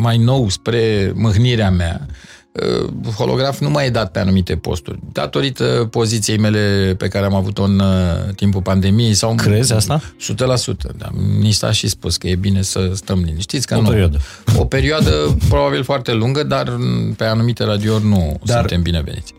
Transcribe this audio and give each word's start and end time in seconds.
mai 0.00 0.16
nou 0.18 0.48
spre 0.48 1.12
mâhnirea 1.14 1.70
mea, 1.70 2.06
uh, 2.52 3.12
holograf 3.16 3.58
nu 3.60 3.70
mai 3.70 3.86
e 3.86 3.90
dat 3.90 4.10
pe 4.10 4.18
anumite 4.18 4.56
posturi. 4.56 4.98
Datorită 5.12 5.88
poziției 5.90 6.38
mele 6.38 6.94
pe 6.98 7.08
care 7.08 7.24
am 7.24 7.34
avut-o 7.34 7.62
în 7.62 7.78
uh, 7.78 8.34
timpul 8.34 8.62
pandemiei. 8.62 9.14
Sau 9.14 9.34
Crezi 9.34 9.72
asta? 9.72 10.00
100%. 10.32 10.96
Da. 10.96 11.08
Ni 11.38 11.50
s-a 11.50 11.72
și 11.72 11.88
spus 11.88 12.16
că 12.16 12.28
e 12.28 12.34
bine 12.34 12.62
să 12.62 12.90
stăm 12.94 13.22
liniștiți. 13.22 13.66
Că 13.66 13.76
O 13.76 13.80
nu. 13.80 13.88
perioadă. 13.88 14.18
O 14.56 14.64
perioadă 14.64 15.36
probabil 15.48 15.82
foarte 15.82 16.12
lungă, 16.12 16.42
dar 16.42 16.78
pe 17.16 17.24
anumite 17.24 17.64
radiouri 17.64 18.04
nu 18.06 18.40
Dar- 18.44 18.58
suntem 18.58 18.82
bineveniți. 18.82 19.34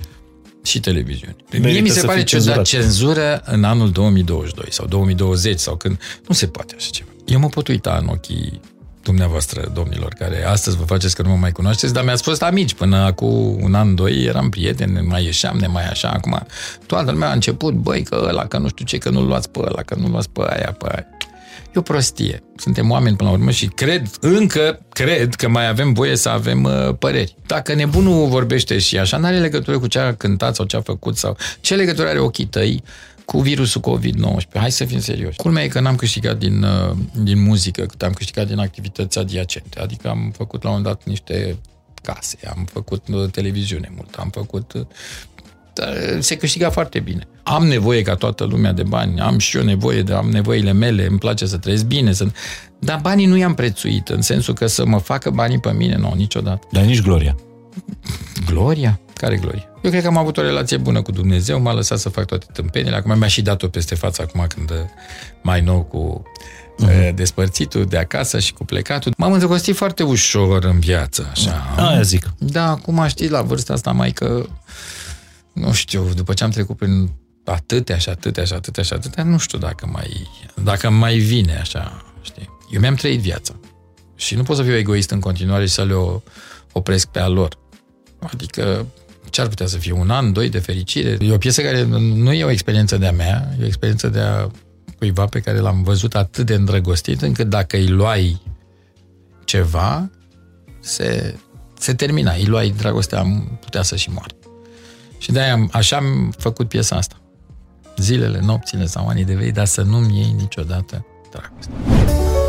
Și 0.64 0.80
televiziuni. 0.80 1.36
Mie 1.52 1.60
Merită 1.60 1.82
mi 1.82 1.90
se 1.90 2.00
să 2.00 2.06
pare 2.06 2.18
fii 2.18 2.28
ciudat 2.28 2.44
cenzurat. 2.44 2.66
cenzură 2.66 3.42
în 3.46 3.64
anul 3.64 3.92
2022 3.92 4.66
sau 4.70 4.86
2020 4.88 5.60
sau 5.60 5.76
când... 5.76 6.00
Nu 6.28 6.34
se 6.34 6.48
poate 6.48 6.74
așa 6.78 6.90
ceva. 6.92 7.10
Eu 7.26 7.40
mă 7.40 7.48
pot 7.48 7.68
uita 7.68 7.98
în 8.02 8.08
ochii 8.08 8.60
dumneavoastră, 9.04 9.72
domnilor, 9.74 10.14
care 10.14 10.46
astăzi 10.46 10.78
vă 10.78 10.84
faceți 10.84 11.16
că 11.16 11.22
nu 11.22 11.30
mă 11.30 11.36
mai 11.36 11.52
cunoașteți, 11.52 11.94
dar 11.94 12.04
mi-ați 12.04 12.24
fost 12.24 12.42
amici 12.42 12.74
până 12.74 12.98
acum 12.98 13.58
un 13.62 13.74
an, 13.74 13.96
doi, 13.96 14.24
eram 14.24 14.50
prieteni, 14.50 14.92
ne 14.92 15.02
mai 15.02 15.24
ieșeam, 15.24 15.58
ne 15.58 15.68
mai 15.68 15.88
așa, 15.88 16.10
acum 16.10 16.46
toată 16.86 17.12
lumea 17.12 17.30
a 17.30 17.34
început, 17.34 17.74
băi, 17.74 18.04
că 18.04 18.26
ăla, 18.28 18.46
că 18.46 18.58
nu 18.58 18.68
știu 18.68 18.86
ce, 18.86 18.98
că 18.98 19.10
nu-l 19.10 19.26
luați 19.26 19.50
pe 19.50 19.60
ăla, 19.60 19.82
că 19.82 19.96
nu 19.96 20.08
luați 20.08 20.30
pe 20.30 20.42
aia, 20.50 20.76
pe 20.78 20.86
aia. 20.92 21.08
E 21.76 21.80
o 21.80 21.82
prostie. 21.82 22.44
Suntem 22.56 22.92
oameni 22.92 23.16
până 23.16 23.30
la 23.30 23.36
urmă 23.36 23.52
și 23.52 23.66
cred, 23.66 24.08
încă 24.20 24.80
cred 24.90 25.36
că 25.36 25.48
mai 25.48 25.68
avem 25.68 25.94
voie 25.94 26.16
să 26.16 26.30
avem 26.30 26.64
uh, 26.64 26.96
păreri. 27.00 27.36
Dacă 27.46 27.74
nebunul 27.74 28.28
vorbește 28.28 28.78
și 28.78 28.98
așa, 28.98 29.18
n-are 29.18 29.40
legătură 29.40 29.80
cu 29.80 29.88
ce 29.88 30.00
a 30.00 30.14
cântat 30.14 30.56
sau 30.56 30.66
ce 30.66 30.76
a 30.76 30.82
făcut 30.82 31.18
sau 31.18 31.38
ce 31.62 31.76
legătură 31.76 32.08
are 32.08 32.20
ochii 32.20 32.46
tăi 32.46 32.84
cu 33.32 33.40
virusul 33.40 33.82
COVID-19. 33.82 34.52
Hai 34.54 34.72
să 34.72 34.86
fim 34.86 35.00
serioși. 35.00 35.38
Culmea 35.38 35.64
e 35.64 35.68
că 35.68 35.80
n-am 35.80 35.96
câștigat 35.96 36.38
din, 36.38 36.64
uh, 36.64 36.96
din 37.24 37.42
muzică, 37.42 37.86
cât 37.86 38.04
am 38.04 38.12
câștigat 38.12 38.48
din 38.48 38.60
activități 38.60 39.20
adiacente. 39.20 39.80
Adică 39.80 40.10
am 40.10 40.34
făcut 40.38 40.64
la 40.64 40.70
un 40.70 40.82
dat 40.82 41.04
niște 41.06 41.58
case, 42.04 42.38
am 42.56 42.68
făcut 42.72 43.08
uh, 43.08 43.30
televiziune 43.30 43.92
mult, 43.96 44.16
am 44.16 44.30
făcut 44.30 44.74
uh, 44.74 44.86
dar 45.74 45.96
se 46.20 46.38
câștiga 46.38 46.70
foarte 46.70 47.00
bine. 47.00 47.28
Am 47.44 47.68
nevoie 47.68 48.02
ca 48.02 48.16
toată 48.16 48.44
lumea 48.44 48.72
de 48.72 48.84
bani, 48.84 49.20
am 49.20 49.38
și 49.38 49.58
eu 49.58 49.64
nevoie 49.64 50.02
de 50.02 50.14
am 50.14 50.30
nevoile 50.30 50.72
mele, 50.72 51.06
îmi 51.06 51.20
place 51.20 51.46
să 51.46 51.58
trăiesc 51.58 51.86
bine, 51.86 52.12
să... 52.12 52.28
dar 52.80 53.00
banii 53.02 53.26
nu 53.26 53.38
i-am 53.38 53.54
prețuit, 53.54 54.10
în 54.10 54.22
sensul 54.22 54.54
că 54.54 54.68
să 54.68 54.86
mă 54.86 54.98
facă 54.98 55.30
banii 55.30 55.60
pe 55.60 55.72
mine, 55.72 55.96
nu, 55.96 56.14
niciodată. 56.16 56.68
Dar 56.72 56.84
nici 56.84 57.02
gloria. 57.02 57.36
Gloria? 58.46 59.00
Care 59.22 59.36
glorie? 59.38 59.70
Eu 59.82 59.90
cred 59.90 60.02
că 60.02 60.08
am 60.08 60.18
avut 60.18 60.38
o 60.38 60.42
relație 60.42 60.78
bună 60.78 61.02
cu 61.02 61.12
Dumnezeu, 61.12 61.62
m-a 61.62 61.74
lăsat 61.74 62.00
să 62.00 62.10
fac 62.10 62.26
toate 62.26 62.46
tâmpenile, 62.54 62.96
acum 62.96 63.18
mi-a 63.18 63.28
și 63.28 63.42
dat-o 63.42 63.68
peste 63.68 63.96
față 63.96 64.22
acum 64.22 64.46
când 64.48 64.70
uh, 64.72 64.78
mai 65.42 65.62
nou 65.62 65.84
cu 65.84 66.24
uh-huh. 66.86 67.14
despărțitul 67.14 67.86
de 67.86 67.98
acasă 67.98 68.40
și 68.40 68.54
cu 68.54 68.66
plecatul. 68.66 69.14
M-am 69.18 69.32
îndrăgostit 69.32 69.76
foarte 69.76 70.04
ușor 70.04 70.64
în 70.64 70.80
viață, 70.80 71.28
așa. 71.32 71.74
Aia 71.78 72.02
zic. 72.02 72.34
Da, 72.38 72.70
acum 72.70 73.08
știi, 73.08 73.30
la 73.30 73.42
vârsta 73.42 73.74
asta 73.74 73.92
mai 73.92 74.12
că, 74.12 74.46
nu 75.54 75.72
știu, 75.72 76.10
după 76.16 76.34
ce 76.34 76.44
am 76.44 76.50
trecut 76.50 76.78
prin 76.78 77.10
atâtea 77.46 77.98
și 77.98 78.10
atâtea 78.10 78.44
și 78.44 78.54
atâtea 78.54 78.84
și 78.84 78.94
atâtea, 78.94 79.24
nu 79.24 79.38
știu 79.38 79.58
dacă 79.58 79.90
mai, 79.92 80.28
dacă 80.64 80.90
mai 80.90 81.18
vine 81.18 81.58
așa, 81.60 82.06
știi. 82.22 82.50
Eu 82.72 82.80
mi-am 82.80 82.96
trăit 82.96 83.20
viața 83.20 83.54
și 84.16 84.36
nu 84.36 84.44
pot 84.44 84.56
să 84.56 84.64
fiu 84.64 84.76
egoist 84.76 85.12
în 85.12 85.20
continuare 85.20 85.66
și 85.66 85.74
să 85.74 85.84
le 85.84 85.94
o- 85.94 86.22
opresc 86.72 87.08
pe 87.08 87.20
a 87.20 87.28
lor. 87.28 87.60
Adică 88.34 88.86
ce 89.32 89.42
ar 89.42 89.48
putea 89.48 89.66
să 89.66 89.78
fie 89.78 89.92
un 89.92 90.10
an, 90.10 90.34
doi 90.34 90.50
de 90.50 90.60
fericire? 90.60 91.18
E 91.20 91.34
o 91.34 91.38
piesă 91.38 91.62
care 91.62 91.84
nu 92.00 92.34
e 92.34 92.44
o 92.44 92.50
experiență 92.50 92.98
de-a 92.98 93.12
mea, 93.12 93.56
e 93.60 93.64
o 93.64 93.66
experiență 93.66 94.08
de 94.08 94.20
a 94.20 94.48
cuiva 94.98 95.26
pe 95.26 95.40
care 95.40 95.60
l-am 95.60 95.84
văzut 95.84 96.16
atât 96.16 96.46
de 96.46 96.54
îndrăgostit, 96.54 97.22
încât 97.22 97.50
dacă 97.50 97.78
îi 97.78 97.88
luai 97.88 98.42
ceva, 99.44 100.10
se, 100.80 101.36
se 101.80 101.94
termina. 101.94 102.34
Îi 102.34 102.46
luai 102.46 102.74
dragostea, 102.78 103.20
am 103.20 103.58
putea 103.62 103.82
să 103.82 103.96
și 103.96 104.10
moară. 104.10 104.34
Și 105.18 105.32
de-aia 105.32 105.54
am, 105.54 105.70
așa 105.72 105.96
am 105.98 106.34
făcut 106.38 106.68
piesa 106.68 106.96
asta. 106.96 107.16
Zilele, 107.98 108.40
nopțile 108.40 108.86
sau 108.86 109.08
anii 109.08 109.26
de 109.26 109.34
vei, 109.34 109.52
dar 109.52 109.66
să 109.66 109.82
nu-mi 109.82 110.18
iei 110.18 110.36
niciodată 110.38 111.06
dragostea. 111.32 112.41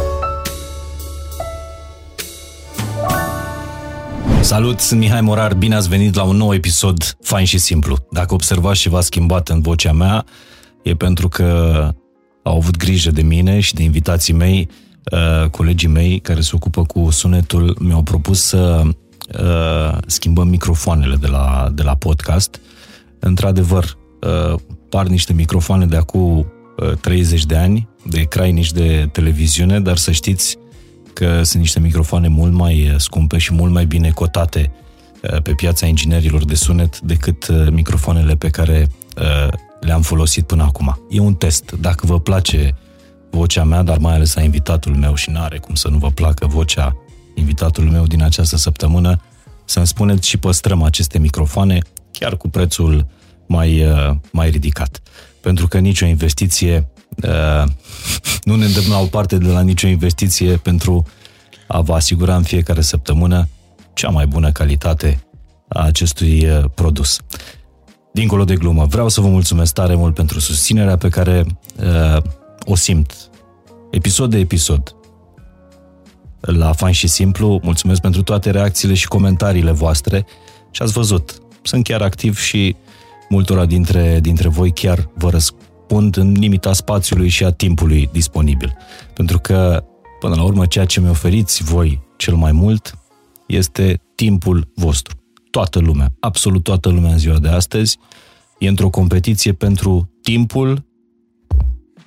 Salut, 4.43 4.81
sunt 4.81 5.01
Mihai 5.01 5.21
Morar, 5.21 5.55
bine 5.55 5.75
ați 5.75 5.89
venit 5.89 6.15
la 6.15 6.23
un 6.23 6.37
nou 6.37 6.55
episod 6.55 7.17
fain 7.21 7.45
și 7.45 7.59
simplu. 7.59 7.97
Dacă 8.11 8.35
observați 8.35 8.81
ceva 8.81 9.01
schimbat 9.01 9.49
în 9.49 9.61
vocea 9.61 9.93
mea, 9.93 10.25
e 10.83 10.95
pentru 10.95 11.29
că 11.29 11.89
au 12.43 12.57
avut 12.57 12.77
grijă 12.77 13.11
de 13.11 13.23
mine 13.23 13.61
și 13.61 13.75
de 13.75 13.83
invitații 13.83 14.33
mei, 14.35 14.69
uh, 15.13 15.49
colegii 15.51 15.89
mei 15.89 16.19
care 16.19 16.41
se 16.41 16.51
ocupă 16.55 16.85
cu 16.85 17.11
sunetul, 17.11 17.77
mi-au 17.81 18.03
propus 18.03 18.43
să 18.43 18.83
uh, 19.41 19.99
schimbăm 20.07 20.49
microfoanele 20.49 21.17
de 21.17 21.27
la, 21.27 21.69
de 21.75 21.83
la 21.83 21.97
podcast. 21.97 22.61
Într-adevăr, 23.19 23.97
uh, 24.21 24.59
par 24.89 25.07
niște 25.07 25.33
microfoane 25.33 25.87
de 25.87 25.97
acum 25.97 26.47
uh, 26.77 26.93
30 27.01 27.45
de 27.47 27.57
ani, 27.57 27.89
de 28.09 28.23
crainici 28.23 28.73
de 28.73 29.09
televiziune, 29.13 29.81
dar 29.81 29.97
să 29.97 30.11
știți 30.11 30.57
că 31.15 31.43
sunt 31.43 31.63
niște 31.63 31.81
microfoane 31.81 32.29
mult 32.29 32.53
mai 32.53 32.91
uh, 32.91 32.95
scumpe 32.99 33.39
și 33.39 33.53
mult 33.53 33.73
mai 33.73 33.87
bine 33.87 34.11
cotate 34.11 34.71
uh, 35.23 35.43
pe 35.43 35.53
piața 35.53 35.87
inginerilor 35.87 36.45
de 36.45 36.55
sunet 36.55 37.01
decât 37.01 37.49
uh, 37.49 37.67
microfoanele 37.71 38.37
pe 38.37 38.49
care 38.49 38.89
uh, 39.17 39.53
le-am 39.81 40.03
folosit 40.03 40.47
până 40.47 40.63
acum. 40.63 41.07
E 41.11 41.21
un 41.21 41.35
test. 41.35 41.73
Dacă 41.81 42.07
vă 42.07 42.21
place 42.21 42.75
vocea 43.31 43.65
mea, 43.65 43.83
dar 43.83 43.99
mai 43.99 44.15
ales 44.15 44.37
a 44.37 44.43
invitatul 44.43 44.95
meu 44.95 45.15
și 45.15 45.31
n-are 45.31 45.59
cum 45.59 45.75
să 45.75 45.89
nu 45.89 45.99
vă 45.99 46.11
placă 46.11 46.47
vocea 46.47 46.97
invitatul 47.35 47.85
meu 47.85 48.05
din 48.05 48.23
această 48.23 48.57
săptămână, 48.57 49.21
să-mi 49.65 49.87
spuneți 49.87 50.29
și 50.29 50.37
păstrăm 50.37 50.83
aceste 50.83 51.19
microfoane 51.19 51.79
chiar 52.13 52.37
cu 52.37 52.49
prețul 52.49 53.07
mai, 53.47 53.85
uh, 53.85 54.11
mai 54.33 54.51
ridicat. 54.51 55.01
Pentru 55.41 55.69
că 55.69 55.79
nicio 55.79 56.07
investiție 56.07 56.89
uh, 57.17 57.65
nu 58.45 58.57
ne 58.57 58.65
îndemnă 58.65 58.95
la 58.95 59.01
o 59.01 59.07
parte 59.07 59.39
de 59.39 59.49
la 59.49 59.61
nicio 59.61 59.87
investiție 59.87 60.57
pentru 60.57 61.07
a 61.67 61.81
vă 61.81 61.95
asigura 61.95 62.37
în 62.37 62.43
fiecare 62.43 62.81
săptămână 62.81 63.49
cea 63.95 64.09
mai 64.09 64.27
bună 64.27 64.53
calitate 64.53 65.27
a 65.69 65.83
acestui 65.83 66.47
uh, 66.47 66.65
produs. 66.75 67.19
Dincolo 68.13 68.45
de 68.45 68.55
glumă, 68.55 68.85
vreau 68.85 69.09
să 69.09 69.21
vă 69.21 69.29
mulțumesc 69.29 69.73
tare 69.73 69.95
mult 69.95 70.15
pentru 70.15 70.41
susținerea 70.41 70.97
pe 70.97 71.09
care 71.09 71.47
uh, 71.83 72.23
o 72.65 72.75
simt 72.75 73.31
episod 73.91 74.31
de 74.31 74.39
episod 74.39 74.95
la 76.41 76.73
Fain 76.73 76.93
și 76.93 77.07
Simplu. 77.07 77.61
Mulțumesc 77.63 78.01
pentru 78.01 78.23
toate 78.23 78.51
reacțiile 78.51 78.95
și 78.95 79.09
comentariile 79.09 79.71
voastre 79.71 80.27
și 80.71 80.83
ați 80.83 80.93
văzut, 80.93 81.43
sunt 81.63 81.85
chiar 81.85 82.03
activ 82.03 82.39
și 82.39 82.77
multora 83.29 83.67
dintre, 83.67 84.21
dintre 84.21 84.49
voi 84.49 84.73
chiar 84.73 85.09
vă 85.15 85.31
răspund 85.93 86.17
în 86.17 86.33
limita 86.33 86.73
spațiului 86.73 87.29
și 87.29 87.45
a 87.45 87.51
timpului 87.51 88.09
disponibil. 88.13 88.77
Pentru 89.15 89.39
că, 89.39 89.85
până 90.21 90.35
la 90.35 90.43
urmă, 90.43 90.67
ceea 90.67 90.85
ce 90.85 91.01
mi 91.01 91.09
oferiți 91.09 91.63
voi 91.63 92.01
cel 92.17 92.35
mai 92.35 92.53
mult 92.53 92.99
este 93.47 94.01
timpul 94.15 94.73
vostru. 94.75 95.17
Toată 95.51 95.79
lumea, 95.79 96.13
absolut 96.21 96.63
toată 96.63 96.89
lumea 96.89 97.11
în 97.13 97.19
ziua 97.19 97.39
de 97.39 97.49
astăzi, 97.49 97.99
e 98.59 98.69
într-o 98.69 98.89
competiție 98.89 99.53
pentru 99.53 100.11
timpul 100.23 100.85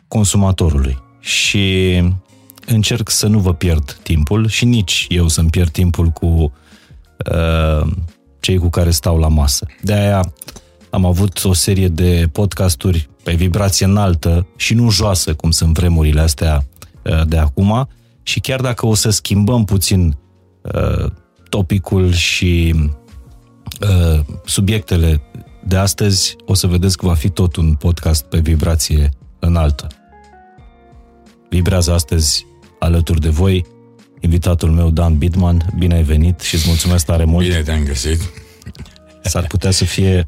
consumatorului. 0.07 0.97
Și 1.19 2.01
încerc 2.65 3.09
să 3.09 3.27
nu 3.27 3.39
vă 3.39 3.53
pierd 3.53 3.99
timpul 4.03 4.47
și 4.47 4.65
nici 4.65 5.05
eu 5.09 5.27
să-mi 5.27 5.49
pierd 5.49 5.69
timpul 5.69 6.07
cu 6.07 6.53
uh, 7.31 7.87
cei 8.39 8.57
cu 8.57 8.69
care 8.69 8.89
stau 8.89 9.17
la 9.17 9.27
masă. 9.27 9.65
De 9.81 9.93
aia 9.93 10.33
am 10.89 11.05
avut 11.05 11.43
o 11.43 11.53
serie 11.53 11.87
de 11.87 12.29
podcasturi 12.31 13.09
pe 13.25 13.33
vibrație 13.33 13.85
înaltă 13.85 14.47
și 14.55 14.73
nu 14.73 14.89
joasă, 14.89 15.33
cum 15.33 15.51
sunt 15.51 15.77
vremurile 15.77 16.21
astea 16.21 16.65
uh, 17.03 17.27
de 17.27 17.37
acum, 17.37 17.87
și 18.23 18.39
chiar 18.39 18.61
dacă 18.61 18.85
o 18.85 18.93
să 18.93 19.09
schimbăm 19.09 19.65
puțin 19.65 20.17
uh, 20.61 21.11
topicul 21.49 22.11
și 22.11 22.75
uh, 23.81 24.19
subiectele 24.45 25.21
de 25.67 25.75
astăzi, 25.75 26.35
o 26.45 26.53
să 26.53 26.67
vedeți 26.67 26.97
că 26.97 27.05
va 27.05 27.13
fi 27.13 27.29
tot 27.29 27.55
un 27.55 27.73
podcast 27.73 28.23
pe 28.25 28.39
vibrație 28.39 29.09
înaltă. 29.39 29.87
Vibrează 31.49 31.93
astăzi 31.93 32.45
alături 32.79 33.21
de 33.21 33.29
voi 33.29 33.65
invitatul 34.19 34.71
meu 34.71 34.89
Dan 34.89 35.17
Bidman. 35.17 35.65
Bine 35.77 35.95
ai 35.95 36.03
venit 36.03 36.39
și 36.39 36.55
îți 36.55 36.67
mulțumesc 36.67 37.05
tare 37.05 37.23
mult. 37.23 37.45
Bine 37.45 37.61
te-am 37.61 37.83
găsit. 37.83 38.19
S-ar 39.23 39.47
putea 39.47 39.71
să 39.71 39.85
fie 39.85 40.27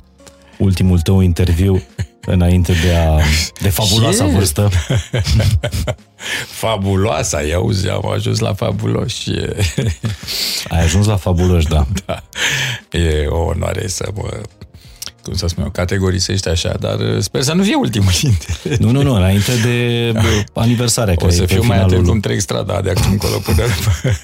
ultimul 0.58 1.00
tău 1.00 1.22
interviu 1.22 1.82
înainte 2.32 2.74
de, 2.84 2.96
a, 2.96 3.20
de 3.62 3.70
fabuloasa 3.70 4.26
Ce? 4.26 4.32
vârstă. 4.32 4.70
Fabuloasa, 6.60 7.42
i 7.42 7.54
auzi, 7.54 7.90
am 7.90 8.08
ajuns 8.08 8.40
la 8.40 8.54
fabulos 8.54 9.14
și 9.14 9.30
e, 9.30 9.56
Ai 10.68 10.84
ajuns 10.84 11.06
la 11.06 11.16
fabulos, 11.16 11.66
da. 11.66 11.88
da, 12.06 12.24
e 12.92 13.26
o 13.28 13.38
onoare 13.40 13.88
să 13.88 14.10
mă 14.16 14.42
cum 15.28 15.36
să 15.38 15.48
spun 15.48 15.64
eu, 15.64 15.70
categorisești 15.70 16.48
așa, 16.48 16.76
dar 16.80 17.00
uh, 17.00 17.20
sper 17.20 17.42
să 17.42 17.54
nu 17.54 17.64
fie 17.64 17.76
ultimul 17.76 18.12
dintre 18.22 18.78
Nu, 18.80 18.92
nu, 18.92 19.02
nu, 19.02 19.14
înainte 19.14 19.52
de 19.64 20.12
aniversarea. 20.54 21.14
O 21.18 21.30
să 21.30 21.46
fiu 21.46 21.64
mai 21.64 21.80
atent 21.80 22.06
cum 22.08 22.20
trec 22.20 22.40
strada 22.40 22.82
de 22.82 22.90
acum 22.90 23.12
încolo 23.12 23.38
până 23.38 23.64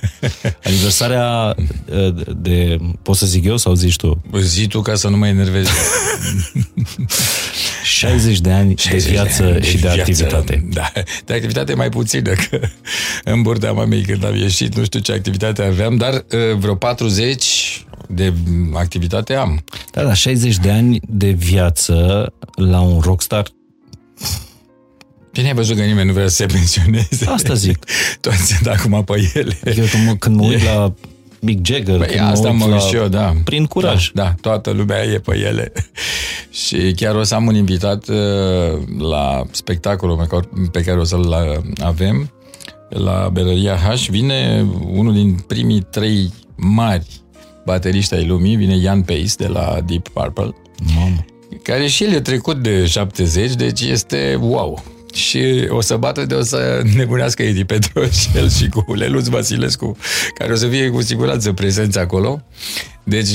Aniversarea 0.68 1.56
uh, 1.86 2.16
de, 2.38 2.78
poți 3.02 3.20
să 3.20 3.26
zic 3.26 3.46
eu 3.46 3.58
sau 3.58 3.74
zici 3.74 3.96
tu? 3.96 4.24
Zi 4.40 4.68
tu 4.68 4.82
ca 4.82 4.96
să 4.96 5.08
nu 5.08 5.18
mă 5.18 5.28
enervezi. 5.28 5.72
60 7.84 8.40
de 8.40 8.52
ani 8.52 8.76
60 8.78 9.04
de 9.04 9.12
viață 9.12 9.44
de 9.44 9.50
ani 9.50 9.64
și 9.64 9.78
de, 9.78 9.88
de 9.88 9.94
viață, 9.94 10.00
activitate. 10.00 10.66
Da, 10.74 10.92
de 11.26 11.34
activitate 11.34 11.74
mai 11.74 11.90
puțină, 11.90 12.32
că 12.32 12.60
în 13.24 13.42
burtea 13.42 13.72
mamei 13.72 14.02
când 14.02 14.26
am 14.26 14.36
ieșit, 14.36 14.76
nu 14.76 14.84
știu 14.84 15.00
ce 15.00 15.12
activitate 15.12 15.64
aveam, 15.64 15.96
dar 15.96 16.14
uh, 16.14 16.58
vreo 16.58 16.76
40 16.76 17.86
de 18.08 18.34
activitate 18.74 19.34
am. 19.34 19.64
Da, 19.92 20.04
da, 20.04 20.14
60 20.14 20.58
de 20.58 20.72
ani 20.72 21.00
de 21.08 21.30
viață 21.30 22.28
la 22.56 22.82
un 22.82 23.00
rockstar 23.00 23.46
Bine 25.34 25.48
ai 25.48 25.54
văzut 25.54 25.76
că 25.76 25.84
nimeni 25.84 26.08
nu 26.08 26.14
vrea 26.14 26.28
să 26.28 26.36
se 26.36 26.46
pensioneze. 26.46 27.26
Asta 27.26 27.54
zic. 27.54 27.86
Toți 28.22 28.46
sunt 28.46 28.68
acum 28.68 29.04
pe 29.04 29.32
ele. 29.34 29.60
Eu 29.76 30.16
când 30.20 30.36
mă 30.36 30.46
uit 30.46 30.64
la 30.64 30.94
Mick 31.40 31.66
Jagger. 31.66 31.98
Păi 31.98 32.20
asta 32.20 32.50
mă 32.50 32.66
uit 32.66 32.82
și 32.82 32.96
eu, 32.96 33.08
da. 33.08 33.34
Prin 33.44 33.66
curaj. 33.66 34.12
Da, 34.14 34.24
da, 34.24 34.36
toată 34.42 34.72
lumea 34.72 35.04
e 35.04 35.20
pe 35.20 35.38
ele. 35.38 35.72
și 36.66 36.94
chiar 36.96 37.16
o 37.16 37.24
să 37.24 37.36
am 37.36 37.48
un 37.48 37.56
invitat 37.56 38.08
uh, 38.08 38.18
la 39.00 39.44
spectacolul 39.52 40.28
pe 40.72 40.82
care 40.82 41.00
o 41.00 41.04
să-l 41.04 41.64
avem 41.84 42.32
la 42.90 43.30
Berăria 43.32 43.76
H. 43.76 44.08
Vine 44.10 44.66
unul 44.92 45.14
din 45.14 45.44
primii 45.48 45.82
trei 45.82 46.34
mari 46.56 47.23
bateriști 47.66 48.14
ai 48.14 48.26
lumii, 48.26 48.56
vine 48.56 48.78
Ian 48.78 49.02
Pace 49.02 49.34
de 49.38 49.48
la 49.48 49.80
Deep 49.86 50.08
Purple. 50.08 50.56
Mamă. 50.96 51.26
Care 51.64 51.88
și 51.88 52.04
el 52.04 52.12
e 52.12 52.20
trecut 52.20 52.58
de 52.58 52.86
70, 52.86 53.54
deci 53.54 53.82
este 53.82 54.38
wow 54.42 54.84
și 55.14 55.68
o 55.70 55.82
să 55.82 55.96
bată 55.96 56.26
de 56.26 56.34
o 56.34 56.42
să 56.42 56.82
nebunească 56.96 57.44
Edi 57.44 57.64
Petroșel 57.64 58.50
și 58.58 58.70
cu 58.70 58.94
Leluț 58.94 59.28
Vasilescu, 59.28 59.98
care 60.38 60.52
o 60.52 60.56
să 60.56 60.68
fie 60.68 60.90
cu 60.90 61.02
siguranță 61.02 61.54
prezenți 61.54 62.00
acolo. 62.00 62.42
Deci, 63.04 63.30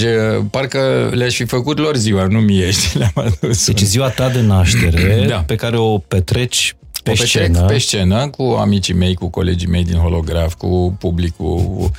parcă 0.51 1.11
le-aș 1.15 1.35
fi 1.35 1.45
făcut 1.45 1.79
lor 1.79 1.97
ziua, 1.97 2.27
nu 2.27 2.39
mie, 2.39 2.71
știi, 2.81 2.99
le-am 2.99 3.27
adus. 3.41 3.67
Deci 3.67 3.81
ziua 3.81 4.09
ta 4.09 4.29
de 4.29 4.41
naștere, 4.41 5.25
da. 5.29 5.37
pe 5.37 5.55
care 5.55 5.77
o 5.77 5.99
petreci 5.99 6.77
pe 7.13 7.23
o 7.23 7.27
scenă. 7.27 7.61
pe 7.61 7.79
scenă 7.79 8.29
cu 8.29 8.43
amicii 8.43 8.95
mei, 8.95 9.15
cu 9.15 9.29
colegii 9.29 9.69
mei 9.69 9.85
din 9.85 9.97
holograf, 9.97 10.55
cu 10.55 10.97
publicul, 10.99 11.91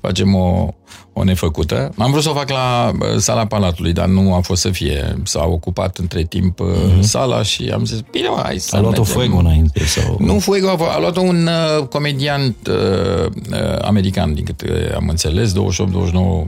facem 0.00 0.34
o, 0.34 0.68
o 1.12 1.24
nefăcută. 1.24 1.92
Am 1.98 2.10
vrut 2.10 2.22
să 2.22 2.30
o 2.30 2.34
fac 2.34 2.50
la 2.50 2.92
sala 3.18 3.46
Palatului, 3.46 3.92
dar 3.92 4.06
nu 4.06 4.34
a 4.34 4.40
fost 4.40 4.60
să 4.60 4.70
fie. 4.70 5.16
S-a 5.22 5.44
ocupat 5.46 5.96
între 5.96 6.22
timp 6.22 6.60
mm-hmm. 6.60 7.00
sala 7.00 7.42
și 7.42 7.70
am 7.74 7.84
zis, 7.84 8.00
bine, 8.10 8.28
mă, 8.28 8.40
hai 8.42 8.58
să 8.58 8.76
A 8.76 8.80
luat-o 8.80 9.04
Fuego 9.04 9.36
înainte? 9.36 9.84
Sau... 9.84 10.16
Nu 10.20 10.38
Fuego, 10.38 10.68
a 10.68 10.98
luat-o 10.98 11.20
un 11.20 11.48
uh, 11.78 11.86
comediant 11.86 12.56
uh, 12.68 13.26
uh, 13.50 13.78
american, 13.82 14.34
din 14.34 14.44
câte 14.44 14.92
am 14.94 15.08
înțeles, 15.08 15.52
28-29 15.52 15.54
uh, 15.54 16.46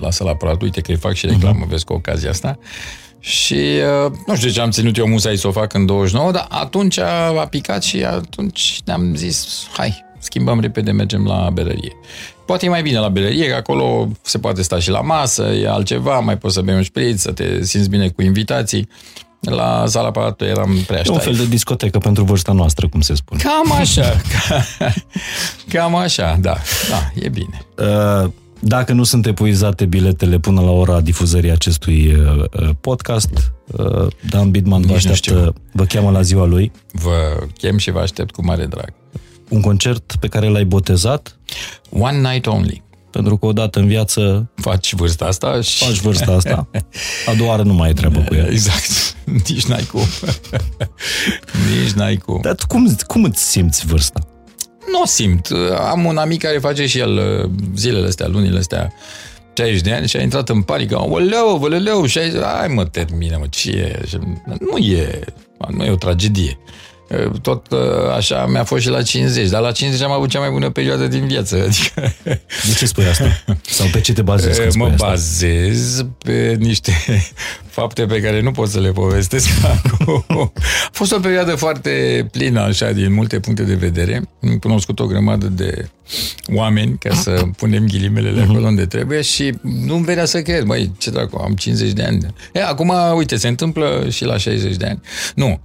la 0.00 0.10
sala 0.10 0.34
Palatului, 0.34 0.66
uite 0.66 0.80
că 0.80 0.90
îi 0.90 0.96
fac 0.96 1.14
și 1.14 1.26
reclamă, 1.26 1.64
mm-hmm. 1.64 1.68
vezi 1.68 1.84
cu 1.84 1.92
ocazia 1.92 2.30
asta. 2.30 2.58
Și 3.20 3.54
uh, 4.04 4.12
nu 4.26 4.36
știu 4.36 4.50
ce 4.50 4.60
am 4.60 4.70
ținut 4.70 4.96
eu 4.96 5.08
musai 5.08 5.36
să 5.36 5.48
o 5.48 5.50
fac 5.50 5.74
în 5.74 5.86
29, 5.86 6.30
dar 6.30 6.46
atunci 6.48 6.98
a 6.98 7.46
picat 7.50 7.82
și 7.82 8.04
atunci 8.04 8.80
ne-am 8.84 9.14
zis, 9.14 9.66
hai, 9.76 10.04
schimbăm 10.18 10.60
repede, 10.60 10.90
mergem 10.90 11.24
la 11.24 11.50
berărie. 11.52 11.92
Poate 12.46 12.66
e 12.66 12.68
mai 12.68 12.82
bine 12.82 12.98
la 12.98 13.08
berărie, 13.08 13.48
că 13.48 13.54
acolo 13.54 14.08
se 14.22 14.38
poate 14.38 14.62
sta 14.62 14.78
și 14.78 14.90
la 14.90 15.00
masă, 15.00 15.42
e 15.42 15.68
altceva, 15.68 16.18
mai 16.18 16.38
poți 16.38 16.54
să 16.54 16.60
bei 16.60 16.74
un 16.74 16.82
șpriț, 16.82 17.20
să 17.20 17.32
te 17.32 17.64
simți 17.64 17.88
bine 17.88 18.08
cu 18.08 18.22
invitații. 18.22 18.88
La 19.40 19.84
sala 19.86 20.10
Palatul 20.10 20.46
eram 20.46 20.84
prea 20.86 21.02
Un 21.10 21.18
fel 21.18 21.34
de 21.34 21.46
discotecă 21.46 21.98
pentru 21.98 22.24
vârsta 22.24 22.52
noastră, 22.52 22.88
cum 22.88 23.00
se 23.00 23.14
spune. 23.14 23.42
Cam 23.42 23.72
așa. 23.72 24.20
cam 25.72 25.94
așa, 25.94 26.38
da. 26.40 26.56
Da, 26.90 27.10
e 27.14 27.28
bine. 27.28 27.62
Uh, 27.78 28.30
dacă 28.60 28.92
nu 28.92 29.04
sunt 29.04 29.26
epuizate 29.26 29.84
biletele 29.84 30.38
până 30.38 30.60
la 30.60 30.70
ora 30.70 31.00
difuzării 31.00 31.50
acestui 31.50 32.14
uh, 32.14 32.44
uh, 32.60 32.70
podcast, 32.80 33.52
uh, 33.66 34.06
Dan 34.30 34.50
Bidman 34.50 34.82
vă 34.82 34.94
așteaptă, 34.94 35.54
vă 35.72 35.84
cheamă 35.84 36.10
la 36.10 36.22
ziua 36.22 36.46
lui. 36.46 36.72
Vă 36.92 37.46
chem 37.56 37.78
și 37.78 37.90
vă 37.90 37.98
aștept 37.98 38.30
cu 38.30 38.44
mare 38.44 38.66
drag. 38.66 38.92
Un 39.48 39.60
concert 39.60 40.16
pe 40.20 40.28
care 40.28 40.48
l-ai 40.48 40.64
botezat? 40.64 41.38
One 41.90 42.30
Night 42.30 42.46
Only. 42.46 42.82
Pentru 43.10 43.36
că 43.36 43.46
odată 43.46 43.78
în 43.78 43.86
viață... 43.86 44.50
Faci 44.54 44.94
vârsta 44.94 45.24
asta 45.24 45.60
și... 45.60 45.84
Faci 45.84 46.00
vârsta 46.00 46.32
asta. 46.32 46.68
A 47.26 47.34
doua 47.34 47.50
oară 47.50 47.62
nu 47.62 47.72
mai 47.72 47.90
e 47.90 47.92
treabă 47.92 48.20
cu 48.20 48.34
ea. 48.34 48.46
Exact. 48.50 49.16
Nici 49.24 49.66
n-ai 49.66 49.82
cum. 49.82 50.00
Nici 51.82 51.92
n-ai 51.92 52.16
cum. 52.16 52.40
Dar 52.42 52.54
cum, 52.68 52.96
cum 53.06 53.24
îți 53.24 53.50
simți 53.50 53.86
vârsta? 53.86 54.20
Nu 54.90 55.00
o 55.00 55.06
simt. 55.06 55.48
Am 55.90 56.04
un 56.04 56.16
amic 56.16 56.42
care 56.42 56.58
face 56.58 56.86
și 56.86 56.98
el 56.98 57.16
uh, 57.16 57.50
zilele 57.76 58.06
astea, 58.06 58.26
lunile 58.26 58.58
astea, 58.58 58.92
60 59.52 59.80
de 59.80 59.92
ani 59.92 60.08
și 60.08 60.16
a 60.16 60.22
intrat 60.22 60.48
în 60.48 60.62
panică. 60.62 61.00
Oleu, 61.08 61.56
văleleu, 61.56 62.06
60... 62.06 62.42
Hai 62.42 62.68
mă, 62.68 62.84
termină, 62.84 63.36
mă, 63.40 63.46
ce 63.50 63.70
e? 63.70 64.18
Nu 64.60 64.76
e, 64.76 65.20
nu 65.68 65.84
e 65.84 65.90
o 65.90 65.96
tragedie. 65.96 66.58
Tot 67.42 67.70
uh, 67.70 67.78
așa 68.16 68.46
mi-a 68.46 68.64
fost 68.64 68.82
și 68.82 68.88
la 68.88 69.02
50, 69.02 69.48
dar 69.48 69.60
la 69.60 69.72
50 69.72 70.02
am 70.02 70.10
avut 70.10 70.28
cea 70.28 70.38
mai 70.38 70.50
bună 70.50 70.70
perioadă 70.70 71.06
din 71.06 71.26
viață. 71.26 71.56
Adică... 71.68 72.12
De 72.66 72.72
ce 72.76 72.86
spui 72.86 73.04
asta? 73.04 73.44
Sau 73.66 73.86
pe 73.92 74.00
ce 74.00 74.12
te 74.12 74.22
bazezi? 74.22 74.76
Mă 74.76 74.84
asta? 74.84 75.06
bazez 75.06 76.04
pe 76.18 76.56
niște 76.58 76.92
fapte 77.78 78.06
pe 78.06 78.20
care 78.20 78.40
nu 78.40 78.50
pot 78.50 78.68
să 78.68 78.80
le 78.80 78.90
povestesc 78.90 79.48
acum. 79.74 80.52
A 80.84 80.88
fost 80.92 81.12
o 81.12 81.18
perioadă 81.18 81.54
foarte 81.54 82.26
plină, 82.32 82.60
așa, 82.60 82.90
din 82.90 83.12
multe 83.12 83.40
puncte 83.40 83.62
de 83.62 83.74
vedere. 83.74 84.22
Am 84.42 84.58
cunoscut 84.58 85.00
o 85.00 85.06
grămadă 85.06 85.46
de 85.46 85.88
oameni, 86.54 86.98
ca 86.98 87.14
să 87.14 87.42
punem 87.56 87.86
ghilimelele 87.86 88.42
acolo 88.42 88.66
unde 88.66 88.86
trebuie 88.86 89.20
și 89.20 89.54
nu-mi 89.62 90.04
venea 90.04 90.24
să 90.24 90.42
cred, 90.42 90.62
băi, 90.62 90.92
ce 90.98 91.10
dracu, 91.10 91.40
am 91.44 91.52
50 91.52 91.92
de 91.92 92.02
ani. 92.02 92.26
E, 92.52 92.62
acum, 92.62 92.92
uite, 93.14 93.36
se 93.36 93.48
întâmplă 93.48 94.06
și 94.10 94.24
la 94.24 94.36
60 94.36 94.76
de 94.76 94.86
ani. 94.86 95.00
Nu, 95.34 95.60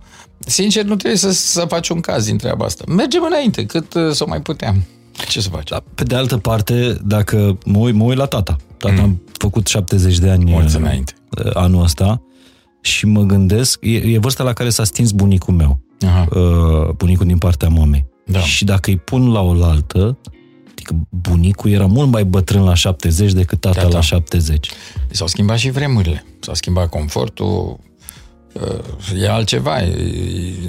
sincer, 0.45 0.83
nu 0.83 0.95
trebuie 0.95 1.19
să, 1.19 1.31
să 1.31 1.65
faci 1.67 1.89
un 1.89 1.99
caz 1.99 2.25
din 2.25 2.37
treaba 2.37 2.65
asta. 2.65 2.83
Mergem 2.87 3.23
înainte, 3.23 3.65
cât 3.65 3.93
uh, 3.93 4.11
să 4.11 4.25
mai 4.27 4.41
puteam. 4.41 4.83
Ce 5.27 5.41
să 5.41 5.49
faci? 5.49 5.69
Da, 5.69 5.83
pe 5.95 6.03
de 6.03 6.15
altă 6.15 6.37
parte, 6.37 6.97
dacă 7.05 7.57
mă 7.65 7.77
uit, 7.77 7.95
mă 7.95 8.03
uit 8.03 8.17
la 8.17 8.25
tata. 8.25 8.55
Tata 8.77 9.01
mm. 9.01 9.21
a 9.27 9.31
făcut 9.37 9.67
70 9.67 10.17
de 10.17 10.29
ani 10.29 10.51
Mulți 10.51 10.75
înainte. 10.75 11.13
Uh, 11.45 11.51
anul 11.53 11.83
ăsta 11.83 12.21
și 12.81 13.05
mă 13.05 13.21
gândesc, 13.21 13.79
e, 13.81 13.95
e 13.95 14.17
vârsta 14.17 14.43
la 14.43 14.53
care 14.53 14.69
s-a 14.69 14.83
stins 14.83 15.11
bunicul 15.11 15.53
meu. 15.53 15.79
Aha. 16.05 16.27
Uh, 16.31 16.89
bunicul 16.89 17.25
din 17.25 17.37
partea 17.37 17.69
mamei. 17.69 18.05
Da. 18.25 18.39
Și 18.39 18.65
dacă 18.65 18.89
îi 18.89 18.97
pun 18.97 19.31
la 19.31 19.41
oaltă, 19.41 20.17
adică 20.71 21.07
bunicul 21.09 21.71
era 21.71 21.85
mult 21.85 22.09
mai 22.09 22.25
bătrân 22.25 22.63
la 22.63 22.73
70 22.73 23.31
decât 23.31 23.59
tata 23.59 23.81
da, 23.81 23.87
da. 23.87 23.93
la 23.93 24.01
70. 24.01 24.69
S-au 25.09 25.27
schimbat 25.27 25.57
și 25.57 25.69
vremurile. 25.69 26.25
S-a 26.39 26.53
schimbat 26.53 26.89
confortul, 26.89 27.79
e 29.22 29.29
altceva. 29.29 29.77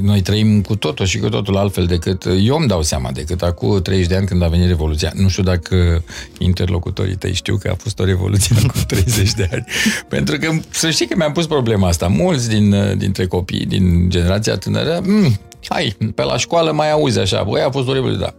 Noi 0.01 0.21
trăim 0.21 0.61
cu 0.61 0.77
totul 0.77 1.07
și 1.07 1.19
cu 1.19 1.29
totul 1.29 1.57
altfel 1.57 1.87
decât... 1.87 2.25
Eu 2.41 2.57
îmi 2.57 2.69
dau 2.69 2.83
seama 2.83 3.13
decât 3.13 3.43
acum 3.43 3.83
30 3.83 4.07
de 4.07 4.17
ani 4.17 4.27
când 4.27 4.43
a 4.43 4.49
venit 4.49 4.67
Revoluția. 4.67 5.13
Nu 5.15 5.29
știu 5.29 5.43
dacă 5.43 6.05
interlocutorii 6.39 7.17
tăi 7.17 7.35
știu 7.35 7.57
că 7.57 7.69
a 7.69 7.75
fost 7.75 7.99
o 7.99 8.05
revoluție 8.05 8.57
cu 8.67 8.79
30 8.87 9.33
de 9.41 9.49
ani. 9.53 9.65
Pentru 10.09 10.37
că 10.37 10.51
să 10.71 10.91
știi 10.91 11.07
că 11.07 11.15
mi-am 11.17 11.33
pus 11.33 11.47
problema 11.47 11.89
asta. 11.89 12.07
Mulți 12.07 12.49
din, 12.49 12.95
dintre 12.99 13.27
copii 13.27 13.67
din 13.67 14.11
generația 14.11 14.57
tânără, 14.57 15.01
mm, 15.05 15.41
hai, 15.69 15.97
pe 16.15 16.23
la 16.23 16.37
școală 16.37 16.73
mai 16.73 16.91
auzi 16.91 17.19
așa, 17.19 17.43
băi, 17.43 17.63
a 17.63 17.71
fost 17.71 17.89
o 17.89 17.93
revoluție, 17.93 18.21
da. 18.21 18.35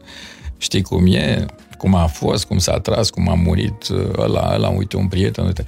Știi 0.57 0.81
cum 0.81 1.05
e? 1.05 1.45
Cum 1.77 1.95
a 1.95 2.05
fost, 2.05 2.45
cum 2.45 2.57
s-a 2.57 2.79
tras, 2.79 3.09
cum 3.09 3.29
a 3.29 3.33
murit 3.33 3.87
uh, 3.87 4.07
ăla, 4.17 4.51
ăla, 4.53 4.67
uite, 4.67 4.97
un 4.97 5.07
prieten, 5.07 5.45
uite. 5.45 5.63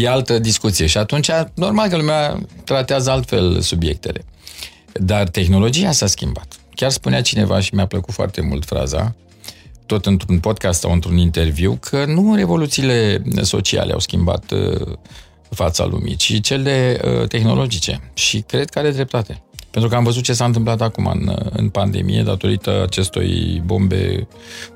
E 0.00 0.08
altă 0.08 0.38
discuție 0.38 0.86
și 0.86 0.98
atunci, 0.98 1.30
normal 1.54 1.88
că 1.88 1.96
lumea 1.96 2.38
tratează 2.64 3.10
altfel 3.10 3.60
subiectele. 3.60 4.24
Dar 4.92 5.28
tehnologia 5.28 5.92
s-a 5.92 6.06
schimbat. 6.06 6.60
Chiar 6.74 6.90
spunea 6.90 7.22
cineva 7.22 7.60
și 7.60 7.74
mi-a 7.74 7.86
plăcut 7.86 8.14
foarte 8.14 8.40
mult 8.40 8.64
fraza, 8.64 9.14
tot 9.86 10.06
într-un 10.06 10.38
podcast 10.38 10.80
sau 10.80 10.92
într-un 10.92 11.16
interviu, 11.16 11.78
că 11.80 12.04
nu 12.04 12.34
revoluțiile 12.34 13.22
sociale 13.42 13.92
au 13.92 13.98
schimbat 13.98 14.50
uh, 14.50 14.96
fața 15.50 15.84
lumii, 15.84 16.16
ci 16.16 16.40
cele 16.40 17.00
uh, 17.04 17.28
tehnologice. 17.28 18.10
Și 18.14 18.40
cred 18.40 18.70
că 18.70 18.78
are 18.78 18.90
dreptate. 18.90 19.42
Pentru 19.70 19.90
că 19.90 19.96
am 19.96 20.04
văzut 20.04 20.22
ce 20.22 20.32
s-a 20.32 20.44
întâmplat 20.44 20.80
acum 20.80 21.06
în, 21.06 21.36
în 21.50 21.68
pandemie, 21.68 22.22
datorită 22.22 22.82
acestui 22.82 23.62
bombe 23.64 24.28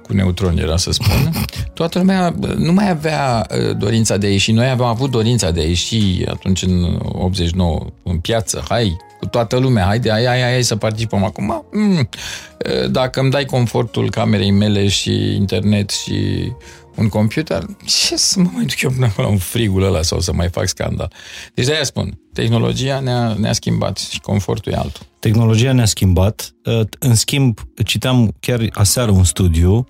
cu 0.03 0.13
neutroni, 0.13 0.61
era 0.61 0.77
să 0.77 0.93
spun. 0.93 1.31
Toată 1.75 1.99
lumea 1.99 2.35
nu 2.57 2.73
mai 2.73 2.91
avea 2.91 3.47
uh, 3.51 3.77
dorința 3.77 4.17
de 4.17 4.27
a 4.27 4.31
ieși. 4.31 4.53
Noi 4.53 4.69
aveam 4.69 4.89
avut 4.89 5.11
dorința 5.11 5.51
de 5.51 5.61
a 5.61 5.65
ieși 5.65 6.25
atunci 6.29 6.63
în 6.63 7.01
89 7.13 7.87
în 8.03 8.19
piață. 8.19 8.65
Hai, 8.69 8.97
cu 9.21 9.27
toată 9.27 9.57
lumea, 9.57 9.85
haide, 9.85 10.11
hai, 10.11 10.25
hai, 10.25 10.41
hai 10.41 10.63
să 10.63 10.77
participăm 10.77 11.25
acum. 11.25 11.65
Mm, 11.73 11.97
uh, 11.99 12.91
dacă 12.91 13.21
îmi 13.21 13.31
dai 13.31 13.45
confortul 13.45 14.11
camerei 14.11 14.51
mele 14.51 14.89
și 14.89 15.35
internet 15.35 15.91
și 15.91 16.53
un 16.95 17.09
computer, 17.09 17.65
ce 17.85 18.17
să 18.17 18.41
mă 18.41 18.49
mai 18.53 18.65
duc 18.65 18.81
eu 18.81 18.91
până 18.91 19.13
la 19.17 19.27
un 19.27 19.39
frigul 19.39 19.83
ăla 19.83 20.03
sau 20.03 20.21
să 20.21 20.33
mai 20.33 20.49
fac 20.49 20.69
scandal? 20.69 21.13
Deci 21.55 21.67
de-aia 21.67 21.85
spun, 21.85 22.19
tehnologia 22.33 23.01
ne-a, 23.01 23.35
ne-a 23.39 23.53
schimbat 23.53 23.99
și 23.99 24.21
confortul 24.21 24.73
e 24.73 24.77
altul. 24.77 25.07
Tehnologia 25.19 25.73
ne-a 25.73 25.85
schimbat. 25.85 26.55
Uh, 26.65 26.81
în 26.99 27.15
schimb, 27.15 27.59
citeam 27.85 28.35
chiar 28.41 28.69
aseară 28.73 29.11
un 29.11 29.25
studiu 29.25 29.87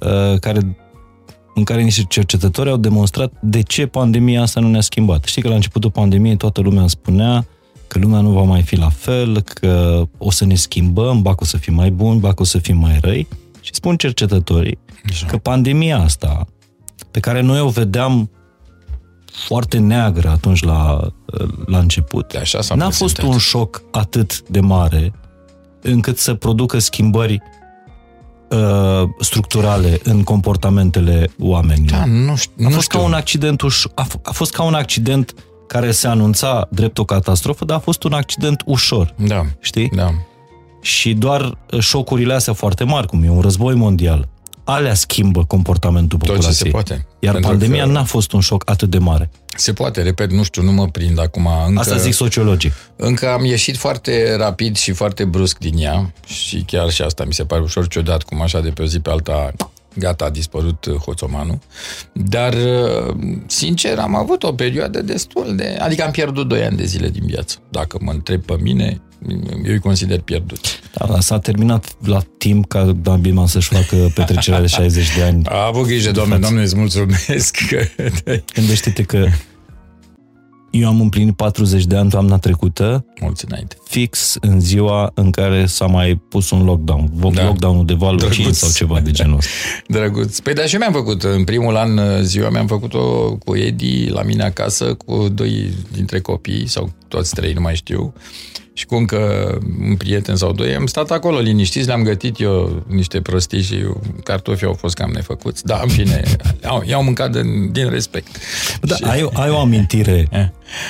uh, 0.00 0.38
care, 0.40 0.76
în 1.54 1.64
care 1.64 1.82
niște 1.82 2.04
cercetători 2.08 2.70
au 2.70 2.76
demonstrat 2.76 3.32
de 3.40 3.62
ce 3.62 3.86
pandemia 3.86 4.42
asta 4.42 4.60
nu 4.60 4.68
ne-a 4.68 4.80
schimbat. 4.80 5.24
Știi 5.24 5.42
că 5.42 5.48
la 5.48 5.54
începutul 5.54 5.90
pandemiei 5.90 6.36
toată 6.36 6.60
lumea 6.60 6.86
spunea 6.86 7.46
că 7.86 7.98
lumea 7.98 8.20
nu 8.20 8.30
va 8.30 8.42
mai 8.42 8.62
fi 8.62 8.76
la 8.76 8.88
fel, 8.88 9.40
că 9.40 10.02
o 10.18 10.30
să 10.30 10.44
ne 10.44 10.54
schimbăm, 10.54 11.22
ba 11.22 11.30
că 11.30 11.38
o 11.42 11.44
să 11.44 11.56
fim 11.56 11.74
mai 11.74 11.90
buni, 11.90 12.20
ba 12.20 12.34
că 12.34 12.42
o 12.42 12.44
să 12.44 12.58
fim 12.58 12.76
mai 12.76 12.98
răi. 13.00 13.28
Și 13.60 13.74
spun 13.74 13.96
cercetătorii 13.96 14.78
Așa. 15.08 15.26
că 15.26 15.36
pandemia 15.36 15.98
asta, 15.98 16.46
pe 17.10 17.20
care 17.20 17.40
noi 17.40 17.60
o 17.60 17.68
vedeam 17.68 18.30
foarte 19.32 19.78
neagră 19.78 20.28
atunci 20.28 20.62
la, 20.62 21.00
la 21.66 21.78
început, 21.78 22.32
de 22.32 22.38
așa 22.38 22.58
n-a 22.58 22.62
prezentat. 22.86 22.92
fost 22.94 23.22
un 23.22 23.38
șoc 23.38 23.82
atât 23.90 24.42
de 24.48 24.60
mare 24.60 25.12
încât 25.82 26.18
să 26.18 26.34
producă 26.34 26.78
schimbări 26.78 27.42
uh, 28.50 29.02
structurale 29.20 30.00
în 30.02 30.22
comportamentele 30.22 31.30
oamenilor. 31.40 31.98
Da, 31.98 32.04
nu 32.04 32.36
știu, 32.36 32.52
a 32.58 32.62
nu 32.68 32.70
fost 32.70 32.82
știu. 32.82 32.98
ca 32.98 33.04
un 33.04 33.12
accident 33.12 33.62
uș- 33.62 33.94
a, 33.94 34.06
f- 34.06 34.22
a 34.22 34.30
fost 34.32 34.52
ca 34.52 34.62
un 34.62 34.74
accident 34.74 35.34
care 35.66 35.90
se 35.90 36.06
anunța 36.08 36.68
drept 36.70 36.98
o 36.98 37.04
catastrofă, 37.04 37.64
dar 37.64 37.76
a 37.76 37.80
fost 37.80 38.02
un 38.02 38.12
accident 38.12 38.62
ușor. 38.66 39.14
Da. 39.26 39.44
Știi? 39.60 39.90
Da. 39.94 40.10
Și 40.80 41.14
doar 41.14 41.58
șocurile 41.80 42.34
astea 42.34 42.52
foarte 42.52 42.84
mari, 42.84 43.06
cum 43.06 43.22
e 43.22 43.30
un 43.30 43.40
război 43.40 43.74
mondial, 43.74 44.28
alea 44.70 44.94
schimbă 44.94 45.44
comportamentul 45.44 46.18
Tot 46.18 46.28
populației. 46.28 46.56
ce 46.56 46.62
se 46.64 46.68
poate. 46.70 47.06
Iar 47.18 47.32
Pentru 47.32 47.50
pandemia 47.50 47.84
că 47.84 47.90
n-a 47.90 48.04
fost 48.04 48.32
un 48.32 48.40
șoc 48.40 48.70
atât 48.70 48.90
de 48.90 48.98
mare. 48.98 49.30
Se 49.56 49.72
poate, 49.72 50.02
repet, 50.02 50.30
nu 50.30 50.42
știu, 50.42 50.62
nu 50.62 50.72
mă 50.72 50.88
prind 50.88 51.20
acum. 51.20 51.48
Încă, 51.66 51.80
Asta 51.80 51.96
zic 51.96 52.12
sociologii. 52.12 52.72
Încă 52.96 53.28
am 53.28 53.44
ieșit 53.44 53.76
foarte 53.76 54.36
rapid 54.36 54.76
și 54.76 54.92
foarte 54.92 55.24
brusc 55.24 55.58
din 55.58 55.78
ea 55.78 56.12
și 56.26 56.62
chiar 56.66 56.90
și 56.90 57.02
asta 57.02 57.24
mi 57.24 57.32
se 57.32 57.44
pare 57.44 57.62
ușor 57.62 57.88
ciudat, 57.88 58.22
cum 58.22 58.42
așa 58.42 58.60
de 58.60 58.68
pe 58.68 58.82
o 58.82 58.84
zi 58.84 59.00
pe 59.00 59.10
alta 59.10 59.52
gata, 59.98 60.24
a 60.24 60.30
dispărut 60.30 60.86
hoțomanul. 61.04 61.58
Dar, 62.12 62.54
sincer, 63.46 63.98
am 63.98 64.14
avut 64.14 64.42
o 64.42 64.52
perioadă 64.52 65.02
destul 65.02 65.56
de... 65.56 65.76
Adică 65.80 66.04
am 66.04 66.10
pierdut 66.10 66.48
2 66.48 66.62
ani 66.62 66.76
de 66.76 66.84
zile 66.84 67.08
din 67.08 67.22
viață. 67.26 67.58
Dacă 67.68 67.98
mă 68.00 68.12
întreb 68.12 68.42
pe 68.44 68.56
mine, 68.60 69.00
eu 69.64 69.72
îi 69.72 69.78
consider 69.78 70.20
pierdut. 70.20 70.80
Da, 70.92 71.20
s-a 71.20 71.38
terminat 71.38 71.94
la 72.04 72.20
timp 72.38 72.68
ca 72.68 72.84
Dan 72.84 73.20
Bilman 73.20 73.46
să-și 73.46 73.68
facă 73.68 74.10
petrecerea 74.14 74.60
de 74.60 74.66
60 74.76 75.14
de 75.16 75.22
ani. 75.22 75.42
A 75.48 75.66
avut 75.66 75.86
grijă, 75.86 76.10
doamne, 76.10 76.38
doamne, 76.38 76.62
îți 76.62 76.76
mulțumesc 76.76 77.56
că... 77.68 77.80
Gândește-te 78.54 79.02
că 79.02 79.26
eu 80.70 80.88
am 80.88 81.00
împlinit 81.00 81.36
40 81.36 81.84
de 81.84 81.96
ani 81.96 82.10
toamna 82.10 82.38
trecută, 82.38 83.04
Mulți 83.20 83.44
înainte. 83.48 83.76
fix 83.84 84.36
în 84.40 84.60
ziua 84.60 85.10
în 85.14 85.30
care 85.30 85.66
s-a 85.66 85.86
mai 85.86 86.20
pus 86.28 86.50
un 86.50 86.64
lockdown. 86.64 87.10
Da. 87.32 87.44
Lockdown-ul 87.44 87.84
de 87.84 87.94
valul 87.94 88.18
Drăguț. 88.18 88.36
5 88.36 88.54
sau 88.54 88.70
ceva 88.70 89.00
de 89.00 89.10
genul 89.10 89.36
ăsta. 89.36 89.50
Drăguț. 89.98 90.38
Păi 90.38 90.54
da, 90.54 90.62
și 90.62 90.74
eu 90.74 90.80
mi-am 90.80 90.92
făcut. 90.92 91.22
În 91.22 91.44
primul 91.44 91.76
an 91.76 92.22
ziua 92.22 92.50
mi-am 92.50 92.66
făcut-o 92.66 93.34
cu 93.44 93.56
Edi 93.56 94.08
la 94.08 94.22
mine 94.22 94.42
acasă, 94.44 94.94
cu 94.94 95.28
doi 95.28 95.72
dintre 95.92 96.20
copii, 96.20 96.66
sau 96.68 96.92
toți 97.08 97.34
trei, 97.34 97.52
nu 97.52 97.60
mai 97.60 97.74
știu. 97.76 98.12
Și 98.78 98.86
cu 98.86 98.94
încă 98.94 99.18
un 99.80 99.96
prieten 99.96 100.36
sau 100.36 100.52
doi, 100.52 100.74
am 100.74 100.86
stat 100.86 101.10
acolo 101.10 101.38
liniștiți, 101.38 101.86
le-am 101.86 102.02
gătit 102.02 102.40
eu 102.40 102.84
niște 102.88 103.20
prostii 103.20 103.62
și 103.62 103.84
cartofii 104.24 104.66
au 104.66 104.72
fost 104.72 104.94
cam 104.94 105.10
nefăcuți. 105.10 105.64
Da, 105.64 105.80
în 105.82 105.88
fine, 105.88 106.22
i-au 106.88 107.02
mâncat 107.02 107.30
din, 107.30 107.72
din 107.72 107.90
respect. 107.90 108.36
Da, 108.80 108.94
și... 108.94 109.04
ai, 109.04 109.28
ai 109.32 109.50
o 109.50 109.58
amintire 109.58 110.28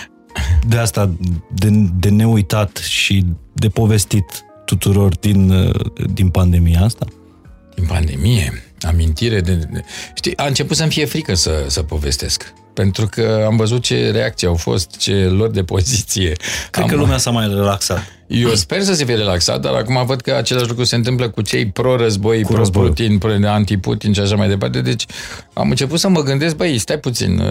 de 0.68 0.76
asta, 0.76 1.11
de, 1.54 1.68
de 1.99 2.09
neuitat 2.09 2.76
și 2.76 3.25
de 3.52 3.68
povestit 3.68 4.45
tuturor 4.64 5.16
din, 5.16 5.73
din 6.12 6.28
pandemia 6.28 6.80
asta? 6.80 7.07
Din 7.75 7.87
pandemie? 7.87 8.62
Amintire 8.80 9.40
de, 9.40 9.54
de... 9.54 9.85
Știi, 10.14 10.37
a 10.37 10.47
început 10.47 10.76
să-mi 10.76 10.90
fie 10.90 11.04
frică 11.04 11.35
să, 11.35 11.64
să 11.66 11.83
povestesc. 11.83 12.52
Pentru 12.78 13.06
că 13.06 13.44
am 13.47 13.56
văzut 13.56 13.82
ce 13.82 14.11
reacții 14.11 14.47
au 14.47 14.54
fost, 14.54 14.97
ce 14.97 15.12
lor 15.12 15.50
de 15.50 15.62
poziție. 15.62 16.32
Cred 16.70 16.85
am... 16.85 16.90
că 16.90 16.97
lumea 16.97 17.16
s-a 17.16 17.30
mai 17.30 17.47
relaxat. 17.49 18.02
Eu 18.26 18.54
sper 18.54 18.82
să 18.82 18.94
se 18.94 19.04
fie 19.04 19.14
relaxat, 19.14 19.61
dar 19.61 19.75
acum 19.75 20.06
văd 20.06 20.20
că 20.20 20.35
același 20.35 20.68
lucru 20.68 20.85
se 20.85 20.94
întâmplă 20.94 21.28
cu 21.28 21.42
cei 21.42 21.66
pro-război, 21.66 22.42
cu 22.42 22.52
pro-Putin, 22.52 23.20
anti-Putin 23.44 24.12
și 24.12 24.20
așa 24.20 24.37
mai 24.37 24.49
departe. 24.49 24.80
Deci 24.80 25.06
am 25.52 25.70
început 25.70 25.99
să 25.99 26.08
mă 26.08 26.23
gândesc, 26.23 26.56
băi, 26.56 26.78
stai 26.78 26.99
puțin, 26.99 27.42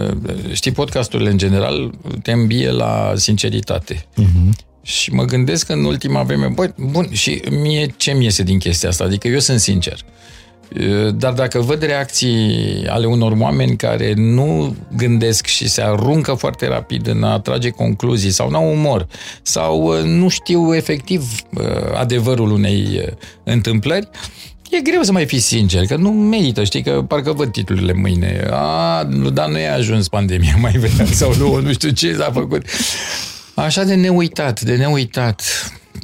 știi, 0.52 0.72
podcasturile 0.72 1.30
în 1.30 1.38
general 1.38 1.90
te 2.22 2.32
îmbie 2.32 2.70
la 2.70 3.12
sinceritate. 3.16 3.94
Uh-huh. 3.94 4.66
Și 4.82 5.12
mă 5.12 5.24
gândesc 5.24 5.66
că 5.66 5.72
în 5.72 5.84
ultima 5.84 6.22
vreme, 6.22 6.46
băi, 6.46 6.74
bun, 6.76 7.08
și 7.12 7.42
mie 7.50 7.94
ce 7.96 8.12
mi 8.12 8.24
iese 8.24 8.42
din 8.42 8.58
chestia 8.58 8.88
asta? 8.88 9.04
Adică 9.04 9.28
eu 9.28 9.38
sunt 9.38 9.60
sincer. 9.60 9.98
Dar 11.14 11.32
dacă 11.32 11.58
văd 11.60 11.82
reacții 11.82 12.84
ale 12.88 13.06
unor 13.06 13.32
oameni 13.38 13.76
care 13.76 14.12
nu 14.16 14.76
gândesc 14.96 15.46
și 15.46 15.68
se 15.68 15.82
aruncă 15.82 16.32
foarte 16.32 16.68
rapid 16.68 17.06
în 17.06 17.22
a 17.22 17.40
trage 17.40 17.70
concluzii 17.70 18.30
sau 18.30 18.50
n-au 18.50 18.72
umor 18.72 19.06
sau 19.42 20.04
nu 20.04 20.28
știu 20.28 20.74
efectiv 20.74 21.22
adevărul 21.94 22.50
unei 22.50 23.04
întâmplări, 23.44 24.08
e 24.70 24.80
greu 24.80 25.02
să 25.02 25.12
mai 25.12 25.26
fii 25.26 25.38
sincer, 25.38 25.86
că 25.86 25.96
nu 25.96 26.10
merită, 26.10 26.64
știi, 26.64 26.82
că 26.82 27.04
parcă 27.08 27.32
văd 27.32 27.52
titlurile 27.52 27.92
mâine. 27.92 28.46
A, 28.50 29.04
dar 29.32 29.48
nu 29.48 29.58
e 29.58 29.68
ajuns 29.68 30.08
pandemia, 30.08 30.56
mai 30.60 30.72
vedem, 30.72 31.06
sau 31.06 31.34
nu, 31.34 31.60
nu 31.60 31.72
știu 31.72 31.90
ce 31.90 32.14
s-a 32.14 32.30
făcut. 32.32 32.62
Așa 33.54 33.84
de 33.84 33.94
neuitat, 33.94 34.60
de 34.60 34.76
neuitat. 34.76 35.42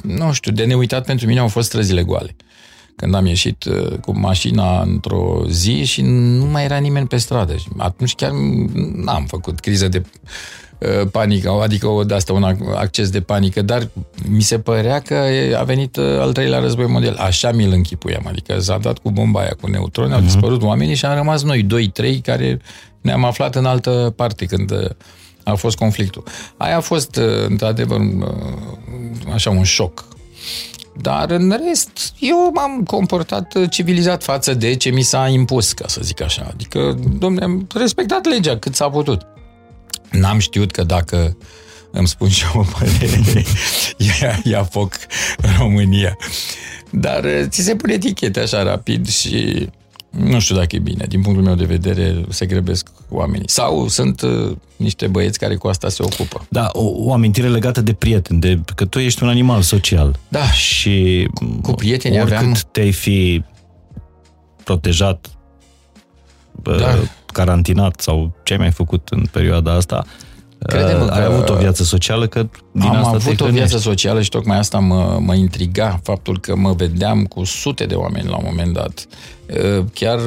Nu 0.03 0.33
știu, 0.33 0.53
de 0.53 0.65
neuitat 0.65 1.05
pentru 1.05 1.27
mine 1.27 1.41
au 1.41 1.49
fost 1.49 1.67
străzile 1.67 2.03
goale 2.03 2.37
când 2.97 3.15
am 3.15 3.27
ieșit 3.27 3.65
cu 4.01 4.19
mașina 4.19 4.81
într-o 4.81 5.43
zi 5.49 5.85
și 5.85 6.03
nu 6.03 6.45
mai 6.45 6.65
era 6.65 6.77
nimeni 6.77 7.07
pe 7.07 7.17
stradă. 7.17 7.57
Și 7.57 7.69
atunci 7.77 8.15
chiar 8.15 8.31
n-am 8.95 9.25
făcut 9.25 9.61
criză 9.61 9.89
de 9.89 10.03
panică, 11.11 11.51
adică 11.63 11.87
o, 11.87 12.05
de 12.05 12.15
asta 12.15 12.33
un 12.33 12.57
acces 12.75 13.11
de 13.11 13.21
panică, 13.21 13.63
dar 13.63 13.89
mi 14.29 14.43
se 14.43 14.59
părea 14.59 15.01
că 15.01 15.15
a 15.59 15.63
venit 15.63 15.97
al 15.97 16.33
treilea 16.33 16.59
război 16.59 16.87
mondial. 16.87 17.15
Așa 17.15 17.53
mi-l 17.53 17.73
închipuiam, 17.73 18.27
adică 18.27 18.59
s-a 18.61 18.79
dat 18.79 18.99
cu 18.99 19.11
bomba 19.11 19.41
aia, 19.41 19.57
cu 19.61 19.67
neutroni, 19.67 20.11
uh-huh. 20.11 20.15
au 20.15 20.21
dispărut 20.21 20.63
oamenii 20.63 20.95
și 20.95 21.05
am 21.05 21.15
rămas 21.15 21.43
noi, 21.43 21.63
doi, 21.63 21.89
trei, 21.89 22.21
care 22.21 22.61
ne-am 23.01 23.25
aflat 23.25 23.55
în 23.55 23.65
altă 23.65 24.13
parte 24.17 24.45
când 24.45 24.97
a 25.45 25.55
fost 25.55 25.77
conflictul. 25.77 26.23
Aia 26.57 26.77
a 26.77 26.81
fost, 26.81 27.21
într-adevăr, 27.49 28.01
așa 29.33 29.51
un 29.51 29.63
șoc 29.63 30.05
dar 31.01 31.31
în 31.31 31.59
rest, 31.67 32.13
eu 32.19 32.51
m-am 32.55 32.83
comportat 32.83 33.69
civilizat 33.69 34.23
față 34.23 34.55
de 34.55 34.75
ce 34.75 34.91
mi 34.91 35.03
s-a 35.03 35.29
impus, 35.29 35.73
ca 35.73 35.89
să 35.89 36.01
zic 36.03 36.23
așa. 36.23 36.47
Adică, 36.51 36.99
domne, 37.19 37.45
am 37.45 37.67
respectat 37.75 38.25
legea 38.25 38.59
cât 38.59 38.75
s-a 38.75 38.89
putut. 38.89 39.27
N-am 40.11 40.39
știut 40.39 40.71
că 40.71 40.83
dacă 40.83 41.37
îmi 41.91 42.09
spun 42.09 42.29
și 42.29 42.45
eu 42.55 42.61
o 42.61 42.65
părere, 42.79 43.45
ia, 44.21 44.41
ia 44.45 44.65
foc 44.65 44.95
în 45.37 45.51
România. 45.59 46.17
Dar 46.91 47.25
ți 47.49 47.63
se 47.63 47.77
pune 47.77 47.93
etichete 47.93 48.41
așa 48.41 48.63
rapid 48.63 49.09
și 49.09 49.69
nu 50.17 50.39
știu 50.39 50.55
dacă 50.55 50.77
e 50.77 50.79
bine. 50.79 51.05
Din 51.09 51.23
punctul 51.23 51.45
meu 51.45 51.55
de 51.55 51.65
vedere, 51.65 52.25
se 52.29 52.47
grăbesc 52.47 52.89
oamenii. 53.09 53.49
Sau 53.49 53.89
sunt 53.89 54.21
uh, 54.21 54.57
niște 54.77 55.07
băieți 55.07 55.39
care 55.39 55.55
cu 55.55 55.69
asta 55.69 55.89
se 55.89 56.03
ocupă. 56.03 56.47
Da, 56.49 56.69
o, 56.73 56.91
o 56.95 57.13
amintire 57.13 57.49
legată 57.49 57.81
de 57.81 57.93
prieteni, 57.93 58.41
de 58.41 58.61
că 58.75 58.85
tu 58.85 58.99
ești 58.99 59.23
un 59.23 59.29
animal 59.29 59.63
social. 59.63 60.19
Da. 60.29 60.51
Și 60.51 61.29
cu 61.63 61.73
prietenii 61.73 62.19
oricât 62.19 62.37
aveam... 62.37 62.55
te-ai 62.71 62.93
fi 62.93 63.45
protejat, 64.65 65.31
da. 66.63 66.99
carantinat 67.27 68.01
sau 68.01 68.35
ce 68.43 68.53
ai 68.53 68.59
mai 68.59 68.71
făcut 68.71 69.09
în 69.09 69.27
perioada 69.33 69.73
asta, 69.73 70.05
Crede-mă 70.67 71.05
ai 71.05 71.25
avut 71.25 71.49
o 71.49 71.55
viață 71.55 71.83
socială 71.83 72.27
că 72.27 72.49
din 72.73 72.83
am 72.83 72.97
asta 72.97 73.11
avut 73.11 73.37
te 73.37 73.45
o 73.45 73.47
viață 73.47 73.79
socială 73.79 74.23
și 74.23 74.29
tocmai 74.29 74.59
asta 74.59 74.79
mă, 74.79 75.19
mă 75.21 75.35
intriga, 75.35 76.01
faptul 76.03 76.41
că 76.41 76.57
mă 76.57 76.73
vedeam 76.73 77.25
cu 77.25 77.45
sute 77.45 77.85
de 77.85 77.95
oameni 77.95 78.29
la 78.29 78.37
un 78.37 78.45
moment 78.47 78.73
dat. 78.73 79.07
Chiar 79.93 80.21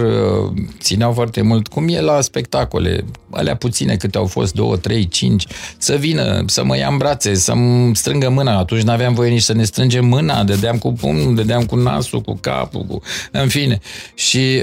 țineau 0.79 1.11
foarte 1.11 1.41
mult, 1.41 1.67
cum 1.67 1.87
e 1.87 2.01
la 2.01 2.21
spectacole, 2.21 3.05
alea 3.31 3.55
puține 3.55 3.95
câte 3.95 4.17
au 4.17 4.25
fost, 4.25 4.53
două, 4.53 4.77
trei, 4.77 5.07
cinci, 5.07 5.45
să 5.77 5.95
vină, 5.95 6.43
să 6.45 6.63
mă 6.63 6.77
ia 6.77 6.87
în 6.87 6.97
brațe, 6.97 7.33
să-mi 7.33 7.95
strângă 7.95 8.29
mâna. 8.29 8.57
Atunci 8.57 8.81
n-aveam 8.81 9.13
voie 9.13 9.29
nici 9.29 9.41
să 9.41 9.53
ne 9.53 9.63
strângem 9.63 10.05
mâna, 10.05 10.43
dădeam 10.43 10.77
cu 10.77 10.93
pumnul, 10.93 11.35
dădeam 11.35 11.65
cu 11.65 11.75
nasul, 11.75 12.21
cu 12.21 12.37
capul, 12.41 12.81
cu... 12.81 13.01
în 13.31 13.47
fine. 13.47 13.79
Și 14.13 14.61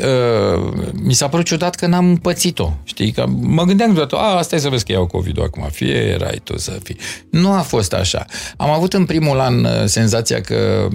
uh, 0.55 0.73
mi 1.03 1.13
s-a 1.13 1.29
părut 1.29 1.45
ciudat 1.45 1.75
că 1.75 1.87
n-am 1.87 2.17
pățit-o, 2.17 2.73
știi? 2.85 3.13
Că 3.13 3.25
mă 3.41 3.63
gândeam 3.63 3.93
deodată, 3.93 4.17
a, 4.17 4.37
asta 4.37 4.57
e 4.57 4.59
să 4.59 4.69
vezi 4.69 4.85
că 4.85 4.93
iau 4.93 5.07
COVID-ul 5.07 5.45
acum, 5.45 5.69
fie 5.71 5.95
erai 5.95 6.41
tu 6.45 6.59
să 6.59 6.79
fii. 6.83 6.97
Nu 7.31 7.53
a 7.53 7.61
fost 7.61 7.93
așa. 7.93 8.25
Am 8.57 8.71
avut 8.71 8.93
în 8.93 9.05
primul 9.05 9.41
an 9.41 9.67
senzația 9.87 10.41
că, 10.41 10.89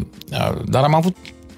dar 0.66 0.84
am 0.84 0.96
avut 0.96 1.16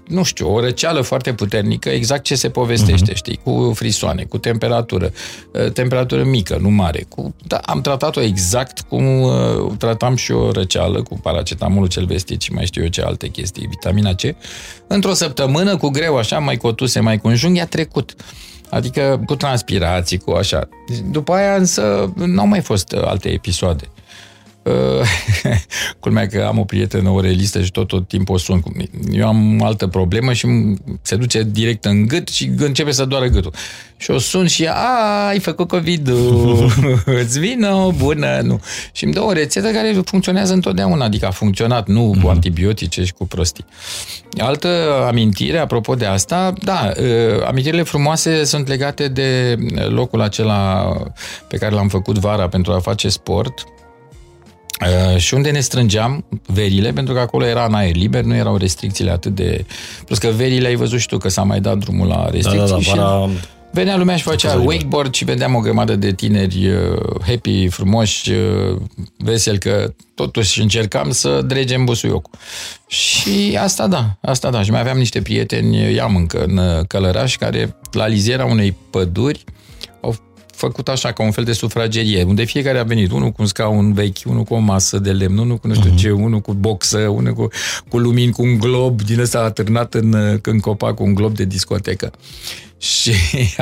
nu 0.08 0.24
știu, 0.24 0.54
o 0.54 0.60
răceală 0.60 1.02
foarte 1.02 1.34
puternică, 1.34 1.90
exact 1.90 2.24
ce 2.24 2.36
se 2.36 2.50
povestește, 2.50 3.12
uh-huh. 3.12 3.16
știi, 3.16 3.40
cu 3.44 3.72
frisoane, 3.76 4.24
cu 4.24 4.38
temperatură, 4.38 5.12
uh, 5.54 5.72
temperatură 5.72 6.24
mică, 6.24 6.58
nu 6.62 6.70
mare. 6.70 7.06
Cu, 7.10 7.36
da, 7.48 7.58
am 7.58 7.82
tratat-o 7.82 8.22
exact 8.22 8.82
cum 8.82 9.22
uh, 9.22 9.32
tratam 9.78 10.16
și 10.16 10.32
o 10.32 10.52
răceală 10.52 11.04
cu 11.04 11.20
paracetamolul 11.20 11.88
cel 11.88 12.06
vestit 12.06 12.42
și 12.42 12.52
mai 12.52 12.66
știu 12.66 12.82
eu 12.82 12.88
ce 12.88 13.02
alte 13.02 13.28
chestii, 13.28 13.68
vitamina 13.68 14.14
C. 14.14 14.22
Într-o 14.88 15.14
săptămână, 15.14 15.78
cu 15.78 15.90
greu 15.90 16.18
așa, 16.18 16.40
mai 16.40 16.58
cotuse, 16.58 17.00
mai 17.00 17.18
cu 17.18 17.28
înjunghi, 17.28 17.60
a 17.60 17.66
trecut. 17.66 18.16
Adică 18.70 19.24
cu 19.26 19.36
transpirații, 19.36 20.18
cu 20.18 20.32
așa. 20.32 20.70
După 21.12 21.34
aia 21.34 21.56
însă 21.56 22.14
n-au 22.16 22.48
mai 22.48 22.62
fost 22.62 22.96
alte 23.02 23.30
episoade. 23.30 23.90
Uh, 24.64 25.54
culmea 26.00 26.28
că 26.28 26.46
am 26.48 26.60
o 26.60 26.64
prietenă 26.64 27.10
orelistă 27.10 27.62
și 27.62 27.72
tot, 27.72 27.88
tot 27.88 28.08
timpul 28.08 28.36
o 28.36 28.38
sun. 28.38 28.64
Eu 29.12 29.28
am 29.28 29.62
altă 29.64 29.88
problemă 29.88 30.34
și 30.34 30.48
se 31.02 31.16
duce 31.16 31.44
direct 31.44 31.86
în 31.86 32.08
gât 32.08 32.28
și 32.28 32.52
începe 32.58 32.92
să 32.92 33.06
doară 33.06 33.26
gâtul. 33.26 33.54
Și 33.98 34.12
o 34.12 34.20
sun 34.20 34.48
și 34.48 34.64
ea, 34.64 34.74
a, 34.76 35.28
ai 35.28 35.40
făcut 35.40 35.68
covid 35.68 36.10
îți 37.22 37.40
vină 37.40 37.74
o 37.74 37.92
bună, 37.92 38.40
nu. 38.44 38.62
Și 38.92 39.04
îmi 39.04 39.14
dă 39.14 39.22
o 39.22 39.32
rețetă 39.32 39.68
care 39.68 40.02
funcționează 40.06 40.54
întotdeauna, 40.54 41.06
adică 41.06 41.26
a 41.26 41.32
funcționat, 41.32 41.88
nu 41.88 42.02
mm-hmm. 42.02 42.22
cu 42.22 42.28
mhm. 42.28 42.28
antibiotice 42.28 43.04
și 43.04 43.14
cu 43.14 43.28
prostii. 43.28 43.66
Altă 44.38 45.04
amintire, 45.08 45.58
apropo 45.58 45.96
de 45.96 46.06
asta, 46.06 46.54
da, 46.64 46.92
uh, 47.00 47.46
amintirile 47.48 47.84
frumoase 47.84 48.44
sunt 48.44 48.68
legate 48.68 49.08
de 49.08 49.58
locul 49.88 50.22
acela 50.22 50.94
pe 51.48 51.58
care 51.58 51.76
l-am 51.76 51.88
făcut 51.88 52.18
vara 52.18 52.48
pentru 52.48 52.72
a 52.72 52.80
face 52.80 53.10
sport, 53.10 53.66
Uh, 54.82 55.18
și 55.18 55.34
unde 55.34 55.52
ne 55.52 55.60
strângeam 55.60 56.26
verile, 56.46 56.92
pentru 56.92 57.14
că 57.14 57.20
acolo 57.20 57.46
era 57.46 57.66
în 57.66 57.74
aer 57.74 57.96
liber, 57.96 58.24
nu 58.24 58.36
erau 58.36 58.58
restricțiile 58.58 59.12
atât 59.12 59.36
de... 59.36 59.66
Plus 60.06 60.18
că 60.18 60.28
verile 60.28 60.68
ai 60.68 60.76
văzut 60.76 61.00
și 61.00 61.08
tu 61.08 61.18
că 61.18 61.30
s-a 61.30 61.44
mai 61.44 61.60
dat 61.60 61.78
drumul 61.78 62.08
la 62.08 62.30
restricții. 62.30 62.58
Da, 62.58 62.66
da, 62.66 62.96
da, 62.96 63.02
para... 63.02 63.30
Venea 63.74 63.98
lumea 63.98 64.16
și 64.16 64.24
făcea 64.24 64.56
wakeboard 64.56 65.14
și 65.14 65.24
vedeam 65.24 65.56
o 65.56 65.60
grămadă 65.60 65.96
de 65.96 66.14
tineri 66.14 66.68
uh, 66.68 66.98
happy, 67.26 67.68
frumoși, 67.68 68.32
uh, 68.32 68.78
veseli, 69.18 69.60
că 69.60 69.94
totuși 70.14 70.62
încercam 70.62 71.12
să 71.12 71.42
dregem 71.42 71.86
busuiocul. 71.86 72.32
Și 72.88 73.58
asta 73.62 73.88
da, 73.88 74.18
asta 74.22 74.50
da. 74.50 74.64
Și 74.64 74.72
mai 74.72 74.80
aveam 74.80 74.98
niște 74.98 75.22
prieteni, 75.22 75.94
i-am 75.94 76.16
încă 76.16 76.44
în 76.44 76.84
Călăraș, 76.88 77.38
care 77.38 77.76
la 77.92 78.08
liziera 78.08 78.46
unei 78.46 78.76
păduri 78.90 79.44
au 79.44 79.52
făcut 80.62 80.88
așa, 80.88 81.12
ca 81.12 81.24
un 81.24 81.32
fel 81.32 81.44
de 81.44 81.52
sufragerie, 81.54 82.24
unde 82.24 82.44
fiecare 82.44 82.80
a 82.80 82.84
venit, 82.84 83.12
unul 83.12 83.30
cu 83.30 83.42
un 83.42 83.46
scaun 83.46 83.94
vechi, 83.94 84.18
unul 84.26 84.44
cu 84.44 84.54
o 84.54 84.58
masă 84.58 85.00
de 85.00 85.12
lemn, 85.12 85.38
unul 85.38 85.58
cu 85.58 85.68
nu 85.68 85.74
știu 85.74 85.92
uh-huh. 85.92 85.98
ce, 85.98 86.12
unul 86.12 86.40
cu 86.40 86.54
boxă, 86.54 86.98
unul 86.98 87.34
cu, 87.34 87.48
cu 87.90 87.98
lumini, 87.98 88.32
cu 88.32 88.42
un 88.42 88.58
glob 88.58 89.02
din 89.02 89.20
ăsta 89.20 89.40
atârnat 89.40 89.94
în, 89.94 90.40
în 90.42 90.60
copac, 90.60 90.96
cu 90.96 91.04
un 91.04 91.14
glob 91.14 91.36
de 91.36 91.46
discotecă. 91.46 92.12
Și 92.78 93.12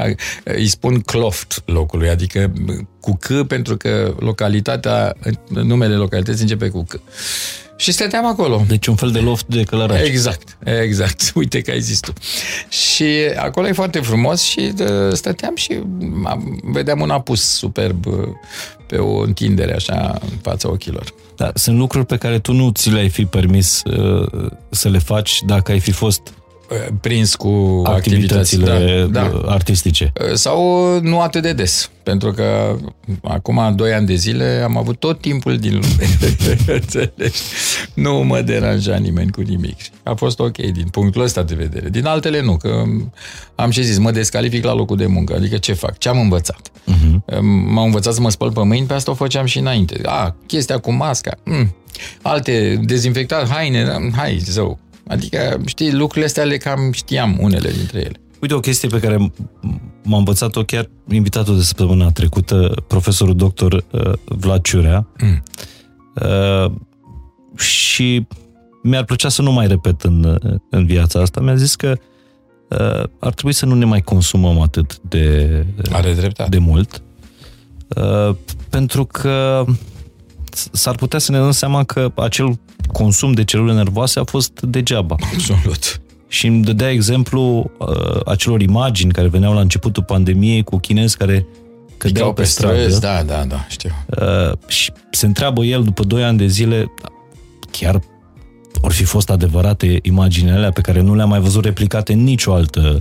îi 0.43 0.67
spun 0.67 0.99
Cloft 0.99 1.61
locului, 1.65 2.09
adică 2.09 2.53
cu 2.99 3.17
C, 3.19 3.47
pentru 3.47 3.77
că 3.77 4.15
localitatea, 4.19 5.15
numele 5.47 5.95
localității 5.95 6.41
începe 6.41 6.67
cu 6.67 6.83
C. 6.83 6.99
Și 7.79 7.91
stăteam 7.91 8.25
acolo. 8.25 8.63
Deci 8.67 8.87
un 8.87 8.95
fel 8.95 9.11
de 9.11 9.19
loft 9.19 9.45
de 9.45 9.63
călăraș. 9.63 10.01
Exact, 10.01 10.57
exact. 10.81 11.31
Uite 11.35 11.61
că 11.61 11.71
ai 11.71 11.79
zis 11.79 11.99
tu. 11.99 12.13
Și 12.69 13.05
acolo 13.35 13.67
e 13.67 13.71
foarte 13.71 13.99
frumos 13.99 14.41
și 14.41 14.73
stăteam 15.11 15.55
și 15.55 15.79
vedeam 16.63 17.01
un 17.01 17.09
apus 17.09 17.41
superb 17.41 18.05
uh, 18.05 18.13
pe 18.87 18.97
o 18.97 19.19
întindere 19.19 19.73
așa 19.73 20.17
în 20.21 20.37
fața 20.41 20.69
ochilor. 20.69 21.13
Da, 21.35 21.51
sunt 21.53 21.77
lucruri 21.77 22.05
pe 22.05 22.17
care 22.17 22.39
tu 22.39 22.53
nu 22.53 22.69
ți 22.69 22.89
le-ai 22.89 23.09
fi 23.09 23.25
permis 23.25 23.83
uh, 23.83 24.51
să 24.69 24.89
le 24.89 24.97
faci 24.97 25.41
dacă 25.45 25.71
ai 25.71 25.79
fi 25.79 25.91
fost 25.91 26.33
prins 27.01 27.35
cu 27.35 27.81
activitățile 27.85 28.71
activitățile 28.71 29.07
da, 29.11 29.21
da. 29.21 29.51
artistice. 29.51 30.13
Sau 30.33 30.85
nu 31.01 31.21
atât 31.21 31.41
de 31.41 31.53
des, 31.53 31.91
pentru 32.03 32.31
că 32.31 32.75
acum 33.23 33.73
doi 33.75 33.93
ani 33.93 34.05
de 34.05 34.15
zile 34.15 34.61
am 34.63 34.77
avut 34.77 34.99
tot 34.99 35.21
timpul 35.21 35.57
din 35.57 35.71
lume. 35.71 36.09
nu 37.93 38.13
mă 38.13 38.41
deranja 38.41 38.97
nimeni 38.97 39.31
cu 39.31 39.41
nimic. 39.41 39.77
A 40.03 40.13
fost 40.13 40.39
ok 40.39 40.57
din 40.57 40.87
punctul 40.91 41.21
ăsta 41.21 41.43
de 41.43 41.55
vedere. 41.55 41.89
Din 41.89 42.05
altele 42.05 42.41
nu, 42.41 42.57
că 42.57 42.83
am 43.55 43.69
și 43.69 43.83
zis, 43.83 43.97
mă 43.97 44.11
descalific 44.11 44.63
la 44.63 44.73
locul 44.73 44.97
de 44.97 45.05
muncă. 45.05 45.35
Adică 45.35 45.57
ce 45.57 45.73
fac? 45.73 45.97
Ce 45.97 46.09
am 46.09 46.19
învățat? 46.19 46.69
Uh-huh. 46.69 47.39
M-am 47.41 47.85
învățat 47.85 48.13
să 48.13 48.21
mă 48.21 48.29
spăl 48.29 48.51
pe 48.51 48.63
mâini, 48.63 48.85
pe 48.85 48.93
asta 48.93 49.11
o 49.11 49.13
făceam 49.13 49.45
și 49.45 49.57
înainte. 49.57 49.99
A, 50.03 50.35
chestia 50.45 50.77
cu 50.77 50.91
masca. 50.91 51.37
Mm. 51.43 51.75
Alte, 52.21 52.79
dezinfectat 52.83 53.49
haine, 53.49 54.09
hai, 54.15 54.37
zău 54.43 54.79
Adică, 55.09 55.61
știi, 55.65 55.93
lucrurile 55.93 56.25
astea 56.25 56.43
le 56.43 56.57
cam 56.57 56.91
știam 56.91 57.37
unele 57.41 57.71
dintre 57.71 57.99
ele. 57.99 58.21
Uite, 58.41 58.53
o 58.53 58.59
chestie 58.59 58.89
pe 58.89 58.99
care 58.99 59.31
m-a 60.03 60.17
învățat-o 60.17 60.63
chiar 60.63 60.89
invitatul 61.11 61.55
de 61.57 61.61
săptămâna 61.63 62.11
trecută, 62.11 62.73
profesorul 62.87 63.35
doctor 63.35 63.83
uh, 63.91 64.11
Vlad 64.25 64.61
Ciurea. 64.61 65.07
Mm. 65.21 65.43
Uh, 66.15 66.71
și 67.57 68.27
mi-ar 68.83 69.03
plăcea 69.03 69.29
să 69.29 69.41
nu 69.41 69.51
mai 69.51 69.67
repet 69.67 70.01
în, 70.01 70.37
în 70.69 70.85
viața 70.85 71.21
asta. 71.21 71.41
Mi-a 71.41 71.55
zis 71.55 71.75
că 71.75 71.97
uh, 72.69 73.03
ar 73.19 73.33
trebui 73.33 73.53
să 73.53 73.65
nu 73.65 73.75
ne 73.75 73.85
mai 73.85 74.01
consumăm 74.01 74.59
atât 74.59 74.99
de, 75.01 75.65
Are 75.91 76.13
dreptate. 76.13 76.49
de 76.49 76.57
mult. 76.57 77.01
Uh, 77.87 78.35
pentru 78.69 79.05
că 79.05 79.65
s-ar 80.71 80.95
putea 80.95 81.19
să 81.19 81.31
ne 81.31 81.37
dăm 81.37 81.51
seama 81.51 81.83
că 81.83 82.11
acel 82.15 82.59
consum 82.91 83.31
de 83.31 83.43
celule 83.43 83.73
nervoase 83.73 84.19
a 84.19 84.23
fost 84.23 84.61
degeaba. 84.61 85.15
Absolut. 85.33 86.01
Și 86.27 86.47
îmi 86.47 86.63
dădea 86.63 86.89
exemplu 86.89 87.71
uh, 87.77 88.19
acelor 88.25 88.61
imagini 88.61 89.11
care 89.11 89.27
veneau 89.27 89.53
la 89.53 89.59
începutul 89.59 90.03
pandemiei 90.03 90.63
cu 90.63 90.77
chinezi 90.77 91.17
care 91.17 91.45
cădeau 91.97 92.33
pe, 92.33 92.41
pe 92.41 92.47
stradă. 92.47 92.97
da, 92.99 93.23
da, 93.23 93.43
da, 93.45 93.65
știu. 93.69 93.91
Uh, 94.07 94.51
și 94.67 94.91
se 95.11 95.25
întreabă 95.25 95.63
el 95.63 95.83
după 95.83 96.03
2 96.03 96.23
ani 96.23 96.37
de 96.37 96.47
zile, 96.47 96.91
chiar 97.71 98.01
or 98.81 98.91
fi 98.91 99.03
fost 99.03 99.29
adevărate 99.29 99.99
imaginile 100.01 100.53
alea 100.53 100.71
pe 100.71 100.81
care 100.81 101.01
nu 101.01 101.15
le-am 101.15 101.29
mai 101.29 101.39
văzut 101.39 101.63
replicate 101.63 102.13
în 102.13 102.23
nicio 102.23 102.53
altă 102.53 102.97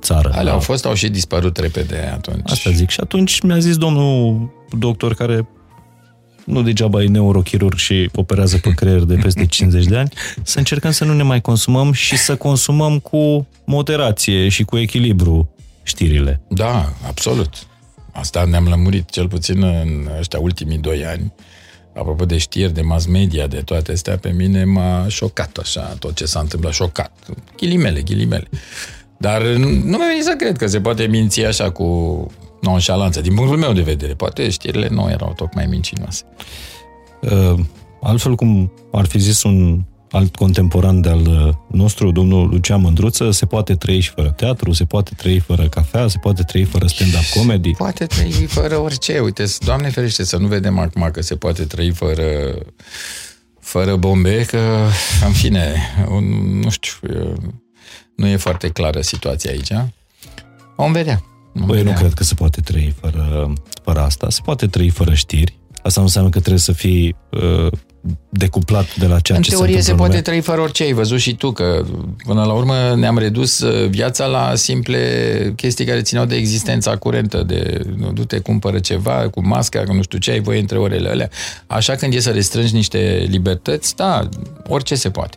țară. 0.00 0.30
Ale 0.34 0.44
da? 0.44 0.52
au 0.52 0.60
fost, 0.60 0.86
au 0.86 0.94
și 0.94 1.08
dispărut 1.08 1.56
repede 1.56 2.10
atunci. 2.14 2.50
Asta 2.50 2.70
zic. 2.70 2.90
Și 2.90 3.00
atunci 3.00 3.40
mi-a 3.40 3.58
zis 3.58 3.76
domnul 3.76 4.50
doctor 4.78 5.14
care 5.14 5.48
nu 6.44 6.62
degeaba 6.62 7.02
e 7.02 7.06
neurochirurg 7.06 7.76
și 7.76 8.10
operează 8.14 8.58
pe 8.58 8.70
creier 8.70 9.00
de 9.00 9.14
peste 9.14 9.46
50 9.56 9.84
de 9.84 9.96
ani, 9.96 10.12
să 10.42 10.58
încercăm 10.58 10.90
să 10.90 11.04
nu 11.04 11.14
ne 11.14 11.22
mai 11.22 11.40
consumăm 11.40 11.92
și 11.92 12.16
să 12.16 12.36
consumăm 12.36 12.98
cu 12.98 13.46
moderație 13.64 14.48
și 14.48 14.64
cu 14.64 14.78
echilibru 14.78 15.54
știrile. 15.82 16.40
Da, 16.48 16.92
absolut. 17.06 17.66
Asta 18.12 18.44
ne-am 18.44 18.68
lămurit 18.68 19.10
cel 19.10 19.28
puțin 19.28 19.62
în 19.62 20.08
ăștia 20.18 20.38
ultimii 20.38 20.78
doi 20.78 21.04
ani. 21.06 21.32
Apropo 21.96 22.24
de 22.24 22.38
știri, 22.38 22.74
de 22.74 22.80
mass 22.80 23.06
media, 23.06 23.46
de 23.46 23.56
toate 23.56 23.92
astea, 23.92 24.16
pe 24.16 24.30
mine 24.30 24.64
m-a 24.64 25.04
șocat 25.08 25.56
așa 25.56 25.96
tot 25.98 26.14
ce 26.14 26.24
s-a 26.24 26.40
întâmplat. 26.40 26.72
Șocat. 26.72 27.12
Ghilimele, 27.56 28.00
ghilimele. 28.00 28.48
Dar 29.16 29.42
nu 29.42 29.68
mi-a 29.68 30.06
venit 30.08 30.24
să 30.24 30.34
cred 30.38 30.56
că 30.56 30.66
se 30.66 30.80
poate 30.80 31.06
minți 31.06 31.40
așa 31.40 31.70
cu 31.70 31.86
nonșalanță, 32.62 33.20
din 33.20 33.34
punctul 33.34 33.58
meu 33.58 33.72
de 33.72 33.82
vedere. 33.82 34.14
Poate 34.14 34.50
știrile 34.50 34.88
nu 34.88 35.10
erau 35.10 35.32
tocmai 35.36 35.66
mincinoase. 35.66 36.24
Uh, 37.20 37.58
altfel 38.02 38.34
cum 38.34 38.72
ar 38.92 39.06
fi 39.06 39.18
zis 39.18 39.42
un 39.42 39.84
alt 40.10 40.36
contemporan 40.36 41.00
de-al 41.00 41.26
uh, 41.26 41.54
nostru, 41.66 42.10
domnul 42.10 42.48
Lucian 42.48 42.80
Mândruță, 42.80 43.30
se 43.30 43.46
poate 43.46 43.74
trăi 43.74 44.00
și 44.00 44.10
fără 44.10 44.30
teatru, 44.30 44.72
se 44.72 44.84
poate 44.84 45.10
trăi 45.16 45.38
fără 45.38 45.68
cafea, 45.68 46.08
se 46.08 46.18
poate 46.18 46.42
trăi 46.42 46.64
fără 46.64 46.86
stand-up 46.86 47.24
comedy. 47.34 47.70
Poate 47.70 48.06
trăi 48.06 48.30
fără 48.30 48.78
orice. 48.78 49.18
Uite, 49.18 49.44
Doamne 49.58 49.88
ferește 49.88 50.24
să 50.24 50.36
nu 50.36 50.46
vedem 50.46 50.78
acum 50.78 51.08
că 51.12 51.22
se 51.22 51.36
poate 51.36 51.64
trăi 51.64 51.90
fără, 51.90 52.54
fără 53.60 53.96
bombe, 53.96 54.44
că, 54.44 54.86
în 55.26 55.32
fine, 55.32 55.74
un, 56.08 56.24
nu 56.60 56.70
știu, 56.70 57.34
nu 58.16 58.26
e 58.26 58.36
foarte 58.36 58.68
clară 58.68 59.00
situația 59.00 59.50
aici. 59.50 59.72
Vom 60.76 60.92
vedea. 60.92 61.22
Băi, 61.52 61.78
eu 61.78 61.84
nu 61.84 61.92
cred 61.92 62.12
că 62.12 62.24
se 62.24 62.34
poate 62.34 62.60
trăi 62.60 62.94
fără, 63.00 63.52
fără 63.82 64.00
asta. 64.00 64.30
Se 64.30 64.40
poate 64.44 64.66
trăi 64.66 64.88
fără 64.88 65.14
știri. 65.14 65.58
Asta 65.82 66.00
nu 66.00 66.06
înseamnă 66.06 66.30
că 66.30 66.38
trebuie 66.38 66.60
să 66.60 66.72
fii 66.72 67.16
uh, 67.30 67.72
decuplat 68.28 68.96
de 68.96 69.06
la 69.06 69.20
ceea 69.20 69.38
în 69.38 69.44
ce 69.44 69.50
teorie 69.50 69.76
se, 69.76 69.82
se 69.82 69.94
poate 69.94 70.20
trăi 70.20 70.40
fără 70.40 70.60
orice. 70.60 70.82
Ai 70.82 70.92
văzut 70.92 71.18
și 71.18 71.34
tu 71.34 71.52
că 71.52 71.84
până 72.26 72.44
la 72.44 72.52
urmă 72.52 72.94
ne-am 72.96 73.18
redus 73.18 73.60
uh, 73.60 73.88
viața 73.88 74.26
la 74.26 74.54
simple 74.54 75.52
chestii 75.56 75.84
care 75.84 76.00
țineau 76.02 76.24
de 76.24 76.34
existența 76.34 76.96
curentă, 76.96 77.42
de 77.42 77.80
nu, 77.96 78.12
du-te, 78.12 78.38
cumpără 78.38 78.78
ceva 78.78 79.28
cu 79.28 79.46
masca, 79.46 79.82
cu 79.84 79.92
nu 79.92 80.02
știu 80.02 80.18
ce, 80.18 80.30
ai 80.30 80.40
voie 80.40 80.58
între 80.58 80.78
orele 80.78 81.08
alea. 81.08 81.28
Așa 81.66 81.94
când 81.94 82.14
e 82.14 82.20
să 82.20 82.30
restrângi 82.30 82.74
niște 82.74 83.26
libertăți, 83.28 83.96
da, 83.96 84.28
orice 84.68 84.94
se 84.94 85.10
poate. 85.10 85.36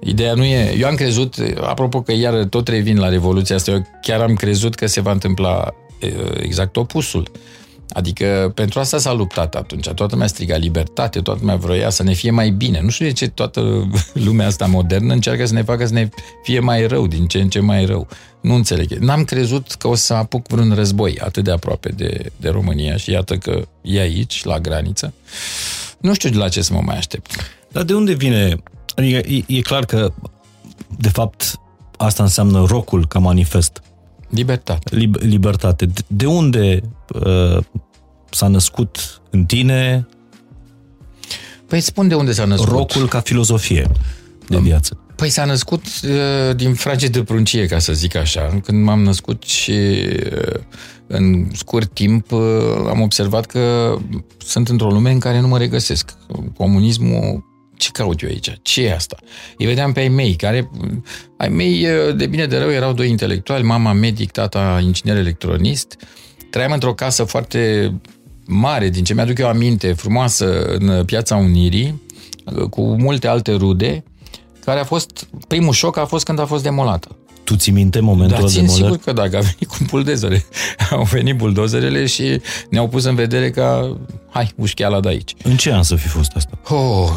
Ideea 0.00 0.34
nu 0.34 0.44
e... 0.44 0.76
Eu 0.78 0.88
am 0.88 0.94
crezut, 0.94 1.34
apropo 1.60 2.02
că 2.02 2.12
iar 2.12 2.44
tot 2.44 2.68
revin 2.68 2.98
la 2.98 3.08
Revoluția 3.08 3.56
asta, 3.56 3.70
eu 3.70 3.86
chiar 4.02 4.20
am 4.20 4.34
crezut 4.34 4.74
că 4.74 4.86
se 4.86 5.00
va 5.00 5.10
întâmpla 5.10 5.74
exact 6.40 6.76
opusul. 6.76 7.30
Adică 7.88 8.52
pentru 8.54 8.80
asta 8.80 8.98
s-a 8.98 9.12
luptat 9.12 9.54
atunci. 9.54 9.88
Toată 9.88 10.06
lumea 10.10 10.26
striga 10.26 10.56
libertate, 10.56 11.20
toată 11.20 11.40
lumea 11.40 11.56
vroia 11.56 11.90
să 11.90 12.02
ne 12.02 12.12
fie 12.12 12.30
mai 12.30 12.50
bine. 12.50 12.80
Nu 12.80 12.88
știu 12.88 13.06
de 13.06 13.12
ce 13.12 13.28
toată 13.28 13.88
lumea 14.26 14.46
asta 14.46 14.66
modernă 14.66 15.12
încearcă 15.12 15.46
să 15.46 15.52
ne 15.52 15.62
facă 15.62 15.86
să 15.86 15.92
ne 15.92 16.08
fie 16.42 16.60
mai 16.60 16.86
rău, 16.86 17.06
din 17.06 17.26
ce 17.26 17.38
în 17.38 17.48
ce 17.48 17.60
mai 17.60 17.84
rău. 17.84 18.08
Nu 18.40 18.54
înțeleg. 18.54 18.92
N-am 18.92 19.24
crezut 19.24 19.72
că 19.72 19.88
o 19.88 19.94
să 19.94 20.14
apuc 20.14 20.46
vreun 20.46 20.74
război 20.74 21.18
atât 21.18 21.44
de 21.44 21.50
aproape 21.50 21.88
de, 21.88 22.32
de 22.36 22.48
România 22.48 22.96
și 22.96 23.10
iată 23.10 23.36
că 23.36 23.62
e 23.82 24.00
aici, 24.00 24.44
la 24.44 24.58
graniță. 24.58 25.12
Nu 25.98 26.14
știu 26.14 26.38
la 26.38 26.48
ce 26.48 26.62
să 26.62 26.72
mă 26.72 26.80
mai 26.84 26.96
aștept. 26.96 27.30
Dar 27.68 27.82
de 27.82 27.94
unde 27.94 28.12
vine? 28.12 28.56
Adică 28.96 29.16
e, 29.16 29.44
e 29.46 29.60
clar 29.60 29.84
că, 29.84 30.12
de 30.98 31.08
fapt, 31.08 31.60
asta 31.96 32.22
înseamnă 32.22 32.64
rocul 32.68 33.06
ca 33.06 33.18
manifest. 33.18 33.82
Libertate. 34.28 34.96
Lib- 34.96 35.20
libertate. 35.20 35.88
De 36.06 36.26
unde 36.26 36.80
uh, 37.24 37.58
s-a 38.30 38.48
născut 38.48 39.20
în 39.30 39.44
tine 39.44 40.06
Păi 41.66 41.80
spun 41.80 42.08
de 42.08 42.14
unde 42.14 42.32
s-a 42.32 42.44
născut. 42.44 42.68
rocul 42.68 43.08
ca 43.08 43.20
filozofie 43.20 43.90
de 44.48 44.58
viață? 44.58 44.98
Păi 45.16 45.28
s-a 45.28 45.44
născut 45.44 45.84
uh, 45.84 46.56
din 46.56 46.74
frage 46.74 47.08
de 47.08 47.22
pruncie, 47.22 47.66
ca 47.66 47.78
să 47.78 47.92
zic 47.92 48.14
așa. 48.16 48.60
Când 48.64 48.84
m-am 48.84 49.02
născut 49.02 49.42
și 49.42 49.72
uh, 49.72 50.60
în 51.06 51.46
scurt 51.54 51.94
timp 51.94 52.32
uh, 52.32 52.40
am 52.88 53.00
observat 53.00 53.46
că 53.46 53.96
sunt 54.38 54.68
într-o 54.68 54.90
lume 54.90 55.10
în 55.10 55.18
care 55.18 55.40
nu 55.40 55.48
mă 55.48 55.58
regăsesc. 55.58 56.10
Comunismul 56.56 57.45
ce 57.76 57.90
caut 57.90 58.20
eu 58.20 58.28
aici? 58.28 58.58
Ce 58.62 58.82
e 58.82 58.94
asta? 58.94 59.16
Îi 59.58 59.66
vedeam 59.66 59.92
pe 59.92 60.00
ai 60.00 60.08
mei, 60.08 60.34
care, 60.34 60.70
ai 61.36 61.48
mei, 61.48 61.86
de 62.16 62.26
bine 62.26 62.46
de 62.46 62.58
rău, 62.58 62.70
erau 62.70 62.92
doi 62.92 63.08
intelectuali, 63.08 63.64
mama 63.64 63.92
medic, 63.92 64.30
tata 64.30 64.80
inginer 64.82 65.16
electronist. 65.16 65.96
Trăiam 66.50 66.72
într-o 66.72 66.94
casă 66.94 67.24
foarte 67.24 67.92
mare, 68.46 68.88
din 68.88 69.04
ce 69.04 69.14
mi-aduc 69.14 69.38
eu 69.38 69.48
aminte, 69.48 69.92
frumoasă, 69.92 70.64
în 70.64 71.04
Piața 71.04 71.36
Unirii, 71.36 72.02
cu 72.70 72.82
multe 72.82 73.26
alte 73.26 73.52
rude, 73.52 74.04
care 74.64 74.80
a 74.80 74.84
fost, 74.84 75.28
primul 75.48 75.72
șoc 75.72 75.96
a 75.96 76.04
fost 76.04 76.24
când 76.24 76.38
a 76.38 76.46
fost 76.46 76.62
demolată. 76.62 77.16
Tu 77.46 77.56
ți 77.56 77.70
minte 77.70 78.00
momentul 78.00 78.40
da, 78.40 78.46
țin 78.46 78.66
de 78.66 78.72
sigur 78.72 78.96
că 78.96 79.12
dacă 79.12 79.36
a 79.36 79.40
venit 79.40 79.66
cu 79.68 79.76
buldozere. 79.86 80.44
Au 80.90 81.02
venit 81.02 81.36
buldozerele 81.36 82.06
și 82.06 82.40
ne-au 82.70 82.88
pus 82.88 83.04
în 83.04 83.14
vedere 83.14 83.50
ca, 83.50 83.96
hai, 84.30 84.52
ușcheala 84.56 85.00
de 85.00 85.08
aici. 85.08 85.34
În 85.42 85.56
ce 85.56 85.72
an 85.72 85.82
să 85.82 85.94
fi 85.94 86.08
fost 86.08 86.30
asta? 86.34 86.58
Oh, 86.68 87.10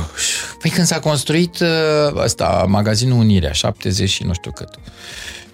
păi 0.62 0.70
când 0.70 0.88
s-a 0.88 1.00
construit 1.00 1.64
ăsta, 2.16 2.66
magazinul 2.68 3.18
Unirea, 3.18 3.52
70 3.52 4.10
și 4.10 4.24
nu 4.24 4.34
știu 4.34 4.52
cât. 4.52 4.70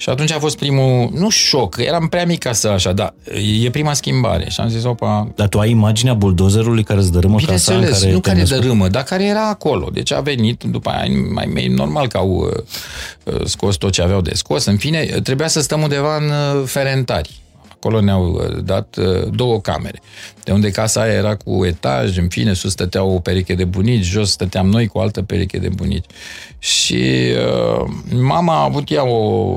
Și 0.05 0.11
atunci 0.11 0.31
a 0.31 0.39
fost 0.39 0.57
primul, 0.57 1.09
nu 1.13 1.29
șoc, 1.29 1.77
eram 1.77 2.07
prea 2.07 2.25
mic 2.25 2.39
ca 2.39 2.53
să 2.53 2.67
așa, 2.67 2.91
dar 2.91 3.13
e 3.63 3.69
prima 3.69 3.93
schimbare. 3.93 4.49
Și 4.49 4.59
am 4.59 4.69
zis, 4.69 4.83
opa... 4.83 5.31
Dar 5.35 5.47
tu 5.47 5.59
ai 5.59 5.69
imaginea 5.69 6.13
buldozerului 6.13 6.83
care 6.83 6.99
îți 6.99 7.11
dărâmă 7.11 7.37
casa 7.45 7.73
în 7.73 7.83
care 7.83 8.11
nu 8.11 8.19
care 8.19 8.43
dărâmă, 8.43 8.87
dar 8.87 9.03
care 9.03 9.25
era 9.25 9.49
acolo. 9.49 9.89
Deci 9.93 10.11
a 10.11 10.19
venit, 10.19 10.63
după 10.63 10.89
aia, 10.89 11.11
mai, 11.33 11.49
mai 11.53 11.67
normal 11.67 12.07
că 12.07 12.17
au 12.17 12.51
uh, 13.23 13.45
scos 13.45 13.75
tot 13.75 13.91
ce 13.91 14.01
aveau 14.01 14.21
de 14.21 14.33
scos. 14.33 14.65
În 14.65 14.77
fine, 14.77 14.99
trebuia 15.23 15.47
să 15.47 15.61
stăm 15.61 15.81
undeva 15.81 16.15
în 16.15 16.29
uh, 16.29 16.63
Ferentari. 16.65 17.39
Acolo 17.71 18.01
ne-au 18.01 18.51
dat 18.63 18.97
două 19.31 19.59
camere, 19.59 20.01
de 20.43 20.51
unde 20.51 20.71
casa 20.71 21.01
aia 21.01 21.13
era 21.13 21.35
cu 21.35 21.65
etaj, 21.65 22.17
în 22.17 22.27
fine, 22.27 22.53
sus 22.53 22.71
stătea 22.71 23.03
o 23.03 23.19
pereche 23.19 23.53
de 23.53 23.65
bunici, 23.65 24.03
jos 24.03 24.31
stăteam 24.31 24.67
noi 24.67 24.87
cu 24.87 24.97
o 24.97 25.01
altă 25.01 25.21
pereche 25.21 25.57
de 25.57 25.69
bunici. 25.75 26.05
Și 26.59 27.03
uh, 27.81 27.85
mama 28.19 28.53
a 28.53 28.63
avut 28.63 28.91
ea 28.91 29.07
o 29.07 29.55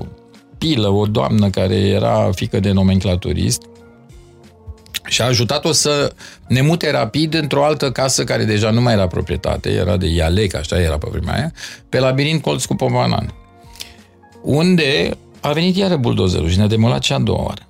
pilă, 0.59 0.89
o 0.89 1.07
doamnă 1.07 1.51
care 1.51 1.75
era 1.75 2.31
fică 2.35 2.61
de 2.61 2.71
nomenclaturist 2.71 3.63
și 5.09 5.23
a 5.23 5.25
ajutat-o 5.25 5.73
să 5.73 6.15
ne 6.47 6.61
mute 6.61 6.91
rapid 6.91 7.35
într-o 7.35 7.65
altă 7.65 7.91
casă 7.91 8.25
care 8.25 8.45
deja 8.45 8.71
nu 8.71 8.81
mai 8.81 8.93
era 8.93 9.07
proprietate, 9.07 9.71
era 9.71 9.97
de 9.97 10.07
Ialec, 10.07 10.55
așa 10.55 10.81
era 10.81 10.99
pe 10.99 11.07
vremea 11.11 11.35
aia, 11.35 11.53
pe 11.89 11.99
labirint 11.99 12.43
colț 12.43 12.65
cu 12.65 12.75
Pomanan. 12.75 13.35
Unde 14.43 15.17
a 15.41 15.53
venit 15.53 15.77
iară 15.77 15.97
buldozerul 15.97 16.49
și 16.49 16.57
ne-a 16.57 16.67
demolat 16.67 17.01
cea 17.01 17.15
a 17.15 17.19
doua 17.19 17.43
oară. 17.43 17.63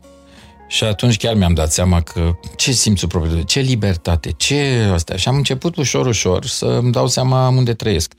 Și 0.68 0.84
atunci 0.84 1.16
chiar 1.16 1.34
mi-am 1.34 1.54
dat 1.54 1.72
seama 1.72 2.00
că 2.00 2.30
ce 2.56 2.72
simțul 2.72 3.08
proprietate, 3.08 3.44
ce 3.44 3.60
libertate, 3.60 4.30
ce 4.36 4.90
asta. 4.92 5.16
Și 5.16 5.28
am 5.28 5.36
început 5.36 5.76
ușor, 5.76 6.06
ușor 6.06 6.46
să 6.46 6.64
îmi 6.82 6.92
dau 6.92 7.06
seama 7.06 7.48
unde 7.48 7.74
trăiesc. 7.74 8.12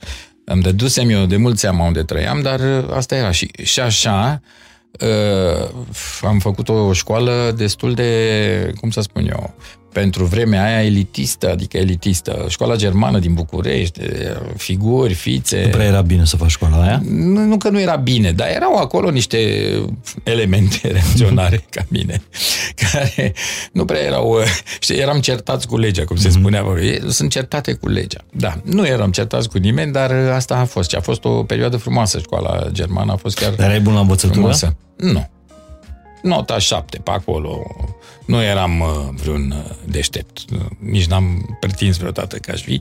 Îmi 0.52 0.62
dădusem 0.62 1.08
eu 1.08 1.26
de 1.26 1.36
mult 1.36 1.58
seama 1.58 1.86
unde 1.86 2.02
trăiam, 2.02 2.42
dar 2.42 2.60
asta 2.94 3.16
era. 3.16 3.30
Și, 3.30 3.50
și 3.62 3.80
așa 3.80 4.42
uh, 5.00 5.68
am 6.22 6.38
făcut 6.38 6.68
o 6.68 6.92
școală 6.92 7.54
destul 7.56 7.94
de, 7.94 8.72
cum 8.80 8.90
să 8.90 9.00
spun 9.00 9.26
eu, 9.28 9.54
pentru 9.92 10.24
vremea 10.24 10.64
aia 10.64 10.84
elitistă, 10.84 11.50
adică 11.50 11.76
elitistă. 11.76 12.46
Școala 12.48 12.76
germană 12.76 13.18
din 13.18 13.34
București, 13.34 14.00
figuri, 14.56 15.14
fițe. 15.14 15.62
Nu 15.64 15.70
prea 15.70 15.86
era 15.86 16.00
bine 16.00 16.24
să 16.24 16.36
faci 16.36 16.50
școala 16.50 16.82
aia? 16.82 17.02
Nu, 17.04 17.44
nu 17.44 17.56
că 17.56 17.68
nu 17.68 17.80
era 17.80 17.96
bine, 17.96 18.32
dar 18.32 18.48
erau 18.48 18.76
acolo 18.76 19.10
niște 19.10 19.38
elemente 20.22 20.88
reacționare 20.92 21.64
ca 21.70 21.82
mine, 21.88 22.22
care 22.74 23.32
nu 23.72 23.84
prea 23.84 24.00
erau... 24.00 24.36
Știi, 24.80 24.96
eram 24.96 25.20
certați 25.20 25.66
cu 25.66 25.76
legea, 25.76 26.04
cum 26.04 26.16
se 26.16 26.28
mm-hmm. 26.28 26.32
spunea. 26.32 26.64
Sunt 27.08 27.30
certate 27.30 27.72
cu 27.72 27.88
legea. 27.88 28.24
Da, 28.32 28.60
nu 28.64 28.86
eram 28.86 29.10
certați 29.10 29.48
cu 29.48 29.58
nimeni, 29.58 29.92
dar 29.92 30.10
asta 30.12 30.56
a 30.56 30.64
fost. 30.64 30.90
Și 30.90 30.96
a 30.96 31.00
fost 31.00 31.24
o 31.24 31.42
perioadă 31.42 31.76
frumoasă 31.76 32.18
școala 32.18 32.68
germană, 32.72 33.12
a 33.12 33.16
fost 33.16 33.38
chiar 33.38 33.52
Dar 33.52 33.66
erai 33.66 33.80
bun 33.80 33.94
la 33.94 34.00
învățătură? 34.00 34.32
Frumoasă. 34.32 34.76
Nu. 34.96 35.28
Nota 36.22 36.58
șapte 36.58 36.98
pe 36.98 37.10
acolo 37.10 37.66
nu 38.24 38.42
eram 38.42 38.80
uh, 38.80 38.88
vreun 39.22 39.50
uh, 39.50 39.74
deștept, 39.84 40.38
nici 40.78 41.06
n-am 41.06 41.56
pretins 41.60 41.96
vreodată 41.96 42.36
că 42.36 42.50
aș 42.50 42.62
fi, 42.62 42.80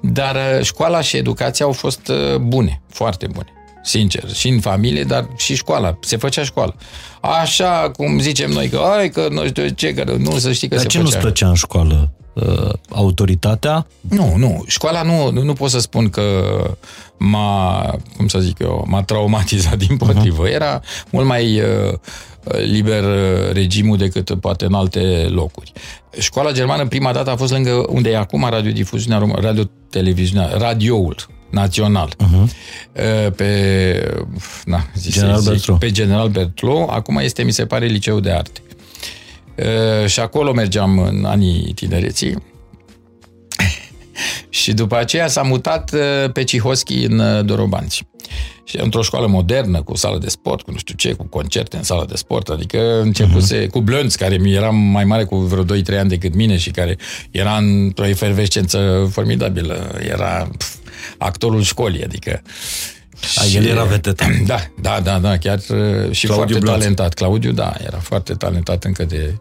dar 0.00 0.34
uh, 0.34 0.64
școala 0.64 1.00
și 1.00 1.16
educația 1.16 1.64
au 1.64 1.72
fost 1.72 2.10
bune, 2.40 2.82
foarte 2.88 3.26
bune 3.26 3.52
sincer, 3.82 4.30
și 4.30 4.48
în 4.48 4.60
familie, 4.60 5.04
dar 5.04 5.28
și 5.36 5.54
școala, 5.54 5.98
se 6.00 6.16
făcea 6.16 6.44
școală. 6.44 6.74
Așa 7.20 7.90
cum 7.96 8.18
zicem 8.18 8.50
noi, 8.50 8.68
că 8.68 8.78
ai, 8.78 9.08
că 9.08 9.28
nu 9.30 9.46
știu 9.46 9.68
ce, 9.68 9.94
că 9.94 10.14
nu 10.18 10.38
să 10.38 10.52
știi 10.52 10.68
că 10.68 10.74
dar 10.74 10.82
se 10.82 10.88
ce 10.90 10.98
făcea. 10.98 11.10
nu-ți 11.10 11.22
plăcea 11.22 11.48
în 11.48 11.54
școală? 11.54 12.12
Uh, 12.46 12.72
autoritatea? 12.88 13.86
Nu, 14.00 14.34
nu. 14.36 14.64
Școala 14.66 15.02
nu, 15.02 15.30
nu 15.30 15.52
pot 15.52 15.70
să 15.70 15.78
spun 15.78 16.08
că 16.08 16.22
m-a, 17.16 17.96
cum 18.16 18.28
să 18.28 18.38
zic 18.38 18.58
eu, 18.58 18.84
m-a 18.88 19.02
traumatizat 19.02 19.76
din 19.76 19.96
potrivă. 19.96 20.48
Uh-huh. 20.48 20.52
Era 20.52 20.80
mult 21.10 21.26
mai 21.26 21.60
uh, 21.60 21.92
liber 22.70 23.04
uh, 23.04 23.52
regimul 23.52 23.96
decât 23.96 24.40
poate 24.40 24.64
în 24.64 24.74
alte 24.74 25.26
locuri. 25.30 25.72
Școala 26.18 26.52
germană 26.52 26.86
prima 26.86 27.12
dată 27.12 27.30
a 27.30 27.36
fost 27.36 27.52
lângă 27.52 27.84
unde 27.88 28.10
e 28.10 28.16
acum 28.16 28.46
radiodifuziunea, 28.50 29.28
radio-televiziunea, 29.40 30.50
radioul 30.58 31.16
național. 31.50 32.14
Uh-huh. 32.14 32.50
Pe, 33.36 34.22
na, 34.64 34.86
zic, 34.94 35.12
General 35.12 35.40
zic, 35.40 35.78
pe 35.78 35.90
General 35.90 36.28
Bertlo, 36.28 36.86
acum 36.90 37.16
este, 37.16 37.42
mi 37.42 37.52
se 37.52 37.66
pare, 37.66 37.86
liceu 37.86 38.20
de 38.20 38.30
arte. 38.30 38.60
Și 40.06 40.20
acolo 40.20 40.52
mergeam 40.52 40.98
în 40.98 41.24
anii 41.24 41.72
tinereții. 41.74 42.36
și 44.48 44.72
după 44.72 44.96
aceea 44.96 45.28
s-a 45.28 45.42
mutat 45.42 45.94
pe 46.32 46.44
Cihoschi 46.44 47.04
în 47.04 47.46
Dorobanți. 47.46 48.08
Și 48.70 48.80
într-o 48.80 49.02
școală 49.02 49.26
modernă, 49.26 49.82
cu 49.82 49.96
sală 49.96 50.18
de 50.18 50.28
sport, 50.28 50.62
cu 50.62 50.70
nu 50.70 50.76
știu 50.78 50.94
ce, 50.94 51.12
cu 51.12 51.24
concerte 51.24 51.76
în 51.76 51.82
sală 51.82 52.04
de 52.08 52.16
sport, 52.16 52.48
adică 52.48 53.00
începuse 53.00 53.66
uh-huh. 53.66 53.70
cu 53.70 53.80
Blânț, 53.80 54.14
care 54.14 54.36
mi 54.36 54.52
era 54.52 54.70
mai 54.70 55.04
mare 55.04 55.24
cu 55.24 55.36
vreo 55.36 55.64
2-3 55.64 55.98
ani 55.98 56.08
decât 56.08 56.34
mine 56.34 56.56
și 56.56 56.70
care 56.70 56.96
era 57.30 57.56
într-o 57.56 58.06
efervescență 58.06 59.08
formidabilă. 59.12 59.98
Era 60.08 60.50
pf, 60.58 60.74
actorul 61.18 61.62
școlii, 61.62 62.04
adică 62.04 62.42
a, 63.34 63.44
el 63.54 63.66
era 63.66 63.84
vetetă. 63.84 64.24
Da, 64.46 64.66
da, 64.80 65.00
da, 65.02 65.18
da, 65.18 65.38
chiar 65.38 65.58
și 66.10 66.26
Claudiu 66.26 66.34
foarte 66.34 66.58
Blăț. 66.58 66.72
talentat. 66.72 67.14
Claudiu, 67.14 67.52
da, 67.52 67.72
era 67.86 67.98
foarte 67.98 68.34
talentat 68.34 68.84
încă 68.84 69.04
de, 69.04 69.34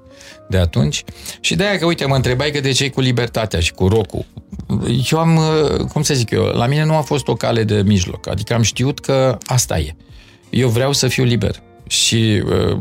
de 0.48 0.58
atunci. 0.58 1.04
Și 1.40 1.56
de 1.56 1.64
aia 1.64 1.78
că, 1.78 1.86
uite, 1.86 2.06
mă 2.06 2.16
întrebai 2.16 2.52
că 2.52 2.60
de 2.60 2.72
ce 2.72 2.90
cu 2.90 3.02
libertatea 3.02 3.60
și 3.60 3.74
cu 3.74 3.88
rocul. 3.88 4.26
Eu 5.12 5.20
am, 5.20 5.40
cum 5.92 6.02
să 6.02 6.14
zic 6.14 6.30
eu, 6.32 6.44
la 6.44 6.66
mine 6.66 6.86
nu 6.86 6.96
a 6.96 7.02
fost 7.02 7.28
o 7.28 7.36
cale 7.36 7.64
de 7.64 7.82
mijloc. 7.86 8.28
Adică 8.28 8.54
am 8.54 8.62
știut 8.62 9.00
că 9.00 9.38
asta 9.46 9.80
e. 9.80 9.96
Eu 10.50 10.70
vreau 10.70 10.94
să 10.94 11.08
fiu 11.08 11.24
liber. 11.24 11.62
Și 11.88 12.44
uh, 12.46 12.78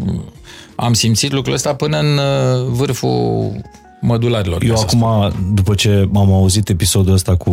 am 0.75 0.95
simțit 0.95 1.33
lucrul 1.33 1.55
ăsta 1.55 1.75
până 1.75 1.99
în 1.99 2.19
uh, 2.19 2.67
vârful 2.67 3.53
mădularilor. 4.01 4.63
Eu 4.63 4.75
acum, 4.75 4.99
spun. 4.99 5.55
după 5.55 5.75
ce 5.75 6.09
m-am 6.11 6.33
auzit 6.33 6.69
episodul 6.69 7.13
ăsta 7.13 7.37
cu 7.37 7.53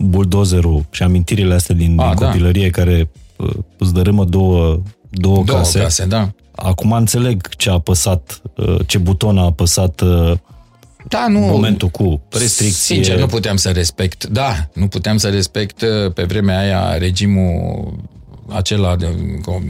buldozerul 0.00 0.84
și 0.90 1.02
amintirile 1.02 1.54
astea 1.54 1.74
din, 1.74 1.98
A, 2.00 2.08
din 2.08 2.18
da. 2.18 2.26
copilărie 2.26 2.70
care 2.70 3.10
uh, 3.36 3.50
îți 3.78 3.92
dărâmă 3.92 4.24
două, 4.24 4.80
două, 5.10 5.42
două 5.44 5.58
case, 5.58 5.78
case 5.78 6.04
da. 6.04 6.30
acum 6.54 6.92
înțeleg 6.92 7.48
ce 7.48 7.70
a 7.70 7.72
apăsat, 7.72 8.42
uh, 8.56 8.78
ce 8.86 8.98
buton 8.98 9.38
a 9.38 9.44
apăsat 9.44 10.00
uh, 10.00 10.32
da, 11.08 11.26
nu, 11.28 11.38
momentul 11.38 11.88
cu 11.88 12.22
restricție. 12.30 12.94
Sincer, 12.94 13.18
nu 13.18 13.26
puteam 13.26 13.56
să 13.56 13.70
respect, 13.70 14.26
da, 14.26 14.68
nu 14.74 14.88
puteam 14.88 15.16
să 15.16 15.28
respect 15.28 15.84
pe 16.14 16.22
vremea 16.22 16.58
aia 16.58 16.96
regimul 16.96 17.94
acela 18.48 18.96
de 18.96 19.14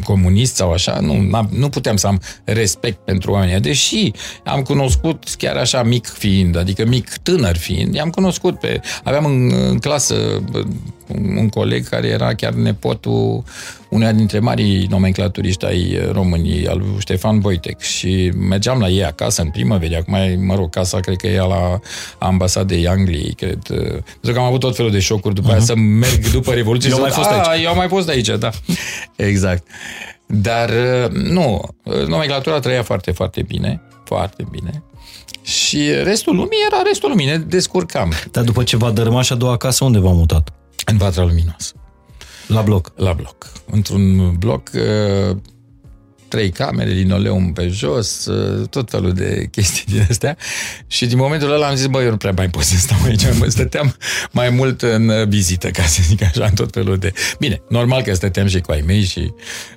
comunist 0.04 0.54
sau 0.54 0.72
așa, 0.72 1.00
nu, 1.00 1.46
nu 1.50 1.68
puteam 1.68 1.96
să 1.96 2.06
am 2.06 2.20
respect 2.44 2.98
pentru 3.04 3.30
oamenii. 3.30 3.60
Deși 3.60 4.12
am 4.44 4.62
cunoscut 4.62 5.24
chiar 5.38 5.56
așa 5.56 5.82
mic 5.82 6.06
fiind, 6.06 6.56
adică 6.56 6.84
mic 6.84 7.16
tânăr 7.22 7.56
fiind, 7.56 7.94
i-am 7.94 8.10
cunoscut 8.10 8.58
pe... 8.58 8.80
Aveam 9.04 9.24
în, 9.24 9.52
în 9.68 9.78
clasă 9.78 10.42
un 11.08 11.48
coleg 11.48 11.88
care 11.88 12.06
era 12.06 12.34
chiar 12.34 12.52
nepotul 12.52 13.42
uneia 13.88 14.12
dintre 14.12 14.38
marii 14.38 14.86
nomenclaturiști 14.90 15.64
ai 15.64 16.08
României, 16.12 16.68
al 16.68 16.78
lui 16.78 16.88
Ștefan 16.98 17.38
Boitec. 17.38 17.80
Și 17.80 18.32
mergeam 18.38 18.78
la 18.78 18.88
ei 18.88 19.04
acasă 19.04 19.42
în 19.42 19.50
primăveri, 19.50 19.96
acum, 19.96 20.44
mă 20.44 20.54
rog, 20.54 20.70
casa 20.70 21.00
cred 21.00 21.16
că 21.16 21.26
e 21.26 21.38
la 21.38 21.80
ambasadei 22.18 22.88
Angliei, 22.88 23.34
cred. 23.34 23.62
Pentru 24.20 24.32
că 24.32 24.38
am 24.38 24.44
avut 24.44 24.60
tot 24.60 24.76
felul 24.76 24.90
de 24.90 24.98
șocuri 24.98 25.34
după 25.34 25.48
uh-huh. 25.48 25.52
aia 25.52 25.60
să 25.60 25.74
merg 25.76 26.30
după 26.30 26.52
Revoluție. 26.52 26.90
Eu 26.90 26.96
am 26.96 27.02
mai 27.02 27.10
fost 27.10 27.30
aici. 27.30 27.62
Eu 27.62 27.70
am 27.70 27.76
mai 27.76 27.88
fost 27.88 28.08
aici, 28.08 28.28
da. 28.28 28.50
exact. 29.16 29.66
Dar 30.26 30.70
nu, 31.10 31.60
nomenclatura 32.06 32.60
trăia 32.60 32.82
foarte, 32.82 33.10
foarte 33.10 33.42
bine, 33.42 33.80
foarte 34.04 34.46
bine. 34.50 34.82
Și 35.42 35.90
restul 36.02 36.34
lumii 36.34 36.58
era 36.70 36.82
restul 36.86 37.08
lumii, 37.08 37.26
ne 37.26 37.36
descurcam. 37.36 38.12
Dar 38.30 38.44
după 38.44 38.62
ce 38.62 38.76
v-a 38.76 38.90
dărâmat 38.90 39.24
și 39.24 39.32
a 39.32 39.36
doua 39.36 39.56
casă, 39.56 39.84
unde 39.84 39.98
v-a 39.98 40.12
mutat? 40.12 40.52
În 40.90 40.96
Vatra 40.96 41.24
Luminoasă. 41.24 41.72
La 42.46 42.62
bloc? 42.62 42.92
La 42.96 43.12
bloc. 43.12 43.52
Într-un 43.70 44.36
bloc, 44.38 44.70
uh, 44.74 45.36
trei 46.28 46.50
camere, 46.50 46.90
linoleum 46.90 47.52
pe 47.52 47.68
jos, 47.68 48.26
uh, 48.26 48.68
tot 48.68 48.90
felul 48.90 49.12
de 49.12 49.48
chestii 49.50 49.84
din 49.86 50.06
astea. 50.10 50.36
Și 50.86 51.06
din 51.06 51.16
momentul 51.16 51.52
ăla 51.52 51.66
am 51.66 51.74
zis, 51.74 51.86
bă, 51.86 52.02
eu 52.02 52.10
nu 52.10 52.16
prea 52.16 52.32
mai 52.36 52.48
pot 52.48 52.62
să 52.62 52.76
stau 52.76 52.98
aici. 53.04 53.22
Mă 53.38 53.46
stăteam 53.48 53.96
mai 54.30 54.50
mult 54.50 54.82
în 54.82 55.28
vizită, 55.28 55.68
ca 55.68 55.82
să 55.82 56.00
zic 56.02 56.22
așa, 56.22 56.44
în 56.44 56.54
tot 56.54 56.72
felul 56.72 56.98
de... 56.98 57.12
Bine, 57.38 57.62
normal 57.68 58.02
că 58.02 58.14
stăteam 58.14 58.46
și 58.46 58.60
cu 58.60 58.72
ai 58.72 58.82
mei 58.86 59.02
și... 59.02 59.32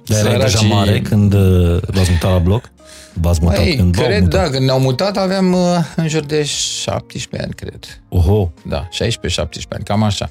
Dar 0.05 0.25
era 0.25 0.43
deja 0.43 0.61
mare 0.61 0.99
când 0.99 1.33
uh, 1.33 1.81
v-ați 1.87 2.11
mutat 2.11 2.31
la 2.31 2.39
bloc? 2.39 2.71
V-ați 3.13 3.39
mutat 3.41 3.57
Băi, 3.57 3.75
când 3.75 3.95
cred, 3.95 4.21
mutat? 4.21 4.41
da, 4.41 4.49
când 4.49 4.65
ne-au 4.65 4.79
mutat 4.79 5.17
aveam 5.17 5.55
în 5.95 6.07
jur 6.07 6.21
de 6.21 6.43
17 6.43 7.47
ani, 7.47 7.53
cred. 7.53 8.01
Oho! 8.09 8.51
Da, 8.65 8.87
16-17 8.87 8.93
ani, 9.69 9.83
cam 9.83 10.03
așa. 10.03 10.29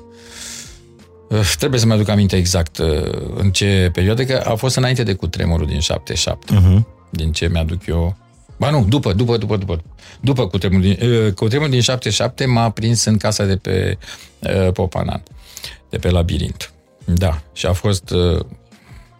Trebuie 1.59 1.81
să-mi 1.81 1.93
aduc 1.93 2.09
aminte 2.09 2.37
exact 2.37 2.79
uh, 2.79 2.89
în 3.35 3.51
ce 3.51 3.91
perioadă, 3.93 4.25
că 4.25 4.43
a 4.47 4.55
fost 4.55 4.77
înainte 4.77 5.03
de 5.03 5.15
cutremurul 5.15 5.67
din 5.67 5.81
77. 5.81 6.55
Uh-huh. 6.55 6.59
Mhm. 6.59 6.87
Din 7.11 7.33
ce 7.33 7.49
mi-aduc 7.49 7.87
eu... 7.87 8.17
Ba 8.57 8.71
nu, 8.71 8.85
după, 8.89 9.13
după, 9.13 9.37
după, 9.37 9.57
după. 9.57 9.83
După 10.21 10.47
cutremurul 10.47 10.83
din, 10.83 11.09
uh, 11.09 11.33
cutremurul 11.33 11.73
din 11.73 11.81
77 11.81 12.45
m-a 12.45 12.71
prins 12.71 13.05
în 13.05 13.17
casa 13.17 13.45
de 13.45 13.57
pe 13.57 13.99
uh, 14.39 14.73
Popanan, 14.73 15.23
de 15.89 15.99
pe 15.99 16.11
labirint. 16.11 16.73
Da, 17.05 17.43
și 17.53 17.67
a 17.67 17.73
fost... 17.73 18.11
Uh, 18.11 18.41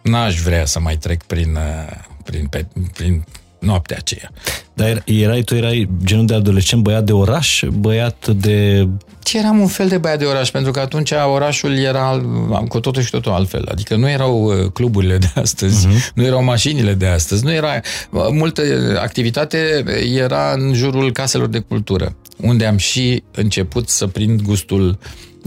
n-aș 0.01 0.39
vrea 0.41 0.65
să 0.65 0.79
mai 0.79 0.97
trec 0.97 1.23
prin, 1.23 1.55
uh, 1.55 1.97
prin, 2.23 2.47
pe, 2.47 2.65
prin 2.93 3.25
noaptea 3.61 3.97
aceea. 3.99 4.31
Dar 4.73 5.03
erai, 5.05 5.41
tu 5.41 5.55
erai 5.55 5.89
genul 6.03 6.25
de 6.25 6.33
adolescent, 6.33 6.81
băiat 6.81 7.03
de 7.03 7.11
oraș, 7.11 7.63
băiat 7.73 8.27
de... 8.27 8.87
Ce 9.23 9.37
eram 9.37 9.59
un 9.59 9.67
fel 9.67 9.87
de 9.87 9.97
băiat 9.97 10.19
de 10.19 10.25
oraș, 10.25 10.49
pentru 10.49 10.71
că 10.71 10.79
atunci 10.79 11.11
orașul 11.33 11.77
era 11.77 12.21
cu 12.67 12.79
totul 12.79 13.01
și 13.01 13.09
totul 13.09 13.31
altfel. 13.31 13.67
Adică 13.71 13.95
nu 13.95 14.09
erau 14.09 14.43
uh, 14.43 14.71
cluburile 14.73 15.17
de 15.17 15.31
astăzi, 15.35 15.87
uh-huh. 15.87 16.13
nu 16.13 16.23
erau 16.23 16.43
mașinile 16.43 16.93
de 16.93 17.07
astăzi, 17.07 17.43
nu 17.43 17.51
era... 17.51 17.79
Uh, 18.09 18.27
multă 18.31 18.61
activitate 19.01 19.83
era 20.15 20.51
în 20.51 20.73
jurul 20.73 21.11
caselor 21.11 21.47
de 21.47 21.59
cultură, 21.59 22.15
unde 22.37 22.65
am 22.65 22.77
și 22.77 23.23
început 23.31 23.89
să 23.89 24.07
prind 24.07 24.41
gustul 24.41 24.97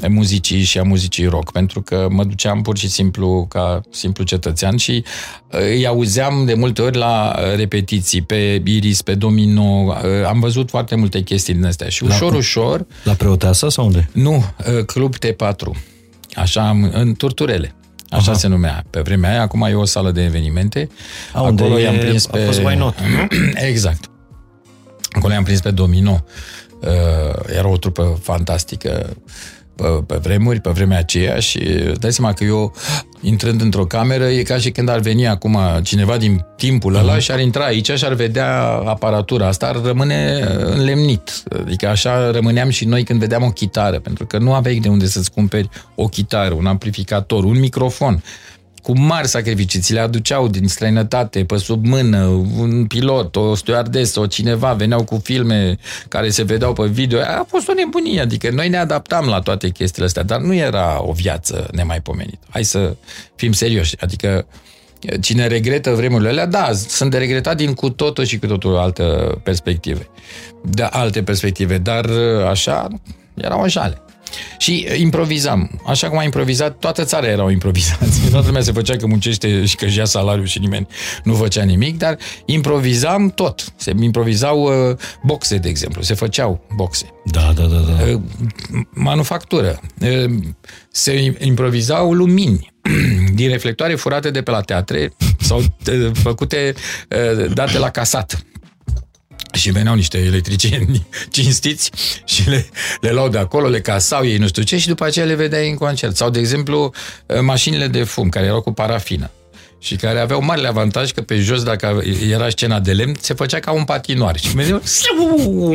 muzicii 0.08 0.62
și 0.62 0.78
a 0.78 0.82
muzicii 0.82 1.26
rock, 1.26 1.52
pentru 1.52 1.82
că 1.82 2.08
mă 2.10 2.24
duceam 2.24 2.62
pur 2.62 2.78
și 2.78 2.88
simplu 2.88 3.46
ca 3.48 3.80
simplu 3.90 4.24
cetățean 4.24 4.76
și 4.76 5.04
uh, 5.52 5.60
îi 5.60 5.86
auzeam 5.86 6.44
de 6.44 6.54
multe 6.54 6.82
ori 6.82 6.96
la 6.96 7.34
repetiții, 7.56 8.22
pe 8.22 8.62
Iris, 8.64 9.02
pe 9.02 9.14
Domino, 9.14 9.62
uh, 9.62 9.94
am 10.26 10.40
văzut 10.40 10.70
foarte 10.70 10.94
multe 10.94 11.20
chestii 11.20 11.54
din 11.54 11.64
astea 11.64 11.88
și 11.88 12.04
ușor, 12.04 12.30
la, 12.30 12.36
ușor... 12.36 12.86
La 13.04 13.12
Preoteasa 13.12 13.68
sau 13.68 13.86
unde? 13.86 14.08
Nu, 14.12 14.34
uh, 14.34 14.84
Club 14.84 15.14
T4, 15.16 15.80
așa, 16.34 16.70
în 16.92 17.14
Turturele. 17.14 17.74
Așa 18.08 18.30
Aha. 18.30 18.38
se 18.38 18.46
numea 18.46 18.84
pe 18.90 19.00
vremea 19.00 19.30
aia, 19.30 19.40
acum 19.40 19.62
e 19.62 19.74
o 19.74 19.84
sală 19.84 20.10
de 20.10 20.22
evenimente. 20.24 20.88
A, 21.32 21.44
Acolo 21.44 21.78
i-am 21.78 21.98
prins 21.98 22.26
pe... 22.26 22.42
A 22.42 22.44
fost 22.44 22.62
Why 22.62 22.74
Not, 22.76 22.94
exact. 23.70 24.10
Acolo 25.10 25.32
i-am 25.32 25.44
prins 25.44 25.60
pe 25.60 25.70
Domino. 25.70 26.24
era 27.46 27.68
o 27.68 27.76
trupă 27.76 28.18
fantastică 28.22 29.16
pe, 29.76 29.84
pe 30.06 30.16
vremuri, 30.22 30.60
pe 30.60 30.70
vremea 30.70 30.98
aceea 30.98 31.38
și 31.38 31.58
dai 31.98 32.12
seama 32.12 32.32
că 32.32 32.44
eu, 32.44 32.74
intrând 33.20 33.60
într-o 33.60 33.84
cameră, 33.84 34.24
e 34.24 34.42
ca 34.42 34.58
și 34.58 34.70
când 34.70 34.88
ar 34.88 34.98
veni 34.98 35.26
acum 35.26 35.58
cineva 35.82 36.16
din 36.16 36.44
timpul 36.56 36.94
ăla 36.94 37.16
uh-huh. 37.16 37.20
și 37.20 37.30
ar 37.30 37.40
intra 37.40 37.64
aici 37.64 37.90
și 37.90 38.04
ar 38.04 38.12
vedea 38.12 38.62
aparatura 38.66 39.46
asta, 39.46 39.66
ar 39.66 39.80
rămâne 39.84 40.44
înlemnit. 40.64 41.42
Adică 41.60 41.88
așa 41.88 42.30
rămâneam 42.30 42.68
și 42.68 42.84
noi 42.84 43.04
când 43.04 43.20
vedeam 43.20 43.42
o 43.42 43.50
chitară, 43.50 43.98
pentru 43.98 44.26
că 44.26 44.38
nu 44.38 44.54
aveai 44.54 44.78
de 44.78 44.88
unde 44.88 45.06
să-ți 45.06 45.30
cumperi 45.30 45.68
o 45.94 46.06
chitară, 46.06 46.54
un 46.54 46.66
amplificator, 46.66 47.44
un 47.44 47.58
microfon 47.58 48.22
cu 48.84 48.98
mari 48.98 49.28
sacrificii, 49.28 49.80
ți 49.80 49.92
le 49.92 50.00
aduceau 50.00 50.48
din 50.48 50.68
străinătate, 50.68 51.44
pe 51.44 51.56
sub 51.56 51.86
mână, 51.86 52.24
un 52.58 52.86
pilot, 52.86 53.36
o 53.36 53.54
stewardesă, 53.54 54.20
o 54.20 54.26
cineva, 54.26 54.72
veneau 54.72 55.04
cu 55.04 55.20
filme 55.22 55.78
care 56.08 56.28
se 56.28 56.42
vedeau 56.42 56.72
pe 56.72 56.86
video. 56.86 57.20
A 57.20 57.44
fost 57.48 57.68
o 57.68 57.72
nebunie, 57.72 58.20
adică 58.20 58.50
noi 58.50 58.68
ne 58.68 58.76
adaptam 58.76 59.26
la 59.26 59.40
toate 59.40 59.68
chestiile 59.68 60.06
astea, 60.06 60.22
dar 60.22 60.40
nu 60.40 60.54
era 60.54 61.02
o 61.02 61.12
viață 61.12 61.68
nemaipomenită. 61.72 62.46
Hai 62.48 62.64
să 62.64 62.96
fim 63.34 63.52
serioși, 63.52 63.94
adică 64.00 64.46
cine 65.20 65.46
regretă 65.46 65.90
vremurile 65.90 66.28
alea, 66.28 66.46
da, 66.46 66.70
sunt 66.72 67.10
de 67.10 67.18
regretat 67.18 67.56
din 67.56 67.74
cu 67.74 67.90
totul 67.90 68.24
și 68.24 68.38
cu 68.38 68.46
totul 68.46 68.76
altă 68.76 69.38
perspective. 69.42 70.08
De 70.62 70.82
alte 70.82 71.22
perspective, 71.22 71.78
dar 71.78 72.10
așa 72.50 72.88
erau 73.34 73.60
o 73.60 73.68
jale. 73.68 74.03
Și 74.58 74.86
improvizam. 74.96 75.80
Așa 75.86 76.08
cum 76.08 76.18
a 76.18 76.22
improvizat, 76.22 76.76
toată 76.78 77.04
țara 77.04 77.26
era 77.26 77.44
o 77.44 77.50
improvizație. 77.50 78.28
Toată 78.30 78.46
lumea 78.46 78.62
se 78.62 78.72
făcea 78.72 78.96
că 78.96 79.06
muncește 79.06 79.64
și 79.64 79.76
că 79.76 79.86
ia 79.96 80.04
salariul 80.04 80.46
și 80.46 80.58
nimeni 80.58 80.86
nu 81.24 81.34
făcea 81.34 81.62
nimic, 81.62 81.98
dar 81.98 82.16
improvizam 82.44 83.30
tot. 83.30 83.72
Se 83.76 83.92
improvizau 84.00 84.62
uh, 84.62 84.96
boxe, 85.22 85.56
de 85.56 85.68
exemplu. 85.68 86.02
Se 86.02 86.14
făceau 86.14 86.66
boxe. 86.76 87.06
Da, 87.24 87.52
da, 87.54 87.62
da. 87.62 87.76
da. 87.76 88.12
Uh, 88.12 88.20
manufactură. 88.90 89.80
Uh, 90.00 90.32
se 90.90 91.34
improvizau 91.38 92.12
lumini 92.12 92.72
din 93.34 93.48
reflectoare 93.48 93.94
furate 93.94 94.30
de 94.30 94.42
pe 94.42 94.50
la 94.50 94.60
teatre 94.60 95.12
sau 95.40 95.58
uh, 95.58 96.10
făcute, 96.12 96.74
uh, 97.10 97.52
date 97.52 97.78
la 97.78 97.90
casat 97.90 98.44
și 99.54 99.70
veneau 99.70 99.94
niște 99.94 100.18
electricieni 100.18 101.06
cinstiți 101.32 101.90
și 102.24 102.48
le, 102.48 102.66
le 103.00 103.10
luau 103.10 103.28
de 103.28 103.38
acolo, 103.38 103.68
le 103.68 103.80
casau 103.80 104.26
ei 104.26 104.36
nu 104.36 104.46
știu 104.46 104.62
ce 104.62 104.78
și 104.78 104.88
după 104.88 105.04
aceea 105.04 105.26
le 105.26 105.34
vedeai 105.34 105.70
în 105.70 105.76
concert. 105.76 106.16
Sau, 106.16 106.30
de 106.30 106.38
exemplu, 106.38 106.92
mașinile 107.40 107.86
de 107.86 108.04
fum 108.04 108.28
care 108.28 108.46
erau 108.46 108.60
cu 108.60 108.72
parafină 108.72 109.30
și 109.84 109.96
care 109.96 110.20
aveau 110.20 110.42
marele 110.42 110.68
avantaj 110.68 111.10
că 111.10 111.20
pe 111.20 111.36
jos, 111.36 111.62
dacă 111.62 112.02
era 112.30 112.48
scena 112.48 112.80
de 112.80 112.92
lemn, 112.92 113.14
se 113.20 113.34
făcea 113.34 113.58
ca 113.58 113.72
un 113.72 113.84
patinoar. 113.84 114.38
Și 114.38 114.56
mereu... 114.56 114.82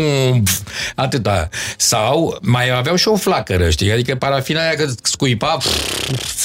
Atâta. 0.95 1.49
Sau 1.77 2.37
mai 2.41 2.77
aveau 2.77 2.95
și 2.95 3.07
o 3.07 3.15
flacără, 3.15 3.69
știi? 3.69 3.91
Adică 3.91 4.15
parafina 4.15 4.61
aia 4.61 4.75
că 4.75 4.85
scuipa, 5.03 5.57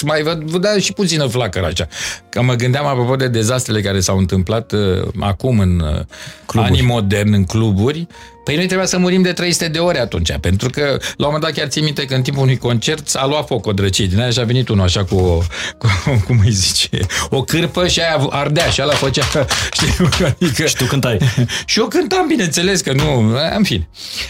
mai 0.03 0.23
văd 0.23 0.77
și 0.79 0.93
puțină 0.93 1.27
flacără 1.27 1.67
așa. 1.67 1.89
Că 2.29 2.43
mă 2.43 2.55
gândeam 2.55 2.87
apropo 2.87 3.17
de 3.17 3.29
dezastrele 3.29 3.81
care 3.81 4.01
s-au 4.01 4.19
întâmplat 4.19 4.73
uh, 4.73 5.09
acum 5.21 5.59
în 5.59 5.81
uh, 5.81 6.01
cluburi. 6.47 6.73
anii 6.73 6.87
moderni, 6.87 7.37
în 7.37 7.45
cluburi, 7.45 8.07
Păi 8.45 8.57
noi 8.57 8.67
trebuia 8.67 8.87
să 8.87 8.99
murim 8.99 9.23
de 9.23 9.33
300 9.33 9.69
de 9.69 9.79
ore 9.79 10.01
atunci, 10.01 10.37
pentru 10.41 10.71
că 10.71 10.81
la 11.17 11.27
un 11.27 11.33
moment 11.33 11.43
dat 11.43 11.53
chiar 11.53 11.67
țin 11.67 11.85
minte 11.85 12.05
că 12.05 12.15
în 12.15 12.23
timpul 12.23 12.43
unui 12.43 12.57
concert 12.57 13.09
s-a 13.09 13.27
luat 13.27 13.47
foc 13.47 13.67
o 13.67 13.73
drăcie 13.73 14.07
din 14.07 14.21
aia 14.21 14.31
și 14.31 14.41
a 14.41 14.45
venit 14.45 14.69
unul 14.69 14.85
așa 14.85 15.05
cu, 15.05 15.15
o, 15.15 15.39
cu 15.79 15.89
cum 16.27 16.41
îi 16.45 16.51
zice, 16.51 16.89
o 17.31 17.43
cârpă 17.43 17.87
și 17.87 18.01
aia 18.01 18.27
ardea 18.31 18.67
și 18.67 18.81
ala 18.81 18.93
făcea, 18.93 19.25
știi, 19.77 20.25
adică... 20.25 20.67
Și 20.67 20.77
tu 20.77 20.85
cântai. 20.85 21.19
și 21.67 21.79
eu 21.79 21.87
cântam, 21.87 22.27
bineînțeles 22.27 22.81
că 22.81 22.93
nu, 22.93 23.35
în 23.57 23.63
fine. 23.63 23.89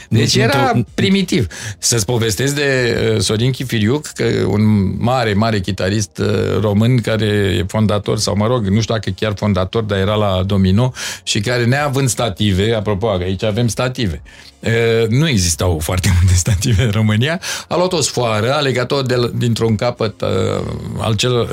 Deci 0.09 0.35
era 0.35 0.73
primitiv. 0.95 1.47
Să-ți 1.79 2.05
povestesc 2.05 2.55
de 2.55 2.99
uh, 3.15 3.21
Sorin 3.21 3.51
Chifiriuc, 3.51 4.07
că 4.07 4.25
un 4.47 4.95
mare, 4.99 5.33
mare 5.33 5.61
chitarist 5.61 6.19
uh, 6.19 6.61
român 6.61 7.01
care 7.01 7.25
e 7.59 7.65
fondator, 7.69 8.19
sau 8.19 8.37
mă 8.37 8.47
rog, 8.47 8.67
nu 8.67 8.81
știu 8.81 8.95
dacă 8.95 9.11
chiar 9.11 9.33
fondator, 9.37 9.83
dar 9.83 9.99
era 9.99 10.15
la 10.15 10.43
Domino 10.47 10.93
și 11.23 11.41
care 11.41 11.65
neavând 11.65 12.09
stative, 12.09 12.75
apropo, 12.75 13.09
aici 13.09 13.43
avem 13.43 13.69
stative, 13.69 14.04
stative. 14.07 14.23
Nu 15.09 15.29
existau 15.29 15.79
foarte 15.79 16.09
multe 16.21 16.35
stative 16.35 16.83
în 16.85 16.91
România. 16.91 17.41
A 17.69 17.77
luat 17.77 17.93
o 17.93 18.01
sfoară, 18.01 18.53
a 18.55 18.59
legat-o 18.61 19.03
de, 19.03 19.31
dintr-un 19.35 19.77
capăt 19.77 20.23
al 20.99 21.15
cel, 21.17 21.49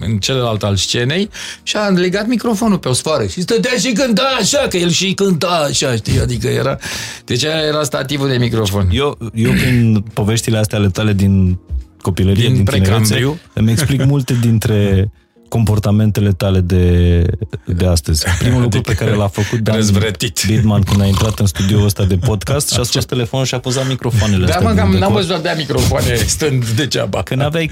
în 0.00 0.18
celălalt 0.18 0.62
al 0.62 0.76
scenei 0.76 1.30
și 1.62 1.76
a 1.76 1.88
legat 1.88 2.26
microfonul 2.26 2.78
pe 2.78 2.88
o 2.88 2.92
sfoară 2.92 3.26
și 3.26 3.40
stătea 3.40 3.76
și 3.78 3.92
cânta 3.92 4.36
așa, 4.40 4.66
că 4.68 4.76
el 4.76 4.90
și 4.90 5.12
cânta 5.14 5.66
așa, 5.70 5.94
știi? 5.94 6.20
Adică 6.20 6.48
era... 6.48 6.78
Deci 7.24 7.42
era 7.42 7.82
stativul 7.82 8.28
de 8.28 8.36
microfon. 8.36 8.88
Eu, 8.92 9.18
eu 9.34 9.50
prin 9.50 10.04
poveștile 10.12 10.58
astea 10.58 10.78
ale 10.78 10.88
tale 10.88 11.12
din 11.12 11.58
copilărie, 12.02 12.42
Din 12.46 12.54
din, 12.54 12.64
tinerețe, 12.64 12.90
precambriu. 12.90 13.38
îmi 13.52 13.70
explic 13.70 14.04
multe 14.04 14.38
dintre 14.40 15.10
comportamentele 15.56 16.32
tale 16.32 16.60
de, 16.60 16.84
de 17.64 17.86
astăzi. 17.86 18.24
Primul 18.38 18.60
lucru 18.62 18.80
pe 18.80 18.94
care 18.94 19.10
l-a 19.10 19.28
făcut 19.28 19.58
Dan 19.58 19.74
Răzvrătit. 19.74 20.42
Bidman 20.46 20.82
când 20.82 21.00
a 21.00 21.04
intrat 21.06 21.38
în 21.38 21.46
studioul 21.46 21.84
ăsta 21.84 22.04
de 22.04 22.16
podcast 22.16 22.72
și 22.72 22.80
a 22.80 22.82
scos 22.82 23.04
telefonul 23.04 23.46
și 23.46 23.54
a 23.54 23.58
pozat 23.58 23.88
microfoanele 23.88 24.44
Da, 24.46 24.52
astea 24.52 24.60
mă, 24.68 24.72
din 24.74 24.76
că 24.76 24.82
am- 24.82 24.90
n-am 24.90 24.98
decor. 25.00 25.14
văzut 25.14 25.34
abia 25.34 25.54
microfoane 25.54 26.14
stând 26.14 26.68
degeaba. 26.68 27.22
Când 27.22 27.42
aveai 27.42 27.70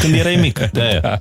când 0.00 0.14
erai 0.14 0.36
mic, 0.36 0.58
de 0.72 0.80
aia. 0.80 1.00
Da. 1.00 1.18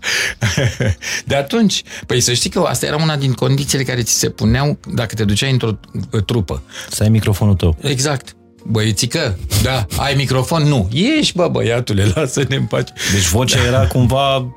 De 1.26 1.36
atunci, 1.36 1.84
păi 2.06 2.20
să 2.20 2.34
știi 2.34 2.50
că 2.50 2.60
asta 2.60 2.86
era 2.86 2.96
una 3.02 3.16
din 3.16 3.34
condițiile 3.34 3.84
care 3.84 4.02
ți 4.02 4.14
se 4.14 4.30
puneau 4.30 4.78
dacă 4.94 5.16
te 5.16 5.24
duceai 5.24 5.52
într-o 5.52 5.78
uh, 6.12 6.24
trupă. 6.24 6.62
Să 6.90 7.04
ai 7.04 7.10
microfonul 7.10 7.56
tău. 7.56 7.78
Exact. 7.82 8.36
Băiețică, 8.68 9.38
da, 9.64 9.86
ai 9.98 10.14
microfon? 10.18 10.64
Nu. 10.64 10.90
Ieși, 10.92 11.34
bă, 11.34 11.48
băiatule, 11.52 12.12
lasă-ne 12.16 12.56
în 12.56 12.66
pace. 12.66 12.94
Deci 13.14 13.28
vocea 13.28 13.66
era 13.66 13.88
cumva 13.88 14.48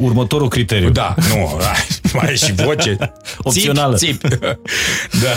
următorul 0.00 0.48
criteriu. 0.48 0.90
Da, 0.90 1.14
nu, 1.28 1.50
mai 2.14 2.30
e 2.32 2.34
și 2.34 2.52
voce. 2.52 2.96
Opțională. 3.38 3.96
Țip, 3.96 4.28
țip. 4.28 4.38
Da, 5.22 5.28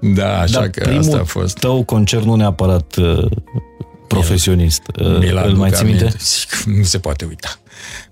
da, 0.00 0.40
așa 0.40 0.58
Dar 0.58 0.68
că 0.68 0.80
primul 0.82 1.00
asta 1.00 1.18
a 1.18 1.24
fost. 1.24 1.58
tău 1.58 1.84
concert 1.84 2.24
nu 2.24 2.34
neapărat 2.34 2.96
uh, 2.96 3.26
profesionist. 4.08 4.82
Uh, 5.00 5.18
Mi-l 5.18 5.30
îl 5.30 5.38
aduc 5.38 5.56
mai 5.56 5.70
ții 5.70 5.84
minte? 5.84 6.00
aminte. 6.02 6.18
Zic, 6.24 6.52
Nu 6.64 6.82
se 6.82 6.98
poate 6.98 7.24
uita. 7.24 7.58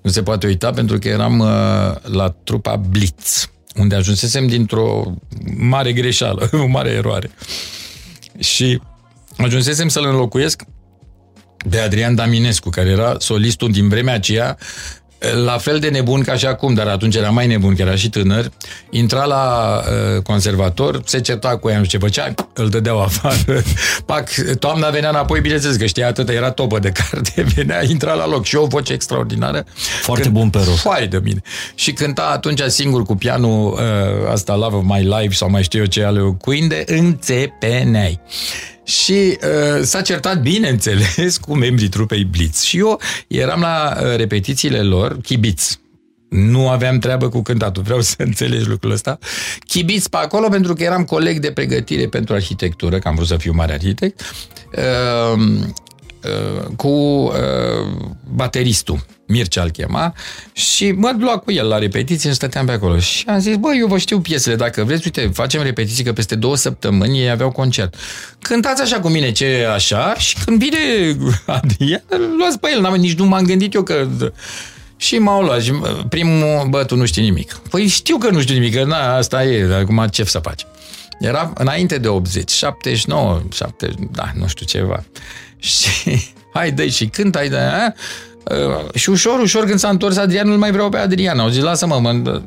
Nu 0.03 0.11
se 0.11 0.23
poate 0.23 0.47
uita 0.47 0.71
pentru 0.71 0.99
că 0.99 1.09
eram 1.09 1.39
uh, 1.39 1.47
la 2.03 2.35
trupa 2.45 2.77
Blitz, 2.77 3.51
unde 3.77 3.95
ajunsesem 3.95 4.47
dintr-o 4.47 5.15
mare 5.57 5.93
greșeală, 5.93 6.49
o 6.53 6.67
mare 6.67 6.91
eroare. 6.91 7.31
Și 8.39 8.81
ajunsesem 9.37 9.89
să-l 9.89 10.05
înlocuiesc 10.07 10.63
de 11.67 11.81
Adrian 11.81 12.15
Daminescu, 12.15 12.71
care 12.71 12.89
era 12.89 13.15
solistul 13.19 13.71
din 13.71 13.89
vremea 13.89 14.15
aceea, 14.15 14.59
la 15.45 15.59
fel 15.59 15.79
de 15.79 15.89
nebun 15.89 16.23
ca 16.23 16.35
și 16.35 16.47
acum, 16.47 16.75
dar 16.75 16.87
atunci 16.87 17.15
era 17.15 17.31
mai 17.31 17.47
nebun, 17.47 17.75
că 17.75 17.83
era 17.83 17.95
și 17.95 18.09
tânăr, 18.09 18.51
intra 18.91 19.25
la 19.25 19.75
uh, 20.17 20.23
conservator, 20.23 21.01
se 21.05 21.21
certa 21.21 21.57
cu 21.57 21.69
ea, 21.69 21.79
nu 21.79 21.85
știu 21.85 21.99
ce 21.99 22.05
făcea, 22.05 22.35
îl 22.53 22.69
dădeau 22.69 23.03
afară. 23.03 23.63
Pac, 24.07 24.31
toamna 24.59 24.89
venea 24.89 25.09
înapoi, 25.09 25.41
bineînțeles 25.41 25.77
că 25.77 25.87
știa 25.87 26.07
atât, 26.07 26.29
era 26.29 26.51
topă 26.51 26.79
de 26.79 26.91
carte, 26.91 27.47
venea, 27.55 27.85
intra 27.89 28.15
la 28.15 28.27
loc 28.27 28.45
și 28.45 28.57
o 28.57 28.67
voce 28.67 28.93
extraordinară. 28.93 29.65
Foarte 30.03 30.29
bun 30.29 30.51
pe 30.51 30.59
rock. 30.59 30.77
Foarte 30.77 31.07
de 31.07 31.21
mine. 31.23 31.43
Și 31.75 31.93
cânta 31.93 32.31
atunci 32.33 32.61
singur 32.67 33.03
cu 33.03 33.17
pianul 33.17 33.73
uh, 33.73 34.31
asta 34.33 34.57
Love 34.57 34.77
of 34.77 34.83
My 34.87 35.03
Life 35.03 35.35
sau 35.35 35.51
mai 35.51 35.63
știu 35.63 35.81
eu 35.81 35.87
ce 35.87 36.03
ale 36.03 36.19
lui 36.19 36.37
Queen 36.41 36.69
de 36.69 36.85
înțepeneai. 36.87 38.21
Și 38.85 39.13
uh, 39.13 39.83
s-a 39.83 40.03
certat, 40.03 40.41
bineînțeles, 40.41 41.37
cu 41.47 41.55
membrii 41.55 41.89
trupei 41.89 42.25
Blitz. 42.25 42.63
Și 42.63 42.79
eu 42.79 43.01
eram 43.27 43.61
la 43.61 43.97
uh, 43.97 44.17
repetițiile 44.17 44.83
lor, 44.83 45.21
chibiți. 45.21 45.83
Nu 46.29 46.69
aveam 46.69 46.99
treabă 46.99 47.29
cu 47.29 47.43
cântatul, 47.43 47.83
vreau 47.83 48.01
să 48.01 48.15
înțelegi 48.23 48.69
lucrul 48.69 48.91
ăsta. 48.91 49.19
Chibiți 49.67 50.11
pe 50.11 50.17
acolo 50.17 50.49
pentru 50.49 50.75
că 50.75 50.83
eram 50.83 51.05
coleg 51.05 51.39
de 51.39 51.53
pregătire 51.53 52.07
pentru 52.07 52.35
arhitectură, 52.35 52.99
că 52.99 53.09
am 53.09 53.15
vrut 53.15 53.27
să 53.27 53.37
fiu 53.37 53.53
mare 53.53 53.73
arhitect, 53.73 54.21
uh, 54.21 54.83
uh, 55.35 55.65
cu 56.77 56.89
uh, 56.89 57.33
bateristul, 58.35 59.07
Mircea 59.27 59.63
îl 59.63 59.71
chema, 59.71 60.15
și 60.53 60.93
mă 60.93 61.15
lua 61.19 61.39
cu 61.39 61.53
el 61.53 61.69
la 61.69 61.79
repetiție 61.79 62.31
și 62.31 62.37
stăteam 62.37 62.67
pe 62.67 62.73
acolo. 62.73 62.99
Și 62.99 63.25
am 63.29 63.39
zis, 63.39 63.57
bă, 63.57 63.75
eu 63.79 63.87
vă 63.87 63.99
știu 63.99 64.21
piesele, 64.21 64.57
dacă 64.57 64.85
vreți, 64.85 65.03
uite, 65.05 65.31
facem 65.35 65.63
repetiții, 65.63 66.05
că 66.05 66.13
peste 66.13 66.35
două 66.35 66.57
săptămâni 66.57 67.21
ei 67.21 67.31
aveau 67.31 67.51
concert. 67.51 67.95
Cântați 68.41 68.83
așa 68.83 69.01
cu 69.01 69.09
mine, 69.09 69.33
ce 69.33 69.45
e 69.45 69.73
așa, 69.73 70.15
și 70.15 70.37
când 70.45 70.59
vine 70.59 70.79
Adrian, 71.47 72.03
îl 72.09 72.35
luați 72.39 72.59
pe 72.59 72.69
el, 72.75 72.81
n-am, 72.81 72.95
nici 72.95 73.19
nu 73.19 73.25
m-am 73.25 73.45
gândit 73.45 73.75
eu 73.75 73.83
că... 73.83 74.07
Și 74.97 75.19
m-au 75.19 75.43
luat 75.43 75.63
și 75.63 75.73
primul, 76.09 76.67
bă, 76.69 76.85
tu 76.85 76.97
nu 76.97 77.05
știi 77.05 77.23
nimic. 77.23 77.61
Păi 77.71 77.87
știu 77.87 78.17
că 78.17 78.31
nu 78.31 78.41
știu 78.41 78.55
nimic, 78.55 78.75
că 78.75 78.85
na, 78.85 79.17
asta 79.17 79.45
e, 79.45 79.75
acum 79.75 80.07
ce 80.11 80.25
să 80.25 80.39
faci? 80.39 80.67
Era 81.21 81.53
înainte 81.55 81.99
de 81.99 82.09
80, 82.09 82.51
79, 82.51 83.43
70, 83.53 83.95
da, 84.11 84.33
nu 84.35 84.47
știu 84.47 84.67
ceva. 84.67 85.05
Și 85.65 86.23
hai 86.55 86.73
dă 86.73 86.87
și 86.87 87.07
cânt, 87.07 87.37
hai 87.37 87.49
dă 87.49 87.93
Uh, 88.51 88.95
și 88.95 89.11
ușor, 89.11 89.41
ușor, 89.41 89.65
când 89.65 89.79
s-a 89.79 89.89
întors 89.89 90.17
Adrian, 90.17 90.49
nu 90.49 90.59
mai 90.59 90.73
vreau 90.73 90.89
pe 90.89 90.97
Adrian. 90.97 91.39
Au 91.39 91.49
zis, 91.49 91.63
lasă-mă, 91.63 91.99
mă, 92.01 92.41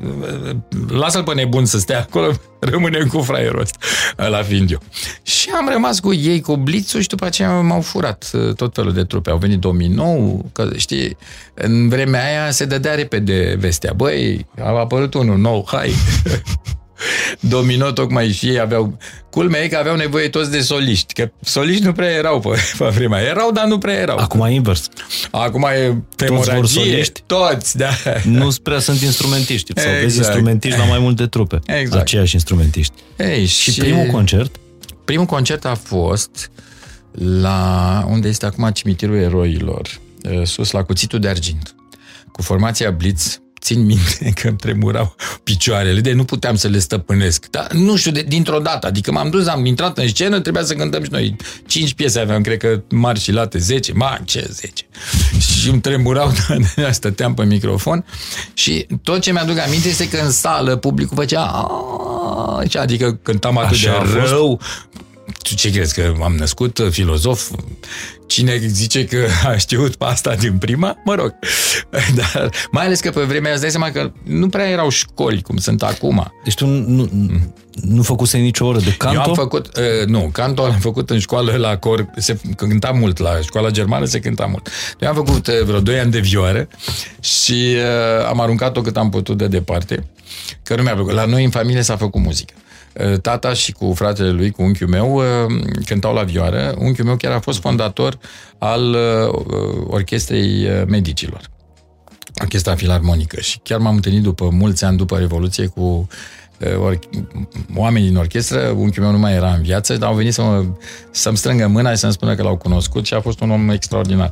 lasă-l 0.88 1.22
pe 1.22 1.34
nebun 1.34 1.64
să 1.64 1.78
stea 1.78 1.98
acolo, 1.98 2.32
rămânem 2.70 3.06
cu 3.06 3.20
fraierul 3.20 3.60
ăsta, 3.60 3.78
ăla 4.18 4.42
fiind 4.42 4.70
eu. 4.70 4.78
Și 5.22 5.50
am 5.50 5.68
rămas 5.72 6.00
cu 6.00 6.14
ei, 6.14 6.40
cu 6.40 6.56
blițul 6.56 7.00
și 7.00 7.08
după 7.08 7.24
aceea 7.24 7.60
m-au 7.60 7.80
furat 7.80 8.30
uh, 8.32 8.54
tot 8.54 8.74
felul 8.74 8.92
de 8.92 9.04
trupe. 9.04 9.30
Au 9.30 9.38
venit 9.38 9.58
2009, 9.58 10.38
că 10.52 10.68
știi, 10.76 11.16
în 11.54 11.88
vremea 11.88 12.24
aia 12.24 12.50
se 12.50 12.64
dădea 12.64 12.94
repede 12.94 13.56
vestea. 13.58 13.92
Băi, 13.92 14.46
a 14.60 14.78
apărut 14.78 15.14
unul 15.14 15.38
nou, 15.38 15.66
hai! 15.70 15.92
Domino 17.40 17.90
tocmai 17.90 18.32
și 18.32 18.46
ei 18.46 18.60
aveau... 18.60 18.98
Culmea 19.30 19.62
e 19.62 19.68
că 19.68 19.76
aveau 19.76 19.96
nevoie 19.96 20.28
toți 20.28 20.50
de 20.50 20.60
soliști, 20.60 21.12
că 21.14 21.30
soliști 21.40 21.82
nu 21.84 21.92
prea 21.92 22.10
erau 22.10 22.40
pe, 22.40 22.48
pe 22.78 22.84
vremea. 22.84 23.20
Erau, 23.20 23.52
dar 23.52 23.64
nu 23.64 23.78
prea 23.78 23.94
erau. 23.94 24.16
Acum 24.18 24.46
invers. 24.50 24.88
Acum 25.30 25.62
e 25.62 25.86
vor 25.88 25.98
temoragie. 26.16 26.82
soliști? 26.82 27.22
Toți, 27.26 27.76
da. 27.76 27.88
Nu 28.24 28.48
prea 28.62 28.78
sunt 28.78 29.00
instrumentiști. 29.00 29.72
Sau 29.80 29.90
vezi 29.92 30.04
Exact. 30.04 30.26
instrumentiști 30.26 30.78
la 30.78 30.84
mai 30.84 30.98
multe 30.98 31.26
trupe. 31.26 31.58
Exact. 31.66 32.00
Aceiași 32.00 32.34
instrumentiști. 32.34 32.92
Ei, 33.16 33.44
Și 33.46 33.72
primul 33.80 34.06
concert? 34.06 34.56
Primul 35.04 35.26
concert 35.26 35.64
a 35.64 35.74
fost 35.74 36.50
la 37.42 38.04
unde 38.08 38.28
este 38.28 38.46
acum 38.46 38.70
cimitirul 38.70 39.16
eroilor, 39.16 40.00
eh, 40.22 40.40
sus 40.46 40.70
la 40.70 40.82
Cuțitul 40.82 41.18
de 41.18 41.28
Argint, 41.28 41.74
cu 42.32 42.42
formația 42.42 42.90
Blitz. 42.90 43.40
Țin 43.60 43.84
minte 43.84 44.32
că 44.40 44.48
îmi 44.48 44.56
tremurau 44.56 45.14
picioarele, 45.42 46.00
de 46.00 46.12
nu 46.12 46.24
puteam 46.24 46.56
să 46.56 46.68
le 46.68 46.78
stăpânesc. 46.78 47.46
Dar 47.50 47.66
nu 47.72 47.96
știu, 47.96 48.10
de, 48.10 48.22
dintr-o 48.28 48.58
dată, 48.58 48.86
adică 48.86 49.12
m-am 49.12 49.30
dus, 49.30 49.46
am 49.46 49.64
intrat 49.64 49.98
în 49.98 50.08
scenă, 50.08 50.40
trebuia 50.40 50.64
să 50.64 50.74
cântăm 50.74 51.02
și 51.04 51.10
noi. 51.10 51.36
Cinci 51.66 51.94
piese 51.94 52.18
aveam, 52.20 52.42
cred 52.42 52.56
că 52.58 52.82
mari 52.90 53.20
și 53.20 53.32
late, 53.32 53.58
zece, 53.58 53.92
ma, 53.92 54.18
ce 54.24 54.48
zece. 54.50 54.84
Și 55.38 55.68
îmi 55.68 55.80
tremurau, 55.80 56.32
dar 56.76 56.92
stăteam 56.92 57.34
pe 57.34 57.44
microfon 57.44 58.04
și 58.54 58.86
tot 59.02 59.20
ce 59.20 59.32
mi-aduc 59.32 59.58
aminte 59.58 59.88
este 59.88 60.08
că 60.08 60.16
în 60.24 60.30
sală 60.30 60.76
publicul 60.76 61.16
făcea 61.16 61.40
"Aaaa", 61.42 62.62
și 62.68 62.76
adică 62.76 63.18
cântam 63.22 63.58
atât 63.58 63.70
Așa 63.72 63.92
a 63.98 64.04
de 64.04 64.08
fost? 64.18 64.30
rău. 64.32 64.60
Tu 65.42 65.54
ce 65.54 65.70
crezi, 65.70 65.94
că 65.94 66.14
am 66.22 66.34
născut 66.34 66.78
uh, 66.78 66.90
filozof? 66.90 67.50
Cine 68.26 68.56
zice 68.66 69.04
că 69.04 69.26
a 69.46 69.56
știut 69.56 69.96
pe 69.96 70.04
asta 70.04 70.34
din 70.34 70.58
prima? 70.58 70.96
Mă 71.04 71.14
rog. 71.14 71.34
Dar 72.18 72.50
mai 72.70 72.84
ales 72.84 73.00
că 73.00 73.10
pe 73.10 73.22
vremea 73.22 73.44
aia 73.44 73.52
îți 73.52 73.60
dai 73.60 73.70
seama 73.70 73.90
că 73.90 74.12
nu 74.22 74.48
prea 74.48 74.68
erau 74.68 74.88
școli 74.88 75.42
cum 75.42 75.56
sunt 75.56 75.82
acum. 75.82 76.32
Deci 76.44 76.54
tu 76.54 76.66
nu, 76.66 77.08
nu 77.82 78.02
făcuse 78.02 78.38
nicio 78.38 78.66
oră 78.66 78.78
de 78.78 78.94
canto? 78.96 79.20
Eu 79.20 79.28
am 79.28 79.34
făcut, 79.34 79.66
uh, 79.76 80.06
nu, 80.06 80.30
canto 80.32 80.62
l-am 80.62 80.78
făcut 80.78 81.10
în 81.10 81.18
școală 81.18 81.56
la 81.56 81.76
cor, 81.76 82.10
se 82.16 82.38
cânta 82.56 82.90
mult, 82.90 83.18
la 83.18 83.40
școala 83.40 83.70
germană 83.70 84.04
se 84.04 84.20
cânta 84.20 84.46
mult. 84.46 84.68
Eu 84.98 85.08
am 85.08 85.14
făcut 85.14 85.46
uh, 85.46 85.62
vreo 85.64 85.80
2 85.80 85.98
ani 85.98 86.10
de 86.10 86.18
vioară 86.18 86.68
și 87.20 87.76
uh, 87.76 88.26
am 88.28 88.40
aruncat-o 88.40 88.80
cât 88.80 88.96
am 88.96 89.10
putut 89.10 89.36
de 89.36 89.46
departe, 89.46 90.06
că 90.62 90.76
nu 90.76 90.82
mi-a 90.82 90.94
plăcut. 90.94 91.12
La 91.12 91.24
noi 91.24 91.44
în 91.44 91.50
familie 91.50 91.82
s-a 91.82 91.96
făcut 91.96 92.20
muzică. 92.22 92.54
Uh, 92.98 93.18
Tata 93.20 93.52
și 93.52 93.72
cu 93.72 93.92
fratele 93.94 94.30
lui, 94.30 94.50
cu 94.50 94.62
unchiul 94.62 94.88
meu, 94.88 95.14
uh, 95.14 95.24
cântau 95.86 96.14
la 96.14 96.22
vioară. 96.22 96.74
Unchiul 96.78 97.04
meu 97.04 97.16
chiar 97.16 97.32
a 97.32 97.40
fost 97.40 97.60
fondator 97.60 98.18
al 98.58 98.94
uh, 98.94 99.86
orchestrei 99.88 100.64
uh, 100.64 100.82
medicilor 100.86 101.40
orchestra 102.40 102.74
filarmonică 102.74 103.40
și 103.40 103.58
chiar 103.62 103.78
m-am 103.78 103.94
întâlnit 103.94 104.22
după 104.22 104.48
mulți 104.52 104.84
ani 104.84 104.96
după 104.96 105.18
Revoluție 105.18 105.66
cu 105.66 106.08
uh, 106.60 106.78
or- 106.80 106.98
oameni 107.76 108.06
din 108.06 108.16
orchestră, 108.16 108.60
unchiul 108.60 109.02
meu 109.02 109.12
nu 109.12 109.18
mai 109.18 109.34
era 109.34 109.52
în 109.52 109.62
viață, 109.62 109.96
dar 109.96 110.08
au 110.08 110.14
venit 110.14 110.32
să 110.32 110.42
mă, 110.42 110.64
să-mi 111.10 111.36
strângă 111.36 111.66
mâna 111.66 111.90
și 111.90 111.96
să-mi 111.96 112.12
spună 112.12 112.34
că 112.34 112.42
l-au 112.42 112.56
cunoscut 112.56 113.06
și 113.06 113.14
a 113.14 113.20
fost 113.20 113.40
un 113.40 113.50
om 113.50 113.68
extraordinar. 113.68 114.30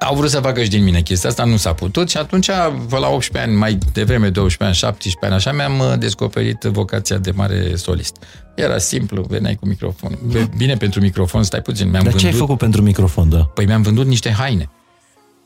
Au 0.00 0.16
vrut 0.16 0.30
să 0.30 0.40
facă 0.40 0.62
și 0.62 0.68
din 0.68 0.84
mine 0.84 1.00
chestia 1.00 1.28
asta, 1.28 1.44
nu 1.44 1.56
s-a 1.56 1.72
putut 1.72 2.10
și 2.10 2.16
atunci, 2.16 2.50
vă 2.86 2.98
la 2.98 3.08
18 3.08 3.50
ani, 3.50 3.58
mai 3.58 3.78
devreme, 3.92 4.28
12 4.30 4.64
ani, 4.64 4.74
17 4.74 5.24
ani, 5.24 5.34
așa, 5.34 5.52
mi-am 5.52 5.78
uh, 5.78 5.98
descoperit 5.98 6.62
vocația 6.62 7.16
de 7.16 7.30
mare 7.30 7.76
solist. 7.76 8.16
Era 8.54 8.78
simplu, 8.78 9.26
veneai 9.28 9.54
cu 9.54 9.66
microfon. 9.66 10.18
Bine 10.56 10.76
pentru 10.76 11.00
microfon, 11.00 11.42
stai 11.42 11.60
puțin, 11.60 11.90
mi-am 11.90 12.02
Dar 12.04 12.12
ce 12.12 12.18
ai 12.18 12.22
vândut... 12.22 12.40
făcut 12.40 12.58
pentru 12.58 12.82
microfon, 12.82 13.28
da? 13.28 13.38
Păi 13.38 13.66
mi-am 13.66 13.82
vândut 13.82 14.06
niște 14.06 14.30
haine. 14.30 14.70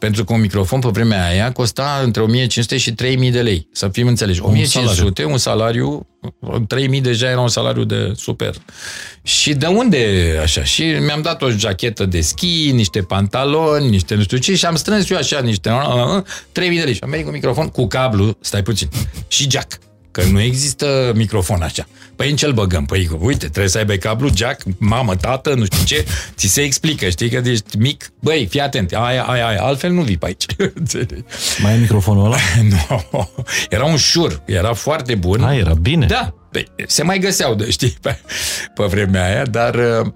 Pentru 0.03 0.25
că 0.25 0.33
un 0.33 0.41
microfon 0.41 0.81
pe 0.81 0.89
vremea 0.89 1.27
aia 1.27 1.53
costa 1.53 2.01
între 2.03 2.23
1500 2.23 2.77
și 2.77 2.93
3000 2.93 3.31
de 3.31 3.41
lei. 3.41 3.69
Să 3.73 3.89
fim 3.89 4.07
înțeleși. 4.07 4.41
1500, 4.41 5.25
un 5.25 5.39
salariu, 5.39 6.07
3000 6.67 7.01
deja 7.01 7.29
era 7.29 7.41
un 7.41 7.49
salariu 7.49 7.85
de 7.85 8.13
super. 8.17 8.55
Și 9.23 9.55
de 9.55 9.67
unde 9.67 10.33
așa? 10.43 10.65
Și 10.65 10.83
mi-am 10.83 11.23
dat 11.23 11.43
o 11.43 11.51
jachetă 11.51 12.05
de 12.05 12.21
schi, 12.21 12.71
niște 12.73 13.01
pantaloni, 13.01 13.89
niște 13.89 14.15
nu 14.15 14.23
știu 14.23 14.37
ce 14.37 14.55
și 14.55 14.67
am 14.67 14.75
strâns 14.75 15.11
eu 15.11 15.17
așa 15.17 15.41
niște 15.41 15.71
3000 16.53 16.79
de 16.79 16.85
lei. 16.85 16.95
Și 16.95 17.01
am 17.03 17.11
venit 17.11 17.27
cu 17.27 17.33
microfon 17.33 17.69
cu 17.69 17.87
cablu, 17.87 18.37
stai 18.41 18.63
puțin, 18.63 18.89
și 19.29 19.51
jack. 19.51 19.79
Că 20.11 20.23
nu 20.31 20.41
există 20.41 21.13
microfon 21.15 21.63
așa. 21.63 21.87
Păi 22.23 22.31
în 22.31 22.37
ce-l 22.37 22.53
băgăm? 22.53 22.85
Păi 22.85 23.09
uite, 23.21 23.47
trebuie 23.47 23.69
să 23.69 23.79
aibă 23.79 23.95
cablu, 23.95 24.31
jack, 24.35 24.63
mamă, 24.79 25.17
tată, 25.17 25.55
nu 25.55 25.65
știu 25.65 25.85
ce, 25.85 26.07
ți 26.35 26.47
se 26.47 26.63
explică, 26.63 27.09
știi 27.09 27.31
că 27.31 27.43
ești 27.45 27.77
mic, 27.77 28.13
băi, 28.21 28.47
fii 28.51 28.61
atent, 28.61 28.93
aia, 28.93 29.23
aia, 29.23 29.47
aia, 29.47 29.63
altfel 29.63 29.93
nu 29.93 30.03
vii 30.03 30.17
pe 30.17 30.27
aici. 30.27 30.47
Mai 31.63 31.75
e 31.75 31.77
microfonul 31.77 32.25
ăla? 32.25 32.37
nu, 32.71 33.29
era 33.71 33.85
un 33.85 33.97
șur, 33.97 34.43
era 34.45 34.73
foarte 34.73 35.15
bun. 35.15 35.43
A, 35.43 35.55
era 35.55 35.75
bine. 35.75 36.07
Da, 36.07 36.35
Păi, 36.51 36.67
se 36.87 37.03
mai 37.03 37.19
găseau, 37.19 37.55
de, 37.55 37.71
știi, 37.71 37.97
pe, 38.01 38.19
pe 38.75 38.85
vremea 38.85 39.25
aia, 39.25 39.45
dar 39.45 39.75
uh, 39.75 40.13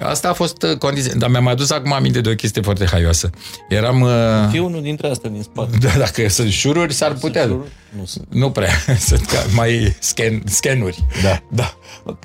asta 0.00 0.28
a 0.28 0.32
fost 0.32 0.62
uh, 0.62 0.76
condiție. 0.78 1.12
Dar 1.16 1.30
mi-am 1.30 1.46
adus 1.46 1.70
acum 1.70 1.92
aminte 1.92 2.20
de 2.20 2.28
o 2.28 2.34
chestie 2.34 2.62
foarte 2.62 2.86
haioasă. 2.86 3.30
Eram... 3.68 4.00
Uh, 4.00 4.10
Fie 4.50 4.60
unul 4.60 4.82
dintre 4.82 5.08
astea 5.08 5.30
din 5.30 5.42
spate. 5.42 5.76
Da, 5.80 5.88
dacă 5.98 6.28
sunt 6.28 6.50
șururi, 6.50 6.92
s-ar 6.92 7.12
putea. 7.12 7.42
Șururi? 7.42 7.68
Nu 7.98 8.04
sunt. 8.04 8.26
Nu 8.30 8.50
prea. 8.50 8.72
Sunt 9.08 9.24
ca 9.24 9.38
mai 9.54 9.96
scan, 10.00 10.42
scanuri. 10.44 11.04
Da. 11.22 11.42
da. 11.50 11.76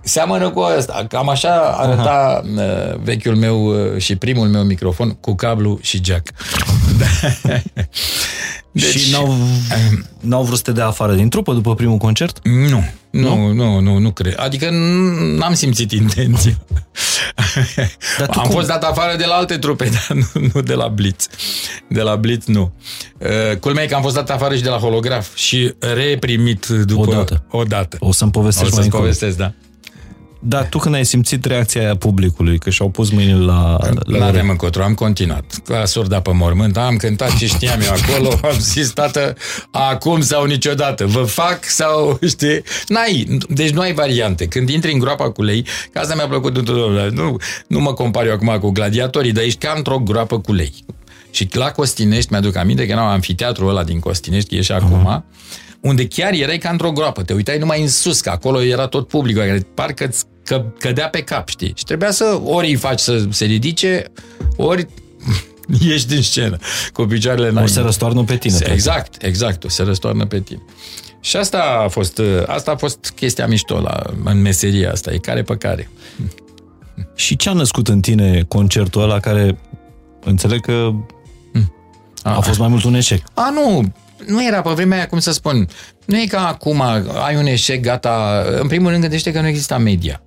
Seamănă 0.03 0.49
cu 0.49 0.59
asta. 0.59 1.05
Cam 1.09 1.29
așa 1.29 1.53
arăta 1.59 2.43
Aha. 2.57 2.99
vechiul 3.03 3.35
meu 3.35 3.73
și 3.97 4.15
primul 4.15 4.47
meu 4.47 4.63
microfon 4.63 5.09
cu 5.09 5.35
cablu 5.35 5.79
și 5.81 6.01
jack. 6.03 6.27
Deci, 8.71 8.97
și 8.97 9.11
n-au, 9.11 9.35
n-au 10.19 10.43
vrut 10.43 10.57
să 10.57 10.63
te 10.63 10.71
dea 10.71 10.87
afară 10.87 11.13
din 11.13 11.29
trupă 11.29 11.53
după 11.53 11.75
primul 11.75 11.97
concert? 11.97 12.39
Nu, 12.43 12.83
nu, 13.11 13.35
nu, 13.35 13.53
nu, 13.53 13.79
nu, 13.79 13.97
nu 13.97 14.11
cred. 14.11 14.33
Adică 14.37 14.69
n-am 15.37 15.53
simțit 15.53 15.91
intenția. 15.91 16.57
Dar 18.17 18.29
Am 18.29 18.43
cum? 18.43 18.51
fost 18.51 18.67
dat 18.67 18.83
afară 18.83 19.17
de 19.17 19.25
la 19.25 19.33
alte 19.33 19.57
trupe, 19.57 19.89
dar 20.07 20.17
nu, 20.17 20.49
nu 20.53 20.61
de 20.61 20.73
la 20.73 20.87
Blitz. 20.87 21.27
De 21.87 22.01
la 22.01 22.15
Blitz, 22.15 22.45
nu. 22.45 22.71
Uh, 23.17 23.57
culmea 23.57 23.83
e 23.83 23.87
că 23.87 23.95
am 23.95 24.01
fost 24.01 24.15
dat 24.15 24.29
afară 24.29 24.55
și 24.55 24.61
de 24.61 24.69
la 24.69 24.77
holograf 24.77 25.35
și 25.35 25.73
reprimit 25.79 26.65
după... 26.65 27.09
Odată. 27.09 27.43
Odată. 27.49 27.97
O 27.99 28.11
să-mi 28.11 28.31
povestești 28.31 28.73
o 28.73 28.75
mai 28.75 28.83
încolo. 28.83 29.03
povestesc, 29.03 29.37
da. 29.37 29.53
Dar 30.43 30.67
tu 30.69 30.77
când 30.77 30.95
ai 30.95 31.05
simțit 31.05 31.45
reacția 31.45 31.81
aia 31.81 31.95
publicului, 31.95 32.59
că 32.59 32.69
și-au 32.69 32.89
pus 32.89 33.09
mâinile 33.09 33.45
la... 33.45 33.77
La 34.03 34.25
avem 34.25 34.49
încotro, 34.49 34.83
am 34.83 34.93
continuat. 34.93 35.61
Ca 35.65 35.85
surda 35.85 36.21
pe 36.21 36.31
mormânt, 36.33 36.77
am 36.77 36.95
cântat 36.95 37.37
ce 37.37 37.45
știam 37.45 37.81
eu 37.81 37.91
acolo, 37.91 38.39
am 38.51 38.59
zis, 38.59 38.91
tată, 38.91 39.35
acum 39.71 40.21
sau 40.21 40.45
niciodată, 40.45 41.05
vă 41.05 41.21
fac 41.21 41.65
sau, 41.65 42.19
știi? 42.27 42.61
N-ai, 42.87 43.37
deci 43.49 43.69
nu 43.69 43.79
ai 43.79 43.93
variante. 43.93 44.45
Când 44.47 44.69
intri 44.69 44.91
în 44.91 44.99
groapa 44.99 45.31
cu 45.31 45.43
lei, 45.43 45.65
că 45.91 45.99
asta 45.99 46.15
mi-a 46.15 46.27
plăcut 46.27 46.57
întotdeauna, 46.57 47.05
nu, 47.05 47.35
nu 47.67 47.79
mă 47.79 47.93
compar 47.93 48.25
eu 48.25 48.33
acum 48.33 48.57
cu 48.59 48.69
gladiatorii, 48.69 49.31
dar 49.31 49.43
ești 49.43 49.65
ca 49.65 49.73
într-o 49.75 49.99
groapă 49.99 50.39
cu 50.39 50.53
lei. 50.53 50.73
Și 51.31 51.47
la 51.51 51.71
Costinești, 51.71 52.31
mi-aduc 52.31 52.55
aminte 52.55 52.85
că 52.85 52.91
era 52.91 53.11
amfiteatrul 53.11 53.69
ăla 53.69 53.83
din 53.83 53.99
Costinești, 53.99 54.55
e 54.55 54.61
și 54.61 54.71
acum, 54.71 55.23
uh-huh 55.23 55.39
unde 55.81 56.07
chiar 56.07 56.33
erai 56.33 56.57
ca 56.57 56.69
într-o 56.69 56.91
groapă, 56.91 57.23
te 57.23 57.33
uitai 57.33 57.57
numai 57.57 57.81
în 57.81 57.89
sus, 57.89 58.21
că 58.21 58.29
acolo 58.29 58.61
era 58.61 58.87
tot 58.87 59.07
publicul, 59.07 59.41
care 59.41 59.67
parcă 59.73 60.05
îți 60.05 60.25
că, 60.45 60.65
cădea 60.79 61.09
pe 61.09 61.21
cap, 61.21 61.49
știi? 61.49 61.73
Și 61.75 61.83
trebuia 61.83 62.11
să 62.11 62.39
ori 62.43 62.67
îi 62.67 62.75
faci 62.75 62.99
să 62.99 63.25
se 63.29 63.45
ridice, 63.45 64.03
ori 64.57 64.87
ești 65.93 66.07
din 66.07 66.21
scenă 66.21 66.57
cu 66.93 67.03
picioarele 67.03 67.47
înainte. 67.47 67.71
O 67.71 67.73
se 67.73 67.81
răstoarnă 67.81 68.23
pe 68.23 68.37
tine. 68.37 68.57
Exact, 68.63 69.23
exact, 69.23 69.63
o 69.63 69.69
se 69.69 69.83
răstoarnă 69.83 70.25
pe 70.25 70.39
tine. 70.39 70.61
Și 71.19 71.37
asta 71.37 71.81
a 71.83 71.87
fost, 71.87 72.21
asta 72.45 72.71
a 72.71 72.75
fost 72.75 73.11
chestia 73.15 73.47
mișto 73.47 73.79
la, 73.79 74.01
în 74.23 74.41
meseria 74.41 74.91
asta, 74.91 75.11
e 75.11 75.17
care 75.17 75.41
pe 75.41 75.55
care. 75.55 75.89
Și 77.15 77.35
ce 77.35 77.49
a 77.49 77.53
născut 77.53 77.87
în 77.87 78.01
tine 78.01 78.45
concertul 78.47 79.01
ăla 79.01 79.19
care 79.19 79.59
înțeleg 80.23 80.61
că 80.61 80.91
a, 82.23 82.35
a 82.35 82.39
fost 82.39 82.59
mai 82.59 82.67
mult 82.67 82.83
un 82.83 82.93
eșec? 82.93 83.23
A, 83.33 83.49
nu, 83.49 83.91
nu 84.25 84.45
era 84.45 84.61
pe 84.61 84.69
vremea 84.69 84.97
aia, 84.97 85.07
cum 85.07 85.19
să 85.19 85.31
spun, 85.31 85.67
nu 86.05 86.21
e 86.21 86.25
ca 86.25 86.47
acum, 86.47 86.81
ai 87.25 87.35
un 87.35 87.45
eșec, 87.45 87.81
gata. 87.81 88.45
În 88.61 88.67
primul 88.67 88.89
rând, 88.89 89.01
gândește 89.01 89.31
că 89.31 89.41
nu 89.41 89.47
exista 89.47 89.77
media. 89.77 90.21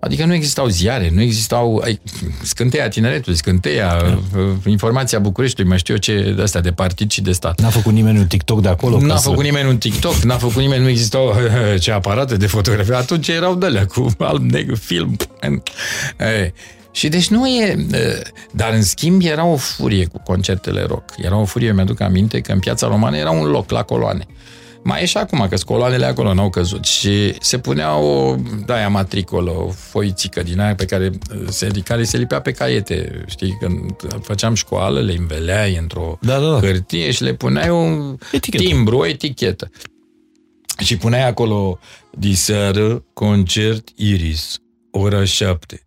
Adică 0.00 0.24
nu 0.24 0.34
existau 0.34 0.66
ziare, 0.66 1.10
nu 1.14 1.20
existau 1.20 1.80
ai, 1.84 2.00
scânteia 2.42 2.88
tineretului, 2.88 3.38
scânteia, 3.38 4.18
da. 4.32 4.70
informația 4.70 5.18
Bucureștiului, 5.18 5.70
mai 5.70 5.78
știu 5.78 5.94
eu 5.94 6.00
ce 6.00 6.32
de 6.36 6.42
astea, 6.42 6.60
de 6.60 6.70
partid 6.70 7.10
și 7.10 7.20
de 7.20 7.32
stat. 7.32 7.60
N-a 7.60 7.68
făcut 7.68 7.92
nimeni 7.92 8.18
un 8.18 8.26
TikTok 8.26 8.60
de 8.60 8.68
acolo? 8.68 9.00
N-a 9.00 9.16
făcut 9.16 9.38
să... 9.38 9.44
nimeni 9.44 9.68
un 9.68 9.78
TikTok, 9.78 10.14
n-a 10.14 10.36
făcut 10.36 10.62
nimeni, 10.62 10.82
nu 10.82 10.88
existau 10.88 11.34
ce 11.80 11.92
aparate 11.92 12.36
de 12.36 12.46
fotografie. 12.46 12.94
Atunci 12.94 13.28
erau 13.28 13.54
de 13.54 13.86
cu 13.88 14.06
alb, 14.18 14.50
negru, 14.50 14.74
film. 14.74 15.16
E, 16.18 16.52
și 16.90 17.08
deci 17.08 17.28
nu 17.28 17.48
e... 17.48 17.86
Dar 18.52 18.72
în 18.72 18.82
schimb 18.82 19.22
era 19.22 19.44
o 19.44 19.56
furie 19.56 20.06
cu 20.06 20.22
concertele 20.24 20.82
rock. 20.82 21.04
Era 21.16 21.36
o 21.36 21.44
furie, 21.44 21.72
mi-aduc 21.72 22.00
aminte 22.00 22.40
că 22.40 22.52
în 22.52 22.58
piața 22.58 22.86
romană 22.86 23.16
era 23.16 23.30
un 23.30 23.46
loc 23.46 23.70
la 23.70 23.82
coloane. 23.82 24.26
Mai 24.82 25.02
e 25.02 25.06
și 25.06 25.16
acum, 25.16 25.46
că 25.50 25.56
coloanele 25.64 26.04
acolo 26.04 26.34
n-au 26.34 26.50
căzut. 26.50 26.84
Și 26.84 27.34
se 27.40 27.58
punea 27.58 27.96
o, 27.96 28.36
da, 28.66 28.74
aia 28.74 28.88
matricolă, 28.88 29.50
o 29.50 29.68
foițică 29.68 30.42
din 30.42 30.60
aia 30.60 30.74
pe 30.74 30.84
care 30.84 31.10
se, 31.48 31.68
care 31.84 32.04
se 32.04 32.16
lipea 32.16 32.40
pe 32.40 32.52
caiete. 32.52 33.24
Știi, 33.26 33.56
când 33.60 33.90
făceam 34.22 34.54
școală, 34.54 35.00
le 35.00 35.14
înveleai 35.18 35.76
într-o 35.76 36.18
da, 36.20 36.38
da. 36.38 36.58
hârtie 36.60 37.10
și 37.10 37.22
le 37.22 37.34
puneai 37.34 37.68
un 37.68 38.16
etichetă. 38.32 38.64
timbru, 38.64 38.96
o 38.96 39.06
etichetă. 39.06 39.70
Și 40.78 40.96
puneai 40.96 41.28
acolo 41.28 41.78
diseară, 42.10 43.04
concert 43.12 43.88
Iris, 43.94 44.58
ora 44.90 45.24
7 45.24 45.84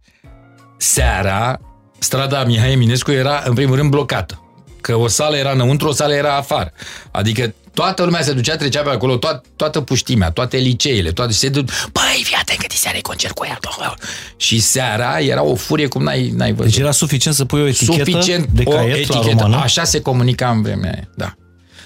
seara, 0.77 1.59
strada 1.99 2.43
Mihai 2.43 2.71
Eminescu 2.71 3.11
era, 3.11 3.43
în 3.45 3.53
primul 3.53 3.75
rând, 3.75 3.89
blocată. 3.89 4.37
Că 4.81 4.95
o 4.95 5.07
sală 5.07 5.35
era 5.35 5.51
înăuntru, 5.51 5.87
o 5.87 5.91
sală 5.91 6.13
era 6.13 6.35
afară. 6.35 6.71
Adică 7.11 7.53
toată 7.73 8.03
lumea 8.03 8.21
se 8.21 8.33
ducea, 8.33 8.55
trecea 8.55 8.81
pe 8.81 8.89
acolo, 8.89 9.17
toată, 9.17 9.41
toată 9.55 9.81
puștimea, 9.81 10.31
toate 10.31 10.57
liceele, 10.57 11.11
toate 11.11 11.33
se 11.33 11.49
duc, 11.49 11.65
băi, 11.91 12.21
fii 12.23 12.35
atent 12.41 12.59
că 12.59 12.65
seara 12.69 12.97
e 12.97 13.01
concert 13.01 13.33
cu 13.33 13.45
ea. 13.45 13.59
Și 14.37 14.59
seara 14.59 15.19
era 15.19 15.43
o 15.43 15.55
furie 15.55 15.87
cum 15.87 16.03
n-ai, 16.03 16.29
n-ai 16.29 16.53
văzut. 16.53 16.71
Deci 16.71 16.81
era 16.81 16.91
suficient 16.91 17.35
să 17.35 17.45
pui 17.45 17.61
o 17.61 17.67
etichetă 17.67 18.03
suficient 18.03 18.47
de 18.47 18.63
caiet 18.63 18.93
o 18.93 18.97
etichetă. 18.97 19.35
la 19.35 19.41
romană? 19.41 19.63
Așa 19.63 19.83
se 19.83 20.01
comunica 20.01 20.49
în 20.49 20.61
vremea 20.61 20.91
aia, 20.91 21.09
da. 21.15 21.33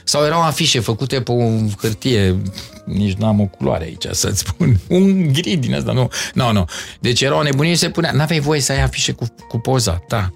Sau 0.07 0.25
erau 0.25 0.41
afișe 0.41 0.79
făcute 0.79 1.21
pe 1.21 1.31
o 1.31 1.49
hârtie, 1.81 2.41
nici 2.85 3.13
n-am 3.13 3.39
o 3.39 3.45
culoare 3.45 3.83
aici 3.83 4.05
să-ți 4.11 4.39
spun, 4.39 4.79
un 4.87 5.33
gri 5.33 5.55
din 5.55 5.75
asta, 5.75 5.91
nu. 5.91 6.09
Nu, 6.33 6.51
nu. 6.51 6.65
Deci 6.99 7.21
era 7.21 7.37
o 7.37 7.43
nebunie 7.43 7.71
și 7.71 7.77
se 7.77 7.89
punea, 7.89 8.11
n-aveai 8.11 8.39
voie 8.39 8.59
să 8.59 8.71
ai 8.71 8.81
afișe 8.81 9.11
cu, 9.11 9.25
cu 9.47 9.57
poza, 9.57 10.03
da. 10.07 10.29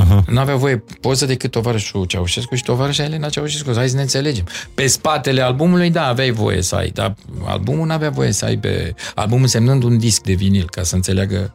Uh-huh. 0.00 0.24
Nu 0.26 0.40
avea 0.40 0.56
voie 0.56 0.84
poză 1.00 1.26
decât 1.26 1.50
tovarășul 1.50 2.04
Ceaușescu 2.04 2.54
și 2.54 2.62
tovarășa 2.62 3.04
Elena 3.04 3.28
Ceaușescu. 3.28 3.72
Hai 3.74 3.88
să 3.88 3.96
ne 3.96 4.02
înțelegem. 4.02 4.46
Pe 4.74 4.86
spatele 4.86 5.40
albumului, 5.40 5.90
da, 5.90 6.06
aveai 6.06 6.30
voie 6.30 6.62
să 6.62 6.74
ai, 6.74 6.90
dar 6.90 7.14
albumul 7.44 7.86
nu 7.86 7.92
avea 7.92 8.10
voie 8.10 8.32
să 8.32 8.44
ai 8.44 8.56
pe... 8.56 8.94
Albumul 9.14 9.46
semnând 9.46 9.82
un 9.82 9.98
disc 9.98 10.22
de 10.22 10.32
vinil, 10.32 10.68
ca 10.70 10.82
să 10.82 10.94
înțeleagă 10.94 11.54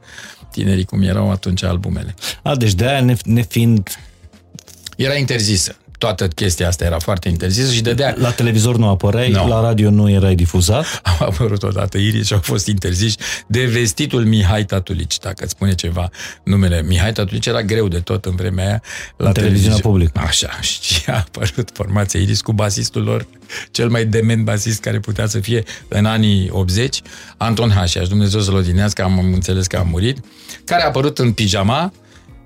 tinerii 0.51 0.85
cum 0.85 1.01
erau 1.01 1.31
atunci 1.31 1.63
albumele. 1.63 2.15
A, 2.43 2.55
deci 2.55 2.73
de 2.73 2.87
aia 2.87 3.15
ne, 3.23 3.41
fiind 3.41 3.89
era 4.97 5.15
interzisă 5.15 5.75
toată 6.01 6.27
chestia 6.27 6.67
asta 6.67 6.85
era 6.85 6.99
foarte 6.99 7.29
interzisă 7.29 7.71
și 7.71 7.81
dădea... 7.81 8.15
La 8.17 8.31
televizor 8.31 8.77
nu 8.77 8.87
apăreai, 8.87 9.29
no. 9.29 9.47
la 9.47 9.61
radio 9.61 9.89
nu 9.89 10.09
erai 10.09 10.35
difuzat? 10.35 11.01
Au 11.19 11.27
apărut 11.27 11.63
odată 11.63 11.97
Iris 11.97 12.25
și 12.25 12.33
au 12.33 12.39
fost 12.39 12.67
interziși 12.67 13.15
de 13.47 13.65
vestitul 13.65 14.25
Mihai 14.25 14.65
Tatulici, 14.65 15.17
dacă 15.17 15.43
îți 15.43 15.51
spune 15.51 15.75
ceva 15.75 16.09
numele. 16.43 16.81
Mihai 16.81 17.11
Tatulici 17.11 17.45
era 17.45 17.61
greu 17.63 17.87
de 17.87 17.99
tot 17.99 18.25
în 18.25 18.35
vremea 18.35 18.65
aia. 18.65 18.81
La 19.17 19.27
în 19.27 19.33
televiziunea 19.33 19.77
publică. 19.77 20.19
Așa, 20.25 20.59
și 20.61 21.01
a 21.07 21.15
apărut 21.15 21.69
formația 21.73 22.19
Iris 22.19 22.41
cu 22.41 22.53
basistul 22.53 23.03
lor, 23.03 23.27
cel 23.71 23.89
mai 23.89 24.05
dement 24.05 24.45
basist 24.45 24.81
care 24.81 24.99
putea 24.99 25.27
să 25.27 25.39
fie 25.39 25.63
în 25.87 26.05
anii 26.05 26.49
80, 26.51 27.01
Anton 27.37 27.71
Hașiaș, 27.71 28.07
Dumnezeu 28.07 28.39
să-l 28.39 28.55
odinească, 28.55 29.03
am 29.03 29.19
înțeles 29.19 29.67
că 29.67 29.77
a 29.77 29.83
murit, 29.83 30.17
care 30.65 30.83
a 30.83 30.85
apărut 30.85 31.19
în 31.19 31.31
pijama 31.31 31.93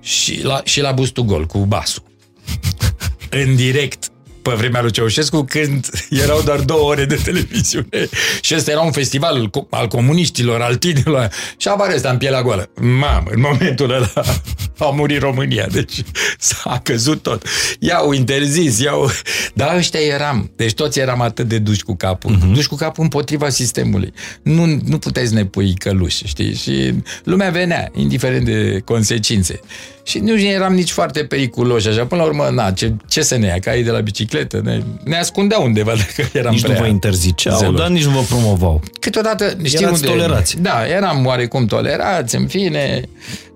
și 0.00 0.44
la, 0.44 0.60
și 0.64 0.80
la 0.80 0.92
bustul 0.92 1.24
gol, 1.24 1.46
cu 1.46 1.58
basul 1.58 2.02
în 3.30 3.56
direct 3.56 4.10
pe 4.48 4.54
vremea 4.54 4.82
lui 4.82 4.90
Ceaușescu, 4.90 5.42
când 5.42 5.88
erau 6.10 6.42
doar 6.42 6.60
două 6.60 6.88
ore 6.88 7.04
de 7.04 7.14
televiziune 7.14 8.08
și 8.40 8.54
ăsta 8.54 8.70
era 8.70 8.80
un 8.80 8.92
festival 8.92 9.50
al 9.70 9.88
comuniștilor, 9.88 10.60
al 10.60 10.76
tinerilor 10.76 11.30
și 11.56 11.68
apare 11.68 11.94
ăsta 11.94 12.10
în 12.10 12.16
pielea 12.16 12.42
goală. 12.42 12.70
Mamă, 12.80 13.30
în 13.30 13.40
momentul 13.40 13.90
ăla 13.90 14.10
a 14.78 14.84
murit 14.84 15.20
România, 15.20 15.66
deci 15.66 16.02
s-a 16.38 16.80
căzut 16.82 17.22
tot. 17.22 17.46
I-au 17.78 18.12
interzis, 18.12 18.78
i-au... 18.78 19.10
Dar 19.54 19.76
ăștia 19.76 20.00
eram, 20.00 20.50
deci 20.56 20.74
toți 20.74 20.98
eram 20.98 21.20
atât 21.20 21.48
de 21.48 21.58
duși 21.58 21.82
cu 21.82 21.96
capul, 21.96 22.36
uh-huh. 22.36 22.54
duși 22.54 22.68
cu 22.68 22.74
capul 22.74 23.02
împotriva 23.02 23.48
sistemului. 23.48 24.12
Nu, 24.42 24.64
nu 24.84 24.98
puteți 24.98 25.34
ne 25.34 25.44
pui 25.44 25.74
căluși, 25.74 26.26
știi? 26.26 26.54
Și 26.54 26.94
lumea 27.24 27.50
venea, 27.50 27.90
indiferent 27.94 28.44
de 28.44 28.82
consecințe. 28.84 29.60
Și 30.06 30.18
nu 30.18 30.40
eram 30.40 30.74
nici 30.74 30.90
foarte 30.90 31.24
periculoși, 31.24 31.88
așa. 31.88 32.06
Până 32.06 32.22
la 32.22 32.26
urmă, 32.26 32.48
na, 32.52 32.70
ce, 32.70 32.94
ce 33.08 33.22
să 33.22 33.36
ne 33.36 33.46
ia, 33.46 33.58
ca 33.58 33.72
de 33.84 33.90
la 33.90 34.00
bicicletă? 34.00 34.60
Ne, 34.64 34.82
ne 35.04 35.16
ascundeau 35.16 35.64
undeva 35.64 35.92
dacă 36.04 36.28
eram 36.32 36.52
Nici 36.52 36.62
prea 36.62 36.74
nu 36.74 36.80
vă 36.80 36.86
interziceau, 36.86 37.56
zelor. 37.56 37.74
dar 37.74 37.88
nici 37.88 38.04
nu 38.04 38.10
vă 38.10 38.20
promovau. 38.28 38.82
Câteodată 39.00 39.56
știm 39.62 39.86
Erați 39.86 40.04
unde... 40.04 40.06
tolerați. 40.06 40.60
Da, 40.60 40.86
eram 40.88 41.26
oarecum 41.26 41.66
tolerați, 41.66 42.36
în 42.36 42.46
fine. 42.46 43.00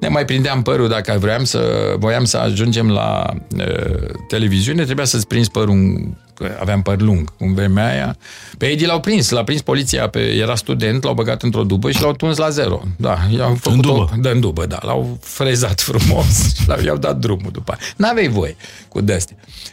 Ne 0.01 0.09
mai 0.09 0.25
prindeam 0.25 0.63
părul 0.63 0.89
dacă 0.89 1.17
vreau 1.21 1.45
să, 1.45 1.61
voiam 1.99 2.25
să 2.25 2.37
ajungem 2.37 2.91
la 2.91 3.35
uh, 3.57 4.09
televiziune, 4.29 4.85
trebuia 4.85 5.05
să-ți 5.05 5.27
prinzi 5.27 5.51
părul 5.51 6.09
că 6.41 6.57
aveam 6.61 6.83
păr 6.83 7.01
lung 7.01 7.33
în 7.39 7.55
vremea 7.55 7.91
aia. 7.91 8.17
Pe 8.59 8.67
Edi 8.67 8.87
l-au 8.87 9.01
prins, 9.01 9.31
l-a 9.31 9.45
prins 9.45 9.63
poliția, 9.63 10.09
pe, 10.09 10.21
era 10.21 10.55
student, 10.55 11.03
l-au 11.03 11.15
băgat 11.15 11.43
într-o 11.43 11.65
dubă 11.65 11.91
și 11.91 12.03
l-au 12.03 12.13
tuns 12.13 12.37
la 12.37 12.49
zero. 12.49 12.83
Da, 12.97 13.19
i-au 13.37 13.55
făcut 13.55 13.77
În 13.77 13.81
dubă? 13.81 13.99
O, 13.99 14.21
da, 14.21 14.31
în 14.31 14.41
dubă, 14.41 14.67
da, 14.67 14.79
l-au 14.83 15.19
frezat 15.23 15.81
frumos 15.91 16.55
și 16.55 16.69
l-au, 16.69 16.81
i-au 16.81 16.97
dat 16.97 17.17
drumul 17.17 17.51
după 17.53 17.73
aia. 17.73 17.81
N-aveai 17.97 18.29
voie 18.29 18.57
cu 18.89 19.01
de 19.01 19.19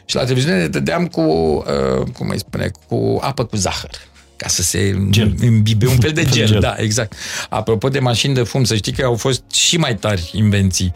Și 0.05 0.15
la 0.15 0.21
televiziune 0.21 0.57
ne 0.57 0.67
dădeam 0.67 1.07
cu, 1.07 1.21
uh, 1.21 2.07
cum 2.13 2.29
îi 2.29 2.39
spune, 2.39 2.71
cu 2.87 3.17
apă 3.21 3.45
cu 3.45 3.55
zahăr 3.55 3.91
ca 4.37 4.47
să 4.47 4.61
se 4.61 4.95
Gel. 5.09 5.35
îmbibe 5.41 5.87
un 5.87 5.97
fel 5.97 6.11
de 6.11 6.25
gel, 6.25 6.47
Gel. 6.47 6.59
da, 6.59 6.75
exact. 6.77 7.13
Apropo 7.49 7.89
de 7.89 7.99
mașini 7.99 8.33
de 8.33 8.43
fum, 8.43 8.63
să 8.63 8.75
știi 8.75 8.91
că 8.91 9.05
au 9.05 9.15
fost 9.15 9.43
și 9.53 9.77
mai 9.77 9.95
tari 9.95 10.31
invenții. 10.33 10.93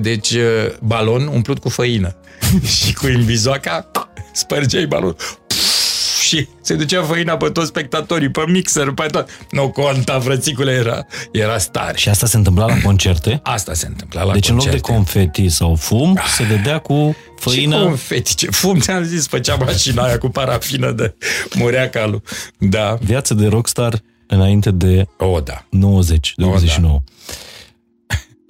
Deci, 0.00 0.34
balon 0.80 1.26
umplut 1.26 1.58
cu 1.58 1.68
făină 1.68 2.16
și 2.84 2.92
cu 2.94 3.06
imbizoaca 3.06 3.90
spărgeai 4.32 4.86
balon 4.86 5.16
și 6.28 6.48
se 6.60 6.74
ducea 6.74 7.02
făina 7.02 7.36
pe 7.36 7.48
toți 7.48 7.66
spectatorii, 7.66 8.30
pe 8.30 8.42
mixer, 8.48 8.90
pe 8.92 9.06
tot. 9.10 9.28
Nu 9.50 9.68
conta, 9.70 10.20
frățicule, 10.20 10.72
era, 10.72 11.06
era 11.32 11.58
star. 11.58 11.96
Și 11.96 12.08
asta 12.08 12.26
se 12.26 12.36
întâmpla 12.36 12.66
la 12.66 12.76
concerte? 12.84 13.40
Asta 13.42 13.74
se 13.74 13.86
întâmpla 13.86 14.22
la 14.22 14.32
Deci 14.32 14.48
în 14.48 14.54
loc 14.54 14.64
de 14.64 14.70
concerte. 14.70 14.92
confeti 14.92 15.48
sau 15.48 15.74
fum, 15.74 16.18
se 16.36 16.44
dădea 16.44 16.78
cu 16.78 17.16
Făină... 17.38 17.70
făină... 17.74 17.82
confeti, 17.84 18.34
ce 18.34 18.50
fum, 18.50 18.78
ți-am 18.78 19.02
zis, 19.02 19.26
făcea 19.26 19.54
mașina 19.54 20.02
aia 20.02 20.18
cu 20.18 20.28
parafină 20.28 20.90
de 20.92 21.14
murea 21.54 21.88
calul. 21.90 22.22
Da. 22.58 22.98
Viață 23.00 23.34
de 23.34 23.46
rockstar 23.46 24.00
înainte 24.26 24.70
de 24.70 25.06
O, 25.18 25.40
da. 25.40 25.64
90, 25.70 26.32
de 26.36 26.44
O, 26.44 26.48
da. 26.48 26.54
89. 26.54 27.00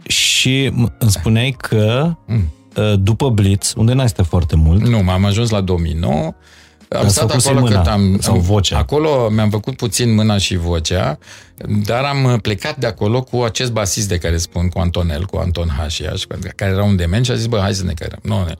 Și 0.09 0.71
m- 0.71 0.99
îmi 0.99 1.11
spuneai 1.11 1.55
că 1.59 2.13
Mm. 2.27 2.53
uh, 2.77 2.95
după 3.01 3.29
Blitz, 3.31 3.73
unde 3.77 3.93
n-ai 3.93 4.09
stat 4.09 4.27
foarte 4.27 4.57
mult, 4.57 4.87
Nu, 4.87 5.03
m-am 5.03 5.25
ajuns 5.25 5.51
la 5.51 5.61
2009. 5.61 6.33
Am 6.89 7.05
Ați 7.05 7.15
stat 7.15 7.31
făcut 7.31 7.47
acolo 7.47 7.61
mâna 7.61 7.79
cât 7.79 7.91
am... 7.91 8.19
sau 8.21 8.37
vocea. 8.37 8.79
Acolo 8.79 9.29
mi-am 9.29 9.51
făcut 9.51 9.77
puțin 9.77 10.15
mâna 10.15 10.39
și 10.39 10.57
vocea, 10.57 11.19
dar 11.87 12.05
am 12.05 12.39
plecat 12.43 12.77
de 12.77 12.87
acolo 12.87 13.23
cu 13.23 13.43
acest 13.43 13.71
basist 13.71 14.09
de 14.09 14.19
care 14.19 14.37
spun, 14.37 14.69
cu 14.69 14.79
Antonel, 14.79 15.25
cu 15.25 15.37
Anton 15.37 15.69
Hașiaș, 15.79 16.23
care 16.57 16.73
era 16.73 16.85
un 16.85 16.97
dement 16.97 17.25
și 17.25 17.31
a 17.31 17.35
zis, 17.35 17.47
bă, 17.47 17.59
hai 17.59 17.75
să 17.75 17.85
ne 17.85 17.93
cărăm. 17.93 18.19
Nu, 18.23 18.45
ne, 18.45 18.55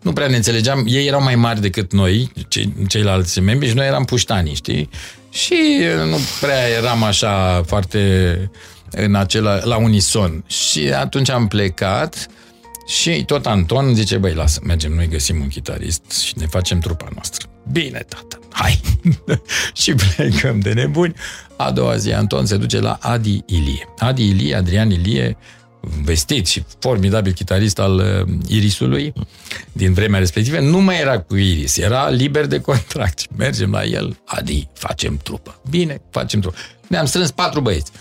nu 0.00 0.12
prea 0.12 0.26
ne 0.26 0.36
înțelegeam. 0.36 0.84
Ei 0.86 1.06
erau 1.06 1.22
mai 1.22 1.34
mari 1.34 1.60
decât 1.60 1.92
noi, 1.92 2.32
cei, 2.48 2.74
ceilalți 2.88 3.40
membri, 3.40 3.68
și 3.68 3.74
noi 3.74 3.86
eram 3.86 4.04
puștani, 4.04 4.54
știi? 4.54 4.88
Și 5.30 5.78
nu 6.10 6.16
prea 6.40 6.68
eram 6.68 7.02
așa 7.02 7.62
foarte 7.66 8.50
în 8.90 9.14
acela, 9.14 9.64
la 9.64 9.76
unison. 9.76 10.44
Și 10.46 10.92
atunci 10.92 11.30
am 11.30 11.48
plecat 11.48 12.28
și 12.92 13.24
tot 13.24 13.46
Anton 13.46 13.94
zice, 13.94 14.16
băi, 14.16 14.34
lasă, 14.34 14.60
mergem, 14.64 14.92
noi 14.92 15.08
găsim 15.08 15.40
un 15.40 15.48
chitarist 15.48 16.10
și 16.10 16.34
ne 16.36 16.46
facem 16.46 16.78
trupa 16.78 17.08
noastră. 17.14 17.48
Bine, 17.72 18.04
tată, 18.08 18.38
hai! 18.50 18.80
și 19.82 19.94
plecăm 19.94 20.60
de 20.60 20.72
nebuni. 20.72 21.14
A 21.56 21.70
doua 21.70 21.96
zi, 21.96 22.12
Anton 22.12 22.46
se 22.46 22.56
duce 22.56 22.80
la 22.80 22.98
Adi 23.00 23.42
Ilie. 23.46 23.88
Adi 23.98 24.28
Ilie, 24.28 24.54
Adrian 24.54 24.90
Ilie, 24.90 25.36
vestit 26.04 26.46
și 26.46 26.64
formidabil 26.78 27.32
chitarist 27.32 27.78
al 27.78 27.94
uh, 27.94 28.34
Irisului 28.48 29.12
din 29.72 29.92
vremea 29.92 30.18
respectivă, 30.18 30.60
nu 30.60 30.80
mai 30.80 31.00
era 31.00 31.20
cu 31.20 31.36
Iris, 31.36 31.76
era 31.76 32.08
liber 32.08 32.46
de 32.46 32.60
contract. 32.60 33.18
Și 33.18 33.26
Mergem 33.36 33.70
la 33.70 33.84
el, 33.84 34.18
Adi, 34.24 34.68
facem 34.72 35.16
trupă. 35.22 35.60
Bine, 35.70 36.02
facem 36.10 36.40
trupă. 36.40 36.56
Ne-am 36.86 37.06
strâns 37.06 37.30
patru 37.30 37.60
băieți. 37.60 37.92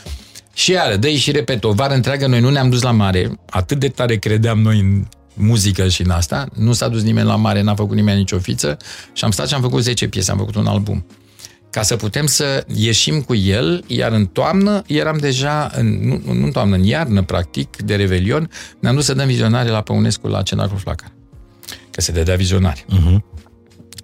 Și 0.54 0.72
iară, 0.72 0.96
dă 0.96 1.10
și 1.10 1.32
repet, 1.32 1.64
o 1.64 1.72
vară 1.72 1.94
întreagă 1.94 2.28
noi 2.28 2.40
nu 2.40 2.50
ne-am 2.50 2.70
dus 2.70 2.82
la 2.82 2.92
mare, 2.92 3.40
atât 3.50 3.80
de 3.80 3.88
tare 3.88 4.16
credeam 4.16 4.60
noi 4.60 4.80
în 4.80 5.06
muzică 5.34 5.88
și 5.88 6.02
în 6.02 6.10
asta, 6.10 6.48
nu 6.56 6.74
s-a 6.74 6.88
dus 6.88 7.02
nimeni 7.02 7.28
la 7.28 7.36
mare, 7.36 7.62
n-a 7.62 7.76
făcut 7.76 7.96
nimeni 7.96 8.18
nicio 8.18 8.40
fiță 8.40 8.78
și 9.14 9.24
am 9.24 9.32
stat 9.32 9.48
și 9.48 9.54
am 9.54 9.62
făcut 9.62 9.82
10 9.82 10.08
piese, 10.08 10.32
am 10.32 10.38
făcut 10.38 10.56
un 10.56 10.66
album. 10.66 11.06
Ca 11.70 11.82
să 11.82 11.96
putem 11.96 12.26
să 12.26 12.66
ieșim 12.74 13.22
cu 13.22 13.36
el, 13.36 13.84
iar 13.88 14.12
în 14.12 14.26
toamnă 14.26 14.84
eram 14.88 15.18
deja, 15.18 15.72
în, 15.76 16.08
nu, 16.08 16.22
nu 16.34 16.46
în 16.46 16.52
toamnă, 16.52 16.76
în 16.76 16.84
iarnă, 16.84 17.24
practic, 17.24 17.82
de 17.82 17.96
Revelion, 17.96 18.50
ne-am 18.80 18.96
dus 18.96 19.06
să 19.06 19.14
dăm 19.14 19.28
vizionare 19.28 19.70
la 19.70 19.82
Păunescu 19.82 20.28
la 20.28 20.42
Cenacul 20.42 20.78
Flacar. 20.78 21.12
Că 21.92 22.02
se 22.02 22.12
dădea 22.12 22.36
vizionare. 22.36 22.86
uh-huh. 22.86 23.30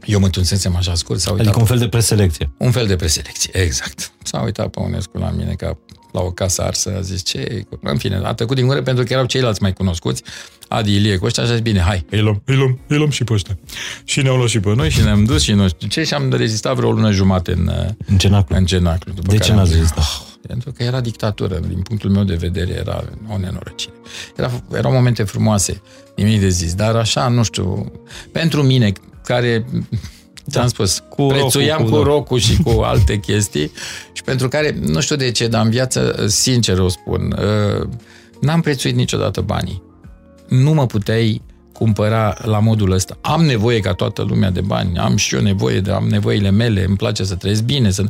Eu 0.05 0.19
mă 0.19 0.25
întunsesem 0.25 0.75
așa 0.75 0.95
scurt, 0.95 1.19
s-a 1.19 1.31
uitat 1.31 1.45
adică 1.45 1.61
un 1.61 1.67
fel 1.67 1.77
de 1.77 1.87
preselecție. 1.87 2.51
un 2.57 2.71
fel 2.71 2.87
de 2.87 2.95
preselecție, 2.95 3.57
exact. 3.57 4.11
S-a 4.23 4.41
uitat 4.41 4.67
Păunescu 4.67 5.17
la 5.17 5.29
mine 5.29 5.53
ca 5.53 5.77
la 6.11 6.21
o 6.21 6.31
casă 6.31 6.61
arsă, 6.61 6.93
a 6.97 7.01
zis 7.01 7.23
ce 7.23 7.65
În 7.81 7.97
fine, 7.97 8.19
a 8.23 8.33
tăcut 8.33 8.55
din 8.55 8.67
gură 8.67 8.81
pentru 8.81 9.03
că 9.03 9.13
erau 9.13 9.25
ceilalți 9.25 9.61
mai 9.61 9.73
cunoscuți, 9.73 10.23
Adi 10.67 10.95
Ilie 10.95 11.17
cu 11.17 11.25
ăștia 11.25 11.43
și 11.43 11.49
a 11.49 11.53
zis, 11.53 11.61
bine, 11.63 11.79
hai, 11.79 12.05
îi 12.09 12.19
luăm, 12.19 12.41
îi 12.45 12.55
luăm, 12.55 12.79
îi 12.87 12.97
luăm 12.97 13.09
și 13.09 13.23
pe 13.23 13.33
ăștia. 13.33 13.57
Și 14.03 14.21
ne-au 14.21 14.35
luat 14.37 14.49
și 14.49 14.59
pe 14.59 14.73
noi 14.75 14.89
și 14.89 15.01
ne-am 15.03 15.23
dus 15.23 15.41
și 15.41 15.51
nu 15.51 15.67
știu 15.67 15.87
ce 15.87 16.03
și 16.03 16.13
am 16.13 16.33
rezistat 16.33 16.75
vreo 16.75 16.91
lună 16.91 17.11
jumate 17.11 17.51
în, 17.51 17.71
În 18.05 18.17
cenaclu. 18.17 18.55
în 18.55 18.65
cenaclu. 18.65 19.11
După 19.13 19.27
De 19.31 19.35
care 19.35 19.43
ce 19.45 19.51
am 19.51 19.57
n-ați 19.57 19.69
zis, 19.69 19.77
rezistat? 19.79 20.03
"Ah, 20.03 20.21
pentru 20.47 20.71
că 20.71 20.83
era 20.83 21.01
dictatură, 21.01 21.59
din 21.67 21.81
punctul 21.81 22.09
meu 22.09 22.23
de 22.23 22.35
vedere 22.35 22.71
era 22.73 23.03
o 23.33 23.37
nenorocire. 23.37 23.93
Era, 24.35 24.63
erau 24.73 24.91
momente 24.91 25.23
frumoase, 25.23 25.81
nimic 26.15 26.39
de 26.39 26.49
zis, 26.49 26.73
dar 26.73 26.95
așa, 26.95 27.27
nu 27.27 27.43
știu, 27.43 27.91
pentru 28.31 28.63
mine, 28.63 28.91
care 29.23 29.65
ți-am 30.49 30.67
spus, 30.67 30.99
Da. 30.99 31.05
cu 31.15 31.25
prețuiam 31.25 31.77
rocul, 31.79 31.97
cu 31.97 32.03
da. 32.03 32.09
rocul 32.09 32.39
și 32.39 32.61
cu 32.63 32.69
alte 32.69 33.19
chestii 33.19 33.71
și 34.13 34.23
pentru 34.23 34.47
care, 34.47 34.77
nu 34.81 34.99
știu 35.01 35.15
de 35.15 35.31
ce, 35.31 35.47
dar 35.47 35.65
în 35.65 35.69
viață, 35.69 36.25
sincer 36.27 36.79
o 36.79 36.87
spun, 36.87 37.37
uh, 37.39 37.87
n-am 38.41 38.61
prețuit 38.61 38.95
niciodată 38.95 39.41
banii. 39.41 39.81
Nu 40.47 40.73
mă 40.73 40.85
puteai 40.85 41.41
cumpăra 41.73 42.37
la 42.43 42.59
modul 42.59 42.91
ăsta. 42.91 43.17
Am 43.21 43.45
nevoie 43.45 43.79
ca 43.79 43.93
toată 43.93 44.21
lumea 44.21 44.49
de 44.51 44.61
bani, 44.61 44.97
am 44.97 45.15
și 45.15 45.35
eu 45.35 45.41
nevoie 45.41 45.79
de, 45.79 45.91
am 45.91 46.07
nevoile 46.07 46.49
mele, 46.49 46.83
îmi 46.87 46.95
place 46.95 47.23
să 47.23 47.35
trăiesc 47.35 47.63
bine, 47.63 47.91
să... 47.91 48.03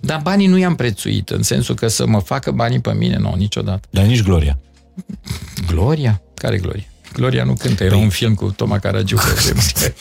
dar 0.00 0.20
banii 0.22 0.46
nu 0.46 0.58
i-am 0.58 0.74
prețuit, 0.74 1.28
în 1.30 1.42
sensul 1.42 1.74
că 1.74 1.88
să 1.88 2.06
mă 2.06 2.18
facă 2.18 2.50
banii 2.50 2.80
pe 2.80 2.92
mine, 2.92 3.16
nu, 3.16 3.34
niciodată. 3.36 3.88
Dar 3.90 4.04
nici 4.04 4.22
Gloria. 4.22 4.58
Gloria? 5.66 6.22
Care 6.34 6.58
Gloria? 6.58 6.84
Gloria 7.12 7.44
nu 7.44 7.52
cântă, 7.52 7.84
era 7.84 7.96
un 7.96 8.08
film 8.08 8.34
cu 8.34 8.52
Toma 8.56 8.78
Caragiu. 8.78 9.16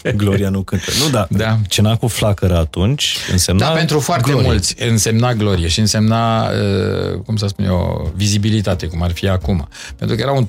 pe 0.01 0.11
Gloria 0.17 0.49
nu 0.49 0.61
cântă. 0.61 0.91
Nu, 1.03 1.09
da. 1.09 1.27
Da. 1.29 1.57
Cenacul 1.67 2.09
flacără 2.09 2.57
atunci 2.57 3.15
însemna 3.31 3.65
Da, 3.67 3.71
pentru 3.71 3.99
foarte 3.99 4.29
glorie. 4.31 4.47
mulți 4.47 4.75
însemna 4.83 5.33
glorie 5.33 5.67
și 5.67 5.79
însemna, 5.79 6.49
uh, 6.49 7.19
cum 7.25 7.35
să 7.35 7.47
spun 7.47 7.65
eu, 7.65 8.11
vizibilitate, 8.15 8.85
cum 8.85 9.01
ar 9.03 9.11
fi 9.11 9.27
acum. 9.27 9.67
Pentru 9.95 10.15
că 10.15 10.21
era 10.21 10.31
un 10.31 10.47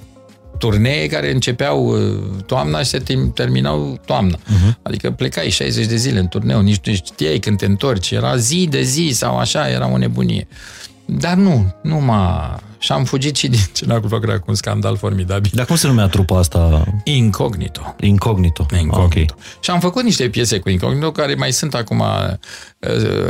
turnee 0.58 1.06
care 1.06 1.30
începeau 1.32 1.86
uh, 1.86 2.18
toamna 2.46 2.78
și 2.78 2.84
se 2.88 2.98
tim- 2.98 3.32
terminau 3.34 4.00
toamna. 4.06 4.36
Uh-huh. 4.36 4.74
Adică 4.82 5.10
plecai 5.10 5.50
60 5.50 5.86
de 5.86 5.96
zile 5.96 6.18
în 6.18 6.28
turneu, 6.28 6.60
nici 6.60 6.80
nu 6.86 6.94
știai 6.94 7.38
când 7.38 7.58
te 7.58 7.64
întorci, 7.66 8.10
era 8.10 8.36
zi 8.36 8.66
de 8.70 8.82
zi 8.82 9.10
sau 9.12 9.38
așa, 9.38 9.68
era 9.70 9.90
o 9.92 9.96
nebunie. 9.96 10.48
Dar 11.18 11.34
nu, 11.34 11.74
nu 11.82 12.00
m-a... 12.00 12.60
Și 12.78 12.92
am 12.92 13.04
fugit 13.04 13.36
și 13.36 13.48
din 13.48 13.60
Cenacul 13.72 14.08
Făcărea 14.08 14.38
cu 14.38 14.44
un 14.48 14.54
scandal 14.54 14.96
formidabil. 14.96 15.50
Dar 15.54 15.64
cum 15.64 15.76
se 15.76 15.86
numea 15.86 16.06
trupa 16.06 16.38
asta? 16.38 16.84
Incognito. 17.04 17.94
Incognito. 18.00 18.66
Incognito. 18.80 19.34
Ok. 19.34 19.36
Și 19.60 19.70
am 19.70 19.80
făcut 19.80 20.02
niște 20.02 20.28
piese 20.28 20.58
cu 20.58 20.68
Incognito 20.68 21.12
care 21.12 21.34
mai 21.34 21.52
sunt 21.52 21.74
acum 21.74 21.98
uh, 21.98 22.34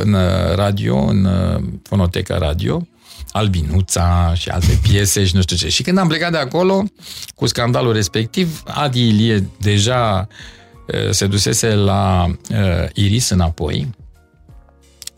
în 0.00 0.16
radio, 0.54 0.96
în 0.96 1.24
uh, 1.24 1.62
fonoteca 1.82 2.38
radio, 2.38 2.86
Albinuța 3.32 4.32
și 4.34 4.48
alte 4.48 4.78
piese 4.82 5.24
și 5.24 5.34
nu 5.34 5.40
știu 5.40 5.56
ce. 5.56 5.68
Și 5.68 5.82
când 5.82 5.98
am 5.98 6.08
plecat 6.08 6.30
de 6.30 6.38
acolo, 6.38 6.84
cu 7.34 7.46
scandalul 7.46 7.92
respectiv, 7.92 8.62
Adi 8.66 9.08
Ilie 9.08 9.48
deja 9.60 10.26
uh, 10.86 11.10
se 11.10 11.26
dusese 11.26 11.74
la 11.74 12.26
uh, 12.50 12.88
Iris 12.92 13.28
înapoi, 13.28 13.90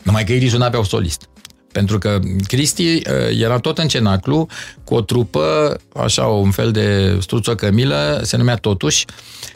numai 0.03 0.23
că 0.23 0.31
Iris 0.31 0.53
nu 0.53 0.63
avea 0.63 0.79
o 0.79 0.83
solist. 0.83 1.27
Pentru 1.73 1.97
că 1.97 2.19
Cristi 2.47 2.83
uh, 2.83 3.01
era 3.39 3.57
tot 3.57 3.77
în 3.77 3.87
cenaclu 3.87 4.47
cu 4.83 4.93
o 4.93 5.01
trupă, 5.01 5.77
așa, 5.95 6.23
un 6.23 6.51
fel 6.51 6.71
de 6.71 7.17
struță 7.21 7.55
cămilă, 7.55 8.21
se 8.23 8.37
numea 8.37 8.55
Totuși, 8.55 9.05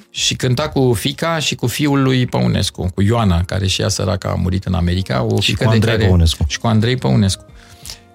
și 0.09 0.36
cânta 0.36 0.70
cu 0.70 0.93
fica 0.93 1.39
și 1.39 1.55
cu 1.55 1.68
fiul 1.68 2.01
lui 2.01 2.26
Păunescu, 2.26 2.91
cu 2.93 3.01
Ioana, 3.01 3.43
care 3.43 3.68
și 3.68 3.82
ea 3.82 3.88
săraca 3.88 4.30
a 4.30 4.34
murit 4.34 4.65
în 4.65 4.74
America. 4.74 5.24
O 5.24 5.39
Și 5.39 5.51
fică 5.51 5.63
cu 5.63 5.70
de 5.70 5.76
Andrei 5.76 5.95
care, 5.95 6.07
Păunescu. 6.07 6.45
Și 6.47 6.59
cu 6.59 6.68
Andrei 6.68 6.95
Păunescu. 6.95 7.45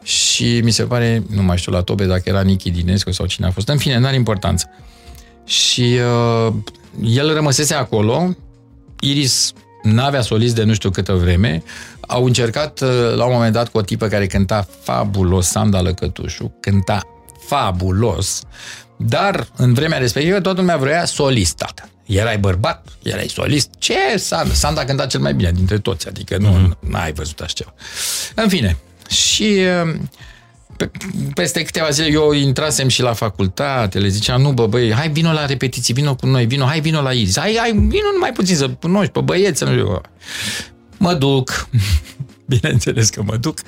Și 0.02 0.60
mi 0.64 0.70
se 0.70 0.82
pare, 0.82 1.22
nu 1.28 1.42
mai 1.42 1.58
știu 1.58 1.72
la 1.72 1.80
tobe 1.80 2.04
dacă 2.04 2.22
era 2.24 2.40
Nichi 2.40 2.70
Dinescu 2.70 3.10
sau 3.10 3.26
cine 3.26 3.46
a 3.46 3.50
fost. 3.50 3.68
În 3.68 3.78
fine, 3.78 3.98
n-are 3.98 4.14
importanță. 4.16 4.70
Și 5.44 5.98
uh, 6.46 6.54
el 7.04 7.34
rămăsese 7.34 7.74
acolo, 7.74 8.36
Iris 9.00 9.52
n-avea 9.82 10.20
solist 10.20 10.54
de 10.54 10.62
nu 10.62 10.74
știu 10.74 10.90
câtă 10.90 11.12
vreme, 11.12 11.62
au 12.06 12.24
încercat 12.24 12.80
uh, 12.80 12.88
la 13.14 13.24
un 13.24 13.32
moment 13.32 13.52
dat 13.52 13.68
cu 13.68 13.78
o 13.78 13.82
tipă 13.82 14.06
care 14.06 14.26
cânta 14.26 14.66
fabulos, 14.82 15.46
Sanda 15.46 15.80
Lăcătușu, 15.80 16.54
cânta 16.60 17.00
fabulos, 17.46 18.42
dar 18.96 19.48
în 19.56 19.74
vremea 19.74 19.98
respectivă 19.98 20.40
toată 20.40 20.60
lumea 20.60 20.76
vrea 20.76 21.04
solist, 21.04 21.56
tată. 21.56 21.88
Erai 22.06 22.38
bărbat, 22.38 22.86
erai 23.02 23.28
solist. 23.28 23.70
Ce 23.78 23.94
Sanda? 24.16 24.54
Sanda 24.54 24.84
cânta 24.84 25.06
cel 25.06 25.20
mai 25.20 25.34
bine 25.34 25.52
dintre 25.52 25.78
toți, 25.78 26.08
adică 26.08 26.36
nu 26.36 26.68
mm-hmm. 26.68 26.90
ai 26.92 27.12
văzut 27.12 27.40
așa 27.40 27.52
ceva. 27.52 27.74
În 28.34 28.48
fine, 28.48 28.76
și 29.08 29.58
uh, 29.84 29.94
pe, 30.76 30.90
peste 31.34 31.62
câteva 31.62 31.90
zile 31.90 32.10
eu 32.10 32.32
intrasem 32.32 32.88
și 32.88 33.02
la 33.02 33.12
facultate, 33.12 33.98
le 33.98 34.08
ziceam, 34.08 34.40
nu 34.40 34.52
bă, 34.52 34.66
băi, 34.66 34.92
hai 34.92 35.08
vino 35.08 35.32
la 35.32 35.46
repetiții, 35.46 35.94
vino 35.94 36.14
cu 36.14 36.26
noi, 36.26 36.46
vino, 36.46 36.64
hai 36.64 36.80
vino 36.80 37.00
la 37.00 37.12
Iris, 37.12 37.38
hai, 37.38 37.56
hai, 37.58 37.70
vino 37.70 38.10
numai 38.12 38.32
puțin 38.32 38.56
să 38.56 38.68
cunoști 38.68 39.12
pe 39.12 39.20
băieți, 39.20 39.64
nu 39.64 39.70
știu. 39.70 40.00
Mă 41.02 41.14
duc, 41.14 41.68
bineînțeles 42.52 43.08
că 43.08 43.22
mă 43.22 43.36
duc, 43.36 43.58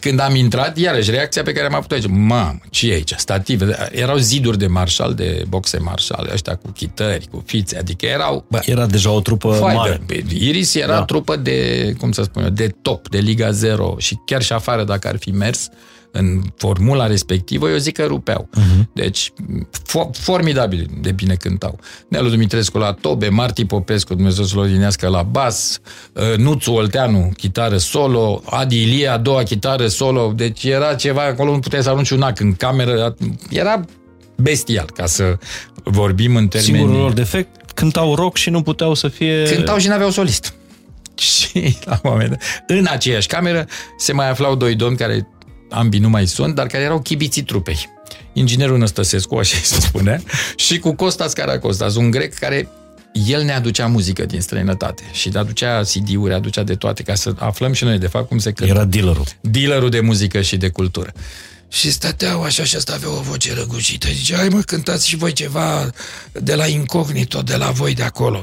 când 0.00 0.20
am 0.20 0.34
intrat, 0.34 0.78
iarăși, 0.78 1.10
reacția 1.10 1.42
pe 1.42 1.52
care 1.52 1.66
am 1.66 1.74
avut 1.74 1.90
aici, 1.90 2.06
mamă, 2.06 2.58
ce 2.70 2.90
e 2.90 2.94
aici, 2.94 3.12
stative, 3.16 3.88
erau 3.90 4.16
ziduri 4.16 4.58
de 4.58 4.66
marșal, 4.66 5.14
de 5.14 5.44
boxe 5.48 5.78
marșal, 5.78 6.30
ăștia 6.32 6.56
cu 6.56 6.70
chitări, 6.70 7.28
cu 7.30 7.42
fițe, 7.46 7.78
adică 7.78 8.06
erau... 8.06 8.44
Bă, 8.48 8.60
era 8.64 8.86
deja 8.86 9.10
o 9.10 9.20
trupă 9.20 9.58
mare. 9.60 10.00
De, 10.06 10.24
Iris 10.34 10.74
era 10.74 10.92
da. 10.92 11.04
trupă 11.04 11.36
de, 11.36 11.92
cum 11.98 12.12
să 12.12 12.22
spun 12.22 12.42
eu, 12.42 12.50
de 12.50 12.74
top, 12.82 13.08
de 13.08 13.18
Liga 13.18 13.50
0 13.50 13.94
și 13.98 14.18
chiar 14.26 14.42
și 14.42 14.52
afară, 14.52 14.84
dacă 14.84 15.08
ar 15.08 15.16
fi 15.16 15.30
mers, 15.30 15.68
în 16.10 16.42
formula 16.56 17.06
respectivă, 17.06 17.68
eu 17.68 17.76
zic 17.76 17.94
că 17.94 18.04
rupeau. 18.04 18.48
Uh-huh. 18.56 18.92
Deci, 18.92 19.32
fo- 19.70 20.10
formidabil 20.12 20.90
de 21.00 21.12
bine 21.12 21.34
cântau. 21.34 21.78
Nelu 22.08 22.28
Dumitrescu 22.28 22.78
la 22.78 22.92
tobe, 22.92 23.28
Marti 23.28 23.64
Popescu, 23.64 24.14
Dumnezeu 24.14 24.44
să-l 24.44 24.58
odinească 24.58 25.08
la 25.08 25.22
bas, 25.22 25.80
uh, 26.12 26.36
Nuțu 26.36 26.72
Olteanu, 26.72 27.32
chitară 27.36 27.76
solo, 27.76 28.42
Adi 28.44 28.82
Ilie, 28.82 29.08
a 29.08 29.18
doua 29.18 29.42
chitară 29.42 29.86
solo, 29.86 30.32
deci 30.36 30.64
era 30.64 30.94
ceva, 30.94 31.22
acolo 31.22 31.52
nu 31.52 31.58
puteai 31.58 31.82
să 31.82 31.88
arunci 31.88 32.10
un 32.10 32.22
ac 32.22 32.40
în 32.40 32.52
cameră, 32.52 33.16
era 33.50 33.84
bestial, 34.36 34.86
ca 34.94 35.06
să 35.06 35.38
vorbim 35.84 36.36
în 36.36 36.48
termeni... 36.48 36.76
Singurul 36.76 37.00
lor 37.00 37.12
defect, 37.12 37.70
cântau 37.74 38.14
rock 38.14 38.36
și 38.36 38.50
nu 38.50 38.62
puteau 38.62 38.94
să 38.94 39.08
fie... 39.08 39.42
Cântau 39.42 39.78
și 39.78 39.88
n-aveau 39.88 40.10
solist. 40.10 40.54
Și 41.18 41.76
la 41.84 42.00
un 42.02 42.10
moment 42.10 42.28
dat, 42.28 42.40
în 42.66 42.86
aceeași 42.90 43.26
cameră 43.26 43.66
se 43.96 44.12
mai 44.12 44.30
aflau 44.30 44.54
doi 44.54 44.74
domni 44.74 44.96
care 44.96 45.28
ambii 45.70 46.00
nu 46.00 46.08
mai 46.08 46.26
sunt, 46.26 46.54
dar 46.54 46.66
care 46.66 46.82
erau 46.82 47.00
chibiții 47.00 47.42
trupei. 47.42 47.88
Inginerul 48.32 48.78
Năstăsescu, 48.78 49.34
așa 49.34 49.56
se 49.62 49.80
spune, 49.80 50.22
și 50.66 50.78
cu 50.78 50.94
Costas 50.94 51.32
Caracostas, 51.32 51.94
un 51.94 52.10
grec 52.10 52.34
care 52.34 52.68
el 53.26 53.42
ne 53.42 53.52
aducea 53.52 53.86
muzică 53.86 54.24
din 54.24 54.40
străinătate 54.40 55.02
și 55.12 55.28
ne 55.28 55.38
aducea 55.38 55.80
CD-uri, 55.82 56.34
aducea 56.34 56.62
de 56.62 56.74
toate, 56.74 57.02
ca 57.02 57.14
să 57.14 57.34
aflăm 57.38 57.72
și 57.72 57.84
noi 57.84 57.98
de 57.98 58.06
fapt 58.06 58.28
cum 58.28 58.38
se 58.38 58.52
cântă. 58.52 58.72
Era 58.72 58.84
dealerul. 58.84 59.26
Dealerul 59.40 59.90
de 59.90 60.00
muzică 60.00 60.40
și 60.40 60.56
de 60.56 60.68
cultură. 60.68 61.12
Și 61.68 61.90
stăteau 61.90 62.42
așa 62.42 62.64
și 62.64 62.76
asta 62.76 62.92
avea 62.94 63.10
o 63.10 63.20
voce 63.20 63.54
răgușită. 63.54 64.08
Zice, 64.12 64.34
hai 64.34 64.48
mă, 64.48 64.60
cântați 64.60 65.08
și 65.08 65.16
voi 65.16 65.32
ceva 65.32 65.90
de 66.32 66.54
la 66.54 66.66
incognito, 66.66 67.42
de 67.42 67.56
la 67.56 67.70
voi 67.70 67.94
de 67.94 68.02
acolo. 68.02 68.42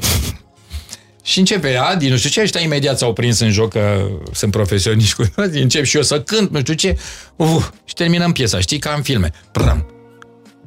Și 1.26 1.40
începe 1.40 1.76
Adi, 1.76 2.10
nu 2.10 2.18
știu 2.18 2.30
ce, 2.30 2.42
ăștia 2.42 2.62
imediat 2.62 2.98
s-au 2.98 3.14
prins 3.14 3.40
în 3.40 3.52
joc 3.52 3.72
că 3.72 4.08
sunt 4.32 4.52
profesioniști 4.52 5.16
cu 5.16 5.28
toți, 5.36 5.58
încep 5.58 5.84
și 5.84 5.96
eu 5.96 6.02
să 6.02 6.22
cânt, 6.22 6.52
nu 6.52 6.60
știu 6.60 6.74
ce, 6.74 6.98
uf, 7.36 7.70
și 7.86 7.94
terminăm 7.94 8.32
piesa, 8.32 8.60
știi, 8.60 8.80
ca 8.80 8.94
în 8.96 9.02
filme. 9.02 9.32
Pram, 9.52 9.86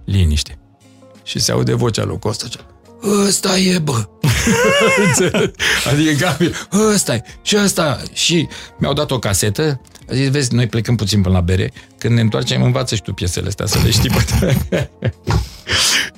liniște. 0.05 0.59
Și 1.23 1.39
se 1.39 1.53
aude 1.53 1.75
vocea 1.75 2.05
lui 2.05 2.19
Costa, 2.19 2.47
ăsta 3.27 3.59
e, 3.59 3.79
bă. 3.79 4.09
adică 5.91 6.13
Gabi, 6.19 6.51
ăsta 6.93 7.15
e. 7.15 7.23
Și 7.43 7.57
ăsta. 7.57 8.03
Și 8.13 8.49
mi-au 8.79 8.93
dat 8.93 9.11
o 9.11 9.19
casetă. 9.19 9.81
A 10.11 10.15
zis, 10.15 10.31
vezi, 10.31 10.55
noi 10.55 10.67
plecăm 10.67 10.97
puțin 10.97 11.23
până 11.23 11.35
la 11.35 11.41
bere. 11.41 11.73
Când 11.99 12.15
ne 12.15 12.21
întoarcem, 12.21 12.63
învață 12.63 12.95
și 12.95 13.03
tu 13.03 13.13
piesele 13.13 13.49
astea 13.49 13.67
să 13.67 13.79
le 13.85 13.91
știi 13.91 14.11
pe 14.11 14.89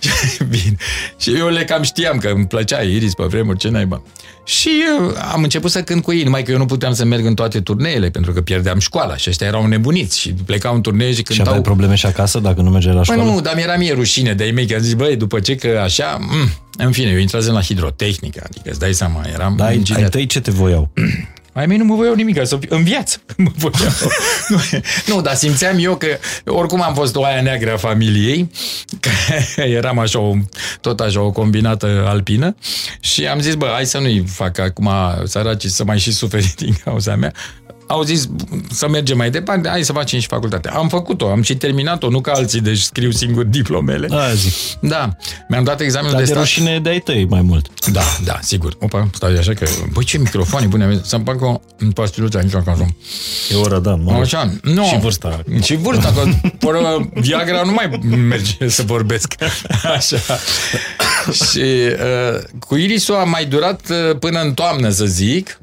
Bine. 0.49 0.77
Și 1.19 1.37
eu 1.37 1.49
le 1.49 1.65
cam 1.65 1.83
știam 1.83 2.19
că 2.19 2.29
îmi 2.29 2.47
plăcea 2.47 2.81
Iris 2.81 3.15
pe 3.15 3.25
vremuri, 3.25 3.59
ce 3.59 3.69
naiba. 3.69 4.03
Și 4.45 4.71
eu 4.87 5.15
am 5.33 5.43
început 5.43 5.71
să 5.71 5.83
cânt 5.83 6.03
cu 6.03 6.13
ei, 6.13 6.23
numai 6.23 6.43
că 6.43 6.51
eu 6.51 6.59
nu 6.59 6.67
puteam 6.67 6.93
să 6.93 7.05
merg 7.05 7.25
în 7.25 7.35
toate 7.35 7.61
turneele, 7.61 8.11
pentru 8.11 8.33
că 8.33 8.41
pierdeam 8.41 8.79
școala 8.79 9.17
și 9.17 9.29
ăștia 9.29 9.47
erau 9.47 9.67
nebuniți 9.67 10.19
și 10.19 10.33
plecau 10.33 10.75
în 10.75 10.81
turnee 10.81 11.13
și 11.13 11.23
cântau... 11.23 11.35
Și 11.35 11.41
aveai 11.41 11.63
probleme 11.63 11.95
și 11.95 12.07
acasă 12.07 12.39
dacă 12.39 12.61
nu 12.61 12.71
mergeai 12.71 12.95
la 12.95 13.03
școală? 13.03 13.23
Păi 13.23 13.33
nu, 13.33 13.41
dar 13.41 13.55
mi-era 13.55 13.77
mie 13.77 13.93
rușine 13.93 14.35
de 14.35 14.45
ei 14.45 14.53
mei, 14.53 14.67
că 14.67 14.75
am 14.75 14.81
zis, 14.81 14.95
băi, 14.95 15.17
după 15.17 15.41
ce 15.41 15.55
că 15.55 15.81
așa... 15.83 16.19
Mm, 16.21 16.49
în 16.77 16.93
fine, 16.93 17.11
eu 17.11 17.19
intrasem 17.19 17.53
la 17.53 17.61
hidrotehnică, 17.61 18.43
adică 18.45 18.71
îți 18.71 18.79
dai 18.79 18.93
seama, 18.93 19.25
eram 19.33 19.55
Da, 19.57 19.65
ai 19.65 20.09
tăi 20.11 20.27
ce 20.27 20.41
te 20.41 20.51
voiau? 20.51 20.91
Ai 21.53 21.67
mei 21.67 21.77
nu 21.77 21.85
mă 21.85 21.95
voiau 21.95 22.15
nimic, 22.15 22.47
să 22.47 22.57
fiu, 22.57 22.77
în 22.77 22.85
viață 22.85 23.21
mă 23.37 23.51
voiau. 23.57 23.93
nu, 24.49 24.59
nu, 25.07 25.21
dar 25.21 25.35
simțeam 25.35 25.77
eu 25.79 25.97
că 25.97 26.07
oricum 26.45 26.83
am 26.83 26.95
fost 26.95 27.17
o 27.17 27.25
aia 27.25 27.43
neagră 27.43 27.73
a 27.73 27.77
familiei, 27.77 28.51
că 29.55 29.63
eram 29.63 29.99
așa 29.99 30.19
o, 30.19 30.35
tot 30.81 31.01
așa 31.01 31.21
o 31.21 31.31
combinată 31.31 32.05
alpină 32.07 32.57
și 33.01 33.27
am 33.27 33.41
zis, 33.41 33.55
bă, 33.55 33.71
hai 33.73 33.87
să 33.87 33.99
nu-i 33.99 34.25
fac 34.27 34.59
acum 34.59 34.91
săraci 35.25 35.67
să 35.67 35.85
mai 35.85 35.99
și 35.99 36.13
suferi 36.13 36.55
din 36.57 36.75
cauza 36.85 37.17
mea, 37.17 37.33
au 37.91 38.03
zis 38.03 38.29
să 38.71 38.89
mergem 38.89 39.17
mai 39.17 39.31
departe, 39.31 39.69
hai 39.69 39.83
să 39.83 39.93
facem 39.93 40.21
și 40.21 40.27
facultate. 40.27 40.69
Am 40.69 40.89
făcut-o, 40.89 41.31
am 41.31 41.43
și 41.43 41.57
terminat-o, 41.57 42.09
nu 42.09 42.21
ca 42.21 42.33
alții, 42.33 42.61
deci 42.61 42.79
scriu 42.79 43.11
singur 43.11 43.45
diplomele. 43.45 44.07
Da, 44.07 44.33
zic. 44.35 44.53
Da, 44.81 45.17
mi-am 45.49 45.65
dat 45.65 45.81
examenul 45.81 46.13
Dar 46.13 46.21
de, 46.21 46.27
de 46.27 46.33
stat. 46.33 46.43
rușine 46.43 46.81
de 46.81 46.89
ai 46.89 46.99
tăi 46.99 47.27
mai 47.29 47.41
mult. 47.43 47.67
Da, 47.93 48.03
da, 48.25 48.39
sigur. 48.43 48.77
Opa, 48.81 49.09
stai 49.15 49.37
așa 49.37 49.53
că... 49.53 49.67
Băi, 49.93 50.05
ce 50.05 50.19
microfoane 50.19 50.67
bune, 50.67 51.01
să-mi 51.05 51.25
fac 51.25 51.43
o 51.43 51.61
pastiluță 51.95 52.39
aici 52.39 52.55
acasă. 52.55 52.87
E 53.53 53.57
o 53.57 53.67
rădan, 53.67 54.03
mă. 54.03 54.13
Așa, 54.13 54.53
nu. 54.63 54.85
Și 54.85 54.99
vârsta. 54.99 55.43
Și 55.63 55.77
vârsta, 55.77 56.13
că 56.13 56.49
poră, 56.59 57.09
Viagra 57.15 57.63
nu 57.63 57.73
mai 57.73 58.01
merge 58.29 58.69
să 58.69 58.83
vorbesc. 58.83 59.35
Așa. 59.97 60.17
și 61.33 61.59
uh, 61.59 62.43
cu 62.59 62.77
Irisul 62.77 63.15
a 63.15 63.25
mai 63.25 63.45
durat 63.45 63.81
uh, 63.91 64.17
până 64.19 64.41
în 64.41 64.55
toamnă, 64.55 64.91
să 64.91 65.05
zic, 65.05 65.61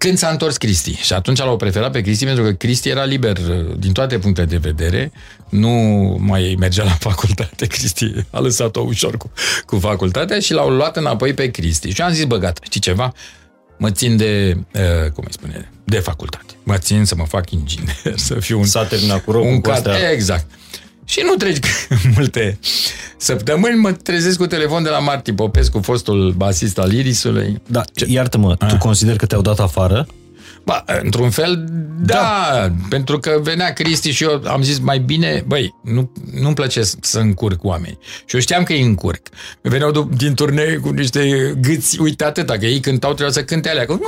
când 0.00 0.18
s-a 0.18 0.28
întors 0.28 0.56
Cristi. 0.56 0.94
Și 0.94 1.12
atunci 1.12 1.38
l-au 1.38 1.56
preferat 1.56 1.92
pe 1.92 2.00
Cristi 2.00 2.24
pentru 2.24 2.44
că 2.44 2.52
Cristi 2.52 2.88
era 2.88 3.04
liber 3.04 3.36
uh, 3.36 3.76
din 3.78 3.92
toate 3.92 4.18
punctele 4.18 4.46
de 4.46 4.56
vedere. 4.56 5.12
Nu 5.48 5.70
mai 6.20 6.56
mergea 6.58 6.84
la 6.84 6.90
facultate. 6.90 7.66
Cristi 7.74 8.12
a 8.30 8.38
lăsat-o 8.38 8.80
ușor 8.80 9.16
cu, 9.16 9.32
cu 9.66 9.78
facultatea 9.78 10.38
și 10.38 10.52
l-au 10.52 10.70
luat 10.70 10.96
înapoi 10.96 11.34
pe 11.34 11.50
Cristi. 11.50 11.90
Și 11.90 12.00
eu 12.00 12.06
am 12.06 12.12
zis, 12.12 12.24
bă, 12.24 12.36
gata, 12.36 12.60
știi 12.64 12.80
ceva? 12.80 13.12
Mă 13.78 13.90
țin 13.90 14.16
de, 14.16 14.56
uh, 14.74 15.10
cum 15.10 15.24
îi 15.26 15.32
spune, 15.32 15.70
de 15.84 15.98
facultate. 15.98 16.54
Mă 16.62 16.76
țin 16.78 17.04
să 17.04 17.14
mă 17.14 17.24
fac 17.24 17.50
inginer, 17.50 17.96
să 18.28 18.34
fiu 18.34 18.58
un... 18.58 18.64
S-a 18.64 18.84
terminat 18.84 19.24
cu 19.24 19.32
rocul, 19.32 19.48
un 19.48 19.60
cu 19.60 19.70
astea. 19.70 19.92
cat, 19.92 20.12
exact. 20.12 20.46
Și 21.10 21.22
nu 21.24 21.34
treci 21.34 21.58
multe 22.16 22.58
săptămâni, 23.16 23.78
mă 23.78 23.92
trezesc 23.92 24.38
cu 24.38 24.46
telefon 24.46 24.82
de 24.82 24.88
la 24.88 24.98
Marti 24.98 25.32
Popescu, 25.32 25.80
fostul 25.80 26.32
basist 26.36 26.78
al 26.78 26.92
Irisului. 26.92 27.62
Da, 27.66 27.82
iartă-mă, 28.06 28.56
tu 28.56 28.76
consideri 28.78 29.18
că 29.18 29.26
te-au 29.26 29.40
dat 29.40 29.58
afară? 29.58 30.06
Ba, 30.70 30.84
într-un 31.02 31.30
fel, 31.30 31.64
da, 32.02 32.14
da, 32.14 32.72
pentru 32.88 33.18
că 33.18 33.38
venea 33.42 33.72
Cristi 33.72 34.10
și 34.10 34.22
eu 34.22 34.42
am 34.46 34.62
zis 34.62 34.78
mai 34.78 34.98
bine, 34.98 35.44
băi, 35.46 35.74
nu, 35.84 36.12
nu-mi 36.40 36.54
place 36.54 36.82
să 37.00 37.18
încurc 37.18 37.64
oameni. 37.64 37.98
Și 38.24 38.34
eu 38.34 38.40
știam 38.40 38.62
că 38.62 38.72
îi 38.72 38.82
încurc. 38.82 39.20
Veneau 39.62 39.90
du- 39.90 40.08
din 40.16 40.34
turnee 40.34 40.76
cu 40.76 40.88
niște 40.90 41.54
gâți, 41.60 42.00
uite 42.00 42.24
atâta, 42.24 42.58
că 42.58 42.66
ei 42.66 42.80
cântau, 42.80 43.10
trebuia 43.10 43.32
să 43.34 43.44
cânte 43.44 43.68
alea. 43.68 43.86
Cu... 43.86 44.00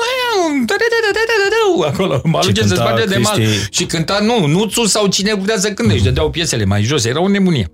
Acolo, 1.87 2.21
mă 2.25 2.39
aluge 2.39 2.61
Și 2.63 2.69
să 2.69 2.75
cânta 2.75 2.89
spate 2.91 3.05
de 3.07 3.17
mal. 3.17 3.39
Cristi- 3.39 3.69
Și 3.71 3.85
cânta, 3.87 4.19
nu, 4.21 4.47
Nuțu 4.47 4.85
sau 4.85 5.07
cine 5.07 5.37
putea 5.37 5.59
să 5.59 5.73
cânte. 5.73 5.97
Și 5.97 6.03
dădeau 6.03 6.31
piesele 6.31 6.65
mai 6.65 6.83
jos, 6.83 7.05
era 7.05 7.21
o 7.21 7.29
nebunie. 7.29 7.71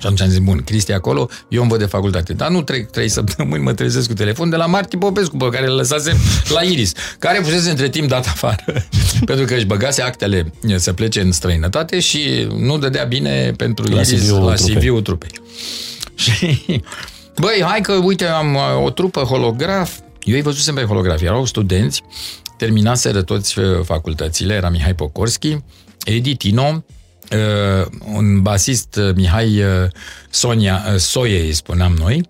Și 0.00 0.04
atunci 0.04 0.20
am 0.20 0.28
zis, 0.28 0.38
bun, 0.38 0.62
Cristi 0.64 0.92
acolo, 0.92 1.28
eu 1.48 1.60
îmi 1.60 1.70
văd 1.70 1.78
de 1.78 1.84
facultate. 1.86 2.32
Dar 2.32 2.50
nu 2.50 2.62
trec 2.62 2.90
trei 2.90 3.08
săptămâni, 3.08 3.62
mă 3.62 3.72
trezesc 3.72 4.08
cu 4.08 4.14
telefon 4.14 4.50
de 4.50 4.56
la 4.56 4.66
Marti 4.66 4.96
Popescu, 4.96 5.36
pe 5.36 5.48
care 5.48 5.66
îl 5.66 5.74
lăsasem 5.74 6.16
la 6.48 6.60
Iris, 6.60 6.92
care 7.18 7.38
fusese 7.42 7.70
între 7.70 7.88
timp 7.88 8.08
dat 8.08 8.26
afară, 8.26 8.64
pentru 9.24 9.44
că 9.44 9.54
își 9.54 9.64
băgase 9.64 10.02
actele 10.02 10.52
să 10.76 10.92
plece 10.92 11.20
în 11.20 11.32
străinătate 11.32 12.00
și 12.00 12.48
nu 12.58 12.78
dădea 12.78 13.04
bine 13.04 13.52
pentru 13.56 13.92
La 13.92 14.00
Iris 14.00 14.22
CV-ul 14.22 14.44
la 14.44 14.54
trupei. 14.54 14.74
CV-ul 14.74 15.02
trupei. 15.02 15.30
Și, 16.14 16.60
băi, 17.40 17.62
hai 17.64 17.80
că, 17.80 17.92
uite, 17.92 18.24
am 18.24 18.54
uh, 18.54 18.84
o 18.84 18.90
trupă 18.90 19.20
holograf. 19.20 19.98
Eu 20.22 20.34
îi 20.34 20.42
văzusem 20.42 20.74
pe 20.74 20.82
holograf. 20.82 21.22
Erau 21.22 21.44
studenți, 21.44 22.02
terminaseră 22.56 23.22
toți 23.22 23.58
uh, 23.58 23.64
facultățile, 23.84 24.54
era 24.54 24.68
Mihai 24.68 24.94
Pocorski, 24.94 25.56
Edi 26.04 26.36
Tino, 26.36 26.84
uh, 27.32 27.86
un 28.14 28.42
basist 28.42 28.96
uh, 28.96 29.14
Mihai 29.14 29.62
uh, 29.62 29.90
Sonia, 30.30 30.84
uh, 30.92 30.98
Soie, 30.98 31.40
îi 31.40 31.52
spuneam 31.52 31.94
noi, 31.98 32.28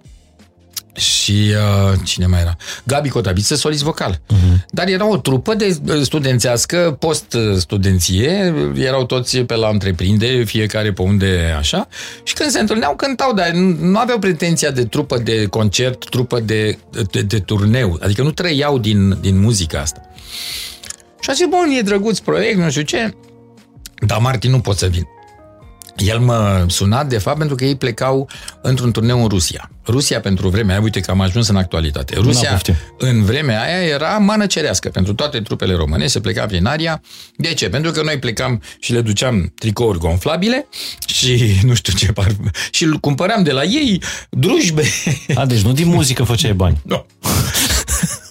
și 0.99 1.33
uh, 1.33 1.99
cine 2.05 2.27
mai 2.27 2.41
era? 2.41 2.57
Gabi 2.85 3.09
Cotabiță, 3.09 3.55
solist 3.55 3.83
vocal. 3.83 4.15
Uh-huh. 4.15 4.65
Dar 4.71 4.89
era 4.89 5.09
o 5.09 5.17
trupă 5.17 5.55
de 5.55 5.77
uh, 5.89 6.01
studențească, 6.03 6.97
post-studenție, 6.99 8.55
erau 8.75 9.07
toți 9.07 9.39
pe 9.39 9.55
la 9.55 9.69
întreprindere, 9.69 10.45
fiecare 10.45 10.93
pe 10.93 11.03
unde 11.03 11.55
așa, 11.59 11.89
și 12.23 12.35
când 12.35 12.51
se 12.51 12.61
întâlneau, 12.61 12.97
cântau, 12.97 13.35
dar 13.35 13.51
nu, 13.51 13.77
nu 13.81 13.99
aveau 13.99 14.19
pretenția 14.19 14.71
de 14.71 14.85
trupă 14.85 15.19
de 15.19 15.47
concert, 15.47 16.09
trupă 16.09 16.41
de, 16.41 16.79
de, 17.11 17.23
de 17.23 17.39
turneu, 17.39 17.99
adică 18.03 18.23
nu 18.23 18.31
trăiau 18.31 18.79
din, 18.79 19.19
din 19.21 19.41
muzica 19.41 19.81
asta. 19.81 20.01
Și 21.21 21.31
a 21.31 21.33
zis, 21.33 21.47
bun, 21.47 21.69
e 21.79 21.83
drăguț 21.83 22.19
proiect, 22.19 22.59
nu 22.59 22.71
știu 22.71 22.83
ce, 22.83 23.15
dar 24.07 24.19
Martin 24.19 24.51
nu 24.51 24.61
pot 24.61 24.79
să 24.79 24.87
vin. 24.87 25.07
el 25.97 26.19
mă 26.19 26.65
suna, 26.69 27.05
de 27.05 27.19
fapt, 27.19 27.39
pentru 27.39 27.57
că 27.57 27.65
ei 27.65 27.77
plecau 27.77 28.29
într-un 28.63 28.91
turneu 28.91 29.23
în 29.23 29.29
Rusia. 29.29 29.71
Rusia, 29.87 30.21
pentru 30.21 30.49
vremea 30.49 30.75
aia, 30.75 30.83
uite 30.83 31.01
că 31.01 31.11
am 31.11 31.21
ajuns 31.21 31.49
în 31.49 31.57
actualitate. 31.57 32.15
Rusia, 32.15 32.61
în 32.99 33.25
vremea 33.25 33.63
aia, 33.63 33.83
era 33.83 34.19
mană 34.19 34.47
cerească 34.47 34.89
pentru 34.89 35.15
toate 35.15 35.41
trupele 35.41 35.75
române, 35.75 36.07
se 36.07 36.21
pleca 36.21 36.47
prin 36.47 36.67
aria. 36.67 37.03
De 37.37 37.55
ce? 37.55 37.69
Pentru 37.69 37.91
că 37.91 38.03
noi 38.03 38.19
plecam 38.19 38.63
și 38.81 38.93
le 38.93 39.01
duceam 39.01 39.53
tricouri 39.59 39.99
gonflabile 39.99 40.69
și 41.07 41.53
nu 41.67 41.75
știu 41.75 41.93
ce 41.93 42.13
par... 42.13 42.37
și 42.71 42.87
cumpăram 43.01 43.43
de 43.43 43.53
la 43.53 43.63
ei 43.63 44.03
drujbe. 44.31 44.85
A, 45.35 45.47
deci 45.47 45.61
nu 45.61 45.73
din 45.73 45.89
muzică 45.89 46.23
făceai 46.23 46.53
bani. 46.53 46.81
Nu. 46.89 47.07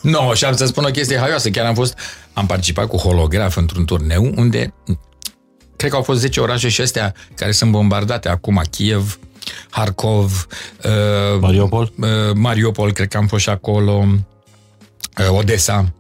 Nu, 0.01 0.11
no, 0.11 0.33
și 0.33 0.45
am 0.45 0.55
să 0.55 0.65
spun 0.65 0.83
o 0.83 0.89
chestie 0.89 1.17
haioasă. 1.17 1.49
Chiar 1.49 1.65
am 1.65 1.73
fost, 1.73 1.97
am 2.33 2.45
participat 2.45 2.87
cu 2.87 2.97
holograf 2.97 3.55
într-un 3.55 3.85
turneu 3.85 4.31
unde 4.35 4.73
cred 5.77 5.89
că 5.89 5.95
au 5.95 6.01
fost 6.01 6.19
10 6.19 6.39
orașe 6.39 6.69
și 6.69 6.81
astea 6.81 7.13
care 7.35 7.51
sunt 7.51 7.71
bombardate 7.71 8.29
acum, 8.29 8.61
Kiev, 8.69 9.19
Harkov, 9.69 10.47
uh, 10.83 11.39
Mariupol, 11.39 11.93
uh, 11.99 12.07
Mariupol, 12.33 12.93
cred 12.93 13.07
că 13.07 13.17
am 13.17 13.27
fost 13.27 13.43
și 13.43 13.49
acolo, 13.49 14.05
uh, 15.19 15.29
Odessa, 15.29 15.93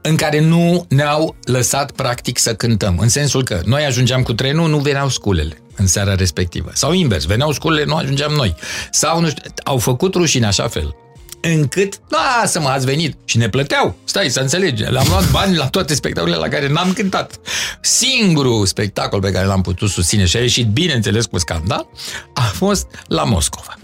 în 0.00 0.16
care 0.16 0.40
nu 0.40 0.86
ne-au 0.88 1.36
lăsat 1.44 1.90
practic 1.90 2.38
să 2.38 2.54
cântăm. 2.54 2.98
În 2.98 3.08
sensul 3.08 3.44
că 3.44 3.60
noi 3.64 3.84
ajungeam 3.84 4.22
cu 4.22 4.32
trenul, 4.32 4.68
nu 4.68 4.78
veneau 4.78 5.08
sculele 5.08 5.56
în 5.76 5.86
seara 5.86 6.14
respectivă. 6.14 6.70
Sau 6.74 6.92
invers, 6.92 7.24
veneau 7.24 7.52
sculele, 7.52 7.84
nu 7.84 7.94
ajungeam 7.94 8.32
noi. 8.32 8.54
Sau, 8.90 9.20
nu 9.20 9.28
știu, 9.28 9.42
au 9.64 9.78
făcut 9.78 10.14
rușine 10.14 10.46
așa 10.46 10.68
fel 10.68 10.96
încât, 11.42 12.00
să 12.46 12.60
mă 12.60 12.68
ați 12.68 12.84
venit 12.84 13.16
și 13.24 13.36
ne 13.36 13.48
plăteau. 13.48 13.96
Stai 14.04 14.28
să 14.28 14.40
înțelegi, 14.40 14.82
le-am 14.82 15.06
luat 15.08 15.30
bani 15.30 15.56
la 15.56 15.68
toate 15.68 15.94
spectacolele 15.94 16.38
la 16.38 16.48
care 16.48 16.68
n-am 16.68 16.92
cântat. 16.92 17.40
Singurul 17.80 18.66
spectacol 18.66 19.20
pe 19.20 19.30
care 19.30 19.46
l-am 19.46 19.60
putut 19.60 19.90
susține 19.90 20.24
și 20.24 20.36
a 20.36 20.40
ieșit 20.40 20.66
bineînțeles 20.66 21.26
cu 21.26 21.38
scandal 21.38 21.86
a 22.34 22.40
fost 22.40 22.86
la 23.06 23.24
Moscova 23.24 23.76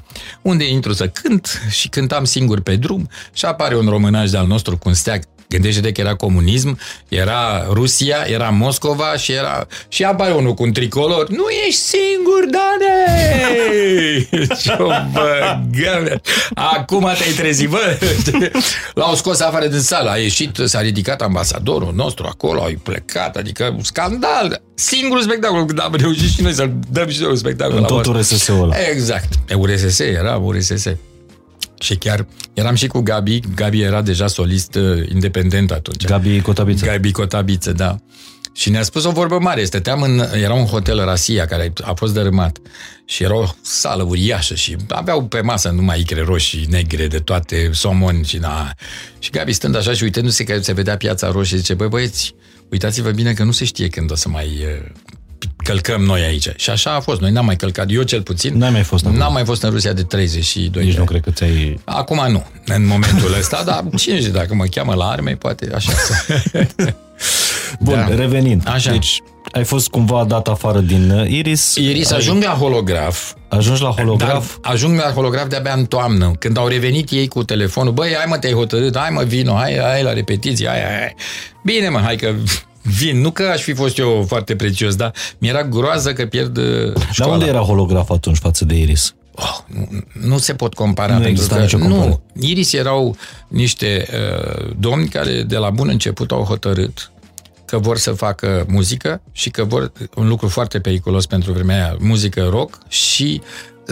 unde 0.42 0.68
intru 0.68 0.92
să 0.92 1.08
cânt 1.08 1.62
și 1.70 1.88
cântam 1.88 2.24
singur 2.24 2.60
pe 2.60 2.76
drum 2.76 3.08
și 3.32 3.44
apare 3.44 3.76
un 3.76 3.88
românaj 3.88 4.30
de-al 4.30 4.46
nostru 4.46 4.78
cu 4.78 4.88
un 4.88 4.94
steag 4.94 5.22
Gândește-te 5.48 5.92
că 5.92 6.00
era 6.00 6.14
comunism, 6.14 6.78
era 7.08 7.66
Rusia, 7.70 8.24
era 8.26 8.48
Moscova 8.48 9.16
și 9.16 9.32
era... 9.32 9.66
Și 9.88 10.04
apare 10.04 10.32
unul 10.32 10.54
cu 10.54 10.62
un 10.62 10.72
tricolor. 10.72 11.28
Nu 11.28 11.44
ești 11.66 11.80
singur, 11.80 12.44
Dane! 12.50 12.98
bă, 15.12 16.18
Acum 16.54 17.10
te-ai 17.18 17.32
trezit, 17.36 17.68
bă! 17.68 17.98
L-au 18.94 19.14
scos 19.14 19.40
afară 19.40 19.66
din 19.66 19.80
sală. 19.80 20.10
A 20.10 20.16
ieșit, 20.16 20.56
s-a 20.64 20.80
ridicat 20.80 21.22
ambasadorul 21.22 21.92
nostru 21.94 22.26
acolo, 22.26 22.60
au 22.60 22.70
plecat, 22.82 23.36
adică 23.36 23.76
scandal. 23.82 24.62
Singurul 24.74 25.22
spectacol, 25.22 25.64
când 25.64 25.80
am 25.80 25.94
reușit 25.94 26.30
și 26.30 26.42
noi 26.42 26.52
să 26.52 26.70
dăm 26.90 27.08
și 27.08 27.20
noi 27.20 27.30
un 27.30 27.36
spectacol. 27.36 27.76
În 27.76 27.84
tot 27.84 28.06
URSS-ul 28.06 28.62
ăla. 28.62 28.74
Exact. 28.90 29.32
URSS, 29.56 29.98
era 29.98 30.36
URSS. 30.36 30.86
Și 31.80 31.96
chiar 31.96 32.26
eram 32.54 32.74
și 32.74 32.86
cu 32.86 33.00
Gabi. 33.00 33.40
Gabi 33.54 33.80
era 33.80 34.02
deja 34.02 34.26
solist 34.26 34.74
uh, 34.74 35.08
independent 35.12 35.70
atunci. 35.70 36.04
Gabi 36.04 36.40
Cotabiță. 36.40 36.84
Gabi 36.84 37.12
Cotabiță, 37.12 37.72
da. 37.72 37.98
Și 38.52 38.70
ne-a 38.70 38.82
spus 38.82 39.04
o 39.04 39.10
vorbă 39.10 39.38
mare. 39.38 39.64
Stăteam 39.64 40.02
în, 40.02 40.22
era 40.32 40.54
un 40.54 40.64
hotel 40.64 41.04
Rasia 41.04 41.46
care 41.46 41.72
a 41.82 41.92
fost 41.94 42.14
dărâmat 42.14 42.58
și 43.04 43.22
era 43.22 43.36
o 43.36 43.44
sală 43.62 44.02
uriașă 44.02 44.54
și 44.54 44.76
aveau 44.88 45.26
pe 45.26 45.40
masă 45.40 45.68
numai 45.68 46.00
icre 46.00 46.22
roșii, 46.22 46.66
negre, 46.70 47.06
de 47.06 47.18
toate, 47.18 47.70
somoni 47.72 48.24
și 48.24 48.36
na. 48.36 48.74
Și 49.18 49.30
Gabi 49.30 49.52
stând 49.52 49.76
așa 49.76 49.92
și 49.92 50.02
uitându-se 50.02 50.44
că 50.44 50.60
se 50.60 50.72
vedea 50.72 50.96
piața 50.96 51.30
roșie, 51.30 51.56
zice, 51.56 51.74
băi 51.74 51.88
băieți, 51.88 52.34
uitați-vă 52.70 53.10
bine 53.10 53.32
că 53.32 53.44
nu 53.44 53.50
se 53.50 53.64
știe 53.64 53.88
când 53.88 54.10
o 54.10 54.14
să 54.14 54.28
mai 54.28 54.46
uh, 54.46 54.90
călcăm 55.56 56.02
noi 56.02 56.22
aici. 56.22 56.48
Și 56.56 56.70
așa 56.70 56.94
a 56.94 57.00
fost. 57.00 57.20
Noi 57.20 57.30
n-am 57.30 57.44
mai 57.44 57.56
călcat. 57.56 57.86
Eu 57.90 58.02
cel 58.02 58.22
puțin. 58.22 58.56
N-am 58.56 58.72
mai 58.72 58.82
fost 58.82 59.04
în 59.04 59.12
N-am 59.12 59.32
mai 59.32 59.44
fost 59.44 59.62
în 59.62 59.70
Rusia 59.70 59.92
de 59.92 60.02
32 60.02 60.84
Nici 60.84 60.92
de 60.92 60.98
nu 60.98 61.04
cred 61.04 61.20
că 61.20 61.30
ți-ai... 61.30 61.80
Acum 61.84 62.30
nu. 62.30 62.46
În 62.66 62.86
momentul 62.86 63.34
ăsta, 63.38 63.62
dar 63.64 63.84
cine 63.96 64.18
știe, 64.18 64.30
dacă 64.30 64.54
mă 64.54 64.64
cheamă 64.64 64.94
la 64.94 65.04
arme, 65.04 65.36
poate 65.36 65.70
așa 65.74 65.92
să... 65.92 66.36
Bun, 67.80 68.06
da. 68.08 68.14
revenind. 68.14 68.62
Așa. 68.66 68.90
Deci, 68.90 69.22
ai 69.52 69.64
fost 69.64 69.88
cumva 69.88 70.24
dat 70.24 70.48
afară 70.48 70.78
din 70.78 71.10
uh, 71.10 71.30
Iris. 71.30 71.74
Iris, 71.74 72.10
ai... 72.10 72.18
ajung 72.18 72.42
la 72.42 72.50
holograf. 72.50 73.32
Ajungi 73.48 73.82
la 73.82 73.88
holograf? 73.88 74.56
Da, 74.60 74.70
ajung 74.70 74.98
la 74.98 75.10
holograf 75.10 75.48
de-abia 75.48 75.72
în 75.72 75.84
toamnă, 75.84 76.32
când 76.38 76.58
au 76.58 76.66
revenit 76.66 77.10
ei 77.10 77.28
cu 77.28 77.44
telefonul. 77.44 77.92
Băi, 77.92 78.14
hai 78.16 78.24
mă, 78.28 78.38
te-ai 78.38 78.52
hotărât, 78.52 78.96
hai 78.96 79.10
mă, 79.10 79.22
vino, 79.22 79.54
hai, 79.54 79.78
hai 79.82 80.02
la 80.02 80.12
repetiție, 80.12 80.68
hai, 80.68 80.80
hai. 80.80 81.14
Bine 81.64 81.88
mă, 81.88 81.98
hai 81.98 82.16
că 82.16 82.34
vin. 82.96 83.20
Nu 83.20 83.30
că 83.30 83.42
aș 83.42 83.62
fi 83.62 83.72
fost 83.72 83.98
eu 83.98 84.24
foarte 84.28 84.56
prețios, 84.56 84.94
dar 84.96 85.12
mi-era 85.38 85.64
groază 85.64 86.12
că 86.12 86.26
pierd 86.26 86.56
uh, 86.56 86.64
școala. 87.12 87.12
Dar 87.16 87.28
unde 87.28 87.46
era 87.46 87.58
holograf 87.58 88.10
atunci 88.10 88.38
față 88.38 88.64
de 88.64 88.78
Iris? 88.78 89.14
Oh, 89.34 89.58
nu, 89.66 89.88
nu 90.26 90.38
se 90.38 90.54
pot 90.54 90.74
compara. 90.74 91.16
Nu 91.16 91.22
pentru 91.22 91.46
că, 91.46 91.58
nicio 91.58 91.78
Nu, 91.78 92.20
Iris 92.40 92.72
erau 92.72 93.16
niște 93.48 94.06
uh, 94.12 94.70
domni 94.78 95.08
care 95.08 95.42
de 95.42 95.56
la 95.56 95.70
bun 95.70 95.88
început 95.88 96.30
au 96.30 96.42
hotărât 96.42 97.10
că 97.64 97.78
vor 97.78 97.98
să 97.98 98.12
facă 98.12 98.64
muzică 98.68 99.20
și 99.32 99.50
că 99.50 99.64
vor 99.64 99.92
un 100.14 100.28
lucru 100.28 100.48
foarte 100.48 100.80
periculos 100.80 101.26
pentru 101.26 101.52
vremea 101.52 101.84
aia, 101.84 101.96
muzică 101.98 102.48
rock 102.50 102.78
și 102.88 103.40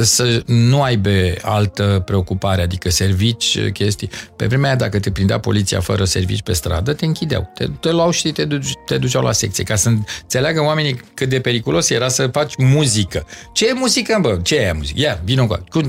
să 0.02 0.42
nu 0.46 0.82
aibă 0.82 1.10
altă 1.42 2.02
preocupare, 2.04 2.62
adică 2.62 2.90
servici, 2.90 3.58
chestii. 3.72 4.10
Pe 4.36 4.46
vremea 4.46 4.68
aia, 4.68 4.78
dacă 4.78 4.98
te 4.98 5.10
prindea 5.10 5.40
poliția 5.40 5.80
fără 5.80 6.04
servici 6.04 6.42
pe 6.42 6.52
stradă, 6.52 6.92
te 6.92 7.04
închideau. 7.04 7.50
Te, 7.54 7.66
te 7.80 7.90
luau 7.90 8.10
și 8.10 8.32
te, 8.32 8.44
duce, 8.44 8.72
te 8.86 8.98
duceau 8.98 9.22
la 9.22 9.32
secție, 9.32 9.64
ca 9.64 9.74
să 9.74 9.88
înțeleagă 9.88 10.62
oamenii 10.62 11.00
cât 11.14 11.28
de 11.28 11.40
periculos 11.40 11.90
era 11.90 12.08
să 12.08 12.26
faci 12.26 12.56
muzică. 12.56 13.26
Ce 13.52 13.68
e 13.68 13.72
muzică, 13.72 14.18
bă? 14.20 14.38
Ce 14.42 14.56
e 14.56 14.72
muzică? 14.72 15.00
Ia, 15.00 15.20
vină 15.24 15.46
cu 15.46 15.80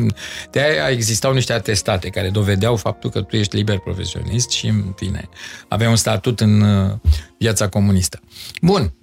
De 0.51 0.61
aia 0.61 0.89
existau 0.89 1.33
niște 1.33 1.53
atestate 1.53 2.09
care 2.09 2.29
dovedeau 2.29 2.75
faptul 2.75 3.09
că 3.09 3.21
tu 3.21 3.35
ești 3.35 3.55
liber 3.55 3.77
profesionist 3.77 4.49
și, 4.49 4.67
în 4.67 4.93
fine, 4.95 5.29
aveai 5.67 5.89
un 5.89 5.95
statut 5.95 6.39
în 6.39 6.61
uh, 6.61 6.93
viața 7.37 7.67
comunistă. 7.67 8.19
Bun, 8.61 8.93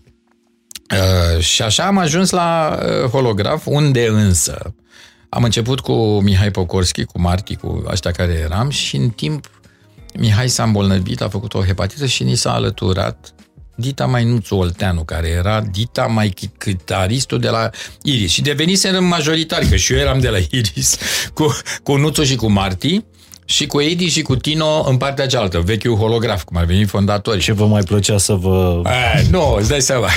Uh, 0.90 1.40
și 1.40 1.62
așa 1.62 1.86
am 1.86 1.98
ajuns 1.98 2.30
la 2.30 2.78
uh, 2.82 3.08
holograf, 3.10 3.66
unde 3.66 4.06
însă 4.06 4.74
am 5.28 5.44
început 5.44 5.80
cu 5.80 6.20
Mihai 6.20 6.50
Pocorski, 6.50 7.04
cu 7.04 7.20
Marti, 7.20 7.56
cu 7.56 7.84
ăștia 7.86 8.10
care 8.10 8.32
eram 8.32 8.70
și 8.70 8.96
în 8.96 9.08
timp 9.08 9.50
Mihai 10.18 10.48
s-a 10.48 10.62
îmbolnăvit, 10.62 11.20
a 11.20 11.28
făcut 11.28 11.54
o 11.54 11.64
hepatită 11.64 12.06
și 12.06 12.22
ni 12.22 12.34
s-a 12.34 12.52
alăturat 12.52 13.34
Dita 13.74 14.06
Mainuțu 14.06 14.54
Olteanu, 14.54 15.04
care 15.04 15.28
era 15.28 15.60
Dita 15.60 16.06
mai 16.06 16.34
chitaristul 16.58 17.40
de 17.40 17.48
la 17.48 17.70
Iris. 18.02 18.30
Și 18.30 18.42
deveniserăm 18.42 19.04
majoritari, 19.04 19.68
că 19.68 19.76
și 19.76 19.92
eu 19.92 19.98
eram 19.98 20.18
de 20.18 20.28
la 20.28 20.38
Iris, 20.50 20.96
cu, 21.34 21.56
cu 21.82 21.96
Nuțu 21.96 22.24
și 22.24 22.36
cu 22.36 22.50
Marti 22.50 23.04
și 23.44 23.66
cu 23.66 23.80
Edi 23.80 24.06
și 24.06 24.22
cu 24.22 24.36
Tino 24.36 24.84
în 24.88 24.96
partea 24.96 25.26
cealaltă, 25.26 25.58
vechiul 25.58 25.96
holograf, 25.96 26.42
cum 26.42 26.56
ar 26.56 26.64
veni 26.64 26.84
fondatori. 26.84 27.40
Ce 27.40 27.52
vă 27.52 27.66
mai 27.66 27.82
plăcea 27.82 28.18
să 28.18 28.34
vă... 28.34 28.80
A, 28.84 28.90
nu, 29.30 29.56
îți 29.58 29.68
dai 29.68 29.80
seama. 29.80 30.08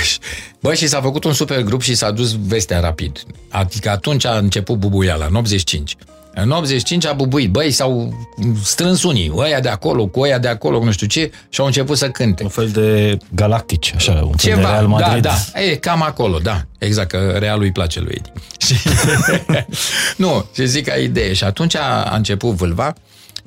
Bă, 0.60 0.74
și 0.74 0.86
s-a 0.86 1.00
făcut 1.00 1.24
un 1.24 1.32
super 1.32 1.62
grup 1.62 1.82
și 1.82 1.94
s-a 1.94 2.10
dus 2.10 2.36
vestea 2.46 2.80
rapid. 2.80 3.22
Adică 3.48 3.90
atunci 3.90 4.26
a 4.26 4.36
început 4.36 4.76
bubuiala, 4.78 5.26
în 5.28 5.34
85. 5.34 5.96
În 6.34 6.50
85 6.50 7.06
a 7.06 7.12
bubuit, 7.12 7.50
băi, 7.50 7.70
s-au 7.70 8.14
strâns 8.62 9.02
unii, 9.02 9.32
ăia 9.36 9.60
de 9.60 9.68
acolo, 9.68 10.06
cu 10.06 10.20
ăia 10.20 10.38
de 10.38 10.48
acolo, 10.48 10.84
nu 10.84 10.90
știu 10.90 11.06
ce, 11.06 11.30
și 11.48 11.60
au 11.60 11.66
început 11.66 11.96
să 11.96 12.10
cânte. 12.10 12.42
Un 12.42 12.48
fel 12.48 12.68
de 12.68 13.16
galactici, 13.34 13.92
așa, 13.96 14.12
un 14.12 14.32
Ceva, 14.32 14.54
fel 14.54 14.64
de 14.64 14.70
Real 14.70 14.86
Madrid. 14.86 15.22
Da, 15.22 15.34
da, 15.52 15.62
e 15.62 15.74
cam 15.74 16.02
acolo, 16.02 16.38
da, 16.38 16.62
exact, 16.78 17.08
că 17.08 17.36
Realul 17.38 17.62
îi 17.62 17.72
place 17.72 18.00
lui 18.00 18.18
Edi. 18.18 18.32
nu, 20.16 20.46
ce 20.54 20.64
zic 20.64 20.86
ca 20.86 20.94
idee. 20.94 21.32
Și 21.32 21.44
atunci 21.44 21.76
a, 21.76 22.02
a 22.02 22.16
început 22.16 22.54
vâlva, 22.54 22.94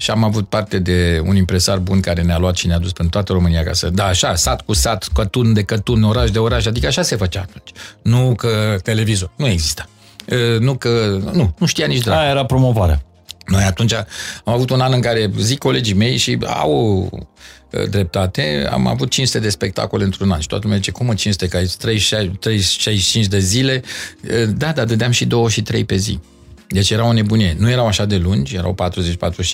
și 0.02 0.12
am 0.12 0.24
avut 0.24 0.50
parte 0.50 0.80
de 0.80 1.22
un 1.26 1.36
impresar 1.36 1.78
bun 1.78 2.00
care 2.00 2.22
ne-a 2.22 2.38
luat 2.38 2.56
și 2.56 2.68
ne-a 2.68 2.78
dus 2.78 2.92
pentru 2.92 3.14
toată 3.14 3.34
România 3.34 3.64
ca 3.64 3.74
să... 3.74 3.90
Da, 3.90 4.06
așa, 4.06 4.36
sat 4.36 4.62
cu 4.62 4.74
sat, 4.74 5.10
cătun 5.14 5.54
de 5.54 5.64
cătun, 5.64 6.04
oraș 6.04 6.32
de 6.32 6.40
oraș, 6.40 6.66
adică 6.66 6.88
așa 6.88 7.02
se 7.02 7.16
făcea 7.16 7.40
atunci. 7.40 7.70
Nu 8.02 8.36
că 8.36 8.78
televizor, 8.84 9.32
nu 9.36 9.48
exista. 9.48 9.90
Nu 10.60 10.76
că... 10.76 11.20
Nu, 11.34 11.56
nu 11.58 11.66
știa 11.66 11.86
nici 11.86 12.04
de 12.04 12.12
Aia 12.12 12.30
era 12.30 12.46
promovarea. 12.46 13.02
Noi 13.46 13.64
atunci 13.64 13.94
am 13.94 14.54
avut 14.54 14.70
un 14.70 14.80
an 14.80 14.94
în 14.94 15.02
care 15.02 15.32
zic 15.38 15.58
colegii 15.58 15.96
mei 15.96 16.18
și 16.18 16.38
au 16.46 17.10
dreptate, 17.90 18.68
am 18.72 18.88
avut 18.88 19.10
500 19.10 19.40
de 19.40 19.50
spectacole 19.50 20.04
într-un 20.04 20.32
an 20.32 20.40
și 20.40 20.48
toată 20.48 20.64
lumea 20.64 20.78
zice, 20.78 20.92
cum 20.92 21.06
mă 21.06 21.14
500, 21.14 21.48
că 21.48 21.58
ai 21.58 21.66
35 22.40 23.26
de 23.26 23.40
zile? 23.40 23.84
Da, 24.58 24.72
dar 24.72 24.86
dădeam 24.86 25.12
și 25.12 25.26
2 25.26 25.50
și 25.50 25.62
3 25.62 25.86
pe 25.86 25.96
zi. 25.96 26.20
Deci 26.72 26.90
era 26.90 27.06
o 27.06 27.14
nebunie. 27.14 27.56
Nu 27.60 27.70
erau 27.70 27.88
așa 27.88 28.06
de 28.06 28.18
lungi, 28.18 28.56
erau 28.56 28.76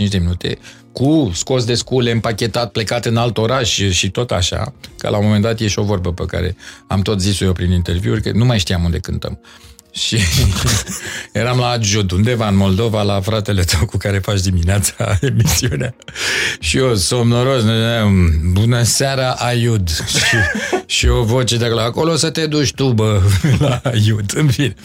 40-45 0.06 0.10
de 0.10 0.18
minute, 0.18 0.58
cu 0.92 1.32
scos 1.34 1.66
de 1.66 1.74
scule, 1.74 2.10
empachetat, 2.10 2.72
plecat 2.72 3.06
în 3.06 3.18
alt 3.18 3.38
oraș 3.38 3.70
și, 3.70 3.92
și 3.92 4.12
tot 4.12 4.32
așa, 4.32 4.74
că 4.98 5.10
la 5.10 5.18
un 5.18 5.26
moment 5.26 5.44
dat 5.44 5.60
e 5.60 5.68
și 5.68 5.80
o 5.80 5.84
vorbă 5.84 6.14
pe 6.14 6.26
care 6.26 6.56
am 6.88 7.02
tot 7.02 7.22
zis-o 7.22 7.46
eu 7.46 7.54
prin 7.54 7.72
interviuri, 7.72 8.22
că 8.22 8.32
nu 8.34 8.46
mai 8.46 8.60
știam 8.60 8.84
unde 8.84 9.00
cântăm. 9.00 9.40
Și 9.98 10.18
eram 11.32 11.60
la 11.60 11.68
la 11.68 11.74
Adjud, 11.74 12.12
undeva 12.12 12.48
în 12.48 12.56
Moldova, 12.56 13.02
la 13.02 13.22
fratele 13.22 13.64
tău 13.64 13.86
cu 13.86 13.98
care 13.98 14.20
faci 14.20 14.40
dimineața 14.40 14.94
emisiunea. 15.22 15.96
Și 16.60 16.78
eu, 16.78 16.96
somnoros, 16.96 17.64
bună 18.52 18.84
seara, 18.84 19.32
Aiud. 19.32 19.90
Și, 20.18 20.36
și 20.86 21.08
o 21.08 21.24
voce 21.24 21.58
de 21.58 21.66
acolo, 21.66 21.82
acolo 21.82 22.16
să 22.16 22.30
te 22.30 22.46
duci 22.46 22.74
tu, 22.74 22.86
bă, 22.88 23.22
la 23.60 23.82
Aiud, 23.84 24.34
în 24.36 24.48
fine. 24.48 24.76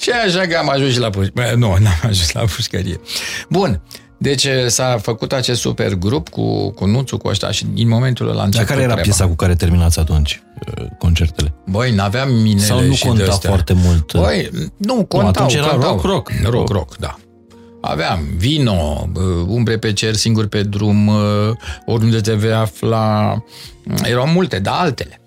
Și 0.00 0.10
așa 0.10 0.40
că 0.40 0.56
am 0.56 0.68
ajuns 0.68 0.92
și 0.92 0.98
la 0.98 1.10
pușcărie. 1.10 1.54
Nu, 1.54 1.76
n-am 1.80 2.00
ajuns 2.02 2.32
la 2.32 2.40
pușcărie. 2.40 3.00
Bun, 3.48 3.80
deci 4.22 4.46
s-a 4.66 4.98
făcut 5.02 5.32
acest 5.32 5.60
super 5.60 5.94
grup 5.94 6.28
cu, 6.28 6.70
cu 6.70 6.86
Nuțu, 6.86 7.16
cu 7.16 7.28
ăștia 7.28 7.50
și 7.50 7.66
din 7.72 7.88
momentul 7.88 8.28
ăla 8.28 8.46
Dar 8.46 8.64
care 8.64 8.72
era 8.78 8.82
treaba. 8.82 9.00
piesa 9.00 9.26
cu 9.26 9.34
care 9.34 9.54
terminați 9.54 9.98
atunci 9.98 10.42
concertele? 10.98 11.52
Băi, 11.66 11.94
n-aveam 11.94 12.32
minele 12.34 12.66
Sau 12.66 12.80
nu 12.84 12.92
și 12.92 13.06
conta 13.06 13.22
de-astea. 13.24 13.50
foarte 13.50 13.72
mult? 13.72 14.12
Băi, 14.12 14.50
nu, 14.76 14.94
contau. 14.94 15.20
Nu, 15.20 15.26
atunci 15.28 15.54
era 15.54 15.66
contau. 15.66 15.90
rock, 15.90 16.04
rock. 16.04 16.30
Rock, 16.44 16.68
rock, 16.68 16.96
da. 16.96 17.16
Aveam 17.80 18.20
vino, 18.36 19.08
umbre 19.46 19.78
pe 19.78 19.92
cer, 19.92 20.14
singur 20.14 20.46
pe 20.46 20.62
drum, 20.62 21.10
oriunde 21.86 22.20
te 22.20 22.34
vei 22.34 22.52
afla. 22.52 23.36
Erau 24.02 24.26
multe, 24.26 24.58
dar 24.58 24.74
altele. 24.78 25.20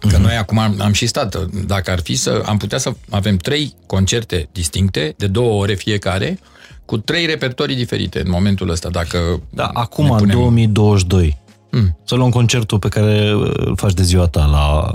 Că 0.00 0.06
Mhm. 0.16 0.22
noi 0.22 0.36
acum 0.36 0.58
am, 0.58 0.76
am 0.80 0.92
și 0.92 1.06
stat, 1.06 1.36
dacă 1.66 1.90
ar 1.90 2.00
fi 2.00 2.14
să, 2.14 2.42
am 2.46 2.56
putea 2.56 2.78
să 2.78 2.92
avem 3.10 3.36
trei 3.36 3.74
concerte 3.86 4.48
distincte, 4.52 5.14
de 5.16 5.26
două 5.26 5.60
ore 5.62 5.74
fiecare, 5.74 6.38
cu 6.84 6.98
trei 6.98 7.26
repertorii 7.26 7.76
diferite 7.76 8.20
în 8.20 8.30
momentul 8.30 8.70
ăsta, 8.70 8.88
dacă 8.88 9.40
Da, 9.50 9.64
ne 9.64 9.70
acum, 9.80 10.10
în 10.10 10.18
punem- 10.18 10.36
2022, 10.38 11.36
Mm. 11.70 11.98
să 12.04 12.14
luăm 12.14 12.30
concertul 12.30 12.78
pe 12.78 12.88
care 12.88 13.28
îl 13.28 13.72
faci 13.76 13.92
de 13.92 14.02
ziua 14.02 14.26
ta 14.26 14.44
la, 14.44 14.90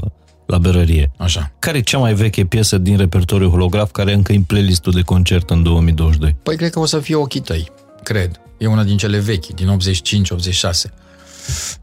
la 0.45 0.57
berărie. 0.57 1.11
Așa. 1.17 1.51
Care 1.59 1.77
e 1.77 1.81
cea 1.81 1.97
mai 1.97 2.13
veche 2.13 2.45
piesă 2.45 2.77
din 2.77 2.97
repertoriul 2.97 3.49
holograf 3.49 3.91
care 3.91 4.11
e 4.11 4.13
încă 4.13 4.31
în 4.31 4.41
playlistul 4.43 4.91
de 4.91 5.01
concert 5.01 5.49
în 5.49 5.63
2022? 5.63 6.35
Păi 6.43 6.55
cred 6.57 6.69
că 6.71 6.79
o 6.79 6.85
să 6.85 6.99
fie 6.99 7.15
ochii 7.15 7.39
tăi, 7.41 7.71
cred. 8.03 8.31
E 8.57 8.67
una 8.67 8.83
din 8.83 8.97
cele 8.97 9.19
vechi, 9.19 9.45
din 9.47 9.67
85-86. 9.67 10.91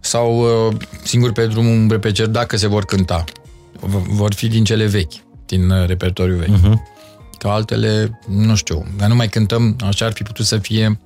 Sau 0.00 0.40
uh, 0.68 0.76
Singur 1.02 1.32
pe 1.32 1.46
drum, 1.46 1.66
umbre 1.66 1.98
pe 1.98 2.12
cer, 2.12 2.26
dacă 2.26 2.56
se 2.56 2.66
vor 2.66 2.84
cânta. 2.84 3.24
V- 3.80 4.06
vor 4.08 4.34
fi 4.34 4.48
din 4.48 4.64
cele 4.64 4.86
vechi, 4.86 5.12
din 5.46 5.70
uh, 5.70 5.86
repertoriul 5.86 6.38
vechi. 6.38 6.58
Uh-huh. 6.58 6.98
Că 7.38 7.48
altele, 7.48 8.20
nu 8.26 8.54
știu, 8.54 8.86
dar 8.96 9.08
nu 9.08 9.14
mai 9.14 9.28
cântăm, 9.28 9.76
așa 9.88 10.04
ar 10.04 10.12
fi 10.12 10.22
putut 10.22 10.46
să 10.46 10.58
fie 10.58 10.98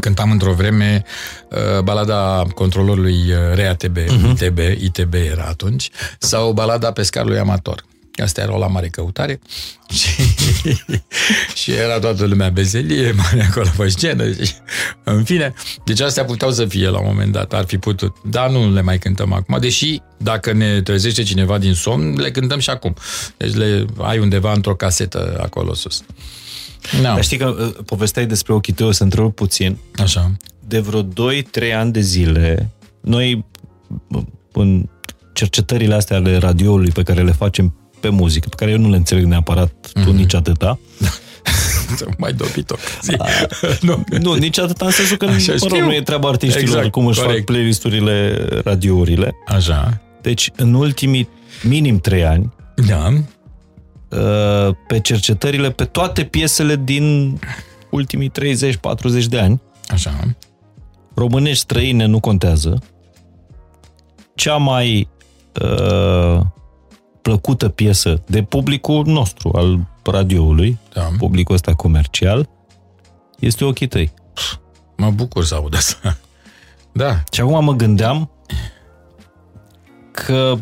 Cântam 0.00 0.30
într-o 0.30 0.52
vreme 0.52 1.04
uh, 1.50 1.82
balada 1.82 2.46
controlorului 2.54 3.14
uh, 3.14 3.54
RATB, 3.54 3.96
uh-huh. 3.96 4.40
ITB, 4.40 4.58
ITB 4.58 5.14
era 5.14 5.44
atunci, 5.44 5.90
sau 6.18 6.52
balada 6.52 6.92
pescarului 6.92 7.38
amator. 7.38 7.84
Astea 8.22 8.42
erau 8.42 8.58
la 8.58 8.66
mare 8.66 8.88
căutare 8.88 9.40
și, 9.98 10.22
și 11.54 11.72
era 11.72 11.98
toată 11.98 12.24
lumea 12.24 12.48
bezelie, 12.48 13.12
mare 13.22 13.48
acolo 13.50 13.68
pe 13.76 13.88
scenă 13.88 14.32
și, 14.32 14.52
în 15.04 15.24
fine, 15.24 15.54
deci 15.84 16.00
astea 16.00 16.24
puteau 16.24 16.50
să 16.50 16.66
fie 16.66 16.88
la 16.88 16.98
un 16.98 17.06
moment 17.06 17.32
dat, 17.32 17.52
ar 17.52 17.64
fi 17.64 17.78
putut, 17.78 18.16
dar 18.24 18.50
nu 18.50 18.72
le 18.72 18.80
mai 18.80 18.98
cântăm 18.98 19.32
acum, 19.32 19.58
deși 19.60 20.00
dacă 20.16 20.52
ne 20.52 20.82
trezește 20.82 21.22
cineva 21.22 21.58
din 21.58 21.74
somn, 21.74 22.20
le 22.20 22.30
cântăm 22.30 22.58
și 22.58 22.70
acum. 22.70 22.94
Deci 23.36 23.54
le 23.54 23.84
ai 23.98 24.18
undeva 24.18 24.52
într-o 24.52 24.74
casetă 24.74 25.38
acolo 25.42 25.74
sus. 25.74 26.02
No. 26.96 27.02
Dar 27.02 27.22
știi 27.22 27.38
că 27.38 27.46
uh, 27.48 27.84
povesteai 27.84 28.26
despre 28.26 28.52
ochii 28.52 28.72
tăi, 28.72 28.86
o 28.86 28.92
să 28.92 29.02
întrerup 29.02 29.34
puțin. 29.34 29.78
Așa. 29.96 30.36
De 30.68 30.78
vreo 30.78 31.02
2-3 31.02 31.06
ani 31.74 31.92
de 31.92 32.00
zile, 32.00 32.70
noi 33.00 33.44
uh, 34.08 34.22
în 34.52 34.88
cercetările 35.32 35.94
astea 35.94 36.16
ale 36.16 36.36
radioului 36.36 36.90
pe 36.90 37.02
care 37.02 37.22
le 37.22 37.32
facem 37.32 37.74
pe 38.02 38.08
muzică, 38.08 38.48
pe 38.48 38.56
care 38.58 38.70
eu 38.70 38.78
nu 38.78 38.90
le 38.90 38.96
înțeleg 38.96 39.24
neapărat, 39.24 39.72
mm-hmm. 39.88 40.04
tu 40.04 40.12
nici 40.12 40.34
atâta, 40.34 40.78
mai 42.18 42.32
dobit 42.32 42.70
o 42.70 42.74
zi. 43.02 43.16
nu. 43.86 44.04
nu, 44.20 44.34
nici 44.34 44.58
atâta 44.58 44.84
în 44.84 44.90
sensul 44.90 45.16
că 45.16 45.24
Așa, 45.24 45.52
mă 45.52 45.58
rog, 45.60 45.70
știu. 45.70 45.84
nu 45.84 45.92
e 45.94 46.02
treaba 46.02 46.28
artiștilor 46.28 46.62
Exact, 46.62 46.90
cum 46.90 47.06
își 47.06 47.20
corect. 47.20 47.36
fac 47.36 47.46
playlisturile, 47.46 48.46
radiourile. 48.64 49.34
Așa. 49.46 50.00
Deci, 50.22 50.50
în 50.56 50.74
ultimii 50.74 51.28
minim 51.62 51.98
3 51.98 52.24
ani, 52.24 52.52
Da. 52.86 53.08
uh, 53.08 54.74
pe 54.86 55.00
cercetările, 55.00 55.70
pe 55.70 55.84
toate 55.84 56.24
piesele 56.24 56.80
din 56.84 57.38
ultimii 57.90 58.30
30-40 58.30 59.24
de 59.28 59.38
ani, 59.38 59.62
Așa. 59.88 60.34
românești 61.14 61.62
străine 61.62 62.04
nu 62.04 62.20
contează, 62.20 62.82
cea 64.34 64.56
mai 64.56 65.08
uh, 65.62 66.40
plăcută 67.22 67.68
piesă 67.68 68.22
de 68.26 68.42
publicul 68.42 69.06
nostru, 69.06 69.50
al 69.54 69.86
radioului, 70.02 70.78
Da. 70.94 71.08
publicul 71.18 71.54
ăsta 71.54 71.74
comercial, 71.74 72.48
este 73.38 73.64
ochii 73.64 73.86
tăi. 73.86 74.12
Mă 74.96 75.10
bucur 75.10 75.44
să 75.44 75.54
aud 75.54 75.74
asta. 75.76 76.16
Da. 76.92 77.22
Și 77.32 77.40
acum 77.40 77.64
mă 77.64 77.72
gândeam 77.72 78.30
că 80.10 80.54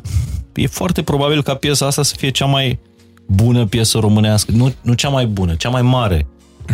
e 0.55 0.67
foarte 0.67 1.03
probabil 1.03 1.43
ca 1.43 1.55
piesa 1.55 1.87
asta 1.87 2.03
să 2.03 2.15
fie 2.17 2.31
cea 2.31 2.45
mai 2.47 2.79
bună 3.27 3.67
piesă 3.67 3.99
românească. 3.99 4.53
Nu, 4.53 4.73
nu 4.83 4.93
cea 4.93 5.09
mai 5.09 5.27
bună, 5.27 5.55
cea 5.55 5.69
mai 5.69 5.83
mare. 5.83 6.27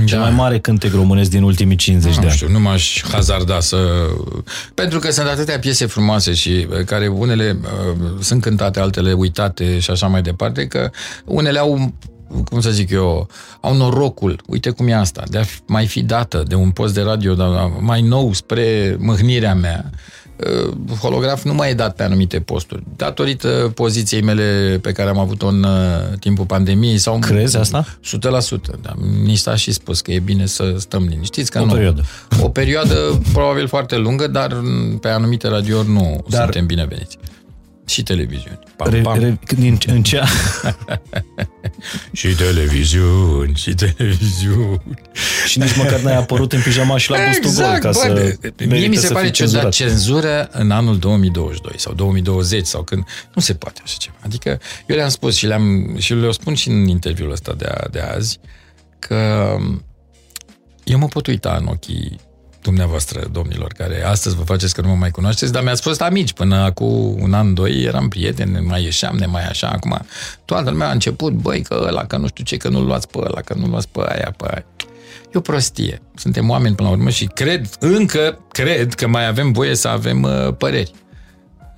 Cel 0.05 0.19
Da. 0.19 0.25
mai 0.25 0.35
mare 0.35 0.59
cântec 0.59 0.93
românesc 0.95 1.31
din 1.31 1.43
ultimii 1.43 1.77
50 1.77 2.15
de 2.15 2.21
Nu 2.21 2.27
ani. 2.27 2.37
știu, 2.37 2.49
nu 2.51 2.61
m-aș 2.61 3.03
hazarda 3.11 3.61
să... 3.61 3.77
Pentru 4.75 4.99
că 4.99 5.11
sunt 5.11 5.27
atâtea 5.27 5.59
piese 5.59 5.87
frumoase 5.87 6.33
și 6.35 6.67
uh, 6.71 6.85
care 6.85 7.07
unele 7.09 7.59
uh, 7.63 7.97
sunt 8.21 8.41
cântate, 8.43 8.81
altele 8.81 9.13
uitate 9.13 9.79
și 9.79 9.91
așa 9.91 10.07
mai 10.07 10.23
departe, 10.23 10.67
că 10.67 10.91
unele 11.25 11.59
au 11.59 11.93
cum 12.45 12.61
să 12.61 12.71
zic 12.71 12.91
eu, 12.91 13.29
au 13.61 13.77
norocul, 13.77 14.41
uite 14.47 14.71
cum 14.71 14.89
e 14.89 14.95
asta, 14.95 15.23
de 15.31 15.39
a 15.39 15.43
fi- 15.43 15.59
mai 15.67 15.87
fi 15.87 16.03
dată 16.03 16.43
de 16.47 16.55
un 16.55 16.71
post 16.71 16.95
de 16.95 17.01
radio 17.01 17.35
dar 17.35 17.73
mai 17.81 18.03
nou 18.03 18.33
spre 18.33 18.97
mâhnirea 18.99 19.55
mea. 19.55 19.91
Uh, 20.37 20.73
Holograf 21.01 21.43
nu 21.43 21.55
mai 21.55 21.71
e 21.71 21.75
dat 21.75 21.95
pe 21.97 22.03
anumite 22.03 22.41
posturi, 22.41 22.83
datorită 22.97 23.73
poziției 23.75 24.23
mele 24.23 24.79
pe 24.83 24.93
care 24.93 25.09
am 25.09 25.19
avut-o 25.19 25.47
în 25.47 25.63
uh, 25.63 26.19
timpul 26.21 26.45
pandemiei. 26.45 26.99
Sau 26.99 27.19
Crezi 27.19 27.57
asta? 27.57 27.85
100%, 27.87 28.81
da. 28.83 28.93
Ni 29.23 29.35
s-a 29.35 29.55
și 29.55 29.73
spus 29.73 30.01
că 30.01 30.13
e 30.13 30.19
bine 30.19 30.47
să 30.47 30.75
stăm 30.79 31.07
liniștiți. 31.09 31.51
Că 31.51 31.61
O 31.61 31.65
nu. 31.65 31.73
perioadă. 31.73 32.03
O 32.43 32.49
perioadă 32.49 33.21
probabil 33.33 33.67
foarte 33.69 33.97
lungă, 33.97 34.27
dar 34.27 34.53
m, 34.63 34.99
pe 34.99 35.09
anumite 35.09 35.49
radiouri 35.49 35.89
nu 35.89 36.01
dar... 36.01 36.23
Dar- 36.29 36.43
suntem 36.43 36.67
bineveniți. 36.67 37.19
Și 37.87 38.03
televiziuni. 38.03 38.59
Pam, 38.77 38.91
Re, 38.91 39.01
pam. 39.01 39.19
re, 39.19 39.39
din, 39.57 39.79
în 39.87 40.03
cea, 40.03 40.27
Și 42.13 42.29
televiziuni, 42.29 43.55
și 43.55 43.75
televiziuni. 43.75 44.81
și 45.47 45.59
nici 45.59 45.77
măcar 45.77 46.01
n-ai 46.01 46.17
apărut 46.17 46.53
în 46.53 46.61
pijama 46.63 46.97
și 46.99 47.11
la 47.11 47.17
bustul 47.27 47.63
gol 47.65 47.79
ca 47.79 47.89
bă, 47.91 47.93
să 47.93 48.13
de- 48.13 48.39
Mie 48.41 48.67
mi 48.67 48.81
merită 48.81 49.01
se 49.01 49.07
să 49.07 49.13
pare 49.13 49.25
fii 49.25 49.35
ciudat 49.35 49.51
cenzurat. 49.53 49.73
cenzură 49.73 50.49
în 50.53 50.71
anul 50.71 50.99
2022 50.99 51.75
sau 51.79 51.93
2020 51.95 52.67
sau 52.67 52.83
când... 52.83 53.05
Nu 53.35 53.43
se 53.43 53.55
poate 53.55 53.81
așa 53.85 53.97
ceva. 53.99 54.17
Adică 54.25 54.61
eu 54.87 54.97
le-am 54.97 55.09
spus 55.09 55.37
și, 55.37 55.47
le-am, 55.47 55.97
și 55.99 56.15
le 56.15 56.31
spun 56.33 56.55
și 56.55 56.69
în 56.69 56.87
interviul 56.89 57.31
ăsta 57.31 57.53
de, 57.53 57.65
a, 57.65 57.89
de 57.91 58.01
azi 58.01 58.39
că 58.99 59.57
eu 60.85 60.99
mă 60.99 61.07
pot 61.07 61.27
uita 61.27 61.57
în 61.61 61.67
ochii 61.67 62.19
dumneavoastră, 62.67 63.29
domnilor, 63.33 63.73
care 63.73 64.05
astăzi 64.05 64.37
vă 64.37 64.43
faceți 64.43 64.75
că 64.75 64.81
nu 64.81 64.89
mă 64.89 64.95
mai 64.95 65.11
cunoașteți, 65.11 65.53
dar 65.53 65.63
mi-ați 65.63 65.83
fost 65.83 66.01
amici. 66.01 66.33
Până 66.33 66.71
cu 66.73 67.17
un 67.21 67.33
an, 67.33 67.55
doi, 67.55 67.83
eram 67.83 68.09
prieteni, 68.09 68.53
ne 68.53 68.61
mai 68.61 68.83
ieșeam, 68.83 69.17
ne 69.17 69.27
mai 69.27 69.47
așa. 69.47 69.69
Acum 69.69 69.99
toată 70.45 70.71
lumea 70.71 70.89
a 70.89 70.93
început, 70.93 71.33
băi, 71.33 71.63
că 71.63 71.85
ăla, 71.87 72.05
că 72.05 72.17
nu 72.17 72.27
știu 72.27 72.45
ce, 72.45 72.57
că 72.57 72.69
nu-l 72.69 72.85
luați 72.85 73.09
pe 73.09 73.19
ăla, 73.19 73.41
că 73.41 73.55
nu-l 73.55 73.71
luați 73.71 73.89
pe 73.89 74.01
aia, 74.09 74.35
pe 74.37 74.45
aia. 74.51 74.65
E 75.25 75.39
o 75.39 75.41
prostie. 75.41 76.03
Suntem 76.15 76.51
oameni 76.51 76.75
până 76.75 76.89
la 76.89 76.95
urmă 76.95 77.11
și 77.11 77.25
cred, 77.25 77.69
încă 77.79 78.39
cred 78.49 78.95
că 78.95 79.07
mai 79.07 79.27
avem 79.27 79.53
voie 79.53 79.75
să 79.75 79.89
avem 79.89 80.23
uh, 80.23 80.55
păreri. 80.59 80.93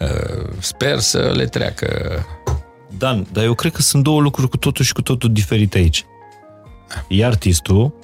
Uh, 0.01 0.49
sper 0.59 0.99
să 0.99 1.33
le 1.35 1.45
treacă. 1.45 1.89
Dan, 2.99 3.27
dar 3.33 3.45
eu 3.45 3.55
cred 3.55 3.73
că 3.73 3.83
sunt 3.83 4.03
două 4.03 4.21
lucruri 4.21 4.49
cu 4.49 4.57
totul 4.57 4.85
și 4.85 4.93
cu 4.93 5.03
totul 5.03 5.33
diferite 5.33 5.79
aici. 5.79 6.05
E 7.09 7.25
artistul, 7.25 7.95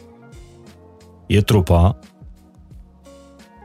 e 1.26 1.40
trupa 1.40 1.98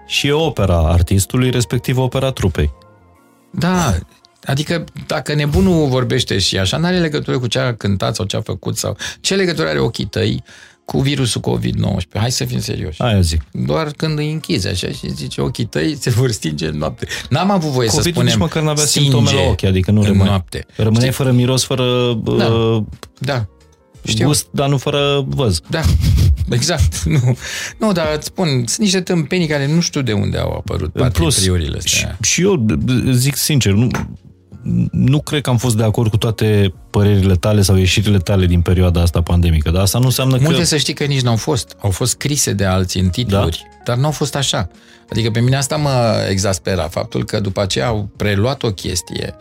și 0.10 0.28
e 0.28 0.32
opera 0.32 0.78
artistului, 0.78 1.50
respectiv 1.50 1.98
opera 1.98 2.32
trupei. 2.32 2.72
Da, 3.52 3.96
adică 4.44 4.84
dacă 5.08 5.34
nebunul 5.34 5.88
vorbește 5.88 6.38
și 6.38 6.58
așa, 6.58 6.78
n-are 6.78 7.00
legătură 7.00 7.40
cu 7.40 7.48
ce 7.48 7.60
a 7.60 7.74
cântat 7.76 8.16
sau 8.16 8.26
ce 8.26 8.36
a 8.36 8.42
făcut 8.42 8.78
sau 8.78 8.98
ce 9.22 9.36
legătură 9.36 9.68
are 9.68 9.80
ochii 9.80 10.06
tăi 10.06 10.44
cu 10.86 11.00
virusul 11.00 11.42
COVID-19. 11.42 12.12
Hai 12.14 12.32
să 12.32 12.46
fim 12.46 12.60
serioși. 12.60 13.02
Aia 13.02 13.22
zic. 13.22 13.42
Doar 13.52 13.88
când 13.98 14.18
îi 14.18 14.32
închizi 14.32 14.68
așa 14.68 14.88
și 14.88 15.12
zice 15.14 15.42
ochii 15.42 15.66
tăi 15.66 15.98
se 16.00 16.10
vor 16.10 16.32
stinge 16.32 16.68
în 16.68 16.78
noapte. 16.78 17.08
N-am 17.30 17.52
avut 17.52 17.70
voie 17.70 17.90
să 17.90 17.96
COVID 17.96 18.12
spunem 18.14 18.30
nici 18.30 18.40
măcar 18.40 18.64
n-avea 18.64 18.86
stinge 18.86 19.10
simptome 19.10 19.42
la 19.42 19.50
ochi, 19.50 19.64
adică 19.64 19.92
nu 19.92 20.00
în 20.00 20.06
rămâne. 20.06 20.30
noapte. 20.30 20.66
Rămâneai 20.76 21.12
Știi? 21.12 21.24
fără 21.24 21.32
miros, 21.36 21.64
fără 21.64 22.14
Da. 22.38 22.46
uh, 22.46 22.84
Da. 23.20 23.48
Știu. 24.04 24.26
gust, 24.26 24.48
dar 24.52 24.70
nu 24.70 24.78
fără 24.78 25.26
văz. 25.28 25.60
Da, 25.70 25.82
exact. 26.52 27.04
Nu, 27.22 27.38
nu 27.78 27.92
dar 27.92 28.08
îți 28.16 28.26
spun, 28.26 28.48
sunt 28.48 28.78
niște 28.78 29.02
tâmpenii 29.02 29.48
care 29.48 29.68
nu 29.68 29.80
știu 29.80 30.02
de 30.02 30.14
unde 30.14 30.38
au 30.38 30.52
apărut 30.52 30.96
În 30.96 31.10
plus, 31.12 31.36
patriurile 31.36 31.80
și, 31.84 31.96
astea. 32.06 32.18
și 32.22 32.42
eu 32.42 32.66
zic 33.12 33.36
sincer, 33.36 33.74
nu, 33.74 33.88
nu 34.92 35.22
cred 35.22 35.42
că 35.42 35.50
am 35.50 35.58
fost 35.58 35.76
de 35.78 35.84
acord 35.84 36.10
cu 36.10 36.18
toate 36.18 36.74
părerile 36.90 37.36
tale 37.36 37.62
sau 37.62 37.76
ieșirile 37.76 38.18
tale 38.18 38.46
din 38.46 38.62
perioada 38.62 39.02
asta 39.02 39.22
pandemică, 39.22 39.72
dar 39.72 39.82
asta 39.82 40.00
nu 40.00 40.06
înseamnă 40.06 40.38
Multe 40.42 40.60
că... 40.60 40.66
să 40.66 40.78
știi 40.78 40.94
că 40.94 41.04
nici 41.04 41.22
n-au 41.22 41.36
fost. 41.36 41.76
Au 41.80 41.90
fost 41.90 42.12
scrise 42.12 42.54
de 42.54 42.66
alții 42.66 43.02
în 43.02 43.10
titluri, 43.10 43.62
da? 43.64 43.82
dar 43.84 43.98
n-au 43.98 44.12
fost 44.12 44.36
așa. 44.36 44.70
Adică 45.10 45.32
pe 45.32 45.40
mine 45.40 45.56
asta 45.56 45.76
mă 45.76 46.26
exaspera, 46.30 46.88
faptul 46.88 47.26
că 47.26 47.40
după 47.40 47.62
aceea 47.62 47.88
au 47.88 48.10
preluat 48.16 48.64
o 48.64 48.72
chestie 48.72 49.36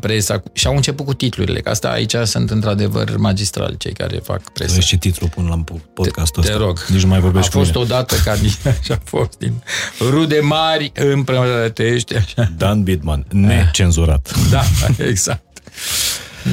presa 0.00 0.42
și 0.52 0.66
au 0.66 0.74
început 0.74 1.06
cu 1.06 1.14
titlurile, 1.14 1.60
că 1.60 1.70
asta 1.70 1.88
aici 1.88 2.14
sunt 2.24 2.50
într-adevăr 2.50 3.16
magistrali 3.16 3.76
cei 3.76 3.92
care 3.92 4.16
fac 4.16 4.52
presă. 4.52 4.74
Vezi 4.74 4.86
ce 4.86 4.96
titlu 4.96 5.26
pun 5.26 5.46
la 5.46 5.64
podcastul 5.94 6.42
te, 6.42 6.48
ăsta. 6.48 6.60
Te 6.60 6.66
rog. 6.66 6.84
Nici 6.88 7.02
nu 7.02 7.08
mai 7.08 7.20
vorbești 7.20 7.56
A 7.56 7.58
fost 7.58 7.74
odată 7.74 8.16
ca 8.24 8.34
și 8.84 8.92
a 8.92 8.98
fost 9.04 9.38
din 9.38 9.52
rude 10.00 10.38
mari 10.42 10.92
împrătești. 10.94 12.16
Așa. 12.16 12.52
Dan 12.56 12.82
Bidman, 12.82 13.26
necenzurat. 13.30 14.34
Da, 14.50 14.62
exact. 15.10 15.42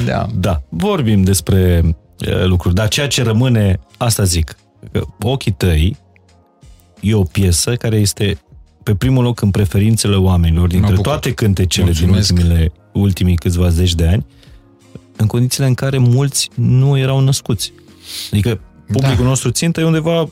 Da. 0.04 0.26
Da, 0.34 0.62
vorbim 0.68 1.22
despre 1.22 1.82
uh, 1.84 2.44
lucruri, 2.44 2.74
dar 2.74 2.88
ceea 2.88 3.08
ce 3.08 3.22
rămâne, 3.22 3.80
asta 3.96 4.24
zic, 4.24 4.56
că 4.92 5.04
ochii 5.22 5.52
tăi 5.52 5.96
e 7.00 7.14
o 7.14 7.22
piesă 7.22 7.74
care 7.74 7.96
este 7.96 8.38
pe 8.82 8.94
primul 8.94 9.22
loc 9.22 9.40
în 9.40 9.50
preferințele 9.50 10.16
oamenilor 10.16 10.68
dintre 10.68 10.96
toate 10.96 11.32
cântecele 11.32 11.84
Mulțumesc. 11.84 12.32
din 12.32 12.36
ultimile, 12.36 12.72
ultimii 12.92 13.36
câțiva 13.36 13.68
zeci 13.68 13.94
de 13.94 14.06
ani, 14.06 14.26
în 15.16 15.26
condițiile 15.26 15.66
în 15.66 15.74
care 15.74 15.98
mulți 15.98 16.50
nu 16.54 16.98
erau 16.98 17.20
născuți. 17.20 17.72
Adică 18.32 18.60
publicul 18.86 19.22
da. 19.22 19.28
nostru 19.28 19.50
țintă 19.50 19.80
e 19.80 19.84
undeva 19.84 20.28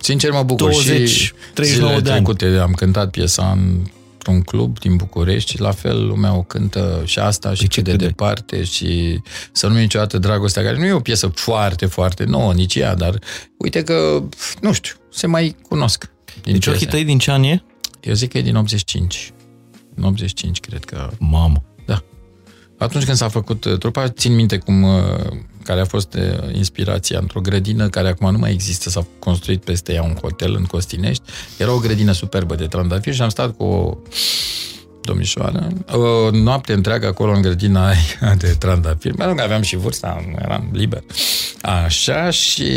Sincer 0.00 0.30
mă 0.30 0.42
bucur 0.42 0.70
20, 0.70 1.08
și 1.08 1.32
39 1.54 2.00
de 2.00 2.10
ani. 2.10 2.58
am 2.58 2.72
cântat 2.72 3.10
piesa 3.10 3.50
în 3.50 3.82
un 4.30 4.42
club 4.42 4.78
din 4.78 4.96
București, 4.96 5.60
la 5.60 5.70
fel 5.70 6.06
lumea 6.06 6.36
o 6.36 6.42
cântă 6.42 7.02
și 7.04 7.18
asta 7.18 7.54
și 7.54 7.68
ce 7.68 7.80
de 7.80 7.96
departe 7.96 8.64
și 8.64 9.20
să 9.52 9.66
nu 9.66 9.78
niciodată 9.78 10.18
dragostea, 10.18 10.62
care 10.62 10.78
nu 10.78 10.84
e 10.84 10.92
o 10.92 11.00
piesă 11.00 11.26
foarte, 11.26 11.86
foarte 11.86 12.24
nouă, 12.24 12.52
nici 12.52 12.74
ea, 12.74 12.94
dar 12.94 13.18
uite 13.58 13.82
că, 13.82 14.22
nu 14.60 14.72
știu, 14.72 14.94
se 15.10 15.26
mai 15.26 15.56
cunosc. 15.68 16.10
Din 16.42 16.52
deci 16.52 16.66
ochii 16.66 16.86
tăi 16.86 17.04
din 17.04 17.18
ce 17.18 17.30
an 17.30 17.42
e? 17.42 17.62
Eu 18.00 18.14
zic 18.14 18.30
că 18.30 18.38
e 18.38 18.42
din 18.42 18.56
85. 18.56 19.32
În 19.94 20.04
85, 20.04 20.60
cred 20.60 20.84
că... 20.84 21.10
Mamă! 21.18 21.62
Da. 21.86 22.02
Atunci 22.78 23.04
când 23.04 23.16
s-a 23.16 23.28
făcut 23.28 23.64
uh, 23.64 23.78
trupa, 23.78 24.08
țin 24.08 24.34
minte 24.34 24.58
cum 24.58 24.82
uh, 24.82 25.02
care 25.68 25.80
a 25.80 25.84
fost 25.84 26.14
uh, 26.14 26.54
inspirația 26.54 27.18
într-o 27.18 27.40
grădină 27.40 27.88
care 27.88 28.08
acum 28.08 28.30
nu 28.30 28.38
mai 28.38 28.52
există, 28.52 28.90
s-a 28.90 29.06
construit 29.18 29.64
peste 29.64 29.92
ea 29.92 30.02
un 30.02 30.14
hotel 30.14 30.54
în 30.54 30.64
Costinești. 30.64 31.22
Era 31.56 31.72
o 31.72 31.78
grădină 31.78 32.12
superbă 32.12 32.54
de 32.54 32.66
trandafiri 32.66 33.16
și 33.16 33.22
am 33.22 33.28
stat 33.28 33.56
cu 33.56 33.64
o 33.64 33.96
domnișoară, 35.00 35.68
o 35.92 36.30
noapte 36.30 36.72
întreagă 36.72 37.06
acolo 37.06 37.32
în 37.32 37.42
grădina 37.42 37.86
aia 37.86 38.34
de 38.38 38.56
trandafiri. 38.58 39.16
Mă 39.16 39.24
rog, 39.24 39.40
aveam 39.40 39.62
și 39.62 39.76
vârsta, 39.76 40.24
eram 40.42 40.68
liber. 40.72 41.02
Așa 41.60 42.30
și 42.30 42.70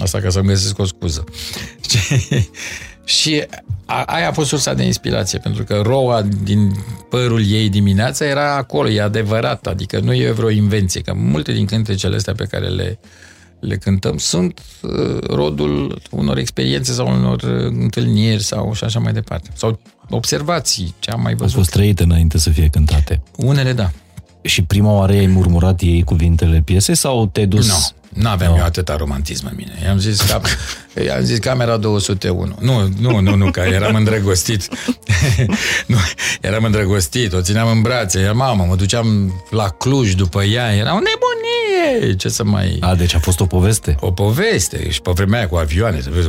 asta 0.00 0.20
ca 0.20 0.28
să-mi 0.28 0.46
găsesc 0.46 0.78
o 0.78 0.84
scuză. 0.84 1.24
și 3.04 3.44
a, 3.86 4.02
aia 4.02 4.28
a 4.28 4.32
fost 4.32 4.48
sursa 4.48 4.74
de 4.74 4.82
inspirație, 4.82 5.38
pentru 5.38 5.64
că 5.64 5.80
roa 5.84 6.22
din 6.22 6.72
părul 7.08 7.46
ei 7.46 7.68
dimineața 7.68 8.24
era 8.24 8.56
acolo, 8.56 8.88
e 8.88 9.02
adevărat, 9.02 9.66
adică 9.66 10.00
nu 10.00 10.14
e 10.14 10.30
vreo 10.30 10.50
invenție, 10.50 11.00
că 11.00 11.14
multe 11.14 11.52
din 11.52 11.66
cântecele 11.66 12.16
astea 12.16 12.34
pe 12.34 12.44
care 12.44 12.68
le, 12.68 12.98
le 13.60 13.76
cântăm 13.76 14.18
sunt 14.18 14.60
uh, 14.82 15.18
rodul 15.28 16.00
unor 16.10 16.38
experiențe 16.38 16.92
sau 16.92 17.08
unor 17.08 17.42
uh, 17.42 17.64
întâlniri 17.64 18.42
sau 18.42 18.72
și 18.74 18.84
așa 18.84 18.98
mai 18.98 19.12
departe. 19.12 19.50
Sau 19.54 19.80
observații, 20.10 20.94
ce 20.98 21.10
am 21.10 21.20
mai 21.20 21.34
văzut. 21.34 21.54
Au 21.54 21.60
fost 21.62 21.70
trăite 21.70 22.02
înainte 22.02 22.38
să 22.38 22.50
fie 22.50 22.68
cântate. 22.68 23.22
Unele, 23.36 23.72
da. 23.72 23.90
Și 24.42 24.62
prima 24.62 24.92
oară 24.92 25.12
ai 25.12 25.26
murmurat 25.26 25.80
ei 25.80 26.02
cuvintele 26.02 26.60
piesei 26.60 26.94
sau 26.94 27.26
te-ai 27.26 27.46
dus... 27.46 27.66
Nu, 27.66 28.05
nu 28.16 28.28
aveam 28.28 28.50
no. 28.50 28.58
eu 28.58 28.64
atâta 28.64 28.96
romantism 28.96 29.46
în 29.46 29.52
mine. 29.56 29.80
I-am 29.84 29.98
zis, 29.98 30.20
ca, 30.20 30.40
i-am 31.06 31.22
zis 31.22 31.38
camera 31.38 31.76
201. 31.76 32.56
Nu, 32.60 32.88
nu, 33.00 33.20
nu, 33.20 33.34
nu, 33.34 33.50
că 33.50 33.60
eram 33.60 33.94
îndrăgostit. 33.94 34.68
nu, 35.86 35.96
eram 36.40 36.64
îndrăgostit, 36.64 37.32
o 37.32 37.40
țineam 37.40 37.68
în 37.68 37.82
brațe. 37.82 38.20
Iar 38.20 38.32
mamă, 38.32 38.64
mă 38.68 38.76
duceam 38.76 39.32
la 39.50 39.68
Cluj 39.68 40.14
după 40.14 40.42
ea. 40.42 40.74
Era 40.74 40.94
o 40.94 40.98
nebunie! 40.98 42.14
Ce 42.16 42.28
să 42.28 42.44
mai... 42.44 42.76
A, 42.80 42.94
deci 42.94 43.14
a 43.14 43.18
fost 43.18 43.40
o 43.40 43.46
poveste. 43.46 43.96
O 44.00 44.10
poveste. 44.10 44.90
Și 44.90 45.00
pe 45.02 45.10
vremea 45.14 45.38
aia 45.38 45.48
cu 45.48 45.56
avioane. 45.56 46.00
Să 46.00 46.10
vezi, 46.12 46.28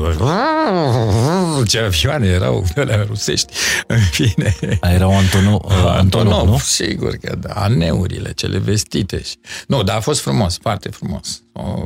ce 1.72 1.80
avioane 1.80 2.28
erau 2.28 2.66
alea 2.76 3.04
rusești. 3.08 3.54
În 3.88 4.00
fine. 4.12 4.56
A, 4.82 4.92
erau 4.92 5.18
Antonov, 5.18 5.62
uh, 5.64 5.72
Antonov, 5.72 5.98
Antonov, 5.98 6.48
nu? 6.48 6.58
Sigur 6.58 7.16
că 7.16 7.36
da. 7.36 7.54
Aneurile, 7.54 8.32
cele 8.36 8.58
vestite. 8.58 9.22
Nu, 9.68 9.84
dar 9.84 9.96
a 9.96 10.00
fost 10.00 10.22
frumos, 10.22 10.58
foarte 10.62 10.90
frumos 10.90 11.42
o 11.58 11.77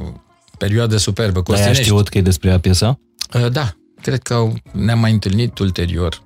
perioadă 0.58 0.98
superbă. 0.98 1.42
Dar 1.48 1.68
ai 1.68 1.74
știut 1.74 2.10
că 2.10 2.18
e 2.18 2.22
despre 2.22 2.50
ea 2.50 2.60
piesa? 2.60 3.00
Uh, 3.34 3.52
da, 3.52 3.74
cred 4.02 4.22
că 4.22 4.52
ne-am 4.72 5.00
mai 5.00 5.12
întâlnit 5.12 5.60
ulterior. 5.60 6.22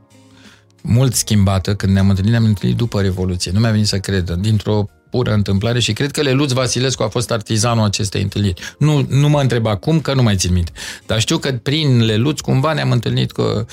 Mult 0.82 1.14
schimbată, 1.14 1.76
când 1.76 1.94
ne-am 1.94 2.10
întâlnit, 2.10 2.32
ne-am 2.32 2.46
întâlnit 2.46 2.78
după 2.78 3.02
Revoluție. 3.02 3.52
Nu 3.52 3.60
mi-a 3.60 3.72
venit 3.72 3.88
să 3.88 4.00
cred. 4.00 4.30
Dintr-o 4.32 4.86
pură 5.16 5.34
întâmplare 5.34 5.80
și 5.80 5.94
cred 5.94 6.12
că 6.12 6.22
Leluț 6.22 6.52
Vasilescu 6.52 7.04
a 7.04 7.08
fost 7.08 7.32
artizanul 7.32 7.84
acestei 7.86 8.22
întâlniri. 8.22 8.76
Nu, 8.78 9.06
nu 9.10 9.30
mă 9.30 9.42
întreb 9.42 9.66
acum, 9.66 10.00
că 10.00 10.14
nu 10.14 10.24
mai 10.24 10.36
țin 10.36 10.54
minte. 10.54 10.72
Dar 11.06 11.20
știu 11.20 11.38
că 11.38 11.52
prin 11.52 12.06
Leluț 12.06 12.40
cumva 12.40 12.74
ne-am 12.74 12.92
întâlnit 12.92 13.32
cu, 13.32 13.66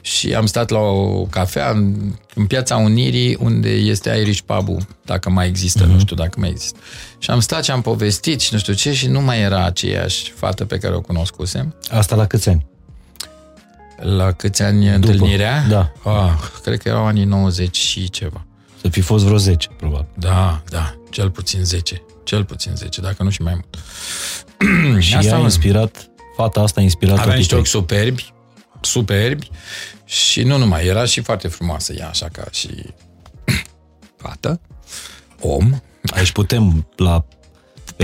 și 0.00 0.34
am 0.34 0.46
stat 0.46 0.70
la 0.70 0.78
o 0.78 1.24
cafea 1.24 1.70
în, 1.70 1.94
în 2.34 2.46
Piața 2.46 2.76
Unirii, 2.76 3.36
unde 3.40 3.68
este 3.68 4.16
Irish 4.20 4.40
pub 4.46 4.86
dacă 5.04 5.30
mai 5.30 5.46
există, 5.46 5.84
uh-huh. 5.84 5.92
nu 5.92 5.98
știu 5.98 6.16
dacă 6.16 6.40
mai 6.40 6.48
există. 6.48 6.78
Și 7.18 7.30
am 7.30 7.40
stat 7.40 7.64
și 7.64 7.70
am 7.70 7.80
povestit 7.80 8.40
și 8.40 8.48
nu 8.52 8.58
știu 8.58 8.72
ce 8.72 8.92
și 8.92 9.08
nu 9.08 9.20
mai 9.20 9.40
era 9.40 9.64
aceeași 9.64 10.30
fată 10.30 10.64
pe 10.64 10.78
care 10.78 10.94
o 10.94 11.00
cunoscusem. 11.00 11.74
Asta 11.90 12.16
la 12.16 12.26
câți 12.26 12.48
ani? 12.48 12.66
La 13.96 14.32
câți 14.32 14.62
ani 14.62 14.84
După. 14.84 14.94
întâlnirea? 14.96 15.64
Da. 15.68 15.92
Ah, 16.04 16.32
cred 16.62 16.78
că 16.78 16.88
erau 16.88 17.06
anii 17.06 17.24
90 17.24 17.76
și 17.76 18.10
ceva. 18.10 18.44
Să 18.80 18.88
fi 18.88 19.00
fost 19.00 19.24
vreo 19.24 19.36
10, 19.36 19.68
probabil. 19.76 20.08
Da, 20.14 20.62
da, 20.68 20.94
cel 21.10 21.30
puțin 21.30 21.64
10. 21.64 22.02
Cel 22.24 22.44
puțin 22.44 22.72
10, 22.74 23.00
dacă 23.00 23.22
nu 23.22 23.30
și 23.30 23.42
mai 23.42 23.54
mult. 23.54 23.78
și 25.06 25.14
asta 25.14 25.34
a 25.36 25.38
inspirat, 25.38 26.10
fata 26.36 26.60
asta 26.60 26.80
a 26.80 26.82
inspirat 26.82 27.18
Avea 27.18 27.34
niște 27.34 27.54
ochi 27.54 27.66
superbi, 27.66 28.32
superbi 28.80 29.50
și 30.04 30.42
nu 30.42 30.56
numai, 30.56 30.86
era 30.86 31.04
și 31.04 31.20
foarte 31.20 31.48
frumoasă 31.48 31.92
ea, 31.92 32.08
așa 32.08 32.28
ca 32.32 32.44
și 32.50 32.68
fată, 34.22 34.60
om. 35.40 35.80
Aici 36.10 36.32
putem 36.32 36.86
la 36.96 37.24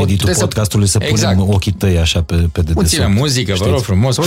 editul 0.00 0.34
podcastului 0.38 0.86
să, 0.86 0.92
să 0.92 0.98
punem 0.98 1.12
exact. 1.12 1.54
ochii 1.54 1.72
tăi 1.72 1.98
așa 1.98 2.22
pe, 2.22 2.34
pe 2.34 2.60
dedesubt. 2.60 2.74
Puțină 2.74 3.06
muzică, 3.06 3.54
vă 3.58 3.66
rog 3.66 3.80
frumos. 3.80 4.18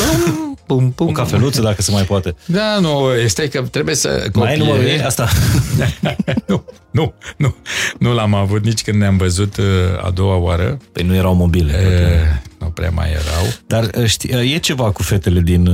pum, 0.66 0.92
pum. 0.92 1.08
O 1.08 1.12
cafeluță, 1.12 1.62
dacă 1.62 1.82
se 1.82 1.92
mai 1.92 2.04
poate. 2.04 2.36
Da, 2.46 2.80
nu, 2.80 3.14
este 3.24 3.48
că 3.48 3.62
trebuie 3.62 3.96
să 3.96 4.30
Mai 4.34 4.52
ai 4.52 4.58
numărul 4.58 4.84
ei? 4.84 5.02
Asta? 5.02 5.30
nu, 6.48 6.64
nu, 6.92 7.14
nu. 7.38 7.56
Nu 8.00 8.14
l-am 8.14 8.34
avut 8.34 8.64
nici 8.64 8.82
când 8.82 8.98
ne-am 8.98 9.18
văzut 9.18 9.58
uh, 9.58 9.66
a 10.06 10.10
doua 10.10 10.36
oară. 10.36 10.78
Păi 10.92 11.04
nu 11.04 11.16
erau 11.16 11.36
mobile. 11.36 11.74
E, 11.74 12.42
nu 12.60 12.68
prea 12.68 12.90
mai 12.90 13.10
erau. 13.10 13.46
Dar 13.68 13.90
uh, 13.98 14.06
știi, 14.06 14.36
uh, 14.36 14.54
e 14.54 14.58
ceva 14.58 14.92
cu 14.92 15.04
fetele 15.04 15.40
din, 15.40 15.70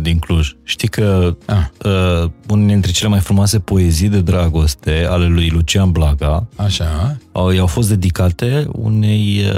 din 0.00 0.18
Cluj. 0.18 0.52
Știi 0.62 0.88
că 0.88 1.36
ah. 1.46 1.56
uh, 1.84 2.30
unele 2.48 2.72
dintre 2.72 2.90
cele 2.90 3.08
mai 3.08 3.20
frumoase 3.20 3.58
poezii 3.58 4.08
de 4.08 4.20
dragoste 4.20 5.06
ale 5.08 5.26
lui 5.26 5.48
Lucian 5.48 5.90
Blaga 5.90 6.48
Așa. 6.56 7.16
Au, 7.32 7.50
i-au 7.50 7.66
fost 7.66 7.88
dedicate 7.88 8.66
unei 8.72 9.52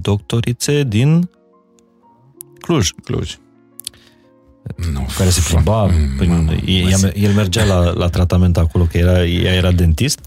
doctorițe 0.00 0.82
din 0.82 1.28
Cluj. 2.60 2.90
Cluj 3.04 3.36
nu, 4.92 5.06
care 5.16 5.30
se 5.30 5.40
plimba, 5.48 5.84
mm, 5.84 6.16
prin, 6.16 6.60
el, 6.66 7.12
el 7.16 7.32
mergea 7.32 7.64
la, 7.64 7.90
la 7.90 8.08
tratament 8.08 8.56
acolo, 8.56 8.84
că 8.84 8.98
era, 8.98 9.26
ea 9.26 9.52
era 9.52 9.72
dentist 9.72 10.18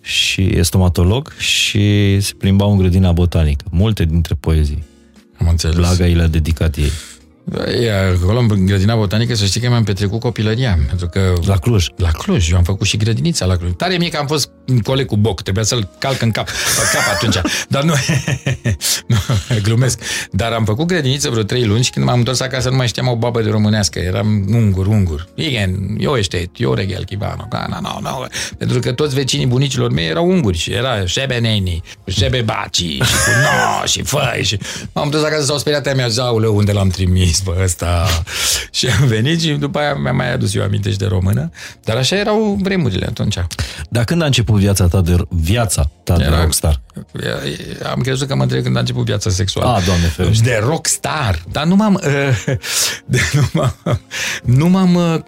și 0.00 0.42
e 0.42 0.62
stomatolog 0.62 1.32
și 1.38 2.16
se 2.20 2.32
plimba 2.38 2.64
în 2.64 2.76
grădina 2.76 3.12
botanică. 3.12 3.64
Multe 3.70 4.04
dintre 4.04 4.34
poezii. 4.40 4.84
Am 5.38 5.48
înțeles. 5.48 5.76
Blaga 5.76 6.06
i 6.06 6.14
le-a 6.14 6.26
dedicat 6.26 6.76
ei. 6.76 6.90
E, 7.58 7.92
acolo, 7.92 8.38
în 8.38 8.66
grădina 8.66 8.96
botanică, 8.96 9.34
să 9.34 9.44
știi 9.44 9.60
că 9.60 9.68
mi-am 9.68 9.84
petrecut 9.84 10.20
copilăria. 10.20 10.78
Pentru 10.86 11.08
că, 11.08 11.32
la 11.46 11.56
Cluj. 11.56 11.86
La 11.96 12.08
Cluj. 12.08 12.50
Eu 12.50 12.56
am 12.56 12.62
făcut 12.62 12.86
și 12.86 12.96
grădinița 12.96 13.44
la 13.44 13.56
Cluj. 13.56 13.72
Tare 13.76 13.96
mic 13.96 14.16
am 14.16 14.26
fost 14.26 14.50
coleg 14.82 15.06
cu 15.06 15.16
boc. 15.16 15.42
Trebuia 15.42 15.64
să-l 15.64 15.88
calc 15.98 16.22
în 16.22 16.30
cap, 16.30 16.46
pe 16.46 16.82
cap 16.92 17.14
atunci. 17.14 17.40
Dar 17.68 17.82
nu, 17.82 17.94
nu, 19.06 19.16
glumesc. 19.62 20.00
Dar 20.30 20.52
am 20.52 20.64
făcut 20.64 20.86
grădiniță 20.86 21.30
vreo 21.30 21.42
trei 21.42 21.64
luni 21.64 21.82
și 21.82 21.90
când 21.90 22.06
m-am 22.06 22.18
întors 22.18 22.40
acasă 22.40 22.70
nu 22.70 22.76
mai 22.76 22.86
știam 22.86 23.08
o 23.08 23.16
babă 23.16 23.42
de 23.42 23.50
românească. 23.50 23.98
Eram 23.98 24.44
ungur, 24.48 24.86
ungur. 24.86 25.28
Igen, 25.34 25.96
eu 25.98 26.16
ești, 26.16 26.50
eu 26.56 26.74
regel, 26.74 27.04
chivano. 27.04 27.48
No, 27.70 27.78
no, 27.80 27.98
no. 28.00 28.24
Pentru 28.58 28.78
că 28.78 28.92
toți 28.92 29.14
vecinii 29.14 29.46
bunicilor 29.46 29.90
mei 29.90 30.06
erau 30.06 30.28
unguri 30.28 30.58
și 30.58 30.72
era 30.72 31.06
șebe 31.06 31.38
neni, 31.38 31.82
șebe 32.06 32.40
baci 32.40 32.76
și 32.76 32.98
cu 32.98 33.30
no, 33.44 33.86
și 33.86 34.02
făi. 34.02 34.42
Și... 34.42 34.58
M-am 34.92 35.04
întors 35.04 35.24
acasă, 35.24 35.44
s-au 35.44 35.58
speriat 35.58 35.96
mea, 35.96 36.08
zaulă, 36.08 36.46
unde 36.46 36.72
l-am 36.72 36.88
trimis 36.88 37.39
pe 37.44 37.62
ăsta. 37.62 38.06
și 38.70 38.86
am 38.86 39.06
venit 39.06 39.40
și 39.40 39.50
după 39.50 39.78
aia 39.78 39.94
mi-am 39.94 40.16
mai 40.16 40.32
adus 40.32 40.54
eu 40.54 40.62
aminte 40.62 40.90
de 40.90 41.06
română. 41.06 41.50
Dar 41.84 41.96
așa 41.96 42.16
erau 42.16 42.58
vremurile 42.62 43.06
atunci. 43.06 43.44
Dar 43.90 44.04
când 44.04 44.22
a 44.22 44.24
început 44.24 44.58
viața 44.58 44.86
ta 44.86 45.00
de, 45.00 45.16
viața 45.28 45.90
ta 46.04 46.16
de 46.16 46.24
Era- 46.24 46.40
rockstar? 46.40 46.80
Am 47.92 48.00
crezut 48.00 48.28
că 48.28 48.34
mă 48.34 48.42
întreb 48.42 48.62
când 48.62 48.76
a 48.76 48.80
început 48.80 49.04
viața 49.04 49.30
sexuală. 49.30 49.68
A, 49.68 49.80
Doamne 49.80 50.06
ferește. 50.06 50.44
De 50.44 50.60
rockstar. 50.62 51.42
Dar 51.52 51.64
nu 51.64 51.76
m-am... 51.76 51.94
Uh, 52.04 52.44
de, 53.12 53.18
nu 53.32 53.48
m-am, 53.52 54.00
nu 54.44 54.68
m-am 54.68 54.94
uh, 54.94 55.20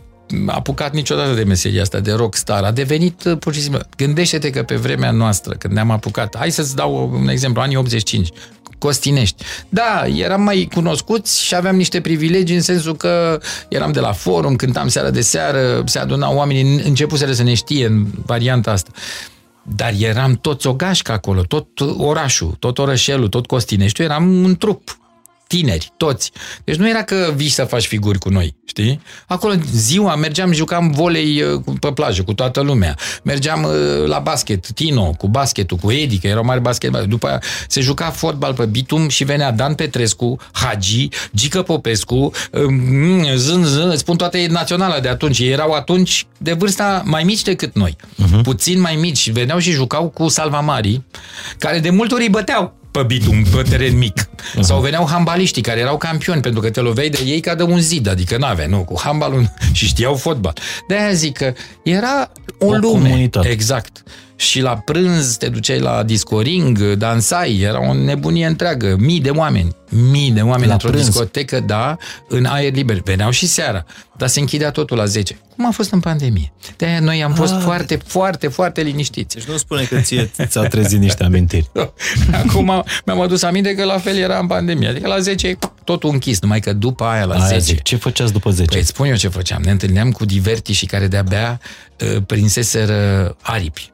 apucat 0.46 0.92
niciodată 0.92 1.32
de 1.32 1.44
meseria 1.44 1.82
asta 1.82 1.98
de 2.00 2.12
rockstar. 2.12 2.64
A 2.64 2.70
devenit 2.70 3.24
uh, 3.24 3.38
pur 3.38 3.54
și 3.54 3.60
simplu... 3.60 3.80
Gândește-te 3.96 4.50
că 4.50 4.62
pe 4.62 4.76
vremea 4.76 5.10
noastră, 5.10 5.54
când 5.54 5.74
ne-am 5.74 5.90
apucat... 5.90 6.36
Hai 6.38 6.50
să-ți 6.50 6.76
dau 6.76 7.10
un 7.12 7.28
exemplu. 7.28 7.62
Anii 7.62 7.76
85. 7.76 8.28
Costinești. 8.82 9.44
Da, 9.68 10.06
eram 10.06 10.42
mai 10.42 10.68
cunoscuți 10.74 11.42
și 11.44 11.54
aveam 11.54 11.76
niște 11.76 12.00
privilegii 12.00 12.56
în 12.56 12.62
sensul 12.62 12.96
că 12.96 13.40
eram 13.68 13.92
de 13.92 14.00
la 14.00 14.12
forum, 14.12 14.56
cântam 14.56 14.88
seara 14.88 15.10
de 15.10 15.20
seară, 15.20 15.82
se 15.86 15.98
adunau 15.98 16.36
oamenii, 16.36 16.82
începuseră 16.84 17.32
să 17.32 17.42
ne 17.42 17.54
știe 17.54 17.86
în 17.86 18.06
varianta 18.26 18.70
asta. 18.70 18.90
Dar 19.62 19.92
eram 19.98 20.34
toți 20.34 20.66
o 20.66 20.72
gașcă 20.72 21.12
acolo, 21.12 21.42
tot 21.42 21.68
orașul, 21.96 22.56
tot 22.58 22.78
orășelul, 22.78 23.28
tot 23.28 23.46
Costineștiul, 23.46 24.06
eram 24.06 24.42
un 24.44 24.56
trup 24.56 24.98
tineri, 25.52 25.92
toți. 25.96 26.30
Deci 26.64 26.76
nu 26.76 26.88
era 26.88 27.02
că 27.02 27.32
vii 27.36 27.48
să 27.48 27.64
faci 27.64 27.86
figuri 27.86 28.18
cu 28.18 28.28
noi, 28.28 28.54
știi? 28.64 29.00
Acolo 29.26 29.54
ziua 29.74 30.16
mergeam, 30.16 30.52
jucam 30.52 30.90
volei 30.90 31.42
uh, 31.42 31.62
pe 31.80 31.92
plajă 31.92 32.22
cu 32.22 32.34
toată 32.34 32.60
lumea. 32.60 32.96
Mergeam 33.22 33.62
uh, 33.62 34.06
la 34.06 34.18
basket, 34.18 34.72
Tino, 34.72 35.14
cu 35.18 35.28
basketul, 35.28 35.76
cu 35.76 35.90
Edi, 35.90 36.18
că 36.18 36.26
erau 36.26 36.44
mari 36.44 36.60
basket. 36.60 37.04
După 37.04 37.26
aia 37.26 37.42
se 37.68 37.80
juca 37.80 38.10
fotbal 38.10 38.54
pe 38.54 38.64
bitum 38.64 39.08
și 39.08 39.24
venea 39.24 39.50
Dan 39.50 39.74
Petrescu, 39.74 40.36
Hagi, 40.52 41.08
Gică 41.34 41.62
Popescu, 41.62 42.30
um, 42.52 43.34
zân, 43.34 43.64
zân, 43.64 43.88
îți 43.88 44.00
spun 44.00 44.16
toate 44.16 44.46
naționala 44.50 45.00
de 45.00 45.08
atunci. 45.08 45.38
Ei 45.38 45.50
erau 45.50 45.72
atunci 45.72 46.26
de 46.38 46.52
vârsta 46.52 47.02
mai 47.04 47.22
mici 47.22 47.42
decât 47.42 47.74
noi. 47.74 47.96
Uh-huh. 47.96 48.42
Puțin 48.42 48.80
mai 48.80 48.94
mici. 48.94 49.30
Veneau 49.30 49.58
și 49.58 49.70
jucau 49.70 50.08
cu 50.08 50.28
Salvamari, 50.28 51.02
care 51.58 51.78
de 51.78 51.90
multe 51.90 52.14
ori 52.14 52.22
îi 52.22 52.30
băteau 52.30 52.80
pe 52.92 53.02
bitum, 53.02 53.42
pe 53.42 53.62
teren 53.68 53.96
mic. 53.98 54.24
Uh-huh. 54.24 54.60
Sau 54.60 54.80
veneau 54.80 55.06
handbaliștii 55.08 55.62
care 55.62 55.80
erau 55.80 55.96
campioni, 55.96 56.40
pentru 56.40 56.60
că 56.60 56.70
te 56.70 56.80
loveai 56.80 57.08
de 57.08 57.22
ei 57.24 57.40
ca 57.40 57.54
de 57.54 57.62
un 57.62 57.80
zid, 57.80 58.08
adică 58.08 58.36
n-avea, 58.36 58.66
nu, 58.66 58.84
cu 58.84 59.00
handbalul 59.00 59.54
și 59.72 59.86
știau 59.86 60.14
fotbal. 60.14 60.54
De-aia 60.88 61.12
zic 61.12 61.36
că 61.36 61.52
era 61.84 62.32
o, 62.58 62.66
O 62.66 62.72
lume. 62.74 63.08
comunitate. 63.08 63.48
Exact. 63.48 64.02
Și 64.36 64.60
la 64.60 64.76
prânz 64.76 65.36
te 65.36 65.48
duceai 65.48 65.78
la 65.78 66.02
discoring, 66.02 66.78
dansai, 66.92 67.56
era 67.58 67.88
o 67.88 67.94
nebunie 67.94 68.46
întreagă. 68.46 68.96
Mii 68.98 69.20
de 69.20 69.30
oameni, 69.30 69.76
mii 70.10 70.30
de 70.30 70.40
oameni 70.40 70.66
La 70.66 70.72
într-o 70.72 70.88
prânz. 70.90 71.06
discotecă, 71.06 71.60
da, 71.60 71.96
în 72.28 72.44
aer 72.44 72.72
liber. 72.74 73.00
Veneau 73.04 73.30
și 73.30 73.46
seara, 73.46 73.84
dar 74.16 74.28
se 74.28 74.40
închidea 74.40 74.70
totul 74.70 74.96
la 74.96 75.04
10. 75.04 75.38
Cum 75.56 75.66
a 75.66 75.70
fost 75.70 75.92
în 75.92 76.00
pandemie? 76.00 76.52
De-aia 76.76 77.00
noi 77.00 77.22
am 77.22 77.32
fost 77.34 77.52
Ah, 77.52 77.60
foarte, 77.62 77.98
foarte, 78.06 78.48
foarte 78.48 78.80
liniștiți. 78.82 79.34
Deci 79.36 79.44
nu 79.44 79.56
spune 79.56 79.82
că 79.84 80.00
ție 80.00 80.30
ți-a 80.46 80.62
trezit 80.62 80.98
niște 81.06 81.24
amintiri. 81.24 81.70
Acum 82.32 82.84
mi-am 83.06 83.20
adus 83.20 83.42
aminte 83.42 83.74
că 83.74 83.84
la 83.84 83.98
fel 83.98 84.16
era 84.16 84.38
în 84.38 84.46
pandemie. 84.46 84.88
Adică 84.88 85.08
la 85.08 85.18
10 85.18 85.58
totul 85.84 86.10
închis, 86.10 86.40
numai 86.40 86.60
că 86.60 86.72
după 86.72 87.04
aia 87.04 87.24
la 87.24 87.34
Aia 87.34 87.46
10... 87.46 87.58
zic, 87.60 87.82
ce 87.82 87.96
făceați 87.96 88.32
după 88.32 88.50
10? 88.50 88.68
Păi 88.70 88.78
îți 88.80 88.88
spun 88.88 89.06
eu 89.06 89.14
ce 89.16 89.28
făceam. 89.28 89.62
Ne 89.64 89.70
întâlneam 89.70 90.10
cu 90.10 90.24
diverti 90.24 90.72
și 90.72 90.86
care 90.86 91.06
de-abia 91.06 91.60
uh, 92.00 92.22
prinseseră 92.26 93.36
aripi 93.42 93.91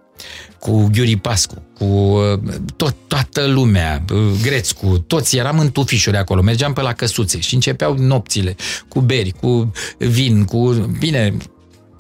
cu 0.59 0.89
Ghiuri 0.93 1.17
Pascu, 1.17 1.63
cu 1.79 1.85
uh, 1.85 2.39
tot, 2.77 2.95
toată 3.07 3.47
lumea, 3.47 4.05
uh, 4.13 4.19
Grețcu, 4.43 5.05
toți 5.07 5.37
eram 5.37 5.59
în 5.59 5.71
tufișuri 5.71 6.17
acolo, 6.17 6.43
mergeam 6.43 6.73
pe 6.73 6.81
la 6.81 6.93
căsuțe 6.93 7.41
și 7.41 7.55
începeau 7.55 7.97
nopțile 7.99 8.57
cu 8.89 9.01
beri, 9.01 9.35
cu 9.41 9.73
vin, 9.99 10.45
cu... 10.45 10.71
Bine, 10.99 11.37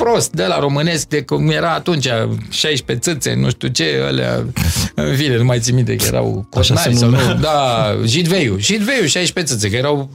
prost, 0.05 0.31
de 0.31 0.45
la 0.45 0.59
românesc, 0.59 1.09
de 1.09 1.23
cum 1.23 1.51
era 1.51 1.75
atunci, 1.75 2.09
16 2.51 3.11
țâțe, 3.11 3.35
nu 3.35 3.49
știu 3.51 3.69
ce, 3.69 4.03
alea, 4.07 4.47
în 4.95 5.17
fine, 5.17 5.37
nu 5.37 5.45
mai 5.45 5.61
țin 5.61 5.75
minte 5.75 5.97
că 5.97 6.05
erau 6.07 6.49
Așa 6.57 6.63
se 6.63 6.73
cotnari 6.75 6.97
sau 6.97 7.09
numea. 7.09 7.33
nu, 7.35 7.41
da, 7.41 7.87
Jidveiu, 8.07 8.57
Jidveiu, 8.59 9.05
16 9.07 9.55
țâțe, 9.55 9.71
că 9.71 9.77
erau 9.77 10.11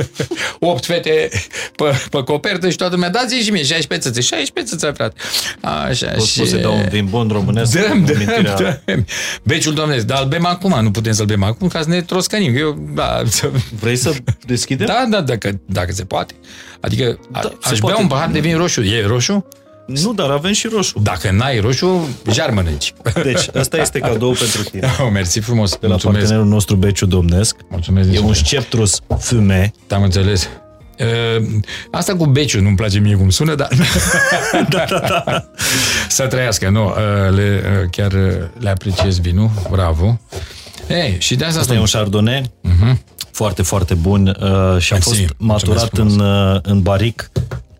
8 0.58 0.84
fete 0.84 1.28
pe, 1.76 1.84
pe 2.10 2.22
copertă 2.24 2.70
și 2.70 2.76
toată 2.76 2.94
lumea, 2.94 3.10
dați 3.10 3.34
și 3.34 3.50
mie 3.50 3.62
16 3.62 4.08
țâțe, 4.08 4.20
16 4.20 4.74
țâțe, 4.74 4.92
frate. 4.92 5.14
Așa, 5.60 6.06
Poți 6.10 6.26
și... 6.26 6.32
spus 6.34 6.48
să 6.48 6.56
dau 6.56 6.76
un 6.76 6.88
vin 6.90 7.06
bun 7.10 7.28
românesc? 7.32 7.72
Dăm, 7.72 8.04
cu 8.04 8.12
dăm, 8.12 8.16
amintirea- 8.16 8.82
dăm. 8.84 9.06
Beciul 9.42 9.74
domnesc, 9.74 10.06
dar 10.06 10.22
îl 10.22 10.28
bem 10.28 10.46
acum, 10.46 10.78
nu 10.82 10.90
putem 10.90 11.12
să-l 11.12 11.26
bem 11.26 11.42
acum 11.42 11.68
ca 11.68 11.82
să 11.82 11.88
ne 11.88 12.02
troscănim. 12.02 12.56
Eu, 12.56 12.88
da, 12.94 13.22
să- 13.28 13.50
Vrei 13.80 13.96
să 13.96 14.12
deschidem? 14.46 14.86
da, 14.86 15.06
da, 15.10 15.20
dacă, 15.20 15.60
dacă 15.66 15.92
se 15.92 16.04
poate. 16.04 16.34
Adică 16.82 17.18
da, 17.30 17.40
se 17.40 17.48
aș 17.62 17.70
bea 17.70 17.78
poate. 17.80 18.02
un 18.02 18.08
pahar 18.08 18.28
de 18.30 18.38
vin 18.40 18.56
roșu. 18.56 18.80
E 18.82 19.06
roșu? 19.06 19.46
Nu, 19.86 20.12
dar 20.12 20.30
avem 20.30 20.52
și 20.52 20.66
roșu. 20.66 20.98
Dacă 20.98 21.30
n-ai 21.30 21.58
roșu, 21.58 22.08
jar 22.32 22.50
mănânci. 22.50 22.94
Deci, 23.22 23.48
asta 23.58 23.76
este 23.76 23.98
cadou 24.08 24.32
pentru 24.32 24.62
tine. 24.62 24.90
Oh, 25.00 25.08
mersi 25.12 25.38
frumos. 25.40 25.70
De 25.70 25.76
la 25.80 25.88
Mulțumesc. 25.88 26.18
partenerul 26.18 26.48
nostru 26.50 26.76
Beciu 26.76 27.06
Domnesc. 27.06 27.56
Mulțumesc. 27.68 28.08
din 28.08 28.16
E 28.16 28.20
un 28.20 28.26
suflet. 28.26 28.46
sceptrus 28.46 29.00
fume. 29.18 29.72
Am 29.90 30.02
înțeles. 30.02 30.48
Uh, 30.98 31.44
asta 31.90 32.16
cu 32.16 32.26
beciul 32.26 32.60
nu-mi 32.62 32.76
place 32.76 32.98
mie 32.98 33.14
cum 33.16 33.30
sună, 33.30 33.54
dar... 33.54 33.68
da, 34.68 34.84
da, 34.88 34.98
da. 35.26 35.44
Să 36.08 36.26
trăiască, 36.26 36.68
nu. 36.68 36.84
Uh, 36.86 36.94
le, 37.36 37.62
uh, 37.82 37.88
chiar 37.90 38.12
uh, 38.12 38.32
le 38.58 38.68
apreciez 38.70 39.18
vinul. 39.20 39.50
Bravo. 39.70 40.20
Ei, 40.88 41.16
și 41.18 41.34
de 41.34 41.44
asta 41.44 41.60
Asta 41.60 41.74
e 41.74 41.78
un 41.78 41.84
chardonnay 41.90 42.50
foarte, 43.30 43.62
foarte 43.62 43.94
bun 43.94 44.26
uh, 44.26 44.34
și 44.80 44.92
a 44.92 44.94
Mersi. 44.94 45.08
fost 45.08 45.18
Mulțumesc 45.18 45.34
maturat 45.38 45.88
frumos. 45.92 46.12
în, 46.12 46.20
uh, 46.20 46.58
în 46.62 46.82
baric 46.82 47.30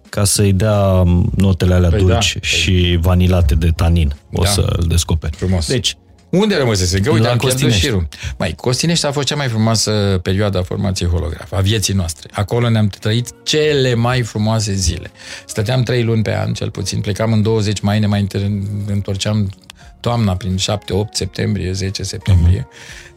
ca 0.09 0.24
să-i 0.24 0.53
dea 0.53 1.03
notele 1.36 1.74
alea 1.74 1.88
Păi 1.88 1.98
dulci 1.98 2.32
da, 2.34 2.40
și 2.40 2.98
vanilate 3.00 3.55
de 3.55 3.70
tanin. 3.76 4.14
O 4.32 4.42
Da. 4.42 4.48
să-l 4.48 4.84
descoperi. 4.88 5.36
Frumos. 5.36 5.66
Deci, 5.68 5.96
Unde 6.30 6.57
rămăsese? 6.57 7.00
Că 7.00 7.11
uite, 7.11 7.22
La 7.24 7.30
am 7.30 7.36
pierdut 7.38 7.50
Costinești. 7.61 7.80
șirul. 7.80 8.09
Mai, 8.38 8.53
Costinești 8.57 9.07
a 9.07 9.12
fost 9.12 9.26
cea 9.26 9.36
mai 9.36 9.48
frumoasă 9.48 9.90
perioadă 10.22 10.59
a 10.59 10.62
formației 10.62 11.09
holograf, 11.09 11.53
a 11.53 11.61
vieții 11.61 11.94
noastre. 11.94 12.28
Acolo 12.32 12.68
ne-am 12.68 12.86
trăit 12.88 13.28
cele 13.42 13.94
mai 13.94 14.22
frumoase 14.22 14.72
zile. 14.74 15.11
Stăteam 15.46 15.82
trei 15.82 16.03
luni 16.03 16.22
pe 16.22 16.34
an, 16.36 16.53
cel 16.53 16.70
puțin. 16.70 17.00
Plecam 17.00 17.32
în 17.32 17.42
20 17.42 17.80
mai, 17.80 17.98
ne 17.98 18.07
mai 18.07 18.26
inter- 18.26 18.86
întorceam 18.86 19.50
toamna, 20.03 20.36
prin 20.36 20.57
7-8 20.57 21.12
septembrie, 21.12 21.72
10 21.72 22.03
septembrie. 22.03 22.68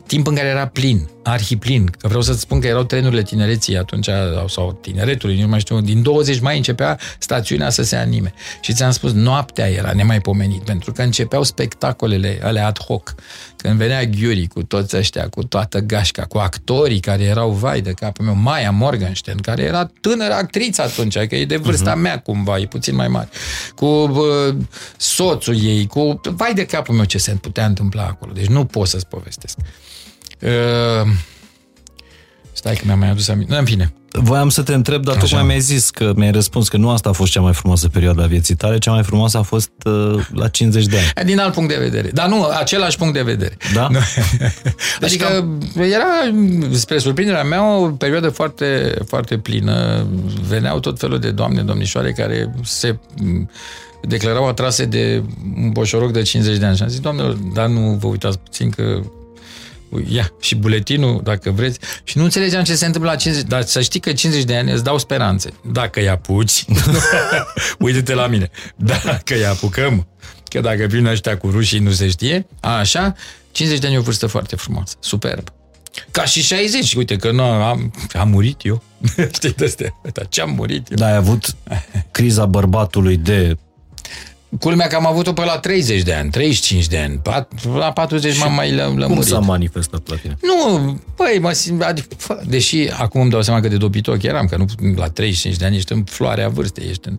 Timp 0.07 0.27
în 0.27 0.35
care 0.35 0.47
era 0.47 0.67
plin, 0.67 1.09
arhiplin. 1.25 1.85
Că 1.85 2.07
vreau 2.07 2.21
să-ți 2.21 2.39
spun 2.39 2.59
că 2.59 2.67
erau 2.67 2.83
trenurile 2.83 3.23
tinereții 3.23 3.77
atunci, 3.77 4.09
sau 4.47 4.77
tineretului, 4.81 5.41
nu 5.41 5.47
mai 5.47 5.59
știu, 5.59 5.81
din 5.81 6.01
20 6.01 6.39
mai 6.39 6.57
începea 6.57 6.99
stațiunea 7.19 7.69
să 7.69 7.83
se 7.83 7.95
anime. 7.95 8.33
Și 8.61 8.73
ți-am 8.73 8.91
spus, 8.91 9.11
noaptea 9.11 9.69
era 9.69 9.91
nemaipomenit, 9.93 10.63
pentru 10.63 10.91
că 10.91 11.01
începeau 11.01 11.43
spectacolele 11.43 12.39
alea 12.43 12.67
ad 12.67 12.79
hoc. 12.79 13.15
Când 13.55 13.77
venea 13.77 14.05
Ghiuri 14.05 14.47
cu 14.47 14.63
toți 14.63 14.97
ăștia, 14.97 15.29
cu 15.29 15.43
toată 15.43 15.79
gașca, 15.79 16.23
cu 16.23 16.37
actorii 16.37 16.99
care 16.99 17.23
erau 17.23 17.51
vai 17.51 17.81
de 17.81 17.91
capul 17.91 18.25
meu, 18.25 18.35
Maia 18.35 18.71
Morgenstern, 18.71 19.41
care 19.41 19.63
era 19.63 19.91
tânără 20.01 20.33
actriță 20.33 20.81
atunci, 20.81 21.17
că 21.17 21.35
e 21.35 21.45
de 21.45 21.57
vârsta 21.57 21.93
uh-huh. 21.93 22.01
mea 22.01 22.19
cumva, 22.19 22.57
e 22.57 22.65
puțin 22.65 22.95
mai 22.95 23.07
mare, 23.07 23.29
cu 23.75 23.85
uh, 23.85 24.55
soțul 24.97 25.63
ei, 25.63 25.87
cu 25.87 26.21
vai 26.23 26.53
de 26.53 26.65
capul 26.65 26.95
meu 26.95 27.05
ce 27.05 27.17
se 27.17 27.31
putea 27.31 27.65
întâmpla 27.65 28.03
acolo. 28.03 28.31
Deci 28.31 28.47
nu 28.47 28.65
pot 28.65 28.87
să-ți 28.87 29.07
povestesc. 29.07 29.57
Uh, 30.41 31.07
stai 32.51 32.75
că 32.75 32.81
mi-am 32.85 32.99
mai 32.99 33.09
adus 33.09 33.27
aminte. 33.27 33.55
În 33.55 33.65
fine. 33.65 33.93
voiam 34.11 34.49
să 34.49 34.61
te 34.61 34.73
întreb, 34.73 35.03
dar 35.03 35.15
tocmai 35.15 35.43
mi-ai 35.43 35.59
zis 35.59 35.89
că 35.89 36.13
mi-ai 36.15 36.31
răspuns 36.31 36.67
că 36.67 36.77
nu 36.77 36.89
asta 36.89 37.09
a 37.09 37.11
fost 37.11 37.31
cea 37.31 37.41
mai 37.41 37.53
frumoasă 37.53 37.87
perioadă 37.87 38.23
a 38.23 38.25
vieții 38.25 38.55
tale, 38.55 38.77
cea 38.77 38.91
mai 38.91 39.03
frumoasă 39.03 39.37
a 39.37 39.41
fost 39.41 39.71
uh, 39.85 40.27
la 40.33 40.47
50 40.47 40.85
de 40.85 40.97
ani. 40.97 41.27
Din 41.31 41.39
alt 41.39 41.53
punct 41.53 41.69
de 41.69 41.79
vedere. 41.79 42.09
Dar 42.13 42.27
nu, 42.27 42.43
același 42.59 42.97
punct 42.97 43.13
de 43.13 43.21
vedere. 43.21 43.57
Da? 43.73 43.87
Nu. 43.91 43.99
adică 45.05 45.57
era, 45.75 46.05
spre 46.71 46.97
surprinderea 46.97 47.43
mea, 47.43 47.77
o 47.77 47.87
perioadă 47.87 48.29
foarte, 48.29 48.97
foarte 49.07 49.37
plină. 49.37 50.07
Veneau 50.47 50.79
tot 50.79 50.99
felul 50.99 51.19
de 51.19 51.31
doamne, 51.31 51.61
domnișoare 51.61 52.11
care 52.11 52.53
se 52.63 52.97
m, 53.21 53.49
declarau 54.01 54.47
atrase 54.47 54.85
de 54.85 55.23
un 55.57 55.71
boșoroc 55.71 56.11
de 56.11 56.21
50 56.21 56.57
de 56.57 56.65
ani. 56.65 56.75
Și 56.75 56.83
am 56.83 56.89
zis, 56.89 56.99
doamnelor, 56.99 57.33
dar 57.33 57.67
nu 57.67 57.97
vă 57.99 58.07
uitați 58.07 58.39
puțin 58.39 58.69
că 58.69 59.01
ia, 60.07 60.31
și 60.41 60.55
buletinul, 60.55 61.21
dacă 61.23 61.51
vreți. 61.51 61.79
Și 62.03 62.17
nu 62.17 62.23
înțelegeam 62.23 62.63
ce 62.63 62.75
se 62.75 62.85
întâmplă 62.85 63.09
la 63.11 63.15
50, 63.17 63.47
dar 63.47 63.61
să 63.61 63.81
știi 63.81 63.99
că 63.99 64.13
50 64.13 64.43
de 64.43 64.55
ani 64.55 64.71
îți 64.71 64.83
dau 64.83 64.97
speranțe. 64.97 65.53
Dacă 65.71 65.99
îi 65.99 66.09
apuci, 66.09 66.65
uite-te 67.79 68.13
la 68.13 68.27
mine, 68.27 68.49
dacă 68.75 69.33
îi 69.33 69.45
apucăm, 69.45 70.07
că 70.49 70.59
dacă 70.59 70.85
vin 70.85 71.05
ăștia 71.05 71.37
cu 71.37 71.49
rușii 71.49 71.79
nu 71.79 71.91
se 71.91 72.09
știe, 72.09 72.47
așa, 72.59 73.15
50 73.51 73.79
de 73.79 73.87
ani 73.87 73.95
e 73.95 73.99
o 73.99 74.01
vârstă 74.01 74.27
foarte 74.27 74.55
frumoasă, 74.55 74.95
superb. 74.99 75.49
Ca 76.11 76.25
și 76.25 76.41
60, 76.41 76.93
uite 76.95 77.15
că 77.15 77.31
nu 77.31 77.43
am, 77.43 77.93
am 78.13 78.29
murit 78.29 78.65
eu. 78.65 78.83
Știi 79.33 79.53
de 79.53 79.65
astea, 79.65 79.99
dar 80.13 80.27
ce 80.27 80.41
am 80.41 80.53
murit 80.53 80.89
eu? 80.89 80.97
Da, 80.97 81.05
ai 81.05 81.15
avut 81.15 81.55
criza 82.11 82.45
bărbatului 82.45 83.17
de 83.17 83.57
Culmea 84.59 84.87
că 84.87 84.95
am 84.95 85.05
avut-o 85.07 85.33
pe 85.33 85.43
la 85.43 85.57
30 85.59 86.01
de 86.01 86.13
ani, 86.13 86.29
35 86.29 86.87
de 86.87 86.97
ani. 86.97 87.21
Pat- 87.29 87.63
La 87.77 87.91
40 87.91 88.39
m-am 88.39 88.53
mai 88.53 88.71
lă- 88.75 88.85
Cum 88.85 88.97
lămurit. 88.97 89.23
s-a 89.23 89.39
manifestat 89.39 90.09
la 90.09 90.15
tine? 90.15 90.37
Nu, 90.41 90.99
băi, 91.15 91.39
mă 91.41 91.51
simt, 91.51 91.81
adică, 91.81 92.07
fă, 92.17 92.41
deși 92.47 92.87
acum 92.97 93.21
îmi 93.21 93.29
dau 93.29 93.41
seama 93.41 93.59
că 93.59 93.67
de 93.67 93.77
dobitoc 93.77 94.23
eram, 94.23 94.45
că 94.45 94.57
nu, 94.57 94.65
la 94.95 95.07
35 95.07 95.55
de 95.59 95.65
ani 95.65 95.75
ești 95.75 95.91
în 95.93 96.03
floarea 96.03 96.49
vârstei, 96.49 96.87
ești 96.89 97.07
în 97.07 97.17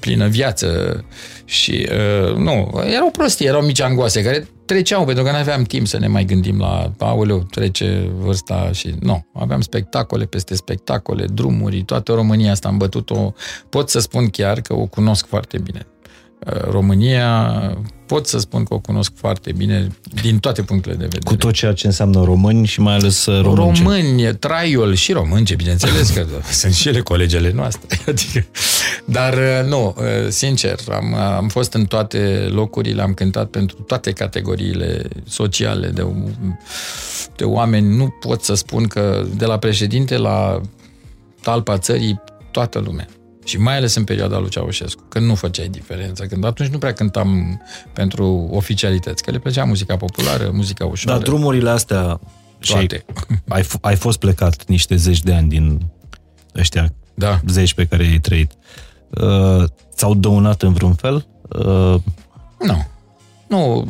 plină 0.00 0.26
viață 0.26 1.04
și, 1.44 1.88
uh, 2.28 2.36
nu, 2.36 2.82
erau 2.92 3.10
prostii, 3.10 3.46
erau 3.46 3.60
mici 3.62 3.80
angoase 3.80 4.22
care 4.22 4.48
treceau, 4.64 5.04
pentru 5.04 5.24
că 5.24 5.30
nu 5.30 5.36
aveam 5.36 5.62
timp 5.62 5.86
să 5.86 5.98
ne 5.98 6.06
mai 6.06 6.24
gândim 6.24 6.58
la, 6.58 6.92
aoleu, 6.98 7.38
trece 7.50 8.10
vârsta 8.18 8.70
și, 8.72 8.94
nu, 9.00 9.26
aveam 9.34 9.60
spectacole 9.60 10.24
peste 10.24 10.54
spectacole, 10.54 11.24
drumuri, 11.32 11.82
toată 11.82 12.12
România 12.12 12.50
asta 12.50 12.68
am 12.68 12.76
bătut-o, 12.76 13.32
pot 13.68 13.90
să 13.90 13.98
spun 13.98 14.28
chiar 14.28 14.60
că 14.60 14.74
o 14.74 14.86
cunosc 14.86 15.26
foarte 15.26 15.58
bine. 15.58 15.86
Uh, 16.38 16.70
România, 16.70 17.52
pot 18.06 18.26
să 18.26 18.38
spun 18.38 18.64
că 18.64 18.74
o 18.74 18.78
cunosc 18.78 19.12
foarte 19.14 19.52
bine 19.52 19.88
din 20.22 20.38
toate 20.38 20.62
punctele 20.62 20.94
de 20.94 21.02
vedere. 21.02 21.24
Cu 21.24 21.36
tot 21.36 21.52
ceea 21.52 21.72
ce 21.72 21.86
înseamnă 21.86 22.24
români 22.24 22.66
și 22.66 22.80
mai 22.80 22.94
ales 22.94 23.26
uh, 23.26 23.42
românce. 23.42 23.82
Români, 23.82 24.36
traiul 24.36 24.94
și 24.94 25.12
românce, 25.12 25.54
bineînțeles 25.54 26.10
că 26.10 26.26
sunt 26.50 26.74
și 26.74 26.88
ele 26.88 27.00
colegele 27.00 27.52
noastre. 27.52 27.98
Adică, 28.08 28.46
dar 29.04 29.32
uh, 29.32 29.68
nu, 29.68 29.94
uh, 29.98 30.04
sincer, 30.28 30.78
am, 30.92 31.14
am 31.14 31.48
fost 31.48 31.72
în 31.72 31.84
toate 31.84 32.48
locurile, 32.50 33.02
am 33.02 33.14
cântat 33.14 33.48
pentru 33.48 33.76
toate 33.76 34.12
categoriile 34.12 35.02
sociale 35.28 35.88
de, 35.88 36.06
de 37.36 37.44
oameni. 37.44 37.96
Nu 37.96 38.08
pot 38.20 38.42
să 38.42 38.54
spun 38.54 38.86
că 38.86 39.24
de 39.36 39.44
la 39.44 39.58
președinte 39.58 40.16
la 40.16 40.60
talpa 41.42 41.78
țării, 41.78 42.20
toată 42.50 42.78
lumea. 42.78 43.08
Și 43.44 43.58
mai 43.58 43.76
ales 43.76 43.94
în 43.94 44.04
perioada 44.04 44.38
lui 44.38 44.48
Ceaușescu, 44.50 45.02
când 45.08 45.26
nu 45.26 45.34
făceai 45.34 45.68
diferență, 45.68 46.26
când 46.26 46.44
atunci 46.44 46.68
nu 46.68 46.78
prea 46.78 46.92
cântam 46.92 47.62
pentru 47.92 48.48
oficialități, 48.52 49.22
că 49.22 49.30
le 49.30 49.38
plăcea 49.38 49.64
muzica 49.64 49.96
populară, 49.96 50.50
muzica 50.52 50.84
ușoară. 50.86 51.18
Dar 51.18 51.28
drumurile 51.28 51.70
astea... 51.70 52.20
și 52.58 52.72
Toate. 52.72 53.04
Ai, 53.48 53.62
f- 53.62 53.80
ai 53.80 53.96
fost 53.96 54.18
plecat 54.18 54.64
niște 54.66 54.96
zeci 54.96 55.20
de 55.22 55.34
ani 55.34 55.48
din 55.48 55.80
ăștia 56.56 56.92
Da. 57.14 57.40
zeci 57.46 57.74
pe 57.74 57.86
care 57.86 58.04
i-ai 58.04 58.18
trăit. 58.18 58.52
Uh, 59.10 59.64
ți-au 59.94 60.14
dăunat 60.14 60.62
în 60.62 60.72
vreun 60.72 60.94
fel? 60.94 61.26
Uh, 61.48 61.94
Nu. 62.58 62.86
Nu, 63.48 63.88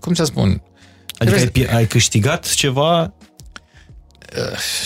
cum 0.00 0.14
să 0.14 0.24
spun, 0.24 0.62
adică 1.18 1.36
ai, 1.36 1.42
Trebuie 1.46 1.66
pi- 1.66 1.74
ai 1.74 1.86
câștigat 1.86 2.52
ceva 2.54 3.12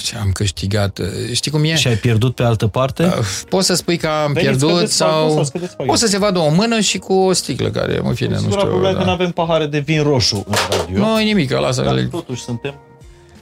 ce 0.02 0.16
am 0.16 0.30
câștigat, 0.32 1.00
știi 1.32 1.50
cum 1.50 1.64
e? 1.64 1.74
și 1.76 1.88
ai 1.88 1.94
pierdut 1.94 2.34
pe 2.34 2.42
altă 2.42 2.66
parte? 2.66 3.12
Poți 3.48 3.66
să 3.66 3.74
spui 3.74 3.96
că 3.96 4.06
am 4.06 4.32
Veniți, 4.32 4.40
pierdut 4.40 4.70
scădeți 4.70 4.98
pahul 4.98 5.20
sau... 5.28 5.34
sau 5.34 5.44
scădeți 5.44 5.76
pahul. 5.76 5.92
O 5.92 5.96
să 5.96 6.06
se 6.06 6.18
vadă 6.18 6.38
o 6.38 6.50
mână 6.54 6.80
și 6.80 6.98
cu 6.98 7.12
o 7.12 7.32
sticlă 7.32 7.70
care, 7.70 8.00
în 8.04 8.14
fine, 8.14 8.28
nu 8.30 8.36
Singura 8.38 8.58
știu... 8.60 8.70
problemă 8.70 8.92
e 8.92 8.92
că 8.92 8.98
nu 8.98 9.04
Da. 9.04 9.12
avem 9.12 9.30
pahare 9.30 9.66
de 9.66 9.78
vin 9.78 10.02
roșu 10.02 10.44
în 10.48 10.54
radio. 10.70 10.98
Nu 10.98 11.20
e 11.20 11.24
nimic, 11.24 11.50
lasă 11.50 11.82
dar 11.82 11.94
le... 11.94 12.04
totuși 12.04 12.42
suntem 12.42 12.74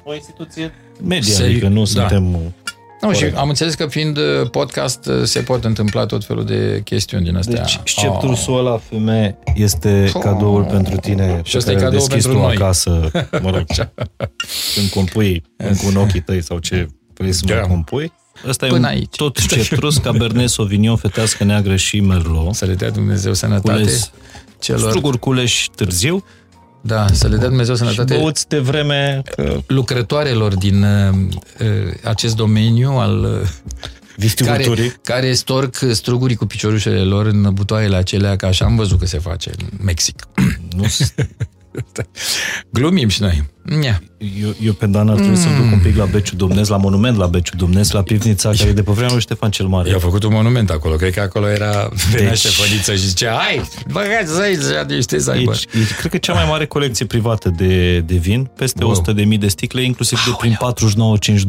o 0.04 0.14
instituție 0.14 0.74
Media, 1.08 1.34
Seri- 1.34 1.44
adică 1.44 1.68
nu 1.68 1.80
da. 1.80 1.84
suntem... 1.86 2.54
uh, 3.04 3.10
Nu, 3.10 3.12
și 3.12 3.18
Corect. 3.18 3.36
am 3.38 3.48
înțeles 3.48 3.74
că 3.74 3.86
fiind 3.86 4.16
uh, 4.16 4.50
podcast 4.50 5.06
uh, 5.06 5.22
se 5.22 5.40
pot 5.40 5.64
întâmpla 5.64 6.06
tot 6.06 6.24
felul 6.24 6.44
de 6.44 6.80
chestiuni 6.84 7.24
din 7.24 7.36
astea. 7.36 7.54
Deci 7.60 7.80
sceptrul 7.84 8.30
Oh. 8.30 8.44
oh. 8.48 8.56
ăla, 8.58 8.78
femeie, 8.88 9.38
este 9.54 10.10
Oh. 10.14 10.22
cadoul 10.22 10.64
pentru 10.64 10.96
tine 10.96 11.40
Și 11.44 11.50
pe 11.52 11.58
ăsta 11.58 11.70
e 11.70 11.74
care 11.74 11.86
îl 11.86 11.90
cadou 11.92 12.06
deschizi 12.06 12.26
pentru 12.28 12.42
tu 12.42 12.46
noi. 12.46 12.56
acasă, 12.56 13.10
mă 13.42 13.50
rog, 13.50 13.64
când 14.74 14.88
compui 14.94 15.42
cu 15.56 15.86
în 15.88 15.96
ochii 15.96 16.20
tăi 16.20 16.42
sau 16.42 16.58
ce 16.58 16.86
vrei 17.14 17.32
să 17.32 17.42
Da. 17.46 17.54
mai 17.54 17.66
compui. 17.68 18.12
Ăsta 18.48 18.66
e 18.66 18.68
Până 18.68 18.80
un 18.86 18.92
aici. 18.94 19.16
tot 19.16 19.36
sceptrus, 19.36 19.96
Cabernet 19.96 20.48
Sauvignon, 20.48 20.96
fetească 20.96 21.44
neagră 21.44 21.76
și 21.76 22.00
Merlot. 22.00 22.54
Să 22.54 22.64
le 22.64 22.74
dea 22.74 22.90
Dumnezeu 22.90 23.32
sănătate 23.32 23.72
Cules 23.72 24.10
celor... 24.58 24.88
struguri 24.90 25.18
culeși 25.18 25.70
târziu 25.70 26.24
Da, 26.86 27.06
să 27.12 27.28
le 27.28 27.36
dea 27.36 27.48
Dumnezeu 27.48 27.74
și 27.74 27.80
sănătate 27.80 28.14
băuți 28.14 28.48
de 28.48 28.58
vreme 28.58 29.22
că 29.36 29.60
lucrătoarelor 29.66 30.56
din 30.56 30.82
uh, 30.82 31.14
uh, 31.60 31.94
acest 32.02 32.36
domeniu 32.36 32.90
al 32.90 33.18
uh, 33.18 33.30
care, 33.30 34.16
distribuitorii 34.16 34.94
care 35.02 35.32
storc 35.32 35.76
strugurii 35.90 36.36
cu 36.36 36.46
piciorușele 36.46 37.00
lor 37.00 37.26
în 37.26 37.50
butoaiele 37.52 37.96
acelea, 37.96 38.36
că 38.36 38.46
așa 38.46 38.64
am 38.64 38.76
văzut 38.76 38.98
că 38.98 39.06
se 39.06 39.18
face 39.18 39.50
în 39.58 39.66
Mexic. 39.84 40.28
nu 40.76 40.84
Glumim 42.72 43.08
și 43.08 43.22
noi. 43.22 43.44
Ia. 43.82 44.02
eu, 44.42 44.54
eu 44.62 44.72
pe 44.72 44.86
Dan 44.86 45.08
ar 45.08 45.16
trebui 45.16 45.36
să 45.36 45.46
duc 45.48 45.72
un 45.72 45.80
pic 45.82 45.96
la 45.96 46.04
Beciu 46.04 46.36
Domnesc, 46.36 46.70
la 46.70 46.76
monument 46.76 47.16
la 47.16 47.26
Beciu 47.26 47.56
Domnesc, 47.56 47.92
la 47.92 48.02
pivnița 48.02 48.50
care 48.56 48.68
e 48.68 48.72
de 48.72 48.82
pe 48.82 48.92
vremea 48.92 49.12
lui 49.12 49.20
Ștefan 49.20 49.50
cel 49.50 49.66
Mare. 49.66 49.90
I-a 49.90 49.98
făcut 49.98 50.22
un 50.22 50.32
monument 50.32 50.70
acolo. 50.70 50.94
Cred 50.94 51.12
că 51.14 51.20
acolo 51.20 51.48
era 51.48 51.88
venea 52.12 52.28
Deci- 52.28 52.38
Ștefăniță 52.38 52.92
și 52.94 52.98
zicea, 53.06 53.32
hai, 53.36 53.62
băgați 53.92 54.40
aici, 54.40 54.58
să 54.60 54.84
niște 54.88 55.18
să 55.18 55.30
aibă. 55.30 55.50
Aici, 55.50 55.64
e, 55.90 55.94
cred 55.98 56.10
că 56.10 56.18
cea 56.18 56.32
mai 56.32 56.44
mare 56.48 56.66
colecție 56.66 57.06
privată 57.06 57.48
de, 57.56 58.00
de 58.00 58.14
vin, 58.16 58.50
peste 58.56 58.84
Wow. 58.84 59.04
100.000 59.32 59.38
de 59.38 59.48
sticle, 59.48 59.82
inclusiv 59.82 60.24
de 60.24 60.30
prin 60.38 60.56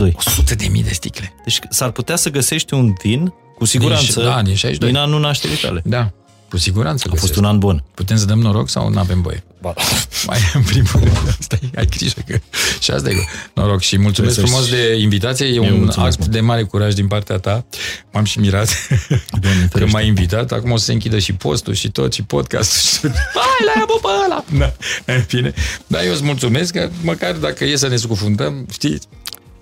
49-52. 0.09 0.11
100 0.15 0.55
de 0.55 0.67
mii 0.71 0.83
de 0.83 0.93
sticle. 0.93 1.33
Deci 1.43 1.59
s-ar 1.69 1.91
putea 1.91 2.15
să 2.15 2.29
găsești 2.29 2.73
un 2.73 2.93
vin, 3.03 3.33
cu 3.57 3.65
siguranță, 3.65 4.21
da, 4.21 4.41
din 4.43 4.55
62. 4.55 4.89
din 4.89 4.97
anul 4.97 5.19
nașterii 5.19 5.57
tale. 5.57 5.81
Da, 5.85 6.11
cu 6.55 6.61
siguranță 6.61 7.09
A 7.11 7.15
fost 7.15 7.35
un 7.35 7.43
an 7.45 7.57
bun. 7.59 7.83
Putem 7.93 8.17
să 8.17 8.25
dăm 8.25 8.39
noroc 8.39 8.69
sau 8.69 8.89
nu 8.89 8.99
avem 8.99 9.21
voie? 9.21 9.43
Ba. 9.61 9.73
Mai 10.27 10.37
în 10.53 10.61
primul 10.63 10.89
rând, 10.93 11.37
stai, 11.39 11.71
ai 11.75 11.85
grijă 11.85 12.21
că 12.27 12.39
și 12.79 12.91
asta 12.91 13.09
e 13.09 13.13
cu 13.13 13.25
noroc 13.53 13.81
și 13.81 13.97
mulțumesc 13.99 14.33
Trebuie 14.33 14.55
să 14.55 14.61
frumos 14.63 14.79
de 14.79 14.95
invitație, 14.99 15.45
e 15.45 15.53
Eu 15.53 15.63
un 15.63 15.77
mulțumesc, 15.77 16.17
act 16.17 16.27
mă. 16.27 16.33
de 16.33 16.39
mare 16.39 16.63
curaj 16.63 16.93
din 16.93 17.07
partea 17.07 17.37
ta, 17.37 17.65
m-am 18.11 18.23
și 18.23 18.39
mirat 18.39 18.67
Doamne 19.41 19.61
că 19.61 19.67
ferește. 19.71 19.93
m-ai 19.93 20.07
invitat, 20.07 20.51
acum 20.51 20.71
o 20.71 20.77
să 20.77 20.85
se 20.85 20.91
închidă 20.93 21.19
și 21.19 21.33
postul 21.33 21.73
și 21.73 21.89
tot 21.91 22.13
și 22.13 22.23
podcastul 22.23 22.79
și 22.79 22.99
tot. 23.01 23.11
Hai, 23.41 23.65
la 23.65 23.71
ia 23.79 23.85
pe 23.85 24.07
ăla! 24.25 24.43
Da, 24.57 24.73
în 25.13 25.21
fine, 25.21 25.53
dar 25.87 26.03
eu 26.03 26.11
îți 26.11 26.23
mulțumesc 26.23 26.73
că 26.73 26.89
măcar 27.03 27.31
dacă 27.33 27.65
e 27.65 27.75
să 27.75 27.87
ne 27.87 27.95
scufundăm, 27.95 28.65
știți, 28.71 29.07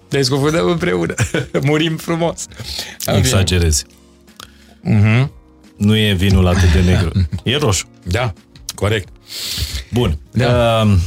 ne 0.10 0.22
scufundăm 0.22 0.68
împreună, 0.70 1.14
murim 1.62 1.98
frumos. 1.98 2.46
În 2.50 2.58
fine. 3.06 3.18
Exagerezi. 3.18 3.86
Mhm. 4.82 5.32
Nu 5.78 5.98
e 5.98 6.14
vinul 6.14 6.48
atât 6.48 6.72
de 6.72 6.82
negru. 6.82 7.12
E 7.44 7.58
roșu. 7.58 7.88
Da, 8.04 8.34
corect. 8.76 9.08
Bun. 9.92 10.18
Da. 10.32 10.82
Uh, 10.86 10.98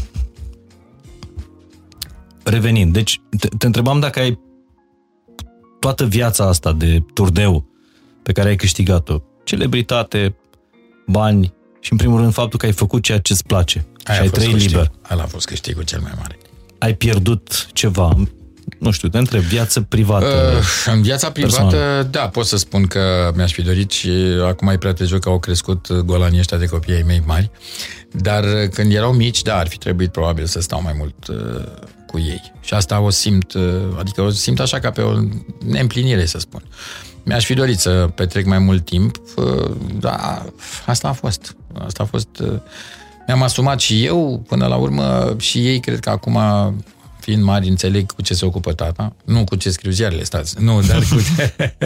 revenind, 2.45 2.93
deci 2.93 3.21
te, 3.39 3.49
te 3.59 3.67
întrebam 3.67 4.01
dacă 4.01 4.19
ai 4.19 4.39
toată 5.81 6.05
viața 6.05 6.45
asta 6.47 6.73
de 6.73 7.03
turneu 7.15 7.65
pe 8.23 8.33
care 8.33 8.49
ai 8.49 8.57
câștigat-o, 8.57 9.21
celebritate, 9.45 10.37
bani 11.07 11.55
și 11.81 11.93
în 11.93 11.99
primul 11.99 12.21
rând 12.21 12.33
faptul 12.33 12.59
că 12.59 12.67
ai 12.67 12.73
făcut 12.73 13.03
ceea 13.03 13.19
ce 13.19 13.33
îți 13.33 13.45
place 13.47 13.87
Aia 14.05 14.15
și 14.15 14.21
a 14.21 14.23
ai 14.23 14.29
fost 14.29 14.41
trăit 14.41 14.53
câștig. 14.53 14.71
liber. 14.71 14.91
Ăla 15.11 15.23
a 15.23 15.27
fost 15.27 15.47
câștigul 15.47 15.83
cel 15.83 16.01
mai 16.01 16.13
mare. 16.19 16.39
Ai 16.79 16.95
pierdut 16.95 17.69
ceva, 17.73 18.17
nu 18.79 18.91
știu, 18.91 19.09
te 19.09 19.19
întreb, 19.19 19.41
viață 19.41 19.81
privată. 19.81 20.57
Uh, 20.59 20.93
în 20.95 21.03
viața 21.03 21.31
privată, 21.31 21.63
personală. 21.63 22.09
da, 22.11 22.29
pot 22.29 22.47
să 22.47 22.57
spun 22.57 22.87
că 22.87 23.33
mi-aș 23.35 23.53
fi 23.53 23.63
dorit 23.63 23.91
și 23.91 24.11
acum 24.47 24.69
e 24.69 24.79
prea 24.79 24.93
târziu 24.93 25.19
că 25.19 25.29
au 25.29 25.39
crescut 25.39 25.93
golanii 25.93 26.39
ăștia 26.39 26.57
de 26.57 26.67
copii 26.67 26.95
ai 26.95 27.03
mei 27.07 27.23
mari, 27.27 27.51
dar 28.13 28.45
când 28.73 28.93
erau 28.93 29.13
mici, 29.13 29.43
da, 29.43 29.57
ar 29.57 29.69
fi 29.69 29.79
trebuit 29.79 30.13
probabil 30.13 30.45
să 30.45 30.61
stau 30.61 30.83
mai 30.83 30.95
mult 30.99 31.29
uh, 31.29 31.65
cu 32.07 32.19
ei. 32.19 32.53
Și 32.61 32.75
asta 32.75 33.01
o 33.01 33.11
simt, 33.11 33.53
uh, 33.53 33.63
adică 33.99 34.23
o 34.23 34.31
simt 34.31 34.61
așa 34.61 34.79
ca 34.79 34.91
pe 34.91 35.01
o 35.01 35.21
neîmplinire, 35.67 36.27
să 36.27 36.39
spun. 36.39 36.63
Mi-aș 37.23 37.45
fi 37.45 37.55
dorit 37.55 37.79
să 37.79 37.91
petrec 38.15 38.45
mai 38.47 38.59
mult 38.59 38.85
timp, 38.85 39.21
uh, 39.37 39.71
da, 39.99 40.45
asta 40.87 41.09
a 41.09 41.13
fost. 41.13 41.57
Asta 41.87 42.03
a 42.03 42.07
fost... 42.07 42.29
Uh, 42.41 42.53
mi-am 43.27 43.43
asumat 43.43 43.81
și 43.81 44.05
eu, 44.05 44.45
până 44.49 44.67
la 44.67 44.77
urmă, 44.77 45.35
și 45.39 45.67
ei 45.67 45.81
cred 45.81 46.01
că 46.01 46.11
acum 46.11 46.39
fiind 47.27 47.43
mari, 47.43 47.69
înțeleg 47.69 48.13
cu 48.13 48.23
ce 48.23 48.35
se 48.35 48.45
ocupă 48.45 48.73
tata. 48.73 49.13
Nu 49.25 49.45
cu 49.45 49.57
ce 49.57 49.71
scriu 49.71 49.91
ziarele, 49.91 50.25
stați. 50.25 50.63
Nu, 50.63 50.81
dar 50.83 50.99
cu... 50.99 51.17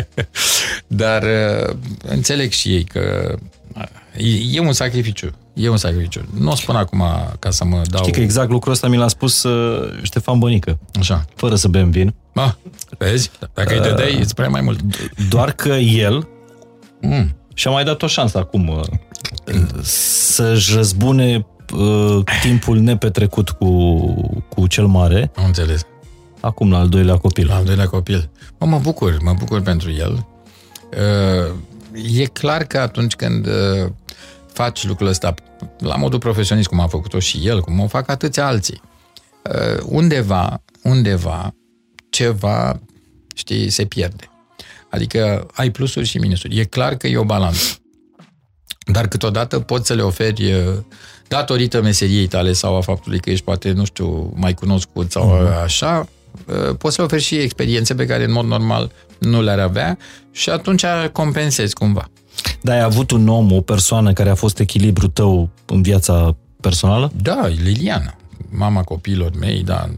dar 1.02 1.22
uh, 1.22 1.74
înțeleg 2.08 2.50
și 2.52 2.74
ei 2.74 2.84
că 2.84 3.34
uh, 3.76 3.82
e, 4.16 4.56
e 4.56 4.60
un 4.60 4.72
sacrificiu. 4.72 5.30
E 5.54 5.68
un 5.68 5.76
sacrificiu. 5.76 6.28
Nu 6.38 6.50
o 6.50 6.54
spun 6.54 6.76
acum 6.76 7.04
ca 7.38 7.50
să 7.50 7.64
mă 7.64 7.82
dau... 7.90 8.00
Știi 8.00 8.12
că 8.12 8.20
exact 8.20 8.50
lucrul 8.50 8.72
ăsta 8.72 8.88
mi 8.88 8.96
l-a 8.96 9.08
spus 9.08 9.42
uh, 9.42 9.98
Ștefan 10.02 10.38
Bănică, 10.38 10.78
Așa. 10.98 11.24
fără 11.34 11.54
să 11.54 11.68
bem 11.68 11.90
vin, 11.90 12.14
Ah, 12.34 12.52
vezi? 12.98 13.30
Dacă 13.54 13.74
îi 13.74 13.80
dădeai, 13.80 14.18
îți 14.18 14.34
prea 14.34 14.48
mai 14.48 14.60
mult. 14.60 14.80
doar 15.28 15.52
că 15.52 15.68
el 15.74 16.28
Mm. 17.02 17.36
și-a 17.54 17.70
mai 17.70 17.84
dat 17.84 18.02
o 18.02 18.06
șansă 18.06 18.38
acum 18.38 18.68
uh, 18.68 18.84
să-și 19.82 20.74
răzbune 20.74 21.46
uh, 21.72 22.24
timpul 22.42 22.78
nepetrecut 22.78 23.51
cu, 23.51 23.90
cu 24.48 24.66
cel 24.66 24.86
mare, 24.86 25.30
Am 25.36 25.44
înțeles. 25.44 25.82
acum 26.40 26.70
la 26.70 26.78
al 26.78 26.88
doilea 26.88 27.16
copil. 27.16 27.47
La 27.47 27.55
al 27.55 27.64
doilea 27.64 27.86
copil. 27.86 28.30
Mă, 28.59 28.66
mă 28.66 28.78
bucur, 28.78 29.18
mă 29.22 29.34
bucur 29.38 29.60
pentru 29.60 29.90
el. 29.90 30.26
Uh, 30.92 31.55
E 32.20 32.24
clar 32.24 32.64
că 32.64 32.78
atunci 32.78 33.14
când 33.14 33.47
uh, 33.47 33.90
faci 34.52 34.86
lucrul 34.86 35.06
ăsta 35.09 35.34
la 35.78 35.97
modul 35.97 36.18
profesionist, 36.18 36.68
cum 36.68 36.80
a 36.80 36.86
făcut-o 36.86 37.18
și 37.18 37.47
el, 37.47 37.60
cum 37.60 37.80
o 37.80 37.86
fac 37.86 38.09
atâția 38.10 38.47
alții, 38.47 38.80
uh, 39.42 39.82
undeva, 39.84 40.62
undeva, 40.82 41.55
ceva, 42.10 42.80
știi, 43.34 43.70
se 43.70 43.84
pierde. 43.84 44.30
Adică 44.90 45.47
ai 45.55 45.70
plusuri 45.70 46.06
și 46.06 46.18
minusuri. 46.18 46.59
E 46.59 46.64
clar 46.64 46.94
că 46.97 47.06
e 47.06 47.16
o 47.16 47.24
balanță. 47.24 47.76
dar 48.92 49.09
câteodată 49.09 49.60
poți 49.60 49.86
să 49.86 49.94
le 49.94 50.02
oferi 50.02 50.52
uh, 50.52 50.74
datorită 51.31 51.82
meseriei 51.82 52.27
tale 52.27 52.52
sau 52.52 52.77
a 52.77 52.81
faptului 52.81 53.19
că 53.19 53.31
ești 53.31 53.44
poate, 53.44 53.73
nu 53.73 53.85
știu, 53.85 54.32
mai 54.35 54.55
cunoscut 54.55 55.11
sau 55.11 55.39
uh-huh. 55.39 55.62
așa, 55.62 56.09
uh, 56.47 56.77
poți 56.78 56.94
să 56.94 57.01
le 57.01 57.07
oferi 57.07 57.23
și 57.23 57.36
experiențe 57.36 57.94
pe 57.94 58.07
care 58.07 58.24
în 58.24 58.32
mod 58.32 58.44
normal 58.44 58.90
nu 59.19 59.43
le-ar 59.43 59.59
avea 59.59 59.98
și 60.32 60.51
atunci 60.51 60.85
compensezi 61.12 61.74
cumva. 61.74 62.09
Dar 62.61 62.77
ai 62.77 62.82
avut 62.82 63.11
un 63.11 63.28
om, 63.28 63.52
o 63.52 63.61
persoană 63.61 64.12
care 64.12 64.31
a 64.31 64.35
fost 64.35 64.59
echilibru 64.59 65.09
tău 65.09 65.48
în 65.66 65.82
viața 65.82 66.36
personală? 66.61 67.12
Da, 67.23 67.47
Liliana, 67.47 68.15
mama 68.48 68.82
copiilor 68.82 69.31
mei, 69.39 69.62
da, 69.62 69.89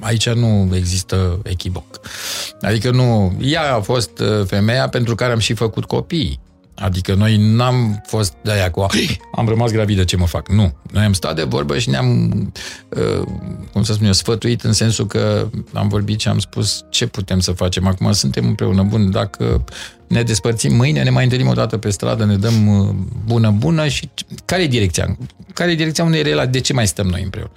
aici 0.00 0.28
nu 0.28 0.70
există 0.74 1.40
echivoc. 1.42 2.00
Adică 2.60 2.90
nu, 2.90 3.36
ea 3.40 3.74
a 3.74 3.80
fost 3.80 4.18
uh, 4.18 4.46
femeia 4.46 4.88
pentru 4.88 5.14
care 5.14 5.32
am 5.32 5.38
și 5.38 5.54
făcut 5.54 5.84
copii. 5.84 6.40
Adică 6.74 7.14
noi 7.14 7.36
n-am 7.36 8.02
fost 8.06 8.32
de 8.42 8.52
aia 8.52 8.70
cu 8.70 8.86
am 9.34 9.48
rămas 9.48 9.70
gravidă, 9.70 10.04
ce 10.04 10.16
mă 10.16 10.26
fac? 10.26 10.48
Nu. 10.48 10.74
Noi 10.92 11.04
am 11.04 11.12
stat 11.12 11.34
de 11.34 11.42
vorbă 11.42 11.78
și 11.78 11.88
ne-am, 11.88 12.32
uh, 12.88 13.26
cum 13.72 13.82
să 13.82 13.92
spun 13.92 14.06
eu, 14.06 14.12
sfătuit 14.12 14.62
în 14.62 14.72
sensul 14.72 15.06
că 15.06 15.48
am 15.72 15.88
vorbit 15.88 16.20
și 16.20 16.28
am 16.28 16.38
spus 16.38 16.84
ce 16.90 17.06
putem 17.06 17.40
să 17.40 17.52
facem. 17.52 17.86
Acum 17.86 18.12
suntem 18.12 18.46
împreună. 18.46 18.82
Bun, 18.82 19.10
dacă 19.10 19.64
ne 20.06 20.22
despărțim 20.22 20.74
mâine, 20.74 21.02
ne 21.02 21.10
mai 21.10 21.22
întâlnim 21.22 21.48
o 21.48 21.52
dată 21.52 21.76
pe 21.76 21.90
stradă, 21.90 22.24
ne 22.24 22.36
dăm 22.36 22.78
uh, 22.78 22.94
bună-bună 23.24 23.88
și 23.88 24.10
care 24.44 24.62
e 24.62 24.66
direcția? 24.66 25.16
Care 25.54 25.70
e 25.70 25.74
direcția 25.74 26.04
unei 26.04 26.22
relații? 26.22 26.52
De 26.52 26.60
ce 26.60 26.72
mai 26.72 26.86
stăm 26.86 27.06
noi 27.06 27.22
împreună? 27.22 27.50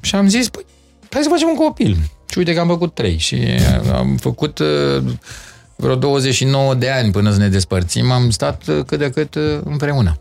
Și 0.00 0.14
am 0.14 0.28
zis, 0.28 0.48
păi, 0.48 0.64
hai 1.10 1.22
să 1.22 1.28
facem 1.28 1.48
un 1.48 1.54
copil. 1.54 1.96
Și 2.30 2.38
uite 2.38 2.54
că 2.54 2.60
am 2.60 2.68
făcut 2.68 2.94
trei 2.94 3.18
și 3.18 3.36
am 3.92 4.16
făcut 4.16 4.58
uh, 4.58 5.02
vreo 5.82 5.94
29 5.94 6.74
de 6.74 6.90
ani 6.90 7.10
până 7.10 7.32
să 7.32 7.38
ne 7.38 7.48
despărțim, 7.48 8.10
am 8.10 8.30
stat 8.30 8.66
uh, 8.66 8.84
cât 8.86 8.98
de 8.98 9.10
cât 9.10 9.34
uh, 9.34 9.42
împreună. 9.64 10.18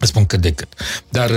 Spun 0.00 0.24
cât 0.24 0.40
de 0.40 0.50
cât. 0.50 0.68
Dar 1.08 1.30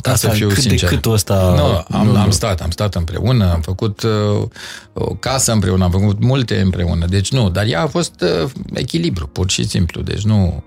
ca 0.00 0.10
Asta, 0.12 0.28
să 0.28 0.34
fiu 0.34 0.48
cât 0.48 0.58
sincer. 0.58 0.88
de 0.88 0.94
cât 0.94 1.04
ăsta... 1.12 1.54
Nu, 1.56 1.96
am, 1.98 2.06
nu, 2.06 2.16
am 2.16 2.30
stat, 2.30 2.60
am 2.60 2.70
stat 2.70 2.94
împreună, 2.94 3.52
am 3.52 3.60
făcut 3.60 4.02
uh, 4.02 4.48
o 4.92 5.14
casă 5.14 5.52
împreună, 5.52 5.84
am 5.84 5.90
făcut 5.90 6.22
multe 6.22 6.60
împreună. 6.60 7.06
Deci 7.06 7.32
nu, 7.32 7.50
dar 7.50 7.66
ea 7.66 7.82
a 7.82 7.86
fost 7.86 8.20
uh, 8.42 8.50
echilibru, 8.72 9.26
pur 9.26 9.50
și 9.50 9.68
simplu. 9.68 10.00
Deci 10.02 10.22
nu, 10.22 10.64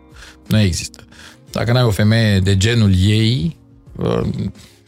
nu 0.47 0.59
există. 0.59 1.03
Dacă 1.51 1.71
n-ai 1.71 1.83
o 1.83 1.89
femeie 1.91 2.39
de 2.39 2.57
genul 2.57 2.91
ei, 2.95 3.57
uh, 3.95 4.21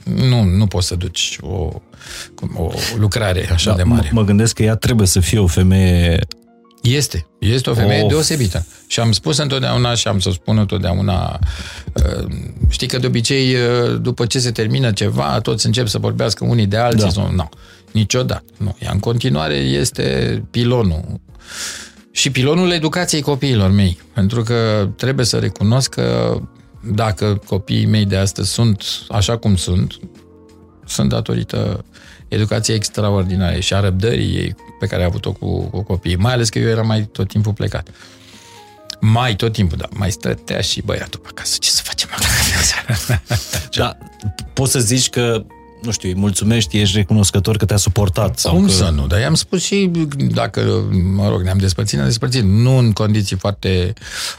nu, 0.03 0.43
nu 0.43 0.67
poți 0.67 0.87
să 0.87 0.95
duci 0.95 1.37
o, 1.41 1.69
o 2.55 2.71
lucrare 2.97 3.49
așa 3.51 3.71
da, 3.71 3.75
de 3.75 3.83
mare. 3.83 4.09
Mă 4.13 4.23
gândesc 4.23 4.55
că 4.55 4.63
ea 4.63 4.75
trebuie 4.75 5.07
să 5.07 5.19
fie 5.19 5.39
o 5.39 5.47
femeie 5.47 6.19
este. 6.81 7.27
Este 7.39 7.69
o 7.69 7.73
femeie 7.73 8.01
of. 8.03 8.09
deosebită. 8.09 8.65
Și 8.87 8.99
am 8.99 9.11
spus 9.11 9.37
întotdeauna 9.37 9.93
și 9.93 10.07
am 10.07 10.19
să 10.19 10.29
spun 10.31 10.57
întotdeauna, 10.57 11.39
uh, 11.93 12.25
știi 12.69 12.87
că 12.87 12.97
de 12.97 13.07
obicei 13.07 13.55
uh, 13.55 14.01
după 14.01 14.25
ce 14.25 14.39
se 14.39 14.51
termină 14.51 14.91
ceva, 14.91 15.39
toți 15.39 15.65
încep 15.65 15.87
să 15.87 15.97
vorbească 15.97 16.45
unii 16.45 16.65
de 16.65 16.77
alții. 16.77 17.03
Da. 17.03 17.09
Sau, 17.09 17.31
nu, 17.31 17.49
niciodată. 17.91 18.43
Nu. 18.57 18.75
Ea 18.79 18.91
în 18.91 18.99
continuare 18.99 19.55
este 19.55 20.43
pilonul. 20.51 21.19
Și 22.11 22.29
pilonul 22.29 22.71
educației 22.71 23.21
copiilor 23.21 23.71
mei. 23.71 23.99
Pentru 24.13 24.43
că 24.43 24.89
trebuie 24.95 25.25
să 25.25 25.37
recunosc 25.37 25.89
că 25.89 26.39
dacă 26.83 27.41
copiii 27.45 27.85
mei 27.85 28.05
de 28.05 28.17
astăzi 28.17 28.51
sunt 28.51 28.83
așa 29.09 29.37
cum 29.37 29.55
sunt, 29.55 29.99
sunt 30.85 31.09
datorită 31.09 31.85
educației 32.27 32.75
extraordinare 32.75 33.59
și 33.59 33.73
a 33.73 33.79
răbdării 33.79 34.35
ei 34.35 34.55
pe 34.79 34.87
care 34.87 35.01
a 35.01 35.05
avut-o 35.05 35.31
cu, 35.31 35.61
cu 35.61 35.81
copiii, 35.81 36.15
mai 36.15 36.33
ales 36.33 36.49
că 36.49 36.59
eu 36.59 36.69
eram 36.69 36.87
mai 36.87 37.01
tot 37.01 37.27
timpul 37.27 37.53
plecat. 37.53 37.87
Mai 38.99 39.35
tot 39.35 39.53
timpul, 39.53 39.77
da, 39.77 39.87
mai 39.93 40.11
stătea 40.11 40.61
și 40.61 40.81
băiatul 40.81 41.19
pe 41.19 41.27
acasă. 41.31 41.57
Ce 41.59 41.69
să 41.69 41.81
facem 41.83 42.09
acasă? 42.11 43.21
da, 43.79 43.97
poți 44.53 44.71
să 44.71 44.79
zici 44.79 45.09
că 45.09 45.45
nu 45.81 45.91
știu, 45.91 46.09
îi 46.09 46.15
mulțumești, 46.15 46.79
ești 46.79 46.97
recunoscător 46.97 47.57
că 47.57 47.65
te-a 47.65 47.77
suportat. 47.77 48.39
Sau 48.39 48.53
Cum 48.53 48.65
că... 48.65 48.71
să 48.71 48.91
nu? 48.95 49.07
Dar 49.07 49.19
i-am 49.19 49.33
spus 49.33 49.63
și 49.63 49.91
dacă, 50.31 50.83
mă 51.15 51.29
rog, 51.29 51.41
ne-am 51.41 51.57
despărțit, 51.57 51.95
ne-am 51.95 52.07
despărțit. 52.07 52.43
Nu 52.43 52.77
în 52.77 52.91
condiții 52.91 53.35
foarte 53.35 53.93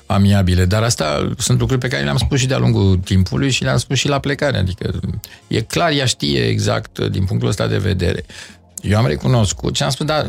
amiabile, 0.06 0.64
dar 0.64 0.82
asta 0.82 1.32
sunt 1.38 1.58
lucruri 1.58 1.80
pe 1.80 1.88
care 1.88 2.02
le-am 2.02 2.16
spus 2.16 2.38
și 2.38 2.46
de-a 2.46 2.58
lungul 2.58 2.96
timpului 3.04 3.50
și 3.50 3.62
le-am 3.62 3.78
spus 3.78 3.98
și 3.98 4.08
la 4.08 4.18
plecare. 4.18 4.58
Adică 4.58 5.00
e 5.46 5.60
clar, 5.60 5.90
ea 5.90 6.04
știe 6.04 6.40
exact 6.40 6.98
din 6.98 7.24
punctul 7.24 7.48
ăsta 7.48 7.66
de 7.66 7.78
vedere. 7.78 8.24
Eu 8.80 8.98
am 8.98 9.06
recunoscut 9.06 9.76
și 9.76 9.82
am 9.82 9.90
spus, 9.90 10.06
da, 10.06 10.26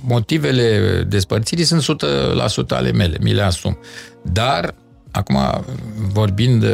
motivele 0.00 1.02
despărțirii 1.08 1.64
sunt 1.64 1.82
100% 1.82 2.68
ale 2.68 2.92
mele, 2.92 3.16
mi 3.20 3.32
le 3.32 3.42
asum. 3.42 3.78
Dar, 4.22 4.74
acum, 5.10 5.64
vorbind, 6.12 6.64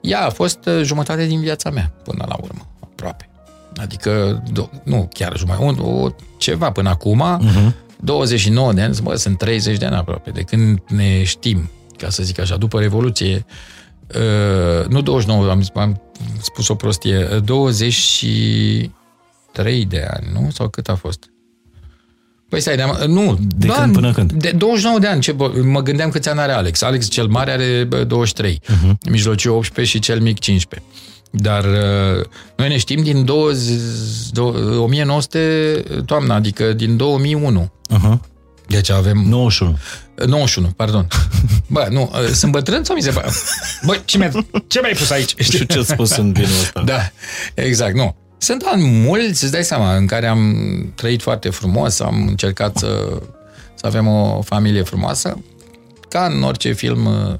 ea 0.00 0.26
a 0.26 0.30
fost 0.30 0.58
jumătate 0.82 1.26
din 1.26 1.40
viața 1.40 1.70
mea 1.70 1.92
până 2.04 2.24
la 2.28 2.36
urmă 2.42 2.66
aproape. 2.80 3.28
Adică, 3.76 4.42
do- 4.52 4.82
nu 4.82 5.08
chiar 5.12 5.36
jumătate, 5.36 5.80
o, 5.80 6.02
o, 6.02 6.08
ceva 6.38 6.72
până 6.72 6.88
acum, 6.88 7.40
uh-huh. 7.40 7.72
29 8.00 8.72
de 8.72 8.80
ani, 8.80 8.98
bă, 9.02 9.14
sunt 9.14 9.38
30 9.38 9.78
de 9.78 9.84
ani 9.84 9.96
aproape, 9.96 10.30
de 10.30 10.42
când 10.42 10.78
ne 10.88 11.22
știm, 11.22 11.70
ca 11.96 12.08
să 12.08 12.22
zic 12.22 12.38
așa, 12.38 12.56
după 12.56 12.80
Revoluție, 12.80 13.44
uh, 14.14 14.86
nu 14.86 15.00
29, 15.00 15.50
am, 15.50 15.64
am 15.74 16.00
spus 16.40 16.68
o 16.68 16.74
prostie, 16.74 17.42
23 19.52 19.84
de 19.84 20.08
ani, 20.10 20.26
nu? 20.32 20.50
Sau 20.50 20.68
cât 20.68 20.88
a 20.88 20.94
fost? 20.94 21.30
Păi 22.48 22.60
stai, 22.60 22.76
de 22.76 22.84
nu. 23.06 23.38
De 23.56 23.66
da, 23.66 23.74
când 23.74 23.92
până 23.92 24.12
când? 24.12 24.32
De 24.32 24.50
29 24.50 24.98
de 24.98 25.06
ani. 25.06 25.20
Ce, 25.20 25.36
mă 25.62 25.82
gândeam 25.82 26.10
câți 26.10 26.28
ani 26.28 26.40
are 26.40 26.52
Alex. 26.52 26.82
Alex 26.82 27.08
cel 27.08 27.26
mare 27.26 27.50
are 27.50 27.84
23. 27.84 28.60
Uh-huh. 28.62 28.68
Mhm. 28.82 28.98
Mijlociu 29.10 29.54
18 29.54 29.96
și 29.96 30.02
cel 30.02 30.20
mic 30.20 30.38
15. 30.38 30.88
Dar 31.30 31.64
uh, 31.64 32.24
noi 32.56 32.68
ne 32.68 32.76
știm 32.76 33.02
din 33.02 33.24
20, 33.24 33.80
1900 34.78 35.82
toamna, 36.06 36.34
adică 36.34 36.72
din 36.72 36.96
2001. 36.96 37.72
Uh-huh. 37.94 38.18
Deci 38.66 38.90
avem... 38.90 39.16
91. 39.26 39.78
91, 40.26 40.68
pardon. 40.68 41.06
Bă, 41.66 41.86
nu, 41.90 42.10
uh, 42.12 42.28
sunt 42.32 42.52
bătrân 42.52 42.84
sau 42.84 42.96
mi 42.96 43.02
se 43.02 43.10
pare? 43.10 43.28
Bă, 43.86 44.00
ce 44.04 44.18
mi-ai, 44.18 44.46
ce 44.66 44.80
mi-ai 44.80 44.92
pus 44.92 45.10
aici? 45.10 45.34
Știu 45.38 45.64
ce 45.64 45.78
ați 45.78 45.88
spus 45.88 46.16
în 46.16 46.32
vinul 46.32 46.50
ăsta. 46.62 46.82
Da, 46.84 47.10
exact, 47.54 47.94
nu. 47.94 48.16
Sunt 48.38 48.62
ani 48.62 48.82
mulți, 48.86 49.42
îți 49.42 49.52
dai 49.52 49.64
seama, 49.64 49.96
în 49.96 50.06
care 50.06 50.26
am 50.26 50.56
trăit 50.94 51.22
foarte 51.22 51.50
frumos, 51.50 52.00
am 52.00 52.26
încercat 52.26 52.76
să, 52.76 53.20
să 53.74 53.86
avem 53.86 54.06
o 54.06 54.42
familie 54.42 54.82
frumoasă. 54.82 55.38
Ca 56.08 56.30
în 56.34 56.42
orice 56.42 56.72
film 56.72 57.06
uh, 57.06 57.34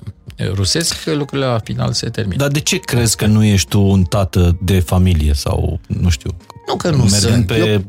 rusesc, 0.53 1.07
lucrurile 1.07 1.47
la 1.47 1.59
final 1.59 1.93
se 1.93 2.09
termină. 2.09 2.37
Dar 2.37 2.49
de 2.49 2.61
ce 2.61 2.79
crezi 2.79 3.17
că 3.17 3.27
nu 3.27 3.45
ești 3.45 3.69
tu 3.69 3.81
un 3.81 4.03
tată 4.03 4.57
de 4.61 4.81
familie 4.81 5.33
sau, 5.33 5.81
nu 5.87 6.09
știu, 6.09 6.37
nu 6.67 6.77
că 6.77 6.91
nu 6.91 7.09
sunt. 7.09 7.47
pe, 7.47 7.57
Eu... 7.57 7.85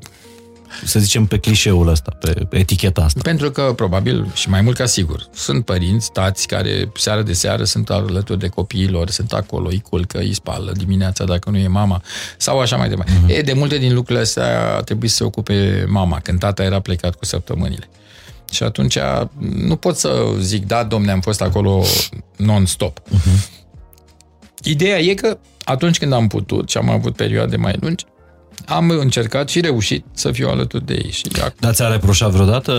să 0.85 0.99
zicem, 0.99 1.25
pe 1.25 1.37
clișeul 1.37 1.87
ăsta, 1.87 2.17
pe, 2.19 2.31
pe 2.49 2.57
eticheta 2.57 3.01
asta? 3.01 3.19
Pentru 3.23 3.51
că, 3.51 3.73
probabil, 3.75 4.31
și 4.33 4.49
mai 4.49 4.61
mult 4.61 4.75
ca 4.75 4.85
sigur, 4.85 5.27
sunt 5.33 5.65
părinți, 5.65 6.11
tați, 6.11 6.47
care 6.47 6.91
seară 6.95 7.21
de 7.21 7.33
seară 7.33 7.63
sunt 7.63 7.89
alături 7.89 8.39
de 8.39 8.47
copiilor, 8.47 9.09
sunt 9.09 9.33
acolo, 9.33 9.67
îi 9.67 9.83
culcă, 9.89 10.17
îi 10.17 10.33
spală 10.33 10.71
dimineața 10.71 11.23
dacă 11.23 11.49
nu 11.49 11.57
e 11.57 11.67
mama, 11.67 12.01
sau 12.37 12.59
așa 12.59 12.75
mai 12.75 12.89
departe. 12.89 13.11
Uh-huh. 13.11 13.37
E, 13.37 13.41
de 13.41 13.53
multe 13.53 13.77
din 13.77 13.93
lucrurile 13.93 14.23
astea 14.23 14.75
a 14.75 14.81
trebuit 14.81 15.09
să 15.09 15.15
se 15.15 15.23
ocupe 15.23 15.85
mama, 15.87 16.19
când 16.19 16.39
tata 16.39 16.63
era 16.63 16.79
plecat 16.79 17.15
cu 17.15 17.25
săptămânile. 17.25 17.89
Și 18.51 18.63
atunci 18.63 18.97
nu 19.55 19.75
pot 19.75 19.97
să 19.97 20.25
zic, 20.39 20.65
da, 20.65 20.83
domne, 20.83 21.11
am 21.11 21.21
fost 21.21 21.41
acolo 21.41 21.83
non-stop. 22.35 22.99
Uh-huh. 22.99 23.57
Ideea 24.63 24.99
e 24.99 25.13
că 25.13 25.37
atunci 25.63 25.97
când 25.97 26.13
am 26.13 26.27
putut 26.27 26.69
și 26.69 26.77
am 26.77 26.89
avut 26.89 27.15
perioade 27.15 27.55
mai 27.55 27.75
lungi, 27.79 28.05
am 28.65 28.89
încercat 28.89 29.49
și 29.49 29.59
reușit 29.59 30.05
să 30.13 30.31
fiu 30.31 30.49
alături 30.49 30.85
de 30.85 30.93
ei. 30.93 31.11
Și 31.11 31.23
Dar 31.59 31.73
ți-a 31.73 31.87
reproșat 31.87 32.29
vreodată, 32.29 32.71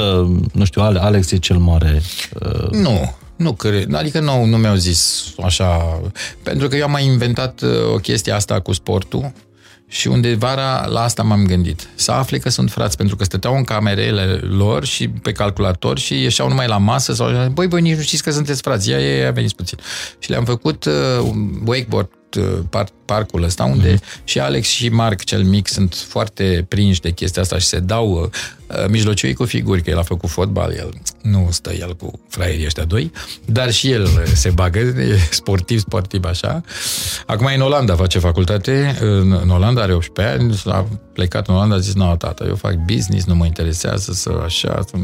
nu 0.53 0.65
știu, 0.65 0.83
Alex 0.83 1.31
e 1.31 1.37
cel 1.37 1.57
mare? 1.57 2.03
Uh... 2.41 2.71
Nu, 2.71 3.15
nu 3.37 3.53
cred. 3.53 3.95
Adică 3.95 4.21
nu, 4.21 4.45
nu 4.45 4.57
mi-au 4.57 4.75
zis 4.75 5.25
așa. 5.43 6.01
Pentru 6.43 6.69
că 6.69 6.77
eu 6.77 6.85
am 6.85 6.91
mai 6.91 7.05
inventat 7.05 7.61
uh, 7.61 7.93
o 7.95 7.97
chestie 7.97 8.33
asta 8.33 8.61
cu 8.61 8.73
sportul 8.73 9.33
și 9.91 10.09
unde 10.09 10.35
vara 10.35 10.87
la 10.87 11.03
asta 11.03 11.23
m-am 11.23 11.47
gândit. 11.47 11.89
Să 11.95 12.13
afle 12.13 12.39
că 12.39 12.49
sunt 12.49 12.71
frați, 12.71 12.97
pentru 12.97 13.17
că 13.17 13.25
stăteau 13.25 13.57
în 13.57 13.65
camerele 13.65 14.25
lor 14.35 14.85
și 14.85 15.09
pe 15.09 15.33
calculator 15.33 15.99
și 15.99 16.23
ieșeau 16.23 16.49
numai 16.49 16.67
la 16.67 16.79
masă 16.79 17.13
sau 17.13 17.51
băi, 17.53 17.67
băi, 17.67 17.81
nici 17.81 17.97
nu 17.97 18.03
știți 18.03 18.23
că 18.23 18.31
sunteți 18.31 18.63
frați, 18.63 18.91
ia, 18.91 18.99
ia, 18.99 19.17
ia 19.17 19.31
veniți 19.31 19.55
puțin. 19.55 19.79
Și 20.19 20.31
le-am 20.31 20.45
făcut 20.45 20.85
uh, 20.85 21.31
wakeboard 21.65 22.11
uh, 22.39 22.45
parcul 23.13 23.43
ăsta, 23.43 23.65
unde 23.65 23.95
mm-hmm. 23.95 24.25
și 24.25 24.39
Alex 24.39 24.69
și 24.69 24.89
Marc 24.89 25.25
cel 25.25 25.43
mic 25.43 25.69
sunt 25.69 25.95
foarte 25.95 26.67
prinși 26.69 27.01
de 27.01 27.11
chestia 27.11 27.43
asta 27.43 27.59
și 27.59 27.67
se 27.67 27.79
dau 27.79 28.11
uh, 28.11 28.29
mijlociui 28.89 29.35
cu 29.35 29.45
figuri, 29.45 29.83
că 29.83 29.91
el 29.91 29.99
a 29.99 30.03
făcut 30.03 30.29
fotbal, 30.29 30.73
el 30.73 30.93
nu 31.23 31.49
stă 31.51 31.73
el 31.73 31.97
cu 31.97 32.21
fraierii 32.29 32.65
ăștia 32.65 32.85
doi, 32.85 33.13
dar 33.45 33.73
și 33.73 33.91
el 33.91 34.09
se 34.35 34.51
bagă, 34.51 34.79
e 35.13 35.19
sportiv, 35.31 35.81
sportiv 35.81 36.25
așa. 36.25 36.63
Acum 37.27 37.47
e 37.47 37.55
în 37.55 37.61
Olanda, 37.61 37.95
face 37.95 38.19
facultate, 38.19 38.97
în 39.43 39.51
Olanda 39.51 39.83
are 39.83 39.93
18 39.93 40.35
ani, 40.35 40.61
a 40.65 40.87
plecat 41.13 41.49
în 41.49 41.55
Olanda, 41.55 41.75
a 41.75 41.79
zis, 41.79 41.95
nu, 41.95 42.17
tata, 42.17 42.45
eu 42.45 42.55
fac 42.55 42.75
business, 42.75 43.27
nu 43.27 43.35
mă 43.35 43.45
interesează 43.45 44.13
să 44.13 44.41
așa, 44.45 44.81
să... 44.89 44.97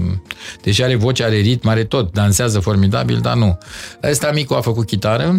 deși 0.63 0.83
are 0.83 0.95
voce, 0.95 1.25
are 1.25 1.37
ritm, 1.37 1.69
are 1.69 1.85
tot, 1.85 2.13
dansează 2.13 2.61
formidabil, 2.61 3.19
dar 3.21 3.37
nu. 3.37 3.59
Ăsta 4.03 4.31
micu 4.35 4.55
a 4.55 4.61
făcut 4.61 4.87
chitară, 4.87 5.37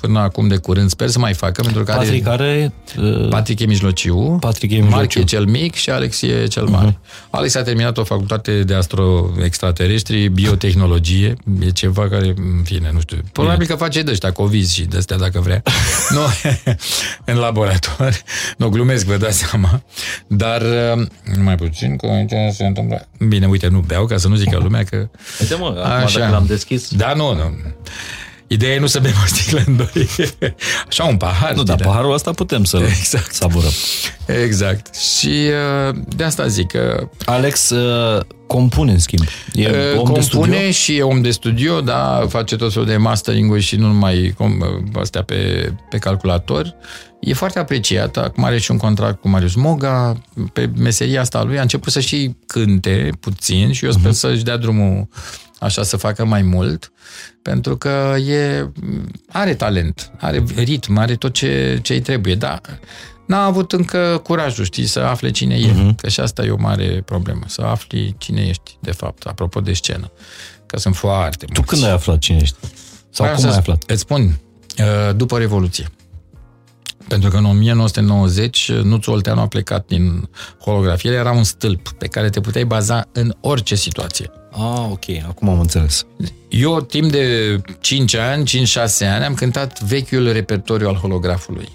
până 0.00 0.18
acum 0.18 0.48
de 0.48 0.56
curând, 0.56 0.90
sper 0.90 1.08
să 1.08 1.18
mai 1.18 1.34
facă, 1.34 1.53
pentru 1.62 1.82
că 1.82 1.92
Patrick 1.92 2.26
are... 2.26 2.72
Uh... 2.98 3.28
Patrick 3.28 3.60
e 3.60 3.66
mijlociu, 3.66 4.36
Patrick 4.40 4.72
e 4.72 4.76
mijlociu. 4.76 4.96
Marc 4.96 5.14
e 5.14 5.22
cel 5.22 5.44
mic 5.44 5.74
și 5.74 5.90
Alex 5.90 6.22
e 6.22 6.46
cel 6.46 6.64
mare. 6.64 6.90
Uh-huh. 6.90 7.30
Alex 7.30 7.54
a 7.54 7.62
terminat 7.62 7.98
o 7.98 8.04
facultate 8.04 8.62
de 8.62 8.74
astro 8.74 9.30
extraterestri, 9.44 10.28
biotehnologie, 10.28 11.36
e 11.60 11.70
ceva 11.70 12.08
care, 12.08 12.34
în 12.36 12.62
fine, 12.64 12.90
nu 12.92 13.00
știu, 13.00 13.18
probabil 13.32 13.66
că 13.66 13.74
face 13.74 14.02
de 14.02 14.10
ăștia, 14.10 14.32
COVID 14.32 14.68
și 14.68 14.82
de 14.82 14.96
astea 14.96 15.16
dacă 15.16 15.40
vrea. 15.40 15.62
nu, 16.14 16.20
în 17.32 17.36
laborator. 17.36 18.22
Nu, 18.56 18.68
glumesc, 18.68 19.06
vă 19.06 19.16
dați 19.16 19.38
seama. 19.38 19.82
Dar, 20.26 20.62
mai 21.42 21.54
puțin, 21.54 21.96
cu 21.96 22.24
ce 22.28 22.50
se 22.52 22.64
întâmplă. 22.64 23.08
Bine, 23.28 23.46
uite, 23.46 23.68
nu 23.68 23.78
beau, 23.78 24.06
ca 24.06 24.16
să 24.16 24.28
nu 24.28 24.34
zică 24.34 24.58
lumea 24.62 24.84
că... 24.84 25.08
Uite 25.40 25.54
mă, 25.54 25.82
acum 25.84 26.20
dacă 26.20 26.30
l-am 26.30 26.46
deschis... 26.46 26.88
Da, 26.90 27.12
nu, 27.14 27.34
nu. 27.34 27.56
Ideea 28.46 28.74
e 28.74 28.78
nu 28.78 28.86
să 28.86 29.00
bem 29.00 29.14
o 29.22 29.26
sticlă 29.26 29.62
în 29.66 29.76
doi. 29.76 30.08
Așa 30.88 31.04
un 31.04 31.16
pahar. 31.16 31.52
Nu, 31.54 31.62
dar 31.62 31.76
paharul 31.76 32.12
ăsta 32.12 32.32
putem 32.32 32.64
să 32.64 32.76
exact. 32.76 33.34
savurăm. 33.34 33.70
Exact. 34.26 34.94
Și 34.94 35.48
uh, 35.88 35.96
de 36.16 36.24
asta 36.24 36.46
zic 36.46 36.66
că... 36.66 37.08
Alex 37.24 37.70
uh, 37.70 38.22
compune, 38.46 38.92
în 38.92 38.98
schimb. 38.98 39.24
E 39.52 39.68
uh, 39.68 39.98
om 39.98 40.04
compune 40.04 40.56
de 40.56 40.70
și 40.70 40.96
e 40.96 41.02
om 41.02 41.22
de 41.22 41.30
studio, 41.30 41.80
da, 41.80 42.26
face 42.28 42.56
tot 42.56 42.72
felul 42.72 42.88
de 42.88 42.96
mastering 42.96 43.58
și 43.58 43.76
nu 43.76 43.86
numai 43.86 44.34
astea 44.94 45.22
pe, 45.22 45.72
pe 45.90 45.98
calculator. 45.98 46.74
E 47.20 47.32
foarte 47.32 47.58
apreciat. 47.58 48.16
Acum 48.16 48.44
are 48.44 48.58
și 48.58 48.70
un 48.70 48.76
contract 48.76 49.20
cu 49.20 49.28
Marius 49.28 49.54
Moga. 49.54 50.22
Pe 50.52 50.70
meseria 50.76 51.20
asta 51.20 51.42
lui 51.42 51.58
a 51.58 51.62
început 51.62 51.92
să 51.92 52.00
și 52.00 52.36
cânte 52.46 53.10
puțin 53.20 53.72
și 53.72 53.84
eu 53.84 53.90
sper 53.90 54.10
uh-huh. 54.10 54.14
să-și 54.14 54.44
dea 54.44 54.56
drumul 54.56 55.08
așa 55.58 55.82
să 55.82 55.96
facă 55.96 56.24
mai 56.24 56.42
mult, 56.42 56.92
pentru 57.42 57.76
că 57.76 58.14
e, 58.28 58.70
are 59.28 59.54
talent, 59.54 60.10
are 60.18 60.44
ritm, 60.56 60.96
are 60.96 61.14
tot 61.14 61.32
ce, 61.32 61.78
ce 61.82 61.92
îi 61.92 62.00
trebuie, 62.00 62.34
dar 62.34 62.60
n-a 63.26 63.44
avut 63.44 63.72
încă 63.72 64.20
curajul, 64.22 64.64
știi, 64.64 64.86
să 64.86 65.00
afle 65.00 65.30
cine 65.30 65.54
e, 65.54 65.72
uh-huh. 65.72 65.94
că 65.96 66.08
și 66.08 66.20
asta 66.20 66.44
e 66.44 66.50
o 66.50 66.56
mare 66.58 67.02
problemă, 67.04 67.42
să 67.46 67.62
afli 67.62 68.14
cine 68.18 68.46
ești, 68.46 68.76
de 68.80 68.92
fapt, 68.92 69.22
apropo 69.22 69.60
de 69.60 69.72
scenă, 69.72 70.10
că 70.66 70.78
sunt 70.78 70.96
foarte 70.96 71.44
mulți. 71.46 71.60
Tu 71.60 71.66
când 71.66 71.84
ai 71.84 71.90
aflat 71.90 72.18
cine 72.18 72.38
ești? 72.40 72.56
Sau 73.10 73.26
Vreau 73.26 73.34
cum 73.34 73.48
ai 73.48 73.56
aflat? 73.56 73.82
Îți 73.86 74.00
spun, 74.00 74.38
uh, 74.78 75.16
după 75.16 75.38
Revoluție. 75.38 75.88
Pentru 77.08 77.30
că 77.30 77.36
în 77.36 77.44
1990 77.44 78.72
Nuțu 78.72 79.10
Olteanu 79.10 79.40
a 79.40 79.46
plecat 79.46 79.86
din 79.86 80.28
holografie, 80.58 81.10
era 81.10 81.32
un 81.32 81.44
stâlp 81.44 81.88
pe 81.88 82.06
care 82.06 82.28
te 82.28 82.40
puteai 82.40 82.64
baza 82.64 83.08
în 83.12 83.34
orice 83.40 83.74
situație. 83.74 84.30
Ah, 84.50 84.86
ok, 84.90 85.04
acum 85.28 85.48
am 85.48 85.60
înțeles. 85.60 86.06
Eu, 86.48 86.80
timp 86.80 87.10
de 87.10 87.56
5 87.80 88.14
ani, 88.14 88.44
5-6 88.44 89.06
ani, 89.14 89.24
am 89.24 89.34
cântat 89.34 89.82
vechiul 89.82 90.32
repertoriu 90.32 90.88
al 90.88 90.94
holografului 90.94 91.68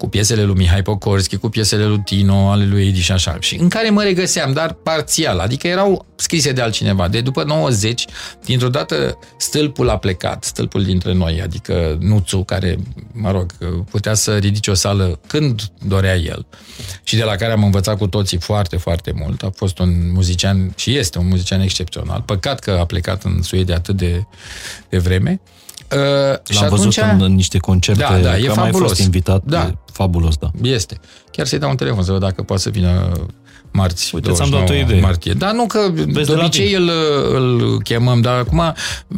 cu 0.00 0.08
piesele 0.08 0.42
lui 0.42 0.54
Mihai 0.54 0.82
Pocorski, 0.82 1.36
cu 1.36 1.48
piesele 1.48 1.84
lui 1.84 2.00
Tino, 2.04 2.50
ale 2.50 2.64
lui 2.64 2.86
Edi 2.86 2.98
și 2.98 3.04
șașa, 3.04 3.36
și 3.40 3.56
în 3.56 3.68
care 3.68 3.90
mă 3.90 4.02
regăseam, 4.02 4.52
dar 4.52 4.72
parțial, 4.72 5.38
adică 5.38 5.66
erau 5.66 6.06
scrise 6.16 6.52
de 6.52 6.60
altcineva. 6.60 7.08
De 7.08 7.20
după 7.20 7.44
90, 7.44 8.04
dintr-o 8.44 8.68
dată 8.68 9.18
stâlpul 9.38 9.88
a 9.88 9.96
plecat, 9.96 10.44
stâlpul 10.44 10.84
dintre 10.84 11.12
noi, 11.12 11.40
adică 11.42 11.98
Nuțu, 12.00 12.42
care, 12.42 12.78
mă 13.12 13.30
rog, 13.30 13.52
putea 13.90 14.14
să 14.14 14.36
ridice 14.36 14.70
o 14.70 14.74
sală 14.74 15.20
când 15.26 15.62
dorea 15.86 16.16
el 16.16 16.46
și 17.02 17.16
de 17.16 17.22
la 17.22 17.34
care 17.34 17.52
am 17.52 17.64
învățat 17.64 17.96
cu 17.96 18.06
toții 18.06 18.38
foarte, 18.38 18.76
foarte 18.76 19.12
mult. 19.14 19.42
A 19.42 19.50
fost 19.54 19.78
un 19.78 20.12
muzician 20.12 20.72
și 20.76 20.96
este 20.96 21.18
un 21.18 21.26
muzician 21.26 21.60
excepțional. 21.60 22.22
Păcat 22.26 22.58
că 22.58 22.70
a 22.70 22.84
plecat 22.84 23.24
în 23.24 23.42
Suedia 23.42 23.74
atât 23.74 23.96
de, 23.96 24.24
de 24.88 24.98
vreme. 24.98 25.40
Uh, 25.96 25.98
L-am 25.98 26.40
și 26.44 26.64
văzut 26.68 26.98
atunci... 26.98 27.22
în 27.22 27.34
niște 27.34 27.58
concerte, 27.58 28.02
da, 28.02 28.18
da, 28.18 28.36
e 28.36 28.42
că 28.42 28.52
fabulos. 28.52 28.56
mai 28.56 28.70
fost 28.70 29.00
invitat, 29.00 29.42
da. 29.44 29.62
e 29.62 29.74
fabulos, 29.92 30.36
da. 30.36 30.50
Este. 30.62 31.00
Chiar 31.30 31.46
să-i 31.46 31.58
dau 31.58 31.70
un 31.70 31.76
telefon 31.76 32.02
să 32.02 32.12
văd 32.12 32.20
dacă 32.20 32.42
poate 32.42 32.62
să 32.62 32.70
vină 32.70 33.12
marți, 33.72 34.14
Uite, 34.14 34.32
ți-am 34.32 34.50
dat 34.50 34.68
o 34.68 34.74
idee. 34.74 35.00
martie. 35.00 35.32
Da, 35.32 35.52
nu 35.52 35.66
că 35.66 35.90
Vezi 35.92 36.30
de 36.30 36.36
obicei 36.40 36.74
îl, 36.74 36.90
îl 37.34 37.78
chemăm, 37.82 38.20
dar 38.20 38.38
acum 38.38 38.74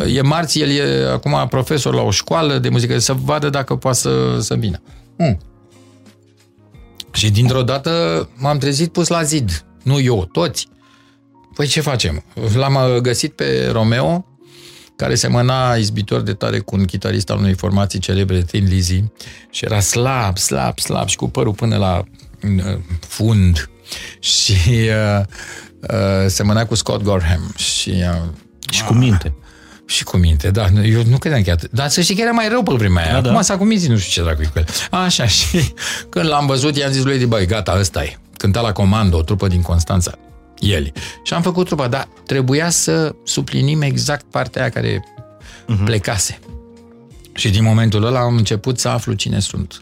e 0.06 0.20
marți, 0.22 0.60
el 0.60 0.70
e 0.70 1.10
acum 1.12 1.46
profesor 1.48 1.94
la 1.94 2.02
o 2.02 2.10
școală 2.10 2.58
de 2.58 2.68
muzică, 2.68 2.98
să 2.98 3.12
vadă 3.24 3.50
dacă 3.50 3.76
poate 3.76 3.98
să, 3.98 4.38
să 4.40 4.54
vină. 4.54 4.82
Hmm. 5.16 5.38
Și 7.12 7.30
dintr-o 7.30 7.62
dată 7.62 7.90
m-am 8.36 8.58
trezit 8.58 8.92
pus 8.92 9.08
la 9.08 9.22
zid. 9.22 9.64
Nu 9.82 10.00
eu, 10.00 10.28
toți. 10.32 10.68
Păi 11.54 11.66
ce 11.66 11.80
facem? 11.80 12.24
L-am 12.54 12.78
găsit 13.00 13.32
pe 13.32 13.68
Romeo, 13.72 14.26
care 15.02 15.14
semăna 15.14 15.74
izbitor 15.74 16.20
de 16.20 16.32
tare 16.32 16.58
cu 16.58 16.76
un 16.76 16.84
chitarist 16.84 17.30
al 17.30 17.38
unei 17.38 17.54
formații 17.54 17.98
celebre, 17.98 18.42
Thin 18.42 18.66
Lizzy, 18.68 19.04
și 19.50 19.64
era 19.64 19.80
slab, 19.80 20.38
slab, 20.38 20.78
slab 20.78 21.08
și 21.08 21.16
cu 21.16 21.28
părul 21.28 21.52
până 21.52 21.76
la 21.76 22.02
uh, 22.42 22.78
fund 23.00 23.70
și 24.18 24.54
uh, 24.66 25.24
uh, 25.80 26.26
semăna 26.26 26.66
cu 26.66 26.74
Scott 26.74 27.02
Gorham 27.02 27.54
și 27.56 27.90
uh, 27.90 28.28
și 28.70 28.84
cu 28.84 28.92
minte. 28.92 29.34
Și 29.86 30.04
cu 30.04 30.16
minte, 30.16 30.50
da. 30.50 30.66
Eu 30.84 31.02
nu 31.04 31.18
credeam 31.18 31.42
că 31.42 31.50
atât. 31.50 31.70
Dar 31.70 31.88
să 31.88 32.00
știi 32.00 32.14
că 32.14 32.20
era 32.20 32.30
mai 32.30 32.48
rău 32.48 32.62
pe 32.62 32.74
vremea 32.74 33.02
aia. 33.02 33.12
Da, 33.12 33.18
Acum 33.18 33.34
da. 33.34 33.42
s-a 33.42 33.56
cu 33.56 33.64
minții, 33.64 33.88
nu 33.88 33.96
știu 33.96 34.22
ce 34.22 34.28
dracu 34.28 34.50
cu 34.52 34.58
el. 34.58 34.66
Așa, 34.90 35.26
și 35.36 35.72
când 36.08 36.28
l-am 36.28 36.46
văzut, 36.46 36.76
i-am 36.76 36.92
zis 36.92 37.02
lui 37.02 37.12
Eddie, 37.12 37.26
băi, 37.26 37.46
gata, 37.46 37.76
ăsta 37.78 38.04
e. 38.04 38.16
Cânta 38.36 38.60
la 38.60 38.72
comandă, 38.72 39.16
o 39.16 39.22
trupă 39.22 39.48
din 39.48 39.62
Constanța. 39.62 40.12
El. 40.62 40.92
Și 41.22 41.34
am 41.34 41.42
făcut 41.42 41.66
trupa, 41.66 41.88
dar 41.88 42.08
trebuia 42.26 42.70
să 42.70 43.14
suplinim 43.24 43.82
exact 43.82 44.24
partea 44.30 44.60
aia 44.60 44.70
care 44.70 45.04
uh-huh. 45.04 45.84
plecase. 45.84 46.38
Și 47.34 47.50
din 47.50 47.62
momentul 47.62 48.04
ăla 48.04 48.20
am 48.20 48.36
început 48.36 48.78
să 48.78 48.88
aflu 48.88 49.12
cine 49.12 49.40
sunt. 49.40 49.80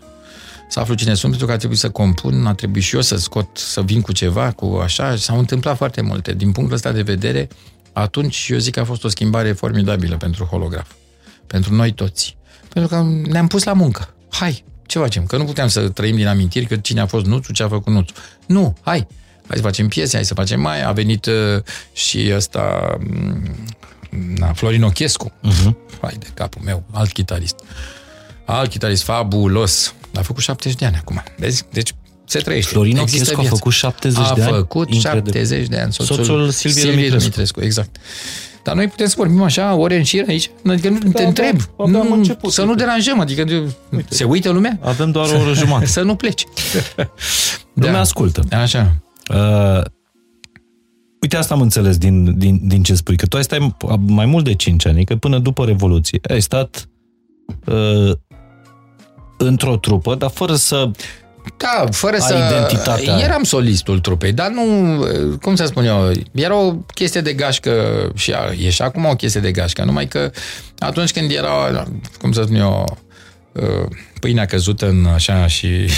Să 0.69 0.81
aflu 0.81 0.95
cine 0.95 1.15
sunt, 1.15 1.31
pentru 1.31 1.47
că 1.47 1.53
a 1.53 1.57
trebuit 1.57 1.79
să 1.79 1.91
compun, 1.91 2.47
a 2.47 2.55
trebuit 2.55 2.83
și 2.83 2.95
eu 2.95 3.01
să 3.01 3.17
scot, 3.17 3.49
să 3.57 3.83
vin 3.83 4.01
cu 4.01 4.13
ceva, 4.13 4.51
cu 4.51 4.81
așa, 4.83 5.17
s-au 5.17 5.39
întâmplat 5.39 5.77
foarte 5.77 6.01
multe. 6.01 6.35
Din 6.35 6.53
punctul 6.53 6.77
ăsta 6.77 6.93
de 6.93 7.03
vedere, 7.03 7.49
atunci 7.93 8.49
eu 8.49 8.59
zic 8.59 8.75
că 8.75 8.81
a 8.81 8.85
fost 8.85 9.05
o 9.05 9.09
schimbare 9.09 9.53
formidabilă 9.53 10.17
pentru 10.17 10.45
holograf. 10.45 10.91
Pentru 11.47 11.75
noi 11.75 11.93
toți. 11.93 12.37
Pentru 12.73 12.97
că 12.97 13.03
ne-am 13.31 13.47
pus 13.47 13.65
la 13.65 13.73
muncă. 13.73 14.15
Hai, 14.31 14.65
ce 14.87 14.99
facem? 14.99 15.25
Că 15.25 15.37
nu 15.37 15.45
puteam 15.45 15.69
să 15.69 15.89
trăim 15.89 16.17
din 16.17 16.27
amintiri 16.27 16.67
că 16.67 16.77
cine 16.77 17.01
a 17.01 17.07
fost 17.07 17.27
Nuțu, 17.27 17.53
ce 17.53 17.63
a 17.63 17.69
făcut 17.69 17.93
Nuțu. 17.93 18.13
Nu, 18.47 18.77
hai, 18.81 19.07
hai 19.51 19.59
să 19.59 19.65
facem 19.65 19.89
piese, 19.89 20.15
hai 20.15 20.25
să 20.25 20.35
facem 20.35 20.61
mai. 20.61 20.83
A 20.85 20.93
venit 20.93 21.27
uh, 21.27 21.63
și 21.93 22.31
ăsta, 22.35 22.97
na, 24.37 24.53
Florin 24.53 24.83
Ochescu. 24.83 25.33
Uh-huh. 25.49 25.75
Hai 26.01 26.17
de 26.19 26.27
capul 26.35 26.63
meu, 26.65 26.83
alt 26.93 27.13
chitarist. 27.13 27.55
Alt 28.45 28.71
chitarist 28.71 29.03
fabulos. 29.03 29.95
A 30.15 30.23
făcut 30.23 30.43
70 30.43 30.79
de 30.79 30.87
ani 30.87 30.97
acum. 30.97 31.23
Vezi? 31.37 31.65
Deci 31.73 31.95
se 32.25 32.39
trăiește. 32.39 32.71
Florin 32.71 32.99
Ochescu 32.99 33.41
a 33.41 33.45
făcut 33.45 33.73
70 33.73 34.27
a 34.27 34.35
de 34.35 34.43
ani? 34.43 34.53
A 34.53 34.55
făcut 34.55 34.93
Incredibil. 34.93 35.33
70 35.33 35.69
de 35.69 35.79
ani. 35.79 35.93
Soțul, 35.93 36.17
soțul 36.17 36.51
Silviu 36.51 36.83
Dumitrescu. 36.83 37.19
Dumitrescu. 37.19 37.63
Exact. 37.63 37.97
Dar 38.63 38.75
noi 38.75 38.89
putem 38.89 39.07
să 39.07 39.15
vorbim 39.17 39.43
așa, 39.43 39.75
ore 39.75 39.97
în 39.97 40.03
șir 40.03 40.25
aici? 40.29 40.51
Adică 40.67 40.89
nu 40.89 40.99
da, 40.99 41.11
te 41.11 41.23
întreb. 41.23 41.57
Da, 41.57 41.85
nu, 41.87 42.13
început, 42.13 42.53
să 42.53 42.61
uite. 42.61 42.73
nu 42.73 42.79
deranjăm, 42.79 43.21
adică 43.21 43.43
uite. 43.91 44.15
se 44.15 44.25
uită 44.25 44.51
lumea? 44.51 44.79
Avem 44.81 45.11
doar 45.11 45.31
o 45.31 45.39
oră 45.39 45.53
jumătate. 45.63 45.87
să 45.87 46.01
nu 46.01 46.17
pleci. 46.17 46.45
lumea 47.75 47.93
da. 47.93 48.01
ascultă. 48.01 48.43
Așa. 48.51 48.97
Uh, 49.35 49.83
Uite, 51.21 51.37
asta 51.37 51.55
am 51.55 51.61
înțeles 51.61 51.99
din, 51.99 52.39
din, 52.39 52.61
din 52.63 52.83
ce 52.83 52.95
spui, 52.95 53.17
că 53.17 53.27
tu 53.27 53.37
ai 53.37 53.43
stai 53.43 53.77
mai 54.07 54.27
mult 54.27 54.45
de 54.45 54.55
5 54.55 54.87
ani, 54.87 55.05
că 55.05 55.17
până 55.17 55.39
după 55.39 55.65
Revoluție 55.65 56.21
ai 56.29 56.41
stat 56.41 56.89
uh, 57.65 58.13
într-o 59.39 59.77
trupă, 59.77 60.15
dar 60.15 60.31
fără 60.31 60.55
să 60.55 60.91
da, 61.57 61.87
fără 61.91 62.19
să... 62.19 62.35
Identitatea. 62.35 63.19
Eram 63.19 63.43
solistul 63.43 63.99
trupei, 63.99 64.33
dar 64.33 64.49
nu, 64.49 64.63
cum 65.41 65.55
să 65.55 65.65
spun 65.65 65.85
eu, 65.85 66.11
era 66.33 66.57
o 66.57 66.73
chestie 66.95 67.21
de 67.21 67.33
gașcă 67.33 67.73
și 68.15 68.35
e 68.65 68.71
și 68.71 68.83
acum 68.83 69.05
o 69.05 69.15
chestie 69.15 69.41
de 69.41 69.51
gașcă, 69.51 69.85
numai 69.85 70.07
că 70.07 70.31
atunci 70.79 71.13
când 71.13 71.31
era, 71.31 71.85
cum 72.21 72.33
să 72.33 72.43
spun 72.43 72.57
eu, 72.57 72.85
uh, 72.89 72.97
pâinea 74.21 74.45
căzută 74.45 74.89
în 74.89 75.07
așa 75.07 75.47
și 75.47 75.89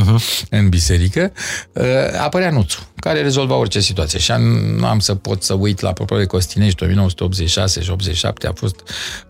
uh-huh. 0.00 0.48
în 0.58 0.68
biserică, 0.68 1.32
uh, 1.72 1.84
apărea 2.20 2.50
Nuțu, 2.50 2.88
care 2.96 3.22
rezolva 3.22 3.54
orice 3.54 3.80
situație. 3.80 4.18
Și 4.18 4.32
nu 4.76 4.86
am 4.86 4.98
să 4.98 5.14
pot 5.14 5.42
să 5.42 5.54
uit 5.54 5.80
la 5.80 5.88
apropo 5.88 6.16
de 6.16 6.24
Costinești, 6.24 6.82
1986 6.82 7.80
și 7.80 7.90
87 7.90 8.46
a 8.46 8.52
fost 8.52 8.82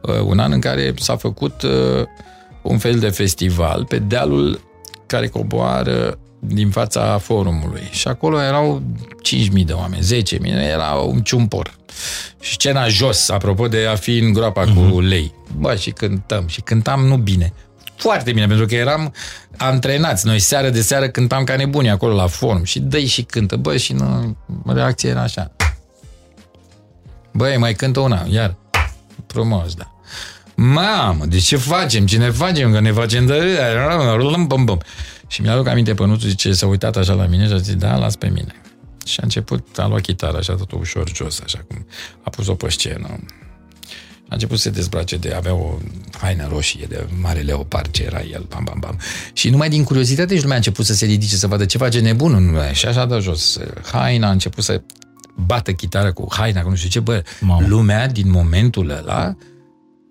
uh, 0.02 0.20
un 0.24 0.38
an 0.38 0.52
în 0.52 0.60
care 0.60 0.94
s-a 0.96 1.16
făcut 1.16 1.62
un 2.62 2.78
fel 2.78 2.98
de 2.98 3.08
festival 3.08 3.84
pe 3.84 3.98
dealul 3.98 4.60
care 5.06 5.26
coboară 5.26 6.18
din 6.40 6.70
fața 6.70 7.18
forumului. 7.18 7.88
Și 7.90 8.08
acolo 8.08 8.42
erau 8.42 8.82
5.000 9.58 9.64
de 9.64 9.72
oameni, 9.72 10.22
10.000, 10.22 10.40
era 10.72 10.92
un 10.92 11.20
ciumpor. 11.22 11.78
Și 12.40 12.52
scena 12.52 12.88
jos, 12.88 13.28
apropo 13.28 13.68
de 13.68 13.86
a 13.86 13.94
fi 13.94 14.18
în 14.18 14.32
groapa 14.32 14.64
uh-huh. 14.64 14.74
cu 14.74 14.80
mhm. 14.80 14.98
lei. 14.98 15.34
Bă, 15.58 15.74
și 15.74 15.90
cântăm. 15.90 16.46
Și 16.46 16.60
cântam 16.60 17.06
nu 17.06 17.16
bine. 17.16 17.52
Foarte 17.96 18.32
bine, 18.32 18.46
pentru 18.46 18.66
că 18.66 18.74
eram 18.74 19.14
antrenați. 19.56 20.26
Noi 20.26 20.38
seară 20.38 20.70
de 20.70 20.82
seară 20.82 21.08
cântam 21.08 21.44
ca 21.44 21.56
nebuni 21.56 21.90
acolo 21.90 22.14
la 22.14 22.26
forum. 22.26 22.64
Și 22.64 22.78
dă 22.78 22.98
și 22.98 23.22
cântă. 23.22 23.56
Bă, 23.56 23.76
și 23.76 23.92
nu, 23.92 24.36
reacția 24.66 25.10
era 25.10 25.22
așa. 25.22 25.50
Băi, 27.32 27.56
mai 27.56 27.74
cântă 27.74 28.00
una, 28.00 28.26
iar. 28.30 28.54
Frumos, 29.26 29.74
da. 29.74 29.94
Mamă, 30.54 31.24
de 31.26 31.38
ce 31.38 31.56
facem? 31.56 32.06
Ce 32.06 32.18
ne 32.18 32.30
facem? 32.30 32.72
Că 32.72 32.80
ne 32.80 32.92
facem 32.92 33.26
de... 33.26 33.58
Și 35.30 35.40
mi-aduc 35.42 35.66
aminte 35.66 35.94
pe 35.94 36.06
nuțul, 36.06 36.28
zice, 36.28 36.52
s-a 36.52 36.66
uitat 36.66 36.96
așa 36.96 37.12
la 37.12 37.26
mine 37.26 37.46
și 37.46 37.52
a 37.52 37.56
zis, 37.56 37.74
da, 37.74 37.96
las 37.96 38.16
pe 38.16 38.28
mine. 38.28 38.54
Și 39.06 39.20
a 39.20 39.22
început, 39.22 39.78
a 39.78 39.86
luat 39.86 40.00
chitară 40.00 40.36
așa 40.36 40.54
tot 40.54 40.72
ușor 40.72 41.10
jos, 41.14 41.40
așa 41.44 41.64
cum 41.68 41.86
a 42.22 42.30
pus-o 42.30 42.54
pe 42.54 42.70
scenă. 42.70 43.08
A 44.28 44.34
început 44.34 44.56
să 44.56 44.62
se 44.62 44.70
dezbrace 44.70 45.16
de, 45.16 45.32
avea 45.32 45.54
o 45.54 45.78
haină 46.18 46.48
roșie 46.52 46.86
de 46.88 47.06
mare 47.20 47.40
leopard 47.40 47.90
ce 47.90 48.02
era 48.02 48.20
el, 48.32 48.46
bam, 48.48 48.64
bam, 48.64 48.78
bam. 48.80 48.98
Și 49.32 49.50
numai 49.50 49.68
din 49.68 49.84
curiozitate 49.84 50.34
și 50.34 50.40
lumea 50.40 50.54
a 50.54 50.58
început 50.58 50.84
să 50.84 50.94
se 50.94 51.04
ridice, 51.04 51.36
să 51.36 51.46
vadă 51.46 51.64
ce 51.64 51.78
face 51.78 52.00
nebunul. 52.00 52.60
Și 52.72 52.86
așa 52.86 53.02
a 53.02 53.18
jos. 53.18 53.58
Haina 53.92 54.28
a 54.28 54.30
început 54.30 54.64
să 54.64 54.82
bată 55.34 55.72
chitară 55.72 56.12
cu 56.12 56.26
haina, 56.30 56.62
cu 56.62 56.68
nu 56.68 56.74
știu 56.74 56.88
ce, 56.88 57.00
bă, 57.00 57.22
Mamă. 57.40 57.66
lumea 57.66 58.08
din 58.08 58.30
momentul 58.30 58.90
ăla 58.90 59.36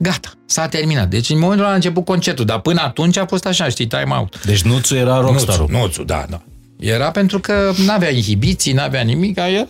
Gata, 0.02 0.32
s-a 0.46 0.68
terminat. 0.68 1.10
Deci 1.10 1.30
în 1.30 1.40
momentul 1.40 1.64
ăla 1.64 1.74
a 1.74 1.76
început 1.76 2.06
concertul, 2.06 2.46
dar 2.46 2.60
până 2.60 2.82
atunci 2.82 3.18
a 3.18 3.26
fost 3.26 3.46
așa, 3.46 3.70
știi, 3.70 3.88
time 3.88 4.16
out. 4.18 4.46
Deci 4.46 4.62
Nuțu 4.62 4.96
era 4.96 5.20
rockstar 5.20 5.60
Nuțu, 5.60 5.72
Nuțu, 5.72 6.04
da, 6.04 6.26
da. 6.30 6.42
Era 6.80 7.12
pentru 7.12 7.40
că 7.40 7.72
n-avea 7.86 8.10
inhibiții, 8.10 8.74
n-avea 8.74 9.02
nimic, 9.02 9.38
era, 9.38 9.68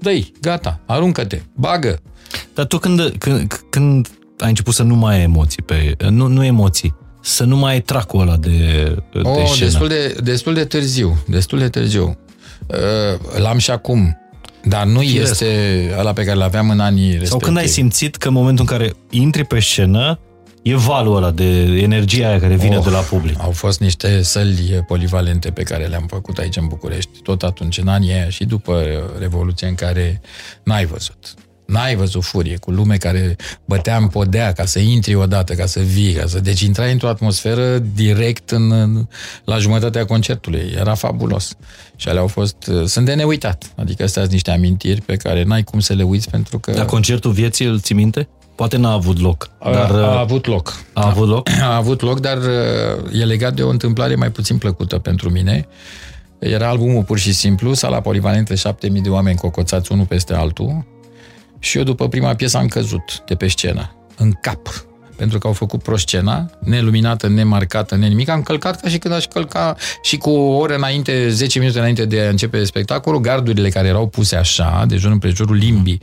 dă 0.00 0.18
gata, 0.40 0.80
aruncă-te, 0.86 1.42
bagă. 1.54 2.00
Dar 2.54 2.64
tu 2.64 2.78
când, 2.78 3.14
când, 3.18 3.60
când 3.70 4.08
ai 4.38 4.48
început 4.48 4.74
să 4.74 4.82
nu 4.82 4.94
mai 4.94 5.16
ai 5.16 5.22
emoții 5.22 5.62
pe, 5.62 5.96
nu, 6.08 6.26
nu 6.26 6.44
emoții, 6.44 6.94
să 7.20 7.44
nu 7.44 7.56
mai 7.56 7.72
ai 7.72 7.80
tracul 7.80 8.20
ăla 8.20 8.36
de, 8.36 8.50
de 9.12 9.20
oh, 9.22 9.46
scenă. 9.46 9.70
Destul 9.70 9.88
de, 9.88 10.16
destul 10.22 10.54
de 10.54 10.64
târziu, 10.64 11.24
destul 11.26 11.58
de 11.58 11.68
târziu. 11.68 12.18
Uh, 12.66 13.38
l-am 13.38 13.58
și 13.58 13.70
acum. 13.70 14.16
Dar 14.64 14.86
nu 14.86 15.00
Firesc. 15.00 15.30
este 15.30 15.94
ăla 15.98 16.12
pe 16.12 16.24
care 16.24 16.36
l-aveam 16.36 16.70
în 16.70 16.80
anii 16.80 17.04
respectivi. 17.04 17.30
Sau 17.30 17.38
când 17.38 17.56
ai 17.56 17.66
simțit 17.66 18.16
că 18.16 18.28
în 18.28 18.34
momentul 18.34 18.66
în 18.68 18.76
care 18.78 18.92
intri 19.10 19.44
pe 19.44 19.60
scenă, 19.60 20.18
e 20.62 20.74
valul 20.74 21.16
ăla 21.16 21.30
de 21.30 21.44
energia 21.80 22.28
aia 22.28 22.40
care 22.40 22.54
vine 22.54 22.76
oh, 22.76 22.84
de 22.84 22.90
la 22.90 22.98
public. 22.98 23.36
Au 23.40 23.50
fost 23.50 23.80
niște 23.80 24.22
săli 24.22 24.84
polivalente 24.86 25.50
pe 25.50 25.62
care 25.62 25.84
le-am 25.86 26.06
făcut 26.06 26.38
aici 26.38 26.56
în 26.56 26.66
București, 26.66 27.10
tot 27.22 27.42
atunci, 27.42 27.78
în 27.78 27.88
anii 27.88 28.12
aia 28.12 28.28
și 28.28 28.44
după 28.44 28.82
Revoluție, 29.18 29.66
în 29.66 29.74
care 29.74 30.20
n-ai 30.62 30.84
văzut. 30.84 31.34
N-ai 31.72 31.96
văzut 31.96 32.22
furie 32.22 32.56
cu 32.56 32.70
lume 32.70 32.96
care 32.96 33.36
bătea 33.64 33.96
în 33.96 34.06
podea 34.06 34.52
ca 34.52 34.64
să 34.64 34.78
intri 34.78 35.14
odată, 35.14 35.54
ca 35.54 35.66
să 35.66 35.80
vii, 35.80 36.12
ca 36.12 36.26
să... 36.26 36.40
Deci 36.40 36.60
intrai 36.60 36.92
într-o 36.92 37.08
atmosferă 37.08 37.78
direct 37.78 38.50
în, 38.50 39.06
la 39.44 39.58
jumătatea 39.58 40.04
concertului. 40.04 40.72
Era 40.78 40.94
fabulos. 40.94 41.56
Și 41.96 42.08
alea 42.08 42.20
au 42.20 42.26
fost... 42.26 42.70
Sunt 42.84 43.06
de 43.06 43.14
neuitat. 43.14 43.72
Adică 43.76 44.02
astea 44.02 44.22
sunt 44.22 44.32
niște 44.32 44.50
amintiri 44.50 45.00
pe 45.00 45.16
care 45.16 45.42
n-ai 45.42 45.62
cum 45.62 45.80
să 45.80 45.92
le 45.92 46.02
uiți 46.02 46.30
pentru 46.30 46.58
că... 46.58 46.70
Dar 46.70 46.84
concertul 46.84 47.30
vieții 47.30 47.66
îl 47.66 47.80
ții 47.80 47.94
minte? 47.94 48.28
Poate 48.54 48.76
n-a 48.76 48.92
avut 48.92 49.20
loc. 49.20 49.50
Dar, 49.60 49.90
a, 49.90 50.16
a 50.16 50.18
avut 50.18 50.46
loc. 50.46 50.82
A, 50.92 51.02
a 51.02 51.06
avut 51.08 51.28
loc? 51.28 51.48
A 51.70 51.76
avut 51.76 52.00
loc, 52.00 52.20
dar 52.20 52.36
uh, 52.36 53.20
e 53.20 53.24
legat 53.24 53.54
de 53.54 53.62
o 53.62 53.68
întâmplare 53.68 54.14
mai 54.14 54.30
puțin 54.30 54.58
plăcută 54.58 54.98
pentru 54.98 55.30
mine. 55.30 55.68
Era 56.38 56.68
albumul 56.68 57.02
pur 57.02 57.18
și 57.18 57.32
simplu, 57.32 57.74
sala 57.74 58.00
polivalentă, 58.00 58.54
7000 58.54 59.02
de 59.02 59.08
oameni 59.08 59.36
cocoțați 59.36 59.92
unul 59.92 60.04
peste 60.04 60.34
altul 60.34 60.84
și 61.62 61.78
eu 61.78 61.82
după 61.82 62.08
prima 62.08 62.34
piesă 62.34 62.56
am 62.56 62.66
căzut 62.66 63.22
de 63.26 63.34
pe 63.34 63.48
scenă, 63.48 63.94
în 64.16 64.32
cap, 64.32 64.86
pentru 65.16 65.38
că 65.38 65.46
au 65.46 65.52
făcut 65.52 65.82
proscena, 65.82 66.50
neluminată, 66.60 67.28
nemarcată, 67.28 67.96
nenimic. 67.96 68.28
Am 68.28 68.42
călcat 68.42 68.80
ca 68.80 68.88
și 68.88 68.98
când 68.98 69.14
aș 69.14 69.26
călca 69.26 69.76
și 70.02 70.16
cu 70.16 70.30
o 70.30 70.56
oră 70.56 70.74
înainte, 70.74 71.28
10 71.28 71.58
minute 71.58 71.78
înainte 71.78 72.04
de 72.04 72.20
a 72.20 72.28
începe 72.28 72.64
spectacolul, 72.64 73.20
gardurile 73.20 73.68
care 73.68 73.88
erau 73.88 74.06
puse 74.06 74.36
așa, 74.36 74.84
de 74.88 74.96
jur 74.96 75.10
împrejurul 75.10 75.56
limbii 75.56 76.00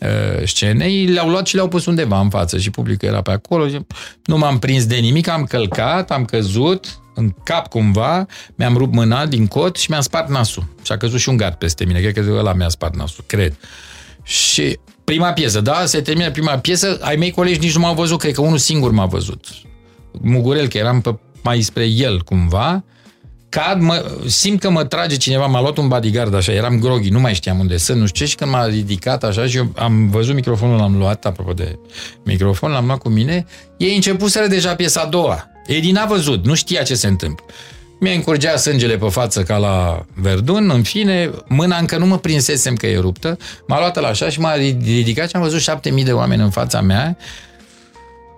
uh, 0.00 0.46
scenei, 0.46 1.06
le-au 1.06 1.28
luat 1.28 1.46
și 1.46 1.54
le-au 1.54 1.68
pus 1.68 1.86
undeva 1.86 2.20
în 2.20 2.28
față 2.28 2.58
și 2.58 2.70
publicul 2.70 3.08
era 3.08 3.22
pe 3.22 3.30
acolo. 3.30 3.68
Și 3.68 3.78
nu 4.24 4.38
m-am 4.38 4.58
prins 4.58 4.86
de 4.86 4.96
nimic, 4.96 5.28
am 5.28 5.44
călcat, 5.44 6.10
am 6.10 6.24
căzut, 6.24 7.00
în 7.14 7.34
cap 7.44 7.68
cumva, 7.68 8.26
mi-am 8.54 8.76
rupt 8.76 8.94
mâna 8.94 9.26
din 9.26 9.46
cot 9.46 9.76
și 9.76 9.90
mi-am 9.90 10.02
spart 10.02 10.28
nasul. 10.28 10.74
Și 10.82 10.92
a 10.92 10.96
căzut 10.96 11.20
și 11.20 11.28
un 11.28 11.36
gard 11.36 11.54
peste 11.54 11.84
mine, 11.84 12.00
cred 12.00 12.14
că 12.14 12.32
ăla 12.38 12.52
mi-a 12.52 12.68
spart 12.68 12.96
nasul, 12.96 13.24
cred. 13.26 13.56
Și 14.22 14.78
prima 15.04 15.32
piesă, 15.32 15.60
da? 15.60 15.84
Se 15.84 16.00
termină 16.00 16.30
prima 16.30 16.58
piesă, 16.58 16.98
ai 17.00 17.16
mei 17.16 17.30
colegi 17.30 17.58
nici 17.58 17.74
nu 17.74 17.80
m-au 17.80 17.94
văzut, 17.94 18.18
cred 18.18 18.34
că 18.34 18.40
unul 18.40 18.58
singur 18.58 18.90
m-a 18.90 19.06
văzut. 19.06 19.46
Mugurel, 20.20 20.68
că 20.68 20.78
eram 20.78 21.00
pe, 21.00 21.18
mai 21.42 21.60
spre 21.60 21.84
el 21.84 22.22
cumva, 22.22 22.84
cad, 23.48 23.80
mă, 23.80 24.18
simt 24.26 24.60
că 24.60 24.70
mă 24.70 24.84
trage 24.84 25.16
cineva, 25.16 25.46
m-a 25.46 25.60
luat 25.60 25.76
un 25.76 25.88
bodyguard 25.88 26.34
așa, 26.34 26.52
eram 26.52 26.78
groghi, 26.78 27.08
nu 27.08 27.20
mai 27.20 27.34
știam 27.34 27.58
unde 27.58 27.76
sunt, 27.76 27.98
nu 27.98 28.06
știu 28.06 28.24
ce, 28.24 28.30
și 28.30 28.36
când 28.36 28.50
m-a 28.50 28.66
ridicat 28.66 29.24
așa 29.24 29.46
și 29.46 29.56
eu 29.56 29.72
am 29.76 30.08
văzut 30.10 30.34
microfonul, 30.34 30.76
l-am 30.76 30.96
luat, 30.96 31.24
apropo 31.24 31.52
de 31.52 31.78
microfon, 32.24 32.70
l-am 32.70 32.86
luat 32.86 32.98
cu 32.98 33.08
mine, 33.08 33.46
ei 33.76 33.94
începuseră 33.94 34.46
deja 34.46 34.74
piesa 34.74 35.00
a 35.00 35.06
doua. 35.06 35.50
Edi 35.66 35.90
n-a 35.90 36.06
văzut, 36.06 36.44
nu 36.44 36.54
știa 36.54 36.82
ce 36.82 36.94
se 36.94 37.06
întâmplă. 37.06 37.44
Mi-a 38.02 38.12
încurgea 38.12 38.56
sângele 38.56 38.96
pe 38.96 39.08
față 39.08 39.42
ca 39.42 39.56
la 39.56 40.04
Verdun, 40.14 40.70
în 40.70 40.82
fine, 40.82 41.30
mâna 41.48 41.76
încă 41.76 41.96
nu 41.96 42.06
mă 42.06 42.18
prinsesem 42.18 42.74
că 42.74 42.86
e 42.86 42.98
ruptă, 42.98 43.38
m-a 43.66 43.78
luat 43.78 44.00
la 44.00 44.08
așa 44.08 44.28
și 44.28 44.40
m-a 44.40 44.54
ridicat 44.54 45.28
și 45.28 45.36
am 45.36 45.42
văzut 45.42 45.60
șapte 45.60 45.90
mii 45.90 46.04
de 46.04 46.12
oameni 46.12 46.42
în 46.42 46.50
fața 46.50 46.80
mea. 46.80 47.16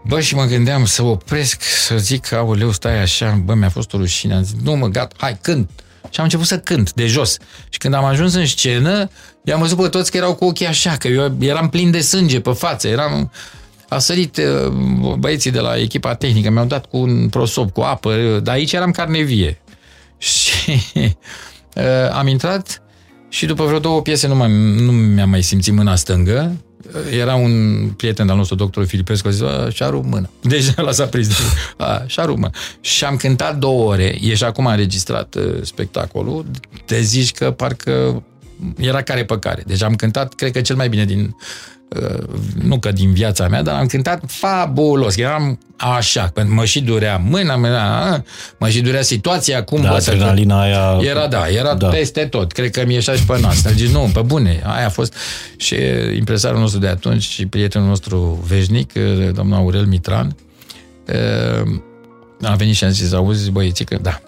Bă, 0.07 0.21
și 0.21 0.35
mă 0.35 0.45
gândeam 0.45 0.85
să 0.85 1.03
opresc, 1.03 1.63
să 1.63 1.97
zic, 1.97 2.33
aoleu, 2.33 2.73
stai 2.73 3.01
așa, 3.01 3.41
bă, 3.45 3.55
mi-a 3.55 3.69
fost 3.69 3.93
o 3.93 3.99
rușine. 3.99 4.35
Am 4.35 4.43
zis, 4.43 4.55
nu 4.63 4.77
mă, 4.77 4.87
gata, 4.87 5.15
hai, 5.19 5.39
cânt. 5.41 5.71
Și 6.11 6.19
am 6.19 6.25
început 6.25 6.47
să 6.47 6.59
cânt 6.59 6.93
de 6.93 7.07
jos. 7.07 7.37
Și 7.69 7.79
când 7.79 7.95
am 7.95 8.05
ajuns 8.05 8.35
în 8.35 8.47
scenă, 8.47 9.11
i-am 9.45 9.61
văzut 9.61 9.81
pe 9.81 9.89
toți 9.89 10.11
că 10.11 10.17
erau 10.17 10.35
cu 10.35 10.45
ochii 10.45 10.67
așa, 10.67 10.97
că 10.97 11.09
eu 11.09 11.37
eram 11.39 11.69
plin 11.69 11.91
de 11.91 12.01
sânge 12.01 12.41
pe 12.41 12.53
față, 12.53 12.89
eram 12.89 13.31
a 13.89 13.99
sărit 13.99 14.37
uh, 14.37 14.73
băieții 15.19 15.51
de 15.51 15.61
la 15.61 15.77
echipa 15.77 16.15
tehnică, 16.15 16.51
mi-au 16.51 16.65
dat 16.65 16.87
cu 16.87 16.97
un 16.97 17.29
prosop, 17.29 17.73
cu 17.73 17.81
apă, 17.81 18.41
dar 18.43 18.55
aici 18.55 18.73
eram 18.73 18.91
carne 18.91 19.21
vie. 19.21 19.63
Și 20.19 20.83
uh, 21.75 22.11
am 22.13 22.27
intrat 22.27 22.83
și 23.29 23.47
după 23.47 23.65
vreo 23.65 23.79
două 23.79 24.03
piese 24.03 24.27
nu, 24.27 24.35
mai, 24.35 24.51
nu 24.77 24.93
mi-am 24.93 25.31
mai 25.31 25.43
simțit 25.43 25.73
mâna 25.73 25.95
stângă. 25.95 26.57
Era 27.19 27.35
un 27.35 27.53
prieten 27.97 28.29
al 28.29 28.37
nostru, 28.37 28.57
doctorul 28.57 28.89
Filipescu, 28.89 29.29
a 29.29 29.31
zis, 29.31 29.45
și-a 29.75 29.89
rupt 29.89 30.07
mâna. 30.07 30.31
Deci 30.53 30.65
ăla 30.79 30.93
s-a 30.93 31.07
prins. 31.07 31.29
A, 31.77 32.03
și-a 32.07 32.25
rupt 32.25 32.39
mâna. 32.39 32.53
Și 32.81 33.05
am 33.05 33.17
cântat 33.17 33.59
două 33.59 33.91
ore, 33.91 34.19
e 34.21 34.35
și 34.35 34.45
acum 34.45 34.67
înregistrat 34.67 35.35
uh, 35.35 35.63
spectacolul, 35.63 36.47
te 36.85 37.01
zici 37.01 37.33
că 37.33 37.51
parcă 37.51 38.23
era 38.77 39.03
care 39.03 39.25
pe 39.25 39.39
care. 39.39 39.63
Deci 39.67 39.83
am 39.83 39.95
cântat, 39.95 40.35
cred 40.35 40.53
că 40.53 40.61
cel 40.61 40.77
mai 40.77 40.89
bine 40.89 41.05
din 41.05 41.21
Uh, 41.21 41.74
nu 42.63 42.79
că 42.79 42.93
din 42.93 43.13
viața 43.13 43.49
mea, 43.49 43.63
dar 43.63 43.79
am 43.79 43.87
cântat 43.87 44.23
fabulos. 44.27 45.17
Eram 45.17 45.59
așa, 45.77 46.31
pentru 46.35 46.55
mă 46.55 46.65
și 46.65 46.81
durea 46.81 47.17
mâna 47.17 47.57
mea, 47.57 48.25
mă 48.59 48.69
și 48.69 48.81
durea 48.81 49.03
situația, 49.03 49.65
cum 49.65 49.83
da, 49.83 49.89
bă, 49.89 49.95
adrenalina 49.95 50.61
aia... 50.61 50.99
Era, 51.01 51.27
da, 51.27 51.49
era 51.49 51.75
da. 51.75 51.89
peste 51.89 52.25
tot. 52.25 52.53
Cred 52.53 52.71
că 52.71 52.85
mi 52.87 52.95
ieșea 52.95 53.15
și 53.15 53.25
pe 53.25 53.41
nas. 53.41 53.63
Deci, 53.63 53.89
nu, 53.89 54.11
pe 54.13 54.21
bune, 54.21 54.63
aia 54.65 54.87
a 54.87 54.91
fost. 54.91 55.15
Și 55.57 55.77
impresarul 56.17 56.61
nostru 56.61 56.81
de 56.81 56.89
atunci 56.89 57.23
și 57.23 57.47
prietenul 57.47 57.89
nostru 57.89 58.45
veșnic, 58.47 58.93
uh, 58.97 59.29
domnul 59.33 59.57
Aurel 59.57 59.85
Mitran, 59.85 60.37
uh, 61.09 61.81
a 62.43 62.55
venit 62.55 62.75
și 62.75 62.85
a 62.85 62.89
zis, 62.89 63.13
auzi, 63.13 63.51
băieții, 63.51 63.85
că 63.85 63.99
da, 64.03 64.21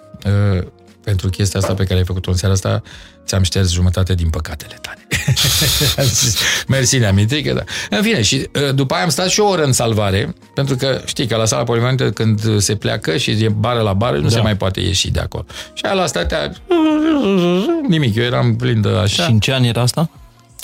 pentru 1.06 1.28
chestia 1.28 1.60
asta 1.60 1.74
pe 1.74 1.84
care 1.84 1.98
ai 1.98 2.04
făcut-o 2.04 2.30
în 2.30 2.36
seara 2.36 2.54
asta, 2.54 2.82
ți-am 3.26 3.42
șters 3.42 3.72
jumătate 3.72 4.14
din 4.14 4.30
păcatele 4.30 4.78
tale. 4.80 5.06
Mersi, 6.68 6.98
ne 6.98 7.24
că 7.42 7.52
da. 7.52 7.64
În 7.96 8.02
fine, 8.02 8.22
și 8.22 8.48
ă, 8.68 8.72
după 8.72 8.94
aia 8.94 9.02
am 9.02 9.08
stat 9.08 9.28
și 9.28 9.40
o 9.40 9.48
oră 9.48 9.64
în 9.64 9.72
salvare, 9.72 10.34
pentru 10.54 10.76
că 10.76 11.00
știi 11.04 11.26
că 11.26 11.36
la 11.36 11.44
sala 11.44 11.64
polivalentă 11.64 12.10
când 12.10 12.60
se 12.60 12.76
pleacă 12.76 13.16
și 13.16 13.30
e 13.30 13.48
bară 13.48 13.80
la 13.80 13.92
bară, 13.92 14.16
nu 14.16 14.28
da. 14.28 14.28
se 14.28 14.40
mai 14.40 14.56
poate 14.56 14.80
ieși 14.80 15.10
de 15.10 15.20
acolo. 15.20 15.44
Și 15.72 15.84
aia 15.84 15.94
la 15.94 16.06
statea 16.06 16.52
nimic, 17.88 18.14
eu 18.14 18.24
eram 18.24 18.56
plin 18.56 18.80
de 18.80 18.88
așa. 18.88 19.22
Și 19.22 19.30
în 19.30 19.38
ce 19.38 19.52
an 19.52 19.64
era 19.64 19.80
asta? 19.80 20.10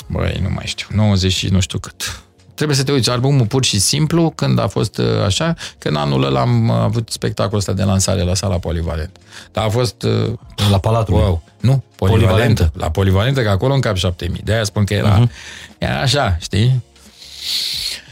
Băi, 0.06 0.40
nu 0.42 0.50
mai 0.54 0.64
știu, 0.66 0.86
90 0.90 1.32
și 1.32 1.48
nu 1.48 1.60
știu 1.60 1.78
cât. 1.78 2.22
Trebuie 2.54 2.76
să 2.76 2.82
te 2.82 2.92
uiți, 2.92 3.10
albumul 3.10 3.46
pur 3.46 3.64
și 3.64 3.78
simplu, 3.78 4.30
când 4.30 4.58
a 4.58 4.66
fost 4.66 4.98
uh, 4.98 5.06
așa, 5.24 5.54
că 5.78 5.88
în 5.88 5.96
anul 5.96 6.24
ăla 6.24 6.40
am 6.40 6.70
avut 6.70 7.08
spectacolul 7.08 7.58
ăsta 7.58 7.72
de 7.72 7.82
lansare 7.82 8.22
la 8.22 8.34
sala 8.34 8.58
polivalent. 8.58 9.16
Dar 9.52 9.64
a 9.64 9.68
fost... 9.68 10.02
Uh, 10.02 10.32
la 10.70 10.78
Palatul. 10.78 11.14
Wow. 11.14 11.42
Nu, 11.60 11.82
polivalentă. 11.96 12.26
polivalentă. 12.26 12.72
La 12.74 12.90
polivalentă, 12.90 13.42
că 13.42 13.48
acolo 13.48 13.74
încap 13.74 13.96
șapte 13.96 14.28
mii. 14.30 14.40
De-aia 14.44 14.64
spun 14.64 14.84
că 14.84 14.94
era, 14.94 15.20
uh-huh. 15.20 15.30
era 15.78 16.00
așa, 16.00 16.36
știi? 16.40 16.82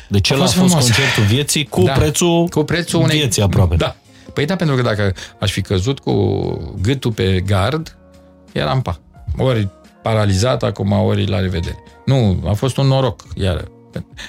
Deci 0.09 0.31
a, 0.31 0.35
a 0.35 0.39
fost 0.39 0.53
frumos. 0.53 0.73
concertul 0.73 1.23
vieții 1.23 1.65
cu 1.65 1.83
da. 1.91 1.93
prețul, 1.93 2.47
cu 2.47 2.65
prețul 2.65 3.01
unei... 3.01 3.17
vieții 3.17 3.43
aproape. 3.43 3.77
Da. 3.77 3.97
Păi 4.35 4.47
da, 4.47 4.57
pentru 4.57 4.77
că 4.77 4.83
dacă 4.83 5.15
aș 5.41 5.51
fi 5.53 5.61
căzut 5.61 5.99
cu 5.99 6.15
gâtul 6.83 7.13
pe 7.13 7.41
gard, 7.47 7.97
eram 8.53 8.83
pa. 8.83 8.99
Ori 9.39 9.69
paralizat 10.03 10.63
acum, 10.63 10.93
ori 10.93 11.27
la 11.27 11.41
revedere. 11.41 11.79
Nu, 12.05 12.43
a 12.47 12.53
fost 12.53 12.77
un 12.77 12.87
noroc, 12.87 13.23
iar. 13.35 13.65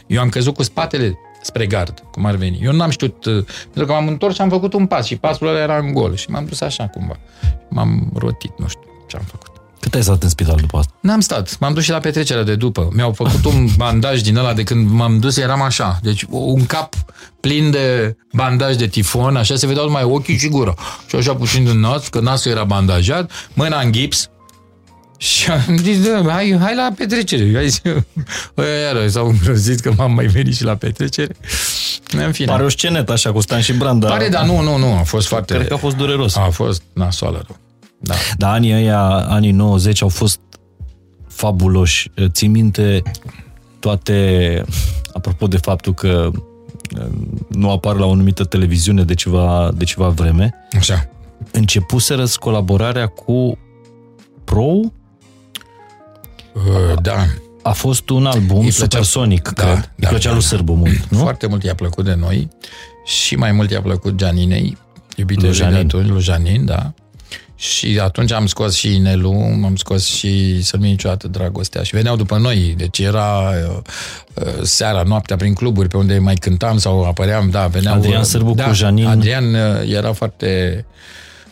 Eu 0.08 0.22
am 0.22 0.30
căzut 0.30 0.54
cu 0.54 0.64
spatele 0.64 1.18
spre 1.42 1.66
gard, 1.66 2.04
cum 2.12 2.26
ar 2.26 2.36
veni. 2.36 2.60
Eu 2.62 2.72
nu 2.72 2.82
am 2.82 2.90
știut, 2.90 3.26
uh, 3.26 3.46
pentru 3.64 3.86
că 3.86 3.92
m-am 3.92 4.08
întors 4.08 4.36
și 4.36 4.42
am 4.42 4.50
făcut 4.50 4.74
un 4.74 4.86
pas 4.86 5.06
și 5.06 5.16
pasul 5.16 5.48
ăla 5.48 5.60
era 5.60 5.78
în 5.78 5.94
gol 5.94 6.16
și 6.16 6.30
m-am 6.30 6.46
dus 6.46 6.62
așa 6.62 6.88
cumva. 6.88 7.20
M-am 7.70 8.12
rotit, 8.16 8.52
nu 8.58 8.68
știu 8.68 8.90
ce 9.08 9.18
am 9.18 9.24
făcut. 9.24 9.52
Cât 9.82 9.94
ai 9.94 10.04
stat 10.04 10.24
în 10.24 10.30
spital 10.30 10.56
după 10.56 10.78
asta? 10.78 10.94
N-am 11.02 11.20
stat. 11.20 11.60
M-am 11.60 11.74
dus 11.74 11.84
și 11.84 11.90
la 11.90 11.98
petrecerea 11.98 12.44
de 12.44 12.56
după. 12.56 12.90
Mi-au 12.94 13.12
făcut 13.12 13.46
un 13.46 13.68
bandaj 13.78 14.22
din 14.22 14.38
ăla 14.38 14.54
de 14.54 14.64
când 14.64 14.90
m-am 14.90 15.20
dus, 15.20 15.38
eram 15.38 15.62
așa. 15.62 16.00
Deci 16.02 16.26
un 16.30 16.66
cap 16.66 16.94
plin 17.40 17.72
de 17.72 18.18
bandaj 18.34 18.76
de 18.76 18.88
tifon, 18.88 19.36
așa 19.36 19.56
se 19.56 19.68
vedeau 19.68 19.86
numai 19.86 20.04
ochii 20.04 20.38
și 20.38 20.48
gura. 20.48 20.74
Și 21.08 21.16
așa 21.16 21.36
puțin 21.36 21.64
din 21.64 21.80
nas, 21.80 22.08
că 22.08 22.20
nasul 22.20 22.52
era 22.52 22.64
bandajat, 22.64 23.32
mâna 23.54 23.80
în 23.80 23.92
gips, 23.92 24.30
și 25.22 25.52
am 25.52 25.78
zis, 25.78 26.08
da, 26.08 26.32
hai, 26.32 26.58
hai 26.60 26.76
la 26.76 26.92
petrecere. 26.98 27.52
Hai 27.54 27.70
zis, 27.70 27.82
ăia 28.58 28.80
iară 28.80 29.08
s-au 29.08 29.28
îngrozit 29.28 29.80
că 29.80 29.94
m-am 29.98 30.14
mai 30.14 30.26
venit 30.26 30.56
și 30.56 30.64
la 30.64 30.76
petrecere. 30.76 31.36
În 32.26 32.32
fine. 32.32 32.52
Pare 32.52 32.64
o 32.64 32.70
scenetă 32.70 33.12
așa 33.12 33.32
cu 33.32 33.40
Stan 33.40 33.62
și 33.62 33.74
Branda. 33.74 34.08
Pare, 34.08 34.28
dar 34.28 34.46
nu, 34.46 34.62
nu, 34.62 34.78
nu, 34.78 34.94
a 34.94 35.04
fost 35.04 35.28
foarte... 35.28 35.54
Cred 35.54 35.68
că 35.68 35.74
a 35.74 35.78
fost 35.78 35.96
dureros. 35.96 36.36
A 36.36 36.50
fost 36.50 36.84
nasoală 36.94 37.44
rău. 37.48 37.58
Da. 38.00 38.14
Dar 38.38 38.54
anii 38.54 38.74
ăia, 38.74 39.02
anii 39.10 39.52
90 39.52 40.02
au 40.02 40.10
fost 40.10 40.40
fabuloși. 41.28 42.12
Țin 42.28 42.52
minte 42.52 43.02
toate, 43.80 44.64
apropo 45.14 45.48
de 45.48 45.58
faptul 45.58 45.94
că 45.94 46.32
uh, 46.98 47.06
nu 47.48 47.72
apar 47.72 47.96
la 47.96 48.06
o 48.06 48.12
anumită 48.12 48.44
televiziune 48.44 49.04
de 49.04 49.14
ceva, 49.14 49.72
de 49.76 49.84
ceva 49.84 50.08
vreme. 50.08 50.54
Așa. 50.78 51.10
Începuseră 51.52 52.26
colaborarea 52.40 53.08
cu 53.08 53.58
Pro? 54.44 54.80
Uh, 56.54 57.02
da. 57.02 57.26
A 57.64 57.72
fost 57.72 58.10
un 58.10 58.26
album 58.26 58.60
plăcea, 58.60 58.72
supersonic, 58.72 59.50
da, 59.50 59.64
cred. 59.64 59.76
Da, 59.96 60.08
îi 60.08 60.08
plăcea 60.08 60.28
da, 60.28 60.34
lui 60.34 60.42
da. 60.42 60.48
Sârbu 60.48 60.74
mult, 60.74 61.06
nu? 61.10 61.18
Foarte 61.18 61.48
mult 61.48 61.64
i-a 61.64 61.76
plăcut 61.76 62.06
de 62.06 62.14
noi 62.14 62.50
și 63.06 63.36
mai 63.36 63.52
mult 63.52 63.72
i-a 63.72 63.82
plăcut 63.82 64.16
Gianinei, 64.16 64.78
iubite 65.16 65.46
lui 65.46 65.54
Janin. 65.54 65.78
atunci, 65.78 66.08
lui 66.08 66.22
Janin, 66.22 66.66
da. 66.66 66.94
Și 67.56 68.00
atunci 68.02 68.32
am 68.32 68.46
scos 68.46 68.76
și 68.76 68.96
Inelu, 68.96 69.32
am 69.64 69.76
scos 69.76 70.06
și 70.06 70.62
Să 70.64 70.78
nu 70.78 70.84
niciodată 70.84 71.28
dragostea 71.28 71.84
și 71.84 71.96
veneau 71.96 72.16
după 72.16 72.38
noi. 72.38 72.74
Deci 72.78 73.00
era 73.00 73.52
uh, 73.68 73.78
uh, 74.34 74.62
seara, 74.62 75.02
noaptea 75.02 75.36
prin 75.36 75.54
cluburi 75.54 75.88
pe 75.88 75.98
unde 75.98 76.18
mai 76.18 76.36
cântam 76.36 76.78
sau 76.78 77.04
apăream, 77.04 77.50
da, 77.50 77.68
veneau... 77.68 77.96
Adrian 77.96 78.24
Sârbu 78.24 78.54
da, 78.54 78.66
cu 78.66 78.74
Janin. 78.74 79.06
Adrian 79.06 79.54
uh, 79.54 79.94
era 79.94 80.14
foarte, 80.14 80.86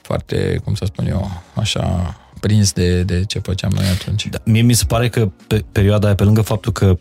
foarte, 0.02 0.62
cum 0.64 0.76
să 0.76 0.86
spun 0.86 1.08
eu, 1.08 1.42
așa, 1.54 2.16
prins 2.40 2.72
de, 2.72 3.04
de 3.04 3.24
ce 3.28 3.40
făceam 3.40 3.72
noi 3.76 3.86
atunci. 3.86 4.28
Da, 4.28 4.38
mie 4.44 4.62
mi 4.62 4.74
se 4.74 4.86
pare 4.86 5.10
că 5.10 5.32
pe 5.48 5.64
perioada 5.72 6.06
aia, 6.06 6.16
pe 6.16 6.24
lângă 6.24 6.42
faptul 6.42 6.72
că 6.72 6.98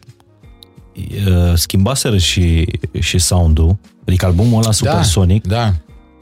uh, 0.97 1.52
schimbaseră 1.55 2.19
și, 2.19 2.66
și 2.98 3.19
sound-ul, 3.19 3.77
adică 4.06 4.27
albumul 4.27 4.55
ăla 4.55 4.62
da, 4.62 4.73
supersonic, 4.73 5.47
da. 5.47 5.74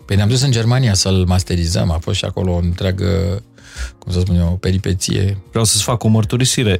Păi 0.07 0.17
ne-am 0.17 0.29
dus 0.29 0.43
în 0.43 0.51
Germania 0.51 0.95
să-l 0.95 1.25
masterizăm, 1.27 1.91
a 1.91 1.99
fost 1.99 2.17
și 2.17 2.25
acolo 2.25 2.53
o 2.53 2.59
întreagă, 2.59 3.43
cum 3.99 4.13
să 4.13 4.21
spun 4.21 4.37
eu, 4.37 4.49
o 4.53 4.57
peripeție. 4.57 5.39
Vreau 5.51 5.65
să-ți 5.65 5.83
fac 5.83 6.05
o 6.05 6.09
mărturisire. 6.09 6.79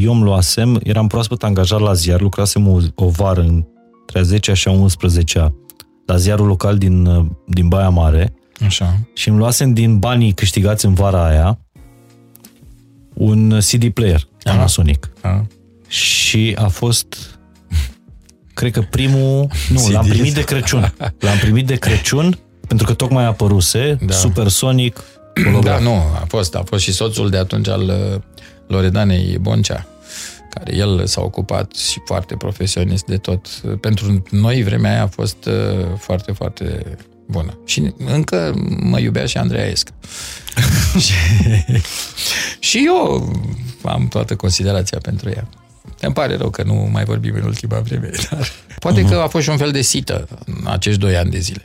Eu 0.00 0.12
îmi 0.12 0.22
luasem, 0.22 0.80
eram 0.82 1.06
proaspăt 1.06 1.42
angajat 1.42 1.80
la 1.80 1.92
ziar, 1.92 2.20
lucrasem 2.20 2.68
o, 2.68 2.78
o 2.94 3.08
vară 3.08 3.40
între 3.40 4.22
10 4.22 4.52
și 4.52 4.68
11 4.68 5.54
la 6.06 6.16
ziarul 6.16 6.46
local 6.46 6.78
din, 6.78 7.28
din 7.46 7.68
Baia 7.68 7.88
Mare. 7.88 8.34
Așa. 8.64 8.98
Și 9.14 9.28
îmi 9.28 9.38
luasem 9.38 9.72
din 9.72 9.98
banii 9.98 10.32
câștigați 10.32 10.86
în 10.86 10.94
vara 10.94 11.26
aia 11.28 11.58
un 13.14 13.58
CD 13.58 13.88
player 13.88 14.28
Panasonic. 14.42 15.10
Aha. 15.20 15.46
Și 15.88 16.54
a 16.58 16.68
fost 16.68 17.38
cred 18.54 18.72
că 18.72 18.80
primul, 18.80 19.48
nu, 19.72 19.78
CD. 19.78 19.92
l-am 19.92 20.06
primit 20.06 20.34
de 20.34 20.42
Crăciun. 20.42 20.94
L-am 21.18 21.38
primit 21.40 21.66
de 21.66 21.76
Crăciun 21.76 22.38
pentru 22.66 22.86
că 22.86 22.94
tocmai 22.94 23.24
a 23.24 23.26
apăruse 23.26 23.98
da. 24.00 24.14
Supersonic 24.14 25.04
holograf. 25.44 25.76
Da, 25.78 25.82
nu, 25.82 25.94
a 25.94 26.24
fost, 26.28 26.54
a 26.54 26.62
fost 26.64 26.82
și 26.82 26.92
soțul 26.92 27.30
de 27.30 27.36
atunci 27.36 27.68
al 27.68 27.82
uh, 27.82 28.20
Loredanei 28.66 29.38
Boncea 29.40 29.86
care 30.50 30.76
el 30.76 31.06
s-a 31.06 31.20
ocupat 31.20 31.74
și 31.74 32.00
foarte 32.04 32.36
profesionist 32.36 33.04
de 33.04 33.16
tot. 33.16 33.46
Pentru 33.80 34.22
noi 34.30 34.62
vremea 34.62 34.90
aia 34.90 35.02
a 35.02 35.06
fost 35.06 35.44
uh, 35.46 35.86
foarte, 35.98 36.32
foarte 36.32 36.96
bună. 37.28 37.58
Și 37.64 37.92
încă 38.06 38.54
mă 38.80 39.00
iubea 39.00 39.26
și 39.26 39.38
Esca. 39.70 39.92
și, 41.04 41.12
și 42.58 42.84
eu 42.86 43.32
am 43.82 44.08
toată 44.08 44.36
considerația 44.36 44.98
pentru 45.02 45.28
ea. 45.28 45.48
Îmi 46.00 46.14
pare 46.14 46.36
rău 46.36 46.50
că 46.50 46.62
nu 46.62 46.88
mai 46.92 47.04
vorbim 47.04 47.34
în 47.34 47.42
ultima 47.42 47.78
vreme, 47.78 48.10
dar 48.30 48.50
poate 48.78 49.04
uh-huh. 49.04 49.08
că 49.08 49.14
a 49.14 49.28
fost 49.28 49.44
și 49.44 49.50
un 49.50 49.56
fel 49.56 49.70
de 49.70 49.80
sită 49.80 50.28
în 50.44 50.54
acești 50.64 51.00
doi 51.00 51.16
ani 51.16 51.30
de 51.30 51.38
zile. 51.38 51.62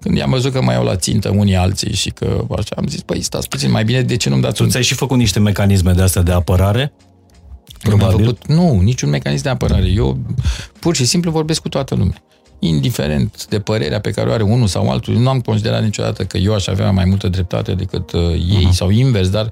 Când 0.00 0.16
i-am 0.16 0.30
văzut 0.30 0.52
că 0.52 0.62
mai 0.62 0.76
au 0.76 0.84
la 0.84 0.96
țintă 0.96 1.28
unii 1.28 1.56
alții 1.56 1.94
și 1.94 2.10
că 2.10 2.44
așa 2.56 2.74
am 2.76 2.86
zis, 2.86 3.00
păi 3.00 3.22
stați 3.22 3.48
puțin 3.48 3.70
mai 3.70 3.84
bine, 3.84 4.02
de 4.02 4.16
ce 4.16 4.28
nu-mi 4.28 4.42
dați 4.42 4.56
tu 4.56 4.62
un... 4.62 4.68
ți-ai 4.68 4.82
și 4.82 4.94
făcut 4.94 5.16
niște 5.16 5.38
mecanisme 5.40 5.92
de 5.92 6.02
astea 6.02 6.22
de 6.22 6.32
apărare? 6.32 6.92
Probabil. 7.82 8.18
Nu, 8.18 8.24
făcut, 8.24 8.46
nu, 8.46 8.80
niciun 8.80 9.08
mecanism 9.08 9.42
de 9.42 9.48
apărare. 9.48 9.86
Eu 9.86 10.18
pur 10.78 10.94
și 10.94 11.04
simplu 11.04 11.30
vorbesc 11.30 11.60
cu 11.60 11.68
toată 11.68 11.94
lumea. 11.94 12.22
Indiferent 12.58 13.46
de 13.46 13.60
părerea 13.60 14.00
pe 14.00 14.10
care 14.10 14.28
o 14.28 14.32
are 14.32 14.42
unul 14.42 14.66
sau 14.66 14.90
altul, 14.90 15.14
nu 15.14 15.28
am 15.28 15.40
considerat 15.40 15.82
niciodată 15.82 16.24
că 16.24 16.36
eu 16.36 16.54
aș 16.54 16.66
avea 16.66 16.90
mai 16.90 17.04
multă 17.04 17.28
dreptate 17.28 17.74
decât 17.74 18.12
uh, 18.12 18.20
ei 18.32 18.66
uh-huh. 18.68 18.74
sau 18.74 18.90
invers, 18.90 19.28
dar 19.28 19.50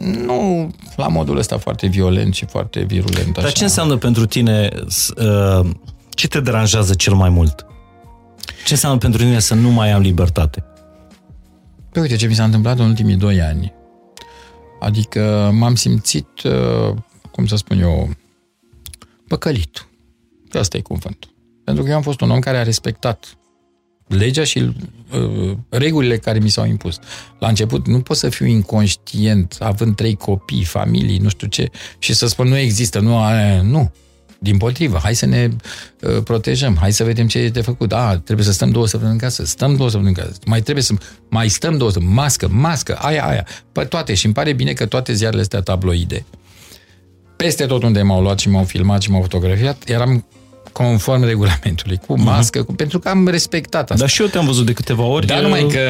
nu 0.00 0.70
la 0.96 1.08
modul 1.08 1.36
ăsta 1.38 1.58
foarte 1.58 1.86
violent 1.86 2.34
și 2.34 2.44
foarte 2.44 2.82
virulent. 2.82 3.38
Dar 3.38 3.52
ce 3.52 3.62
înseamnă 3.62 3.96
pentru 3.96 4.26
tine, 4.26 4.70
uh, 5.16 5.70
ce 6.10 6.28
te 6.28 6.40
deranjează 6.40 6.94
cel 6.94 7.14
mai 7.14 7.28
mult? 7.28 7.66
Ce 8.64 8.72
înseamnă 8.72 8.98
pentru 8.98 9.22
tine 9.22 9.38
să 9.38 9.54
nu 9.54 9.70
mai 9.70 9.90
am 9.90 10.00
libertate? 10.00 10.64
Păi 11.92 12.02
uite 12.02 12.16
ce 12.16 12.26
mi 12.26 12.34
s-a 12.34 12.44
întâmplat 12.44 12.78
în 12.78 12.84
ultimii 12.84 13.16
doi 13.16 13.40
ani. 13.40 13.72
Adică 14.80 15.50
m-am 15.52 15.74
simțit, 15.74 16.42
uh, 16.44 16.96
cum 17.30 17.46
să 17.46 17.56
spun 17.56 17.80
eu, 17.80 18.10
păcălit. 19.28 19.88
Asta 20.52 20.76
e 20.76 20.80
cuvântul. 20.80 21.33
Pentru 21.64 21.82
că 21.82 21.90
eu 21.90 21.96
am 21.96 22.02
fost 22.02 22.20
un 22.20 22.30
om 22.30 22.38
care 22.38 22.56
a 22.56 22.62
respectat 22.62 23.38
legea 24.06 24.44
și 24.44 24.58
uh, 24.58 25.56
regulile 25.68 26.16
care 26.16 26.38
mi 26.38 26.48
s-au 26.48 26.66
impus. 26.66 26.98
La 27.38 27.48
început 27.48 27.86
nu 27.86 28.00
pot 28.00 28.16
să 28.16 28.28
fiu 28.28 28.46
inconștient, 28.46 29.56
având 29.58 29.96
trei 29.96 30.14
copii, 30.14 30.64
familii, 30.64 31.18
nu 31.18 31.28
știu 31.28 31.46
ce, 31.46 31.70
și 31.98 32.12
să 32.14 32.26
spun 32.26 32.48
nu 32.48 32.56
există, 32.56 33.00
nu, 33.00 33.16
a, 33.16 33.60
nu. 33.62 33.92
Din 34.38 34.56
potrivă, 34.56 34.98
hai 35.02 35.14
să 35.14 35.26
ne 35.26 35.48
uh, 36.00 36.22
protejăm, 36.24 36.76
hai 36.80 36.92
să 36.92 37.04
vedem 37.04 37.26
ce 37.26 37.38
e 37.38 37.48
de 37.48 37.60
făcut. 37.60 37.92
A, 37.92 38.20
trebuie 38.24 38.46
să 38.46 38.52
stăm 38.52 38.70
două 38.70 38.86
săptămâni 38.86 39.18
în 39.20 39.22
casă, 39.22 39.44
stăm 39.44 39.76
două 39.76 39.88
săptămâni 39.88 40.16
în 40.16 40.24
casă, 40.24 40.38
mai 40.46 40.60
trebuie 40.60 40.84
să 40.84 40.94
mai 41.28 41.48
stăm 41.48 41.76
două 41.76 41.90
săptămâni, 41.90 42.16
mască, 42.18 42.48
mască, 42.48 42.94
aia, 42.94 43.26
aia, 43.26 43.46
pe 43.72 43.84
toate. 43.84 44.14
Și 44.14 44.24
îmi 44.24 44.34
pare 44.34 44.52
bine 44.52 44.72
că 44.72 44.86
toate 44.86 45.12
ziarele 45.12 45.40
astea 45.40 45.60
tabloide, 45.60 46.24
peste 47.36 47.66
tot 47.66 47.82
unde 47.82 48.02
m-au 48.02 48.22
luat 48.22 48.38
și 48.38 48.48
m-au 48.48 48.64
filmat 48.64 49.02
și 49.02 49.10
m-au 49.10 49.20
fotografiat, 49.20 49.88
eram 49.88 50.24
conform 50.74 51.24
regulamentului, 51.24 52.00
cu 52.06 52.12
mhm. 52.12 52.24
mască, 52.24 52.62
uh-huh. 52.62 52.66
cu, 52.66 52.72
pentru 52.72 52.98
că 52.98 53.08
am 53.08 53.28
respectat 53.28 53.82
asta. 53.82 53.94
Dar 53.94 54.08
și 54.08 54.20
eu 54.20 54.26
te-am 54.28 54.46
văzut 54.46 54.66
de 54.66 54.72
câteva 54.72 55.02
ori. 55.02 55.26
Dar 55.26 55.42
numai 55.42 55.66
că... 55.66 55.80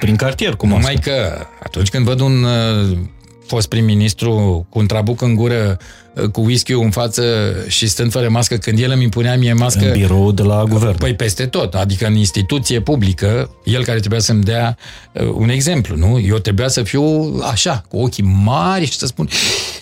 Prin 0.00 0.16
cartier, 0.16 0.54
cu 0.54 0.66
mască. 0.66 0.80
Numai 0.80 1.02
că 1.02 1.46
atunci 1.62 1.88
când 1.88 2.04
văd 2.04 2.20
un 2.20 2.42
uh, 2.42 2.98
fost 3.46 3.68
prim-ministru 3.68 4.66
cu 4.68 4.78
un 4.78 4.86
trabuc 4.86 5.20
în 5.20 5.34
gură, 5.34 5.78
uh, 6.14 6.28
cu 6.28 6.40
whisky 6.40 6.72
în 6.72 6.90
față 6.90 7.54
și 7.68 7.88
stând 7.88 8.12
fără 8.12 8.28
mască, 8.28 8.56
când 8.56 8.78
el 8.78 8.90
îmi 8.90 9.02
impunea 9.02 9.36
mie 9.36 9.52
mască... 9.52 9.86
În 9.86 9.92
birou 9.92 10.32
de 10.32 10.42
la 10.42 10.64
guvern. 10.64 10.96
Păi 10.98 11.14
peste 11.14 11.46
tot, 11.46 11.74
adică 11.74 12.06
în 12.06 12.14
instituție 12.14 12.80
publică, 12.80 13.50
el 13.64 13.84
care 13.84 13.98
trebuia 13.98 14.20
să-mi 14.20 14.42
dea 14.42 14.76
uh, 15.12 15.28
un 15.32 15.48
exemplu, 15.48 15.96
nu? 15.96 16.18
Eu 16.18 16.38
trebuia 16.38 16.68
să 16.68 16.82
fiu 16.82 17.36
așa, 17.50 17.82
cu 17.88 17.96
ochii 17.96 18.24
mari 18.24 18.84
și 18.84 18.98
să 18.98 19.06
spun, 19.06 19.28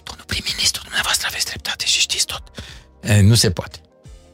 domnul 0.04 0.24
prim-ministru, 0.26 0.80
dumneavoastră 0.82 1.26
aveți 1.30 1.46
dreptate 1.46 1.84
și 1.86 2.00
știți 2.00 2.26
tot. 2.26 2.42
E, 3.02 3.20
nu 3.20 3.34
se 3.34 3.50
poate. 3.50 3.78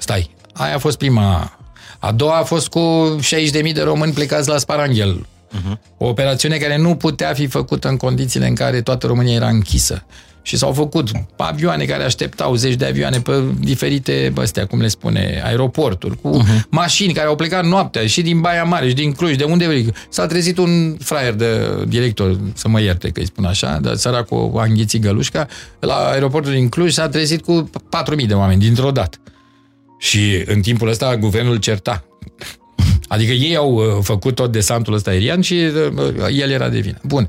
Stai, 0.04 0.30
aia 0.52 0.74
a 0.74 0.78
fost 0.78 0.98
prima. 0.98 1.58
A 1.98 2.12
doua 2.12 2.38
a 2.38 2.42
fost 2.42 2.68
cu 2.68 3.16
60.000 3.64 3.72
de 3.72 3.82
români 3.82 4.12
plecați 4.12 4.48
la 4.48 4.58
Sparanghel. 4.58 5.26
Uh-huh. 5.26 5.78
O 5.98 6.06
operațiune 6.08 6.56
care 6.56 6.76
nu 6.76 6.94
putea 6.94 7.32
fi 7.32 7.46
făcută 7.46 7.88
în 7.88 7.96
condițiile 7.96 8.46
în 8.46 8.54
care 8.54 8.80
toată 8.80 9.06
România 9.06 9.34
era 9.34 9.48
închisă. 9.48 10.06
Și 10.42 10.56
s-au 10.56 10.72
făcut 10.72 11.10
avioane 11.36 11.84
care 11.84 12.04
așteptau 12.04 12.54
zeci 12.54 12.74
de 12.74 12.84
avioane 12.84 13.20
pe 13.20 13.42
diferite, 13.60 14.32
astea, 14.36 14.66
cum 14.66 14.80
le 14.80 14.88
spune, 14.88 15.42
aeroporturi, 15.44 16.20
cu 16.20 16.40
uh-huh. 16.42 16.68
mașini 16.68 17.12
care 17.12 17.26
au 17.26 17.36
plecat 17.36 17.64
noaptea 17.64 18.06
și 18.06 18.22
din 18.22 18.40
Baia 18.40 18.64
Mare 18.64 18.88
și 18.88 18.94
din 18.94 19.12
Cluj, 19.12 19.36
de 19.36 19.44
unde 19.44 19.84
S-a 20.08 20.26
trezit 20.26 20.58
un 20.58 20.96
fraier 20.98 21.34
de 21.34 21.84
director, 21.88 22.38
să 22.54 22.68
mă 22.68 22.80
ierte 22.80 23.08
că 23.08 23.20
îi 23.20 23.26
spun 23.26 23.44
așa, 23.44 23.78
dar 23.82 23.94
săracul 23.94 24.52
a 24.56 24.64
înghițit 24.64 25.02
gălușca, 25.02 25.46
la 25.80 25.94
aeroportul 25.94 26.52
din 26.52 26.68
Cluj 26.68 26.92
s-a 26.92 27.08
trezit 27.08 27.44
cu 27.44 27.70
4.000 28.20 28.26
de 28.26 28.34
oameni 28.34 28.60
dintr-o 28.60 28.90
dată. 28.90 29.18
Și 30.04 30.42
în 30.46 30.60
timpul 30.60 30.88
ăsta 30.88 31.16
guvernul 31.16 31.56
certa. 31.56 32.04
Adică 33.08 33.32
ei 33.32 33.56
au 33.56 33.74
uh, 33.74 33.84
făcut 34.02 34.34
tot 34.34 34.52
desantul 34.52 34.94
ăsta 34.94 35.10
aerian 35.10 35.40
și 35.40 35.54
uh, 35.54 36.38
el 36.38 36.50
era 36.50 36.68
de 36.68 36.78
vină. 36.78 36.98
Bun. 37.02 37.28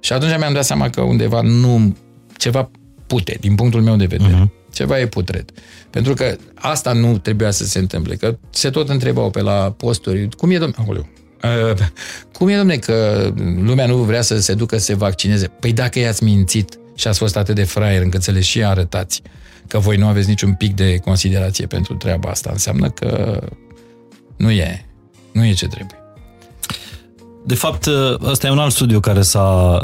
Și 0.00 0.12
atunci 0.12 0.36
mi-am 0.38 0.52
dat 0.52 0.64
seama 0.64 0.90
că 0.90 1.00
undeva 1.00 1.40
nu... 1.40 1.96
ceva 2.36 2.70
pute, 3.06 3.36
din 3.40 3.54
punctul 3.54 3.82
meu 3.82 3.96
de 3.96 4.04
vedere. 4.04 4.44
Uh-huh. 4.44 4.72
Ceva 4.72 5.00
e 5.00 5.06
putred. 5.06 5.50
Pentru 5.90 6.14
că 6.14 6.36
asta 6.54 6.92
nu 6.92 7.18
trebuia 7.18 7.50
să 7.50 7.64
se 7.64 7.78
întâmple. 7.78 8.14
Că 8.14 8.38
se 8.50 8.70
tot 8.70 8.88
întrebau 8.88 9.30
pe 9.30 9.40
la 9.40 9.74
posturi, 9.76 10.28
cum 10.36 10.50
e, 10.50 10.58
domnule? 10.58 11.10
Uh, 11.42 11.76
cum 12.32 12.48
e, 12.48 12.56
domnule, 12.56 12.78
că 12.78 13.30
lumea 13.62 13.86
nu 13.86 13.96
vrea 13.96 14.22
să 14.22 14.40
se 14.40 14.54
ducă 14.54 14.78
să 14.78 14.84
se 14.84 14.94
vaccineze? 14.94 15.46
Păi 15.46 15.72
dacă 15.72 15.98
i-ați 15.98 16.24
mințit 16.24 16.78
și 16.94 17.08
ați 17.08 17.18
fost 17.18 17.36
atât 17.36 17.54
de 17.54 17.64
fraier 17.64 18.02
încât 18.02 18.22
să 18.22 18.30
le 18.30 18.40
și 18.40 18.64
arătați 18.64 19.22
că 19.68 19.78
voi 19.78 19.96
nu 19.96 20.06
aveți 20.06 20.28
niciun 20.28 20.54
pic 20.54 20.74
de 20.74 20.96
considerație 20.96 21.66
pentru 21.66 21.94
treaba 21.94 22.30
asta, 22.30 22.50
înseamnă 22.52 22.90
că 22.90 23.40
nu 24.36 24.50
e, 24.50 24.86
nu 25.32 25.44
e 25.44 25.52
ce 25.52 25.66
trebuie. 25.66 25.98
De 27.46 27.54
fapt, 27.54 27.86
ăsta 28.22 28.46
e 28.46 28.50
un 28.50 28.58
alt 28.58 28.72
studiu 28.72 29.00
care 29.00 29.22
s-a, 29.22 29.82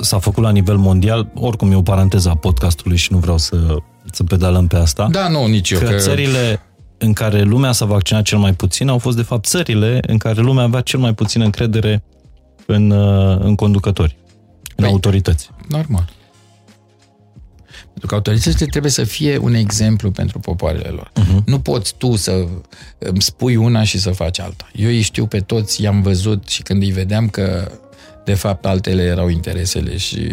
s-a 0.00 0.18
făcut 0.18 0.42
la 0.42 0.50
nivel 0.50 0.76
mondial. 0.76 1.30
Oricum, 1.34 1.72
e 1.72 1.76
o 1.76 1.82
paranteză 1.82 2.30
a 2.30 2.36
podcastului 2.36 2.96
și 2.96 3.12
nu 3.12 3.18
vreau 3.18 3.38
să, 3.38 3.76
să 4.12 4.24
pedalăm 4.24 4.66
pe 4.66 4.76
asta. 4.76 5.08
Da, 5.10 5.28
nu, 5.28 5.46
nici 5.46 5.70
eu. 5.70 5.78
Că, 5.78 5.84
că 5.84 5.96
țările 5.96 6.60
în 6.98 7.12
care 7.12 7.42
lumea 7.42 7.72
s-a 7.72 7.84
vaccinat 7.84 8.22
cel 8.22 8.38
mai 8.38 8.52
puțin 8.52 8.88
au 8.88 8.98
fost, 8.98 9.16
de 9.16 9.22
fapt, 9.22 9.46
țările 9.46 10.00
în 10.06 10.18
care 10.18 10.40
lumea 10.40 10.64
avea 10.64 10.80
cel 10.80 10.98
mai 10.98 11.14
puțin 11.14 11.40
încredere 11.40 12.04
în, 12.66 12.90
în 13.40 13.54
conducători, 13.54 14.16
în 14.76 14.84
păi, 14.84 14.92
autorități. 14.92 15.50
Normal. 15.68 16.12
Pentru 17.94 18.06
că 18.06 18.14
autoritățile 18.14 18.66
trebuie 18.66 18.90
să 18.90 19.04
fie 19.04 19.36
un 19.36 19.54
exemplu 19.54 20.10
pentru 20.10 20.38
popoarele 20.38 20.88
lor. 20.88 21.12
Uh-huh. 21.20 21.44
Nu 21.44 21.58
poți 21.58 21.94
tu 21.96 22.16
să 22.16 22.46
îmi 22.98 23.22
spui 23.22 23.56
una 23.56 23.84
și 23.84 23.98
să 23.98 24.10
faci 24.10 24.40
alta. 24.40 24.70
Eu 24.72 24.88
îi 24.88 25.00
știu 25.00 25.26
pe 25.26 25.40
toți, 25.40 25.82
i-am 25.82 26.02
văzut 26.02 26.48
și 26.48 26.62
când 26.62 26.82
îi 26.82 26.90
vedeam 26.90 27.28
că 27.28 27.70
de 28.24 28.34
fapt 28.34 28.66
altele 28.66 29.02
erau 29.02 29.28
interesele 29.28 29.96
și 29.96 30.32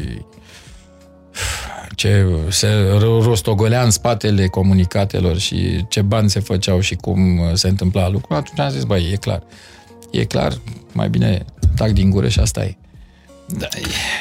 ce 1.95 2.25
se 2.49 2.67
rostogolea 2.99 3.83
în 3.83 3.89
spatele 3.89 4.47
comunicatelor 4.47 5.37
și 5.37 5.85
ce 5.89 6.01
bani 6.01 6.29
se 6.29 6.39
făceau 6.39 6.79
și 6.79 6.95
cum 6.95 7.41
se 7.53 7.67
întâmpla 7.67 8.09
lucrul, 8.09 8.35
atunci 8.35 8.59
am 8.59 8.69
zis, 8.69 8.83
băi, 8.83 9.09
e 9.11 9.15
clar. 9.15 9.43
E 10.11 10.25
clar, 10.25 10.57
mai 10.93 11.09
bine 11.09 11.45
tac 11.75 11.91
din 11.91 12.09
gură 12.09 12.27
și 12.27 12.39
asta 12.39 12.63
e. 12.63 12.75
Da, 13.57 13.67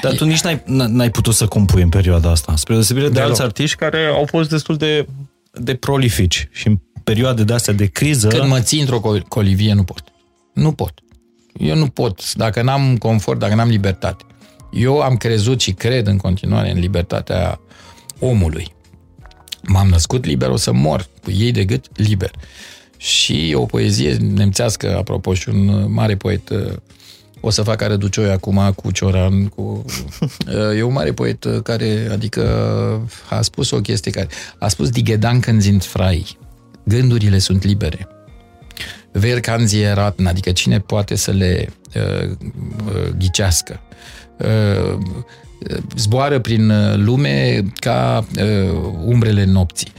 Dar 0.02 0.14
tu 0.14 0.24
nici 0.24 0.40
n-ai, 0.40 0.62
n-ai 0.66 1.10
putut 1.10 1.34
să 1.34 1.46
compui 1.46 1.82
în 1.82 1.88
perioada 1.88 2.30
asta, 2.30 2.56
spre 2.56 2.74
deosebire 2.74 3.06
de, 3.06 3.12
de 3.12 3.20
alți 3.20 3.42
artiști 3.42 3.76
care 3.76 4.04
au 4.14 4.26
fost 4.26 4.50
destul 4.50 4.76
de, 4.76 5.06
de 5.52 5.74
prolifici 5.74 6.48
și 6.52 6.66
în 6.66 6.78
perioade 7.04 7.44
de 7.44 7.52
astea 7.52 7.72
de 7.72 7.86
criză... 7.86 8.28
Când 8.28 8.48
mă 8.48 8.60
ții 8.60 8.80
într-o 8.80 9.00
colivie, 9.28 9.72
nu 9.72 9.82
pot. 9.82 10.02
Nu 10.52 10.72
pot. 10.72 10.92
Eu 11.58 11.76
nu 11.76 11.86
pot, 11.86 12.34
dacă 12.34 12.62
n-am 12.62 12.96
confort, 12.96 13.38
dacă 13.38 13.54
n-am 13.54 13.68
libertate. 13.68 14.24
Eu 14.72 15.00
am 15.00 15.16
crezut 15.16 15.60
și 15.60 15.72
cred 15.72 16.06
în 16.06 16.16
continuare 16.16 16.70
în 16.70 16.78
libertatea 16.78 17.60
omului. 18.18 18.72
M-am 19.62 19.88
născut 19.88 20.24
liber, 20.24 20.48
o 20.48 20.56
să 20.56 20.72
mor 20.72 21.06
cu 21.22 21.30
ei 21.30 21.52
de 21.52 21.64
gât 21.64 21.86
liber. 21.96 22.30
Și 22.96 23.52
o 23.56 23.64
poezie 23.64 24.14
nemțească, 24.14 24.96
apropo, 24.96 25.34
și 25.34 25.48
un 25.48 25.92
mare 25.92 26.16
poet 26.16 26.50
o 27.40 27.50
să 27.50 27.62
fac 27.62 27.82
răducioi 27.82 28.30
acum 28.30 28.72
cu 28.76 28.90
Cioran, 28.90 29.46
cu... 29.46 29.84
E 30.76 30.82
un 30.82 30.92
mare 30.92 31.12
poet 31.12 31.46
care, 31.62 32.08
adică, 32.12 32.42
a 33.28 33.40
spus 33.40 33.70
o 33.70 33.80
chestie 33.80 34.10
care... 34.10 34.28
A 34.58 34.68
spus 34.68 34.90
Digedan 34.90 35.40
când 35.40 35.62
sind 35.62 35.84
frai. 35.84 36.38
Gândurile 36.84 37.38
sunt 37.38 37.64
libere. 37.64 38.08
Ver 39.12 39.40
canzie 39.40 39.90
ratn, 39.90 40.26
adică 40.26 40.52
cine 40.52 40.80
poate 40.80 41.14
să 41.14 41.30
le 41.30 41.72
uh, 41.94 42.30
uh, 42.30 43.08
ghicească. 43.18 43.80
Uh, 44.38 44.98
zboară 45.96 46.38
prin 46.38 46.72
lume 47.04 47.64
ca 47.74 48.26
uh, 48.36 48.92
umbrele 49.04 49.44
nopții. 49.44 49.92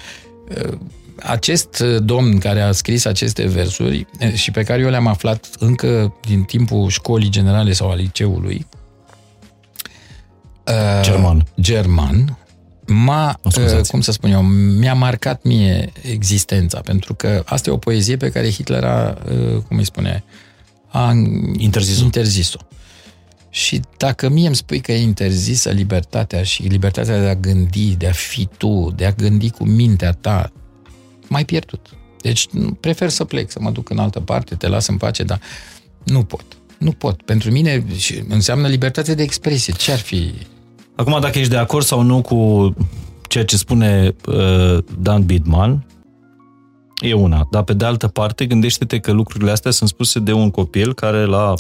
Uh, 0.65 0.77
acest 1.23 1.79
uh, 1.79 2.03
domn 2.03 2.37
care 2.37 2.61
a 2.61 2.71
scris 2.71 3.05
aceste 3.05 3.47
versuri 3.47 4.07
și 4.33 4.51
pe 4.51 4.63
care 4.63 4.81
eu 4.81 4.89
le-am 4.89 5.07
aflat 5.07 5.49
încă 5.59 6.13
din 6.27 6.43
timpul 6.43 6.89
școlii 6.89 7.29
generale 7.29 7.71
sau 7.71 7.89
al 7.89 7.97
liceului, 7.97 8.67
german, 11.01 11.45
german 11.59 12.37
m-a, 12.87 13.39
cum 13.87 14.01
să 14.01 14.11
spun 14.11 14.31
eu, 14.31 14.41
mi-a 14.41 14.93
marcat 14.93 15.43
mie 15.43 15.91
existența, 16.01 16.79
pentru 16.79 17.13
că 17.13 17.43
asta 17.45 17.69
e 17.69 17.73
o 17.73 17.77
poezie 17.77 18.17
pe 18.17 18.29
care 18.29 18.49
Hitler 18.49 18.83
a, 18.83 19.17
cum 19.67 19.77
îi 19.77 19.85
spune, 19.85 20.23
a 20.87 21.11
interzis-o. 21.57 22.03
interzis-o. 22.03 22.59
Și 23.49 23.81
dacă 23.97 24.29
mie 24.29 24.47
îmi 24.47 24.55
spui 24.55 24.79
că 24.79 24.91
e 24.91 25.01
interzisă 25.01 25.69
libertatea 25.69 26.43
și 26.43 26.63
libertatea 26.63 27.19
de 27.19 27.27
a 27.27 27.35
gândi, 27.35 27.95
de 27.95 28.07
a 28.07 28.11
fi 28.11 28.47
tu, 28.57 28.93
de 28.95 29.05
a 29.05 29.11
gândi 29.11 29.49
cu 29.49 29.63
mintea 29.63 30.11
ta, 30.11 30.51
mai 31.31 31.45
pierdut. 31.45 31.89
Deci 32.21 32.47
prefer 32.79 33.09
să 33.09 33.23
plec, 33.23 33.51
să 33.51 33.59
mă 33.61 33.71
duc 33.71 33.89
în 33.89 33.97
altă 33.97 34.19
parte, 34.19 34.55
te 34.55 34.67
las 34.67 34.87
în 34.87 34.97
pace, 34.97 35.23
dar 35.23 35.39
nu 36.03 36.23
pot. 36.23 36.43
Nu 36.77 36.91
pot. 36.91 37.21
Pentru 37.21 37.51
mine 37.51 37.85
înseamnă 38.27 38.67
libertate 38.67 39.13
de 39.13 39.23
expresie. 39.23 39.73
Ce 39.73 39.91
ar 39.91 39.99
fi? 39.99 40.33
Acum, 40.95 41.19
dacă 41.21 41.39
ești 41.39 41.51
de 41.51 41.57
acord 41.57 41.85
sau 41.85 42.01
nu 42.01 42.21
cu 42.21 42.73
ceea 43.27 43.45
ce 43.45 43.57
spune 43.57 44.15
uh, 44.25 44.77
Dan 44.99 45.25
Bidman, 45.25 45.85
e 47.01 47.13
una. 47.13 47.47
Dar 47.51 47.63
pe 47.63 47.73
de 47.73 47.85
altă 47.85 48.07
parte, 48.07 48.45
gândește-te 48.45 48.99
că 48.99 49.11
lucrurile 49.11 49.51
astea 49.51 49.71
sunt 49.71 49.89
spuse 49.89 50.19
de 50.19 50.31
un 50.31 50.51
copil 50.51 50.93
care 50.93 51.25
la 51.25 51.53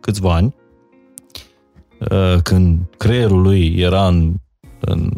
câțiva 0.00 0.34
ani, 0.34 0.54
uh, 2.10 2.42
când 2.42 2.78
creierul 2.96 3.42
lui 3.42 3.74
era 3.78 4.06
în, 4.06 4.34
în 4.80 5.10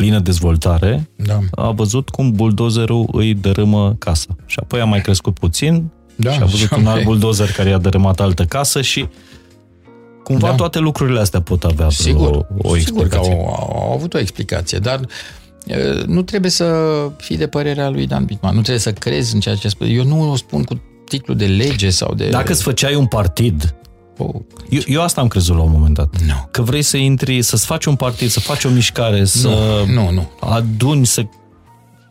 plină 0.00 0.18
dezvoltare, 0.18 1.10
da. 1.16 1.38
a 1.50 1.70
văzut 1.70 2.08
cum 2.08 2.32
buldozerul 2.32 3.08
îi 3.12 3.34
dărâmă 3.34 3.94
casa. 3.98 4.36
Și 4.46 4.58
apoi 4.62 4.80
a 4.80 4.84
mai 4.84 5.00
crescut 5.00 5.38
puțin 5.38 5.90
da, 6.16 6.32
și 6.32 6.42
a 6.42 6.44
văzut 6.44 6.70
un 6.70 6.86
alt 6.86 7.04
buldozer 7.04 7.52
care 7.52 7.68
i-a 7.68 7.78
dărâmat 7.78 8.20
altă 8.20 8.44
casă 8.44 8.80
și 8.80 9.08
cumva 10.24 10.48
da. 10.48 10.54
toate 10.54 10.78
lucrurile 10.78 11.20
astea 11.20 11.40
pot 11.40 11.64
avea 11.64 11.90
sigur, 11.90 12.34
o, 12.34 12.68
o 12.68 12.76
explicație. 12.76 13.30
Sigur 13.30 13.44
că 13.44 13.56
au, 13.62 13.82
au 13.82 13.92
avut 13.92 14.14
o 14.14 14.18
explicație, 14.18 14.78
dar 14.78 15.00
nu 16.06 16.22
trebuie 16.22 16.50
să 16.50 16.74
fii 17.16 17.36
de 17.36 17.46
părerea 17.46 17.88
lui 17.88 18.06
Dan 18.06 18.24
Bitman, 18.24 18.54
nu 18.54 18.60
trebuie 18.60 18.82
să 18.82 18.92
crezi 18.92 19.34
în 19.34 19.40
ceea 19.40 19.54
ce 19.54 19.68
spune. 19.68 19.90
Eu 19.90 20.04
nu 20.04 20.30
o 20.30 20.36
spun 20.36 20.62
cu 20.62 20.80
titlu 21.08 21.34
de 21.34 21.46
lege 21.46 21.90
sau 21.90 22.14
de... 22.14 22.28
Dacă 22.28 22.52
îți 22.52 22.62
făceai 22.62 22.94
un 22.94 23.06
partid 23.06 23.74
Oh. 24.22 24.34
Eu, 24.68 24.80
eu 24.86 25.02
asta 25.02 25.20
am 25.20 25.28
crezut 25.28 25.56
la 25.56 25.62
un 25.62 25.70
moment 25.70 25.94
dat. 25.94 26.20
No. 26.20 26.34
Că 26.50 26.62
vrei 26.62 26.82
să 26.82 26.96
intri, 26.96 27.42
să-ți 27.42 27.66
faci 27.66 27.84
un 27.84 27.96
partid, 27.96 28.30
să 28.30 28.40
faci 28.40 28.64
o 28.64 28.68
mișcare, 28.68 29.24
să 29.24 29.48
nu, 29.86 29.92
nu, 29.92 30.10
nu. 30.10 30.30
aduni, 30.40 31.06
să... 31.06 31.26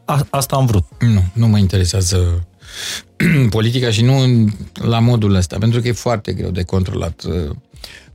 A, 0.06 0.28
asta 0.30 0.56
am 0.56 0.66
vrut. 0.66 0.86
Nu, 1.00 1.24
nu 1.34 1.48
mă 1.48 1.58
interesează 1.58 2.48
politica 3.50 3.90
și 3.90 4.02
nu 4.02 4.46
la 4.74 5.00
modul 5.00 5.36
ăsta, 5.36 5.58
pentru 5.58 5.82
că 5.82 5.88
e 5.88 5.92
foarte 5.92 6.34
greu 6.34 6.50
de 6.50 6.64
controlat. 6.64 7.24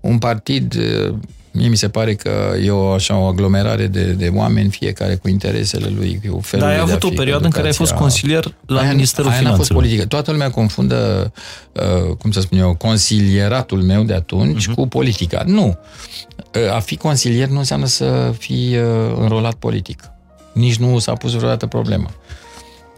Un 0.00 0.18
partid 0.18 0.76
Mie 1.56 1.68
mi 1.68 1.76
se 1.76 1.88
pare 1.88 2.14
că 2.14 2.54
e 2.62 2.70
o, 2.70 2.90
așa, 2.90 3.16
o 3.16 3.26
aglomerare 3.26 3.86
de, 3.86 4.04
de 4.04 4.30
oameni, 4.34 4.70
fiecare 4.70 5.14
cu 5.14 5.28
interesele 5.28 5.92
lui, 5.96 6.20
cu 6.30 6.40
felul 6.40 6.66
Dar 6.66 6.74
ai 6.74 6.80
avut 6.80 7.02
o 7.02 7.08
perioadă 7.08 7.44
în 7.44 7.50
care 7.50 7.66
ai 7.66 7.72
fost 7.72 7.92
consilier 7.92 8.54
la 8.66 8.80
aia, 8.80 8.90
Ministerul 8.90 9.30
aia 9.30 9.38
Finanțelor. 9.38 9.64
a 9.64 9.68
fost 9.68 9.72
politică. 9.72 10.06
Toată 10.06 10.30
lumea 10.30 10.50
confundă, 10.50 11.32
uh, 11.72 12.16
cum 12.16 12.30
să 12.30 12.40
spun 12.40 12.58
eu, 12.58 12.74
consilieratul 12.74 13.82
meu 13.82 14.02
de 14.02 14.14
atunci 14.14 14.68
uh-huh. 14.68 14.74
cu 14.74 14.86
politica. 14.86 15.42
Nu. 15.46 15.78
Uh, 16.54 16.74
a 16.74 16.78
fi 16.78 16.96
consilier 16.96 17.48
nu 17.48 17.58
înseamnă 17.58 17.86
să 17.86 18.34
fii 18.38 18.76
uh, 18.76 18.84
înrolat 19.18 19.54
politic. 19.54 20.02
Nici 20.52 20.76
nu 20.76 20.98
s-a 20.98 21.12
pus 21.12 21.32
vreodată 21.32 21.66
problema. 21.66 22.10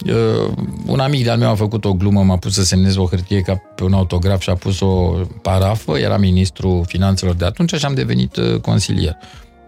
Uh, 0.04 0.52
un 0.86 0.98
amic 0.98 1.24
de-al 1.24 1.38
meu 1.38 1.50
a 1.50 1.54
făcut 1.54 1.84
o 1.84 1.92
glumă, 1.92 2.22
m-a 2.22 2.36
pus 2.36 2.54
să 2.54 2.64
semnez 2.64 2.96
o 2.96 3.06
hârtie 3.06 3.40
ca 3.40 3.54
pe 3.74 3.84
un 3.84 3.92
autograf 3.92 4.40
și 4.40 4.50
a 4.50 4.54
pus 4.54 4.80
o 4.80 5.12
parafă, 5.42 5.98
era 5.98 6.16
ministru 6.16 6.84
finanțelor 6.86 7.34
de 7.34 7.44
atunci 7.44 7.74
și 7.74 7.84
am 7.84 7.94
devenit 7.94 8.36
uh, 8.36 8.60
consilier. 8.60 9.16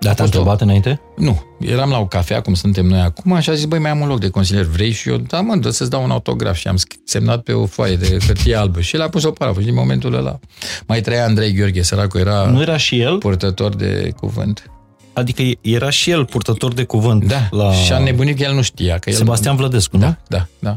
Dar 0.01 0.15
te-a 0.15 0.25
întrebat 0.25 0.61
înainte? 0.61 1.01
Nu. 1.17 1.43
Eram 1.61 1.91
la 1.91 1.99
o 1.99 2.07
cafea, 2.07 2.41
cum 2.41 2.55
suntem 2.55 2.87
noi 2.87 3.01
acum, 3.01 3.41
și 3.41 3.51
a 3.51 3.55
zis, 3.55 3.65
băi, 3.65 3.79
mai 3.79 3.91
am 3.91 4.01
un 4.01 4.09
loc 4.09 4.21
de 4.21 4.29
consilier, 4.29 4.65
vrei? 4.65 4.91
Și 4.91 5.09
eu, 5.09 5.17
da, 5.17 5.41
mă, 5.41 5.57
dă 5.57 5.71
să-ți 5.71 5.91
dau 5.91 6.03
un 6.03 6.11
autograf. 6.11 6.57
Și 6.57 6.69
am 6.69 6.77
semnat 7.05 7.43
pe 7.43 7.53
o 7.53 7.67
foaie 7.67 7.97
de 7.97 8.17
hârtie 8.27 8.55
albă. 8.55 8.81
Și 8.81 8.95
el 8.95 9.03
a 9.03 9.09
pus 9.09 9.25
o 9.25 9.31
parafă. 9.31 9.61
Și 9.61 9.67
din 9.67 9.75
momentul 9.75 10.15
ăla 10.15 10.39
mai 10.87 11.01
trăia 11.01 11.25
Andrei 11.25 11.53
Gheorghe, 11.53 11.83
săracul, 11.83 12.21
era... 12.21 12.45
Nu 12.45 12.61
era 12.61 12.77
și 12.77 13.01
el? 13.01 13.19
Purtător 13.19 13.75
de 13.75 14.13
cuvânt. 14.17 14.71
Adică 15.19 15.43
era 15.61 15.91
și 15.91 16.11
el 16.11 16.25
purtător 16.25 16.73
de 16.73 16.85
cuvânt. 16.85 17.25
Da, 17.25 17.49
la... 17.51 17.73
și 17.73 17.93
a 17.93 17.99
nebunit 17.99 18.37
că 18.37 18.43
el 18.43 18.55
nu 18.55 18.63
știa. 18.63 18.99
Că 18.99 19.11
el... 19.11 19.17
Sebastian 19.17 19.57
Vlădescu, 19.57 19.97
da, 19.97 20.07
nu? 20.07 20.17
Da, 20.29 20.47
da. 20.59 20.73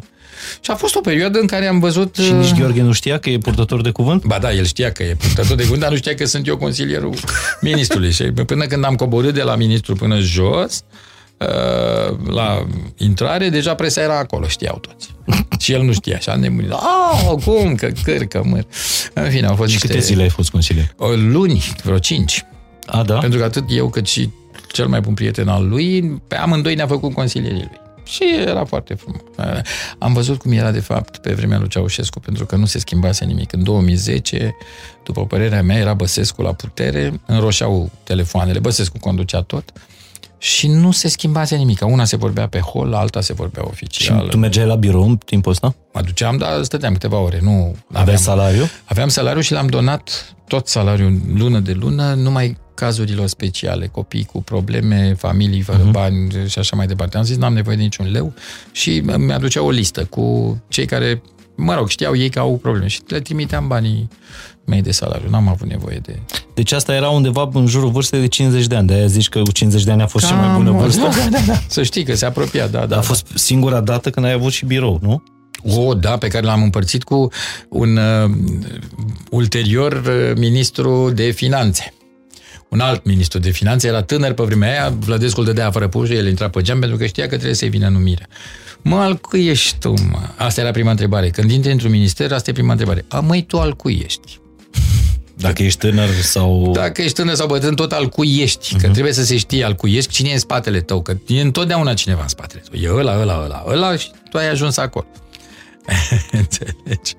Și 0.61 0.72
a 0.72 0.76
fost 0.76 0.95
o 0.95 0.99
perioadă 0.99 1.39
în 1.39 1.47
care 1.47 1.68
am 1.68 1.80
văzut... 1.80 2.15
Și 2.15 2.31
nici 2.31 2.49
uh, 2.49 2.57
Gheorghe 2.57 2.81
nu 2.81 2.91
știa 2.91 3.18
că 3.18 3.30
e 3.30 3.38
purtător 3.38 3.81
de 3.81 3.89
cuvânt? 3.89 4.26
Ba 4.26 4.38
da, 4.39 4.53
el 4.53 4.65
știa 4.65 4.91
că 4.91 5.03
e 5.03 5.15
purtător 5.15 5.55
de 5.55 5.63
cuvânt, 5.63 5.81
dar 5.81 5.89
nu 5.89 5.95
știa 5.95 6.15
că 6.15 6.26
sunt 6.26 6.47
eu 6.47 6.57
consilierul 6.57 7.13
ministrului. 7.61 8.11
Și 8.11 8.23
până 8.23 8.65
când 8.65 8.85
am 8.85 8.95
coborât 8.95 9.34
de 9.34 9.41
la 9.41 9.55
ministru 9.55 9.95
până 9.95 10.19
jos, 10.19 10.84
uh, 11.38 12.18
la 12.27 12.68
intrare, 12.97 13.49
deja 13.49 13.76
presa 13.76 14.01
era 14.01 14.18
acolo, 14.18 14.47
știau 14.47 14.80
toți. 14.80 15.09
Și 15.59 15.72
el 15.72 15.81
nu 15.81 15.93
știa, 15.93 16.15
așa 16.15 16.35
nebunit. 16.35 16.72
Ah, 16.72 17.34
cum, 17.43 17.76
că 17.76 17.91
cârcă, 18.03 18.41
măr. 18.45 18.65
În 19.13 19.30
fine, 19.30 19.47
au 19.47 19.55
fost 19.55 19.69
și 19.69 19.76
niște... 19.76 19.88
câte 19.88 19.99
zile 19.99 20.22
ai 20.22 20.30
fost 20.30 20.49
consilier? 20.49 20.93
O, 20.97 21.07
luni, 21.07 21.63
vreo 21.84 21.97
cinci. 21.97 22.45
A, 22.86 23.03
da? 23.03 23.18
Pentru 23.18 23.40
că 23.40 23.45
atât 23.45 23.64
eu 23.68 23.90
cât 23.90 24.08
și 24.08 24.30
cel 24.72 24.88
mai 24.88 25.02
bun 25.02 25.14
prieten 25.14 25.48
al 25.48 25.68
lui, 25.68 26.22
pe 26.28 26.36
amândoi 26.36 26.76
ne-a 26.76 26.88
făcut 26.88 27.14
consilierii 27.14 27.58
lui. 27.58 27.80
Și 28.03 28.24
era 28.45 28.66
foarte 28.66 28.94
frumos. 28.94 29.22
Am 29.98 30.14
văzut 30.14 30.40
cum 30.40 30.52
era 30.52 30.72
de 30.72 30.80
fapt 30.80 31.18
pe 31.18 31.34
vremea 31.34 31.58
lui 31.60 31.68
Ceaușescu, 31.68 32.20
pentru 32.20 32.45
că 32.45 32.56
nu 32.56 32.66
se 32.66 32.80
schimbase 32.80 33.26
nimic. 33.26 33.53
În 33.53 33.64
2010, 33.64 34.56
după 35.03 35.26
părerea 35.26 35.62
mea, 35.62 35.78
era 35.78 35.94
Băsescu 35.94 36.41
la 36.41 36.53
putere, 36.53 37.22
înroșeau 37.26 37.91
telefoanele, 38.03 38.60
Băsescu 38.60 38.98
conducea 38.99 39.41
tot 39.41 39.74
și 40.38 40.68
nu 40.68 40.91
se 40.91 41.08
schimbase 41.08 41.56
nimic. 41.56 41.82
Una 41.86 42.06
se 42.06 42.16
vorbea 42.16 42.48
pe 42.48 42.60
hol, 42.60 42.94
alta 42.94 43.22
se 43.22 43.34
vorbea 43.34 43.64
oficial. 43.66 44.24
Și 44.24 44.30
tu 44.30 44.38
mergeai 44.38 44.66
la 44.66 44.76
birou 44.76 45.03
în 45.03 45.18
timpul 45.18 45.52
ăsta? 45.52 45.76
Mă 45.94 46.02
duceam, 46.02 46.38
dar 46.38 46.64
stăteam 46.64 46.94
câteva 46.94 47.18
ore. 47.18 47.40
Nu 47.41 47.52
Aveai 47.52 48.02
aveam, 48.02 48.18
salariu? 48.18 48.64
Aveam 48.84 49.08
salariu 49.08 49.41
și 49.41 49.52
l-am 49.52 49.68
donat 49.68 50.36
tot 50.48 50.68
salariul 50.68 51.20
lună 51.34 51.60
de 51.60 51.72
lună, 51.72 52.14
numai 52.14 52.58
cazurilor 52.82 53.28
speciale, 53.28 53.88
copii 53.88 54.26
cu 54.26 54.41
probleme, 54.41 55.16
familii 55.18 55.62
fără 55.62 55.88
uh-huh. 55.88 55.91
bani 55.91 56.32
și 56.48 56.60
așa 56.60 56.76
mai 56.76 56.88
departe. 56.88 57.18
Am 57.18 57.24
zis, 57.24 57.38
n-am 57.38 57.53
nevoie 57.53 57.76
de 57.76 57.82
niciun 57.82 58.12
leu 58.12 58.34
și 58.72 58.99
mi-aducea 58.99 59.62
o 59.62 59.70
listă 59.70 60.03
cu 60.03 60.58
cei 60.68 60.86
care, 60.86 61.22
mă 61.56 61.74
rog, 61.74 61.90
știau 61.90 62.16
ei 62.16 62.30
că 62.30 62.40
au 62.40 62.58
probleme 62.62 62.88
și 62.88 63.02
le 63.08 63.20
trimiteam 63.20 63.68
banii 63.68 64.08
mei 64.66 64.82
de 64.82 64.91
salariu. 64.91 65.30
N-am 65.30 65.48
avut 65.48 65.68
nevoie 65.68 65.99
de... 66.03 66.20
Deci 66.53 66.72
asta 66.72 66.94
era 66.94 67.10
undeva 67.10 67.49
în 67.53 67.66
jurul 67.66 67.90
vârstei 67.90 68.20
de 68.20 68.28
50 68.28 68.68
de 68.68 68.76
ani. 68.76 68.88
De-aia 68.88 69.06
zici 69.06 69.30
că 69.30 69.41
50 69.53 69.84
de 69.84 69.91
ani 69.91 70.02
a 70.02 70.08
fost 70.08 70.26
Cam, 70.26 70.36
cea 70.36 70.45
mai 70.45 70.56
bună 70.56 70.72
vârstă? 70.72 71.02
Da, 71.16 71.30
da, 71.30 71.40
da. 71.48 71.60
Să 71.68 71.84
știi 71.84 72.03
că 72.03 72.16
se 72.16 72.26
apropia, 72.26 72.68
da, 72.68 72.86
da. 72.86 72.98
A 72.98 73.02
fost 73.02 73.28
da. 73.30 73.34
singura 73.36 73.80
dată 73.80 74.10
când 74.10 74.26
ai 74.26 74.32
avut 74.32 74.52
și 74.52 74.66
birou, 74.66 74.99
nu? 75.02 75.24
O, 75.64 75.94
da, 75.94 76.18
pe 76.18 76.28
care 76.28 76.45
l-am 76.45 76.64
împărțit 76.64 77.03
cu 77.03 77.32
un 77.70 77.98
uh, 77.98 78.32
ulterior 79.30 79.91
uh, 79.94 80.38
ministru 80.38 81.12
de 81.16 81.32
finanțe. 81.32 81.94
Un 82.72 82.80
alt 82.80 83.06
ministru 83.06 83.39
de 83.39 83.49
finanțe 83.49 83.88
era 83.88 84.03
tânăr 84.03 84.34
pe 84.34 84.43
vremea 84.43 84.69
aia, 84.69 84.93
Vlădescu 84.99 85.39
îl 85.39 85.45
dădea 85.45 85.72
fără 85.72 85.88
pușă, 85.88 86.14
el 86.14 86.27
intra 86.27 86.49
pe 86.49 86.61
geam 86.61 86.80
pentru 86.80 86.98
că 86.98 87.06
știa 87.06 87.23
că 87.23 87.35
trebuie 87.35 87.53
să-i 87.53 87.69
vină 87.69 87.88
numirea. 87.88 88.27
Mă, 88.81 88.95
al 88.95 89.15
cui 89.15 89.48
ești 89.48 89.77
tu, 89.80 89.89
mă? 89.89 90.19
Asta 90.35 90.61
era 90.61 90.72
prima 90.72 90.89
întrebare. 90.89 91.30
Când 91.30 91.52
intri 91.52 91.72
într-un 91.72 91.91
minister, 91.91 92.31
asta 92.31 92.49
e 92.49 92.53
prima 92.53 92.72
întrebare. 92.72 93.06
A, 93.07 93.19
măi, 93.19 93.43
tu 93.43 93.60
al 93.60 93.73
cui 93.73 94.02
ești? 94.06 94.39
Dacă 95.35 95.64
ești 95.64 95.80
tânăr 95.80 96.10
sau... 96.10 96.72
Dacă 96.73 97.02
ești 97.02 97.15
tânăr 97.15 97.35
sau 97.35 97.48
bătrân, 97.48 97.76
tot 97.76 97.91
al 97.91 98.10
cui 98.10 98.38
ești. 98.41 98.68
Uh-huh. 98.68 98.80
Că 98.80 98.84
mhm. 98.84 98.91
trebuie 98.91 99.14
să 99.14 99.23
se 99.23 99.38
știe 99.38 99.64
al 99.64 99.73
cui 99.73 99.95
ești, 99.95 100.11
cine 100.11 100.30
e 100.30 100.34
în 100.34 100.39
spatele 100.39 100.81
tău. 100.81 101.02
Că 101.02 101.18
e 101.27 101.41
întotdeauna 101.41 101.93
cineva 101.93 102.22
în 102.22 102.27
spatele 102.27 102.64
tău. 102.69 102.80
E 102.80 102.99
ăla, 102.99 103.19
ăla, 103.19 103.41
ăla, 103.43 103.64
ăla 103.68 103.95
și 103.95 104.10
tu 104.30 104.38
ai 104.38 104.49
ajuns 104.49 104.77
acolo. 104.77 105.06
Înțelegi? 106.31 107.15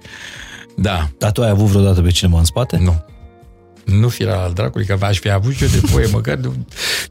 Da. 0.77 1.09
Dar 1.19 1.33
tu 1.33 1.43
ai 1.43 1.49
avut 1.49 1.67
vreodată 1.67 2.01
pe 2.01 2.11
cineva 2.11 2.39
în 2.39 2.45
spate? 2.45 2.77
Nu. 2.77 3.05
Nu 3.85 4.09
fi 4.09 4.23
la 4.23 4.43
al 4.43 4.53
dracului, 4.53 4.87
că 4.87 4.97
aș 5.01 5.19
fi 5.19 5.31
avut 5.31 5.55
și 5.55 5.63
eu 5.63 5.69
de 5.69 5.81
voie, 5.83 6.07
măcar 6.13 6.37
de, 6.37 6.49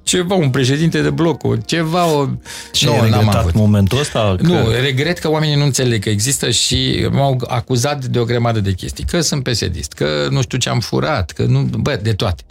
ceva, 0.03 0.35
un 0.35 0.49
președinte 0.49 1.02
de 1.02 1.10
bloc, 1.10 1.43
o, 1.43 1.56
ceva... 1.56 2.06
O... 2.06 2.27
Și 2.72 2.85
nu, 2.85 2.91
ai 2.91 3.02
regretat 3.02 3.35
avut. 3.35 3.53
momentul 3.53 3.99
ăsta? 3.99 4.35
Că... 4.38 4.48
Nu, 4.48 4.69
regret 4.69 5.18
că 5.18 5.30
oamenii 5.30 5.56
nu 5.56 5.64
înțeleg 5.64 6.03
că 6.03 6.10
există 6.10 6.49
și 6.49 7.07
m-au 7.11 7.43
acuzat 7.48 8.06
de 8.06 8.19
o 8.19 8.23
grămadă 8.23 8.60
de 8.60 8.72
chestii. 8.72 9.06
Că 9.06 9.22
sunt 9.22 9.43
pesedist, 9.43 9.93
că 9.93 10.27
nu 10.30 10.41
știu 10.41 10.57
ce 10.57 10.69
am 10.69 10.80
furat, 10.80 11.31
că 11.31 11.43
nu... 11.43 11.61
Bă, 11.61 11.99
de 12.02 12.14
toate. 12.14 12.43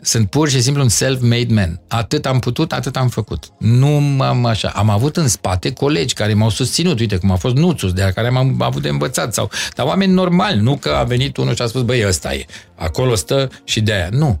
Sunt 0.00 0.30
pur 0.30 0.48
și 0.48 0.62
simplu 0.62 0.82
un 0.82 0.88
self-made 0.88 1.54
man. 1.54 1.80
Atât 1.88 2.26
am 2.26 2.38
putut, 2.38 2.72
atât 2.72 2.96
am 2.96 3.08
făcut. 3.08 3.44
Nu 3.58 3.88
m-am 3.88 4.44
așa. 4.44 4.68
Am 4.68 4.90
avut 4.90 5.16
în 5.16 5.28
spate 5.28 5.72
colegi 5.72 6.14
care 6.14 6.34
m-au 6.34 6.48
susținut. 6.48 6.98
Uite, 6.98 7.16
cum 7.16 7.30
a 7.30 7.36
fost 7.36 7.54
Nuțus, 7.54 7.92
de 7.92 8.02
la 8.02 8.10
care 8.10 8.26
am 8.26 8.62
avut 8.62 8.82
de 8.82 8.88
învățat. 8.88 9.34
Sau, 9.34 9.50
dar 9.74 9.86
oameni 9.86 10.12
normali, 10.12 10.60
nu 10.60 10.76
că 10.76 10.88
a 10.88 11.04
venit 11.04 11.36
unul 11.36 11.54
și 11.54 11.62
a 11.62 11.66
spus, 11.66 11.82
băi, 11.82 12.06
ăsta 12.06 12.34
e. 12.34 12.46
Acolo 12.74 13.14
stă 13.14 13.50
și 13.64 13.80
de 13.80 13.92
aia. 13.92 14.08
Nu. 14.10 14.40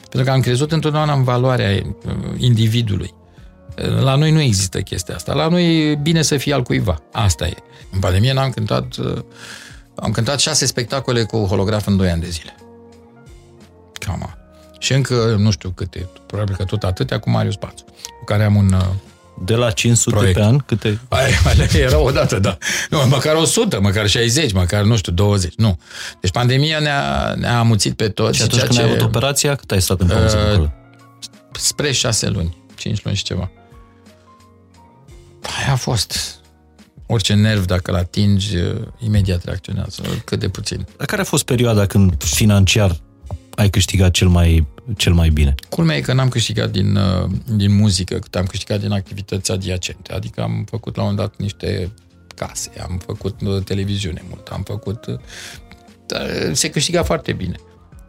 Pentru 0.00 0.22
că 0.24 0.30
am 0.30 0.40
crezut 0.40 0.72
întotdeauna 0.72 1.12
în 1.12 1.22
valoarea 1.22 1.70
uh, 1.70 2.12
individului. 2.36 3.14
La 4.00 4.14
noi 4.14 4.30
nu 4.30 4.40
există 4.40 4.80
chestia 4.80 5.14
asta. 5.14 5.32
La 5.32 5.48
noi 5.48 5.90
e 5.90 5.94
bine 5.94 6.22
să 6.22 6.36
fie 6.36 6.52
al 6.52 6.62
cuiva. 6.62 7.02
Asta 7.12 7.46
e. 7.46 7.54
În 7.92 7.98
pandemie 7.98 8.32
n-am 8.32 8.50
cântat... 8.50 8.96
Uh, 8.96 9.18
am 9.96 10.10
cântat 10.10 10.40
șase 10.40 10.66
spectacole 10.66 11.22
cu 11.22 11.36
holograf 11.36 11.86
în 11.86 11.96
doi 11.96 12.10
ani 12.10 12.20
de 12.20 12.28
zile. 12.28 12.54
Cam 13.92 14.36
și 14.78 14.92
încă, 14.92 15.36
nu 15.38 15.50
știu 15.50 15.70
câte, 15.70 16.08
probabil 16.26 16.56
că 16.56 16.64
tot 16.64 16.82
atâtea 16.82 17.18
cu 17.18 17.30
Marius 17.30 17.56
Pațu, 17.56 17.84
cu 18.18 18.24
care 18.24 18.44
am 18.44 18.56
un 18.56 18.72
uh, 18.72 18.86
de 19.44 19.54
la 19.54 19.70
500 19.70 20.16
proiect. 20.16 20.38
pe 20.38 20.44
an, 20.44 20.58
câte? 20.58 21.00
Ai, 21.08 21.30
era 21.80 21.98
o 21.98 22.10
dată, 22.10 22.38
da. 22.38 22.58
Nu, 22.90 22.98
măcar 23.08 23.34
100, 23.34 23.80
măcar 23.80 24.08
60, 24.08 24.52
măcar, 24.52 24.82
nu 24.82 24.96
știu, 24.96 25.12
20, 25.12 25.54
nu. 25.56 25.78
Deci 26.20 26.30
pandemia 26.30 26.78
ne-a, 26.78 27.34
ne-a 27.34 27.58
amuțit 27.58 27.96
pe 27.96 28.08
toți. 28.08 28.36
Și 28.36 28.42
atunci 28.42 28.60
când 28.60 28.72
ce... 28.72 28.80
ai 28.80 28.88
avut 28.88 29.00
operația, 29.00 29.54
cât 29.54 29.70
ai 29.70 29.82
stat 29.82 30.00
în 30.00 30.06
pauză 30.06 30.36
uh, 30.36 30.52
acolo? 30.52 30.72
Spre 31.52 31.92
6 31.92 32.28
luni, 32.28 32.56
5 32.74 33.04
luni 33.04 33.16
și 33.16 33.22
ceva. 33.22 33.50
Aia 35.58 35.72
a 35.72 35.76
fost. 35.76 36.34
Orice 37.06 37.34
nerv, 37.34 37.64
dacă 37.64 37.90
îl 37.90 37.96
atingi, 37.96 38.56
uh, 38.56 38.74
imediat 38.98 39.44
reacționează, 39.44 40.02
cât 40.24 40.38
de 40.38 40.48
puțin. 40.48 40.86
Dar 40.96 41.06
care 41.06 41.20
a 41.20 41.24
fost 41.24 41.44
perioada 41.44 41.86
când 41.86 42.22
financiar 42.22 43.00
ai 43.56 43.70
câștigat 43.70 44.10
cel 44.10 44.28
mai, 44.28 44.66
cel 44.96 45.12
mai 45.12 45.28
bine? 45.28 45.54
Culmea 45.68 45.96
e 45.96 46.00
că 46.00 46.12
n-am 46.12 46.28
câștigat 46.28 46.70
din, 46.70 46.96
uh, 46.96 47.30
din 47.54 47.76
muzică, 47.76 48.18
cât 48.18 48.36
am 48.36 48.44
câștigat 48.44 48.80
din 48.80 48.90
activități 48.90 49.52
adiacente. 49.52 50.12
Adică 50.12 50.42
am 50.42 50.64
făcut 50.70 50.96
la 50.96 51.02
un 51.02 51.14
dat 51.14 51.34
niște 51.36 51.92
case, 52.34 52.70
am 52.82 53.00
făcut 53.06 53.40
uh, 53.40 53.62
televiziune 53.64 54.22
mult, 54.28 54.46
am 54.46 54.62
făcut... 54.62 55.06
Uh, 55.06 55.16
se 56.52 56.70
câștiga 56.70 57.02
foarte 57.02 57.32
bine. 57.32 57.56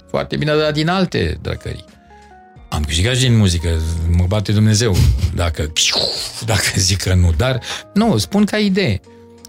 Foarte 0.10 0.38
bine, 0.38 0.56
dar 0.56 0.72
din 0.72 0.88
alte 0.88 1.40
drăcării. 1.42 1.86
Am 2.70 2.84
câștigat 2.84 3.16
și 3.16 3.22
din 3.22 3.38
muzică, 3.38 3.70
mă 4.12 4.26
bate 4.28 4.52
Dumnezeu 4.52 4.96
dacă, 5.36 5.74
dacă 6.46 6.66
zic 6.76 7.02
că 7.02 7.14
nu, 7.14 7.34
dar 7.38 7.60
nu, 7.94 8.18
spun 8.18 8.46
ca 8.46 8.58
idee. 8.58 9.02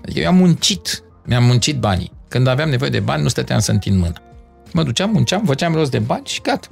Adică 0.02 0.20
eu 0.20 0.28
am 0.28 0.36
muncit, 0.36 1.02
mi-am 1.24 1.44
muncit 1.44 1.78
banii. 1.78 2.12
Când 2.28 2.46
aveam 2.46 2.68
nevoie 2.68 2.90
de 2.90 3.00
bani, 3.00 3.22
nu 3.22 3.28
stăteam 3.28 3.58
să 3.58 3.70
întind 3.70 3.98
mâna. 3.98 4.27
Mă 4.72 4.82
duceam, 4.82 5.10
munceam, 5.10 5.44
făceam 5.44 5.74
rost 5.74 5.90
de 5.90 5.98
bani 5.98 6.26
și 6.26 6.40
gata. 6.40 6.68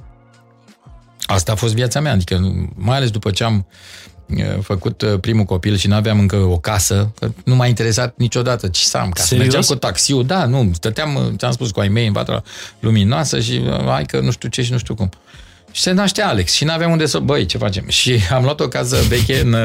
Asta 1.25 1.51
a 1.51 1.55
fost 1.55 1.73
viața 1.73 1.99
mea, 1.99 2.11
adică 2.11 2.65
mai 2.75 2.95
ales 2.95 3.09
după 3.09 3.31
ce 3.31 3.43
am 3.43 3.67
făcut 4.61 5.03
primul 5.21 5.45
copil 5.45 5.75
și 5.75 5.87
nu 5.87 5.95
aveam 5.95 6.19
încă 6.19 6.35
o 6.35 6.57
casă, 6.57 7.11
că 7.19 7.31
nu 7.45 7.55
m-a 7.55 7.67
interesat 7.67 8.13
niciodată 8.17 8.67
ce 8.67 8.85
să 8.85 8.97
am 8.97 9.09
casă. 9.09 9.27
Serios? 9.27 9.45
Mergeam 9.45 9.63
cu 9.67 9.75
taxiul, 9.75 10.25
da, 10.25 10.45
nu, 10.45 10.69
stăteam, 10.73 11.33
ți-am 11.37 11.51
spus, 11.51 11.71
cu 11.71 11.79
ai 11.79 11.87
mei 11.87 12.07
în 12.07 12.13
vatra 12.13 12.43
luminoasă 12.79 13.39
și 13.39 13.61
hai 13.85 14.05
că 14.05 14.19
nu 14.19 14.31
știu 14.31 14.49
ce 14.49 14.61
și 14.61 14.71
nu 14.71 14.77
știu 14.77 14.95
cum. 14.95 15.09
Și 15.71 15.81
se 15.81 15.91
naște 15.91 16.21
Alex 16.21 16.51
și 16.51 16.63
n-aveam 16.63 16.91
unde 16.91 17.05
să... 17.05 17.19
Băi, 17.19 17.45
ce 17.45 17.57
facem? 17.57 17.87
Și 17.87 18.19
am 18.31 18.43
luat 18.43 18.59
o 18.59 18.67
casă 18.67 18.97
veche 19.07 19.39
în, 19.39 19.55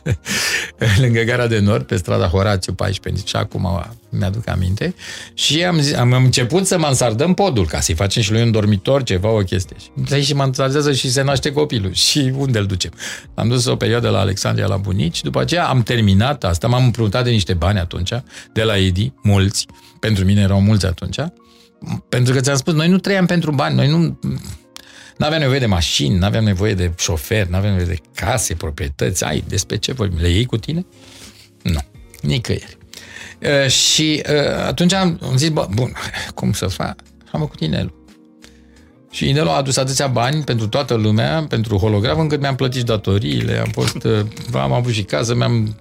lângă 1.02 1.22
Gara 1.22 1.46
de 1.46 1.58
Nord, 1.58 1.86
pe 1.86 1.96
strada 1.96 2.26
Horațiu 2.26 2.72
14, 2.72 3.26
și 3.26 3.36
acum 3.36 3.84
mi-aduc 4.08 4.48
aminte. 4.48 4.94
Și 5.34 5.64
am, 5.64 5.80
zi, 5.80 5.94
am 5.94 6.12
început 6.12 6.66
să 6.66 6.78
mansardăm 6.78 7.34
podul, 7.34 7.66
ca 7.66 7.80
să-i 7.80 7.94
facem 7.94 8.22
și 8.22 8.32
lui 8.32 8.42
un 8.42 8.50
dormitor, 8.50 9.02
ceva, 9.02 9.28
o 9.28 9.38
chestie. 9.38 9.76
Și 10.06 10.22
și 10.22 10.34
mansardează 10.34 10.92
și 10.92 11.10
se 11.10 11.22
naște 11.22 11.52
copilul. 11.52 11.92
Și 11.92 12.32
unde 12.36 12.58
îl 12.58 12.66
ducem? 12.66 12.90
Am 13.34 13.48
dus 13.48 13.64
o 13.66 13.76
perioadă 13.76 14.08
la 14.08 14.18
Alexandria 14.18 14.66
la 14.66 14.76
bunici, 14.76 15.22
după 15.22 15.40
aceea 15.40 15.68
am 15.68 15.82
terminat 15.82 16.44
asta, 16.44 16.66
m-am 16.66 16.84
împrumutat 16.84 17.24
de 17.24 17.30
niște 17.30 17.54
bani 17.54 17.78
atunci, 17.78 18.12
de 18.52 18.62
la 18.62 18.76
Edi, 18.76 19.12
mulți, 19.22 19.66
pentru 20.00 20.24
mine 20.24 20.40
erau 20.40 20.60
mulți 20.60 20.86
atunci, 20.86 21.18
pentru 22.08 22.34
că 22.34 22.40
ți-am 22.40 22.56
spus, 22.56 22.74
noi 22.74 22.88
nu 22.88 22.98
trăiam 22.98 23.26
pentru 23.26 23.52
bani, 23.52 23.74
noi 23.74 23.88
nu 23.88 24.18
nu 25.16 25.26
aveam 25.26 25.40
nevoie 25.40 25.58
de 25.58 25.66
mașini, 25.66 26.18
nu 26.18 26.24
aveam 26.24 26.44
nevoie 26.44 26.74
de 26.74 26.92
șofer, 26.98 27.46
nu 27.46 27.56
aveam 27.56 27.74
nevoie 27.74 27.96
de 27.96 28.24
case, 28.24 28.54
proprietăți. 28.54 29.24
Ai, 29.24 29.44
despre 29.48 29.76
ce 29.76 29.92
vorbim? 29.92 30.18
Le 30.20 30.28
iei 30.28 30.44
cu 30.44 30.56
tine? 30.56 30.86
Nu, 31.62 31.80
nicăieri. 32.20 32.76
Uh, 33.42 33.70
și 33.70 34.22
uh, 34.28 34.66
atunci 34.66 34.92
am, 34.92 35.18
am 35.22 35.36
zis, 35.36 35.48
bă, 35.48 35.68
bun, 35.74 35.92
cum 36.34 36.52
să 36.52 36.66
fac? 36.66 36.94
Am 37.32 37.40
făcut 37.40 37.60
inelul. 37.60 38.00
Și 39.10 39.28
Inelul 39.28 39.48
a 39.48 39.56
adus 39.56 39.76
atâția 39.76 40.06
bani 40.06 40.44
pentru 40.44 40.68
toată 40.68 40.94
lumea, 40.94 41.44
pentru 41.48 41.78
holograf, 41.78 42.18
încât 42.18 42.40
mi-am 42.40 42.54
plătit 42.54 42.84
datoriile, 42.84 43.58
am 43.58 43.70
fost, 43.72 44.04
uh, 44.04 44.26
am 44.52 44.72
avut 44.72 44.92
și 44.92 45.02
casă, 45.02 45.34
mi-am 45.34 45.76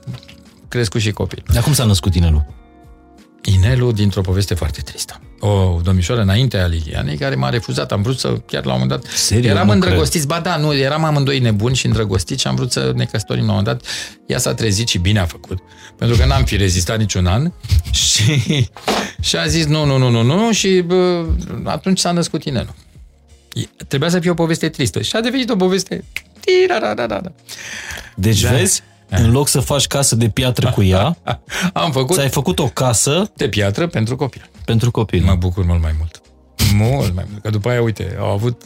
crescut 0.67 1.01
și 1.01 1.11
copil. 1.11 1.43
Dar 1.53 1.63
cum 1.63 1.73
s-a 1.73 1.85
născut 1.85 2.15
Inelul? 2.15 2.45
Inelul 3.43 3.93
dintr-o 3.93 4.21
poveste 4.21 4.53
foarte 4.53 4.81
tristă. 4.81 5.21
O 5.39 5.79
domnișoară 5.83 6.21
înainte 6.21 6.57
a 6.57 6.67
Lilianei 6.67 7.17
care 7.17 7.35
m-a 7.35 7.49
refuzat. 7.49 7.91
Am 7.91 8.01
vrut 8.01 8.19
să, 8.19 8.41
chiar 8.45 8.65
la 8.65 8.73
un 8.73 8.79
moment 8.79 9.01
dat, 9.01 9.13
Seriu, 9.13 9.49
eram 9.49 9.69
îndrăgostiți. 9.69 10.27
Cred. 10.27 10.41
Ba 10.41 10.49
da, 10.49 10.57
nu, 10.57 10.75
eram 10.75 11.03
amândoi 11.03 11.39
nebuni 11.39 11.75
și 11.75 11.85
îndrăgostiți 11.85 12.41
și 12.41 12.47
am 12.47 12.55
vrut 12.55 12.71
să 12.71 12.91
ne 12.95 13.05
căsătorim 13.05 13.45
la 13.45 13.51
un 13.51 13.57
moment 13.57 13.77
dat. 13.77 13.91
Ea 14.25 14.37
s-a 14.37 14.53
trezit 14.53 14.87
și 14.87 14.97
bine 14.97 15.19
a 15.19 15.25
făcut. 15.25 15.57
Pentru 15.97 16.17
că 16.17 16.25
n-am 16.25 16.43
fi 16.43 16.55
rezistat 16.55 16.97
niciun 16.97 17.25
an 17.25 17.51
și, 17.91 18.69
și 19.21 19.35
a 19.35 19.45
zis 19.45 19.65
nu, 19.65 19.85
nu, 19.85 19.97
nu, 19.97 20.09
nu, 20.09 20.23
nu 20.23 20.51
și 20.51 20.81
bă, 20.81 21.25
atunci 21.63 21.99
s-a 21.99 22.11
născut 22.11 22.43
Inelul. 22.43 22.75
Trebuia 23.87 24.09
să 24.09 24.19
fie 24.19 24.29
o 24.29 24.33
poveste 24.33 24.69
tristă 24.69 25.01
și 25.01 25.15
a 25.15 25.21
devenit 25.21 25.49
o 25.49 25.55
poveste... 25.55 26.03
Deci 28.15 28.41
da. 28.41 28.49
vezi, 28.49 28.83
în 29.19 29.31
loc 29.31 29.47
să 29.47 29.59
faci 29.59 29.87
casă 29.87 30.15
de 30.15 30.29
piatră 30.29 30.71
cu 30.71 30.83
ea, 30.83 31.17
am 31.73 31.91
făcut 31.91 32.15
ți-ai 32.15 32.29
făcut 32.29 32.59
o 32.59 32.67
casă 32.67 33.31
de 33.35 33.49
piatră 33.49 33.87
pentru 33.87 34.15
copil. 34.15 34.49
Pentru 34.65 34.91
copil. 34.91 35.23
Mă 35.23 35.35
bucur 35.35 35.65
mult 35.65 35.81
mai 35.81 35.95
mult. 35.97 36.21
Mult 36.73 37.15
mai 37.15 37.25
mult. 37.29 37.41
Că 37.41 37.49
după 37.49 37.69
aia, 37.69 37.81
uite, 37.81 38.15
au 38.19 38.31
avut 38.31 38.61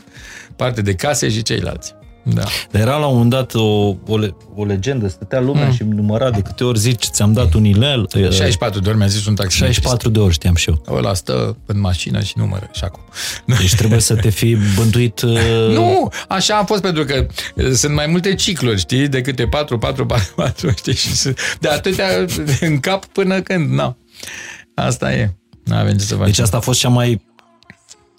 parte 0.56 0.82
de 0.82 0.94
case 0.94 1.30
și 1.30 1.42
ceilalți. 1.42 1.96
Da. 2.34 2.44
Dar 2.72 2.82
era 2.82 2.98
la 2.98 3.06
un 3.06 3.14
moment 3.14 3.32
dat 3.32 3.54
o, 3.54 3.88
o, 3.88 4.20
o 4.56 4.66
legendă, 4.66 5.08
stătea 5.08 5.40
lumea 5.40 5.66
mm. 5.66 5.74
și 5.74 5.84
număra 5.84 6.32
de 6.32 6.42
câte 6.42 6.64
ori 6.64 6.80
zici, 6.80 7.06
ți-am 7.06 7.34
dat 7.34 7.54
un 7.54 7.66
inel. 7.66 8.08
64 8.14 8.80
de 8.80 8.90
ori 8.90 8.98
mi-a 8.98 9.08
zis 9.08 9.26
un 9.26 9.36
taxi. 9.36 9.58
64 9.58 10.10
de 10.10 10.20
ori 10.20 10.34
știam 10.34 10.56
și 10.56 10.70
eu. 10.70 10.82
Ăla 10.96 11.14
stă 11.14 11.58
în 11.66 11.80
mașină 11.80 12.22
și 12.22 12.34
numără 12.36 12.70
și 12.74 12.84
acum. 12.84 13.02
Deci 13.46 13.76
trebuie 13.76 14.00
să 14.00 14.16
te 14.16 14.30
fi 14.30 14.58
bântuit... 14.76 15.22
Uh... 15.36 15.74
Nu, 15.74 16.10
așa 16.28 16.58
a 16.58 16.64
fost 16.64 16.82
pentru 16.82 17.04
că 17.04 17.26
uh, 17.56 17.72
sunt 17.72 17.94
mai 17.94 18.08
multe 18.08 18.36
cicluri, 18.36 18.80
știi, 18.80 19.08
de 19.08 19.22
câte 19.22 19.48
4, 19.48 19.78
4, 19.78 20.06
4, 20.06 20.34
4, 20.36 20.70
știi, 20.76 20.94
și 20.94 21.34
de 21.60 21.68
atâtea 21.68 22.26
în 22.68 22.80
cap 22.80 23.06
până 23.06 23.42
când, 23.42 23.70
nu. 23.70 23.98
Asta 24.76 25.14
e. 25.14 25.34
N-avem 25.64 25.98
ce 25.98 26.04
să 26.04 26.14
facem. 26.14 26.26
Deci 26.26 26.40
asta 26.40 26.58
a 26.58 26.60
fost 26.60 26.80
cea 26.80 26.90
mai, 26.90 27.22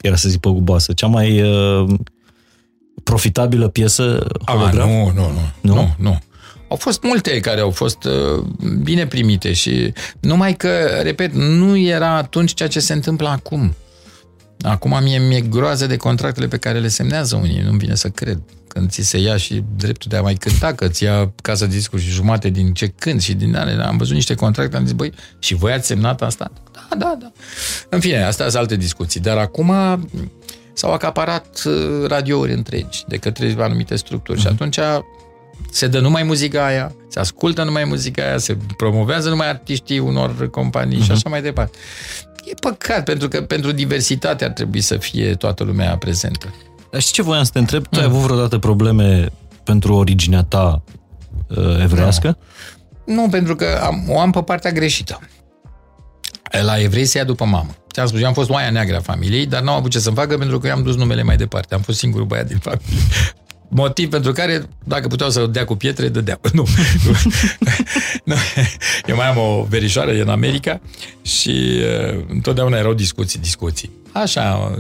era 0.01 0.17
să 0.17 0.29
zic 0.29 0.41
pe 0.41 0.49
gubasă, 0.49 0.93
cea 0.93 1.07
mai 1.07 1.43
uh, 1.43 1.89
profitabilă 3.03 3.69
piesă 3.69 4.27
holograf? 4.47 4.87
nu, 4.87 5.05
nu, 5.05 5.13
nu, 5.13 5.51
nu, 5.61 5.75
nu, 5.75 5.95
nu. 5.99 6.19
Au 6.69 6.77
fost 6.77 7.03
multe 7.03 7.41
care 7.41 7.61
au 7.61 7.71
fost 7.71 8.05
uh, 8.05 8.45
bine 8.83 9.07
primite 9.07 9.53
și 9.53 9.93
numai 10.21 10.55
că, 10.55 11.01
repet, 11.03 11.33
nu 11.33 11.77
era 11.77 12.17
atunci 12.17 12.55
ceea 12.55 12.69
ce 12.69 12.81
se 12.81 12.93
întâmplă 12.93 13.29
acum. 13.29 13.75
Acum 14.61 14.99
mie 15.03 15.19
mi-e 15.19 15.41
groază 15.41 15.87
de 15.87 15.97
contractele 15.97 16.47
pe 16.47 16.57
care 16.57 16.79
le 16.79 16.89
semnează 16.89 17.37
unii, 17.37 17.61
nu-mi 17.61 17.79
vine 17.79 17.95
să 17.95 18.09
cred. 18.09 18.41
Când 18.69 18.91
ți 18.91 19.03
se 19.03 19.19
ia 19.19 19.37
și 19.37 19.65
dreptul 19.77 20.11
de 20.11 20.17
a 20.17 20.23
mai 20.23 20.35
cânta, 20.35 20.73
că 20.73 20.89
ți 20.89 21.05
ia 21.05 21.33
casa 21.43 21.67
de 21.67 21.75
discuri 21.75 22.03
și 22.03 22.11
jumate 22.11 22.49
din 22.49 22.73
ce 22.73 22.87
cânt 22.87 23.23
și 23.23 23.35
din 23.35 23.57
ale. 23.57 23.83
Am 23.83 23.97
văzut 23.97 24.15
niște 24.15 24.35
contracte, 24.35 24.77
am 24.77 24.85
zis, 24.85 24.93
băi, 24.93 25.13
și 25.39 25.55
voi 25.55 25.73
ați 25.73 25.87
semnat 25.87 26.23
asta? 26.23 26.51
Da, 26.73 26.97
da, 26.97 27.17
da. 27.21 27.33
În 27.89 28.01
fine, 28.01 28.23
astea 28.23 28.45
sunt 28.49 28.61
alte 28.61 28.77
discuții. 28.77 29.21
Dar 29.21 29.37
acum 29.37 29.73
s-au 30.77 30.93
acaparat 30.93 31.63
uh, 31.65 32.07
radiouri 32.07 32.53
întregi 32.53 33.05
de 33.09 33.17
către 33.17 33.55
anumite 33.59 33.97
structuri 33.97 34.39
uh-huh. 34.39 34.41
și 34.41 34.47
mhm. 34.47 34.55
atunci 34.55 34.79
se 35.71 35.87
dă 35.87 36.01
numai 36.01 36.23
muzica 36.23 36.67
aia, 36.67 36.95
se 37.09 37.19
ascultă 37.19 37.63
numai 37.63 37.85
muzica 37.85 38.23
aia, 38.23 38.39
se 38.39 38.57
promovează 38.77 39.29
numai 39.29 39.49
artiștii 39.49 39.99
unor 39.99 40.51
companii 40.51 40.97
uh-huh. 40.97 41.03
și 41.03 41.11
mhm. 41.11 41.13
așa 41.13 41.29
mai 41.29 41.43
departe. 41.43 41.79
E 42.45 42.55
păcat, 42.61 43.05
pentru 43.05 43.29
că 43.29 43.43
pentru 43.43 43.73
diversitate 43.73 44.45
ar 44.45 44.51
trebui 44.51 44.81
să 44.81 44.97
fie 44.97 45.35
toată 45.35 45.65
lumea 45.65 45.97
prezentă. 45.97 46.55
Dar 46.91 47.01
știi 47.01 47.15
ce 47.15 47.23
voiam 47.23 47.45
să 47.45 47.51
te 47.53 47.59
întreb? 47.59 47.83
Tu 47.83 47.89
mm. 47.93 48.01
ai 48.01 48.07
avut 48.07 48.21
vreodată 48.21 48.59
probleme 48.59 49.29
pentru 49.65 49.95
originea 49.95 50.43
ta 50.43 50.83
uh, 51.49 51.83
evrească? 51.83 52.39
Nu. 53.05 53.15
nu, 53.15 53.29
pentru 53.29 53.57
că 53.57 53.81
am, 53.83 54.05
o 54.09 54.21
am 54.21 54.31
pe 54.31 54.43
partea 54.43 54.71
greșită. 54.71 55.21
La 56.65 56.81
evrei 56.81 57.05
se 57.05 57.19
ia 57.19 57.25
după 57.25 57.45
mamă. 57.45 57.71
Ți-am 57.97 58.09
spus, 58.09 58.21
eu 58.21 58.27
am 58.27 58.33
fost 58.33 58.51
oaia 58.51 58.71
neagră 58.71 58.97
a 58.97 59.01
familiei, 59.01 59.47
dar 59.47 59.63
n-au 59.63 59.77
avut 59.77 59.91
ce 59.91 59.99
să 59.99 60.11
facă 60.11 60.39
pentru 60.39 60.59
că 60.59 60.67
eu 60.67 60.73
am 60.73 60.83
dus 60.83 60.97
numele 60.97 61.23
mai 61.23 61.37
departe. 61.37 61.75
Am 61.75 61.81
fost 61.81 61.99
singurul 61.99 62.27
băiat 62.27 62.47
din 62.47 62.59
familie. 62.59 62.87
Motiv 63.69 64.09
pentru 64.09 64.33
care, 64.33 64.69
dacă 64.85 65.09
puteau 65.09 65.31
să 65.31 65.47
dea 65.47 65.65
cu 65.65 65.75
pietre, 65.75 66.09
dădeau. 66.09 66.41
Nu. 66.53 66.67
nu. 68.25 68.35
Eu 69.07 69.17
mai 69.17 69.27
am 69.27 69.37
o 69.37 69.67
verișoară 69.69 70.13
în 70.13 70.29
America 70.29 70.81
și 71.23 71.81
uh, 72.11 72.25
întotdeauna 72.29 72.79
erau 72.79 72.95
discuții, 72.95 73.39
discuții. 73.39 73.91
Așa, 74.21 74.75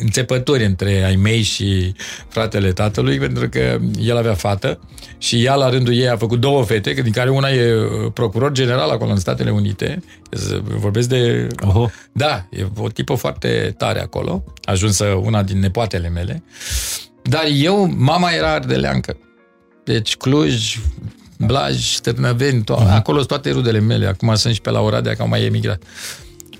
înțepături 0.00 0.64
între 0.64 1.04
ai 1.04 1.16
mei 1.16 1.42
și 1.42 1.94
fratele 2.28 2.72
tatălui, 2.72 3.18
pentru 3.18 3.48
că 3.48 3.78
el 4.00 4.16
avea 4.16 4.34
fată 4.34 4.80
și 5.18 5.44
ea, 5.44 5.54
la 5.54 5.68
rândul 5.68 5.94
ei, 5.94 6.08
a 6.08 6.16
făcut 6.16 6.40
două 6.40 6.64
fete, 6.64 6.92
din 6.92 7.12
care 7.12 7.30
una 7.30 7.48
e 7.50 7.74
uh, 7.74 8.12
procuror 8.12 8.52
general 8.52 8.90
acolo 8.90 9.10
în 9.10 9.18
Statele 9.18 9.50
Unite. 9.50 10.02
Vorbesc 10.62 11.08
de... 11.08 11.46
Oho. 11.60 11.90
Da, 12.12 12.46
e 12.50 12.66
o 12.76 12.88
tipă 12.88 13.14
foarte 13.14 13.74
tare 13.78 14.00
acolo, 14.00 14.44
ajunsă 14.64 15.04
una 15.04 15.42
din 15.42 15.58
nepoatele 15.58 16.08
mele. 16.08 16.42
Dar 17.22 17.44
eu, 17.52 17.94
mama 17.96 18.30
era 18.30 18.52
ardeleancă. 18.52 19.16
Deci 19.84 20.16
Cluj, 20.16 20.78
Blaj, 21.38 21.96
Târnăveni, 21.96 22.62
to- 22.62 22.76
uh-huh. 22.76 22.90
acolo 22.90 23.16
sunt 23.16 23.28
toate 23.28 23.50
rudele 23.50 23.80
mele. 23.80 24.06
Acum 24.06 24.34
sunt 24.34 24.54
și 24.54 24.60
pe 24.60 24.70
la 24.70 24.80
Oradea, 24.80 25.14
că 25.14 25.22
au 25.22 25.28
mai 25.28 25.44
emigrat. 25.44 25.82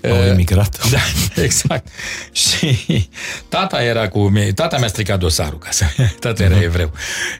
Au 0.03 0.17
uh, 0.17 0.29
emigrat. 0.29 0.79
Da, 0.91 0.99
exact. 1.41 1.87
și 2.31 3.09
tata 3.49 3.83
era 3.83 4.07
cu... 4.07 4.31
Tata 4.55 4.77
mi-a 4.77 4.87
stricat 4.87 5.19
dosarul, 5.19 5.57
ca 5.57 5.69
să... 5.71 5.85
Tata 6.19 6.43
era 6.43 6.59
uh-huh. 6.59 6.63
evreu. 6.63 6.91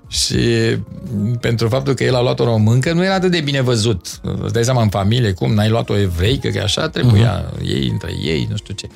Și 0.08 0.38
pentru 1.40 1.68
faptul 1.68 1.94
că 1.94 2.04
el 2.04 2.16
a 2.16 2.22
luat 2.22 2.40
o 2.40 2.44
româncă, 2.44 2.94
nu 2.94 3.04
era 3.04 3.14
atât 3.14 3.32
de 3.32 3.42
bine 3.42 3.62
văzut. 3.62 4.08
Îți 4.42 4.54
dai 4.54 4.64
seama 4.64 4.82
în 4.82 4.90
familie, 4.90 5.32
cum, 5.32 5.54
n-ai 5.54 5.70
luat 5.70 5.90
o 5.90 5.98
evreică, 5.98 6.48
că 6.48 6.62
așa 6.62 6.90
trebuia 6.90 7.46
uh-huh. 7.46 7.66
ei 7.66 7.88
între 7.88 8.12
ei, 8.24 8.48
nu 8.50 8.56
știu 8.56 8.74
ce. 8.74 8.88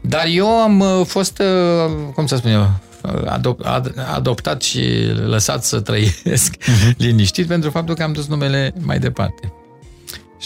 Dar 0.00 0.26
eu 0.28 0.46
am 0.46 0.80
uh, 0.80 1.06
fost, 1.06 1.38
uh, 1.38 1.92
cum 2.14 2.26
să 2.26 2.36
spun 2.36 2.50
eu, 2.50 2.70
adop, 3.26 3.60
ad, 3.64 3.94
adoptat 4.14 4.62
și 4.62 4.82
lăsat 5.26 5.64
să 5.64 5.80
trăiesc 5.80 6.54
uh-huh. 6.56 6.96
liniștit 7.04 7.46
pentru 7.46 7.70
faptul 7.70 7.94
că 7.94 8.02
am 8.02 8.12
dus 8.12 8.26
numele 8.26 8.74
mai 8.78 8.98
departe. 8.98 9.52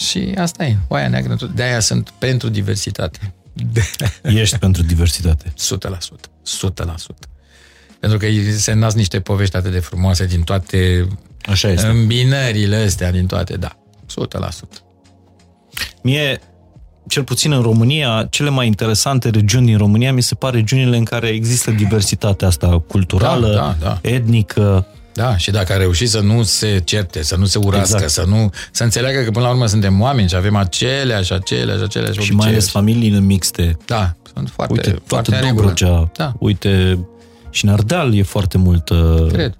Și 0.07 0.33
asta 0.37 0.65
e, 0.65 0.77
oaia 0.87 1.07
neagră. 1.07 1.35
De-aia 1.55 1.79
sunt 1.79 2.09
pentru 2.09 2.49
diversitate. 2.49 3.33
Ești 4.23 4.57
pentru 4.57 4.83
diversitate. 4.83 5.53
100%. 5.53 5.53
100%. 5.53 7.29
Pentru 7.99 8.17
că 8.17 8.25
se 8.57 8.73
nasc 8.73 8.95
niște 8.95 9.19
povești 9.19 9.55
atât 9.55 9.71
de 9.71 9.79
frumoase 9.79 10.25
din 10.25 10.41
toate 10.41 11.07
Așa 11.45 11.67
este. 11.67 11.87
îmbinările 11.87 12.75
astea, 12.75 13.11
din 13.11 13.25
toate, 13.25 13.57
da. 13.57 13.77
100%. 14.07 14.49
Mie 16.01 16.41
cel 17.07 17.23
puțin 17.23 17.51
în 17.51 17.61
România, 17.61 18.27
cele 18.29 18.49
mai 18.49 18.67
interesante 18.67 19.29
regiuni 19.29 19.65
din 19.65 19.77
România 19.77 20.13
mi 20.13 20.21
se 20.21 20.35
pare 20.35 20.57
regiunile 20.57 20.97
în 20.97 21.03
care 21.03 21.27
există 21.27 21.71
diversitatea 21.71 22.47
asta 22.47 22.79
culturală, 22.79 23.47
da, 23.47 23.75
da, 23.79 23.99
da. 24.01 24.09
etnică. 24.09 24.87
Da, 25.19 25.37
și 25.37 25.51
dacă 25.51 25.73
a 25.73 25.77
reușit 25.77 26.09
să 26.09 26.19
nu 26.19 26.43
se 26.43 26.81
certe, 26.83 27.23
să 27.23 27.35
nu 27.35 27.45
se 27.45 27.57
urască, 27.57 28.03
exact. 28.03 28.11
să 28.11 28.23
nu 28.27 28.49
să 28.71 28.83
înțeleagă 28.83 29.21
că 29.21 29.31
până 29.31 29.45
la 29.45 29.51
urmă 29.51 29.65
suntem 29.65 30.01
oameni 30.01 30.29
și 30.29 30.35
avem 30.35 30.55
aceleași, 30.55 31.33
aceleași, 31.33 31.83
aceleași 31.83 32.19
Și 32.19 32.33
mai 32.33 32.47
ales 32.47 32.69
familiile 32.69 33.19
mixte. 33.19 33.77
Da, 33.85 34.15
sunt 34.33 34.49
foarte, 34.49 34.73
uite, 34.73 35.01
foarte 35.05 35.31
toată 35.31 35.45
Dobrogea, 35.45 36.11
da. 36.15 36.33
uite, 36.39 36.99
și 37.49 37.65
în 37.65 37.71
Ardeal 37.71 38.15
e 38.15 38.23
foarte 38.23 38.57
multă... 38.57 39.27
Cred. 39.31 39.57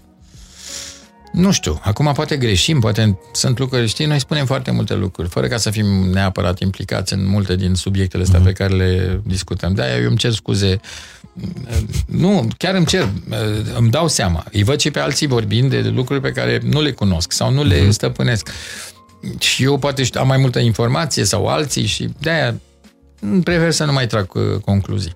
Nu 1.32 1.52
știu, 1.52 1.80
acum 1.84 2.12
poate 2.14 2.38
greșim, 2.38 2.80
poate 2.80 3.20
sunt 3.32 3.60
lucruri, 3.60 3.88
știi, 3.88 4.06
noi 4.06 4.20
spunem 4.20 4.46
foarte 4.46 4.72
multe 4.72 4.96
lucruri, 4.96 5.30
fără 5.30 5.48
ca 5.48 5.58
să 5.58 5.70
fim 5.70 5.86
neapărat 5.86 6.60
implicați 6.60 7.14
în 7.14 7.28
multe 7.28 7.56
din 7.56 7.74
subiectele 7.74 8.24
astea 8.24 8.40
mm-hmm. 8.40 8.44
pe 8.44 8.52
care 8.52 8.76
le 8.76 9.22
discutăm. 9.26 9.74
De-aia 9.74 9.98
eu 9.98 10.08
îmi 10.08 10.18
cer 10.18 10.32
scuze. 10.32 10.80
Nu, 12.06 12.48
chiar 12.58 12.76
îmi 12.76 12.86
cer, 12.86 13.10
îmi 13.76 13.90
dau 13.90 14.08
seama. 14.08 14.46
Îi 14.52 14.64
văd 14.64 14.80
și 14.80 14.92
pe 14.92 15.00
alții 15.00 15.28
vorbind 15.28 15.70
de 15.70 15.92
lucruri 15.94 16.22
pe 16.22 16.32
care 16.32 16.60
nu 16.64 16.82
le 16.82 16.92
cunosc 16.92 17.32
sau 17.32 17.52
nu 17.52 17.64
le 17.64 17.86
mm-hmm. 17.86 17.90
stăpânesc. 17.90 18.50
Și 19.40 19.64
eu 19.64 19.78
poate 19.78 20.04
am 20.14 20.28
mai 20.28 20.38
multă 20.38 20.60
informație 20.60 21.24
sau 21.24 21.48
alții 21.48 21.86
și 21.86 22.10
de-aia 22.20 22.60
prefer 23.44 23.72
să 23.72 23.86
nu 23.86 23.92
mai 23.92 24.08
trag 24.08 24.34
uh, 24.34 24.60
concluzii 24.66 25.16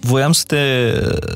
voiam 0.00 0.32
să 0.32 0.44
te, 0.46 0.92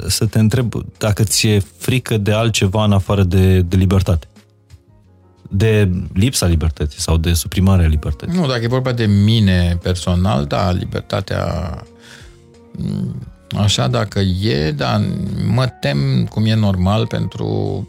să 0.08 0.26
te 0.26 0.38
întreb 0.38 0.72
dacă 0.98 1.22
ți-e 1.22 1.62
frică 1.76 2.16
de 2.16 2.32
altceva 2.32 2.84
în 2.84 2.92
afară 2.92 3.22
de, 3.22 3.60
de 3.60 3.76
libertate. 3.76 4.26
De 5.52 5.90
lipsa 6.12 6.46
libertății 6.46 7.00
sau 7.00 7.16
de 7.16 7.32
suprimarea 7.32 7.86
libertății. 7.86 8.38
Nu, 8.38 8.46
dacă 8.46 8.60
e 8.62 8.66
vorba 8.66 8.92
de 8.92 9.06
mine 9.06 9.78
personal, 9.82 10.44
da, 10.44 10.70
libertatea 10.70 11.74
mm, 12.76 13.28
așa 13.56 13.88
dacă 13.88 14.18
e, 14.18 14.70
dar 14.70 15.00
mă 15.46 15.66
tem 15.66 16.26
cum 16.30 16.44
e 16.44 16.54
normal 16.54 17.06
pentru 17.06 17.88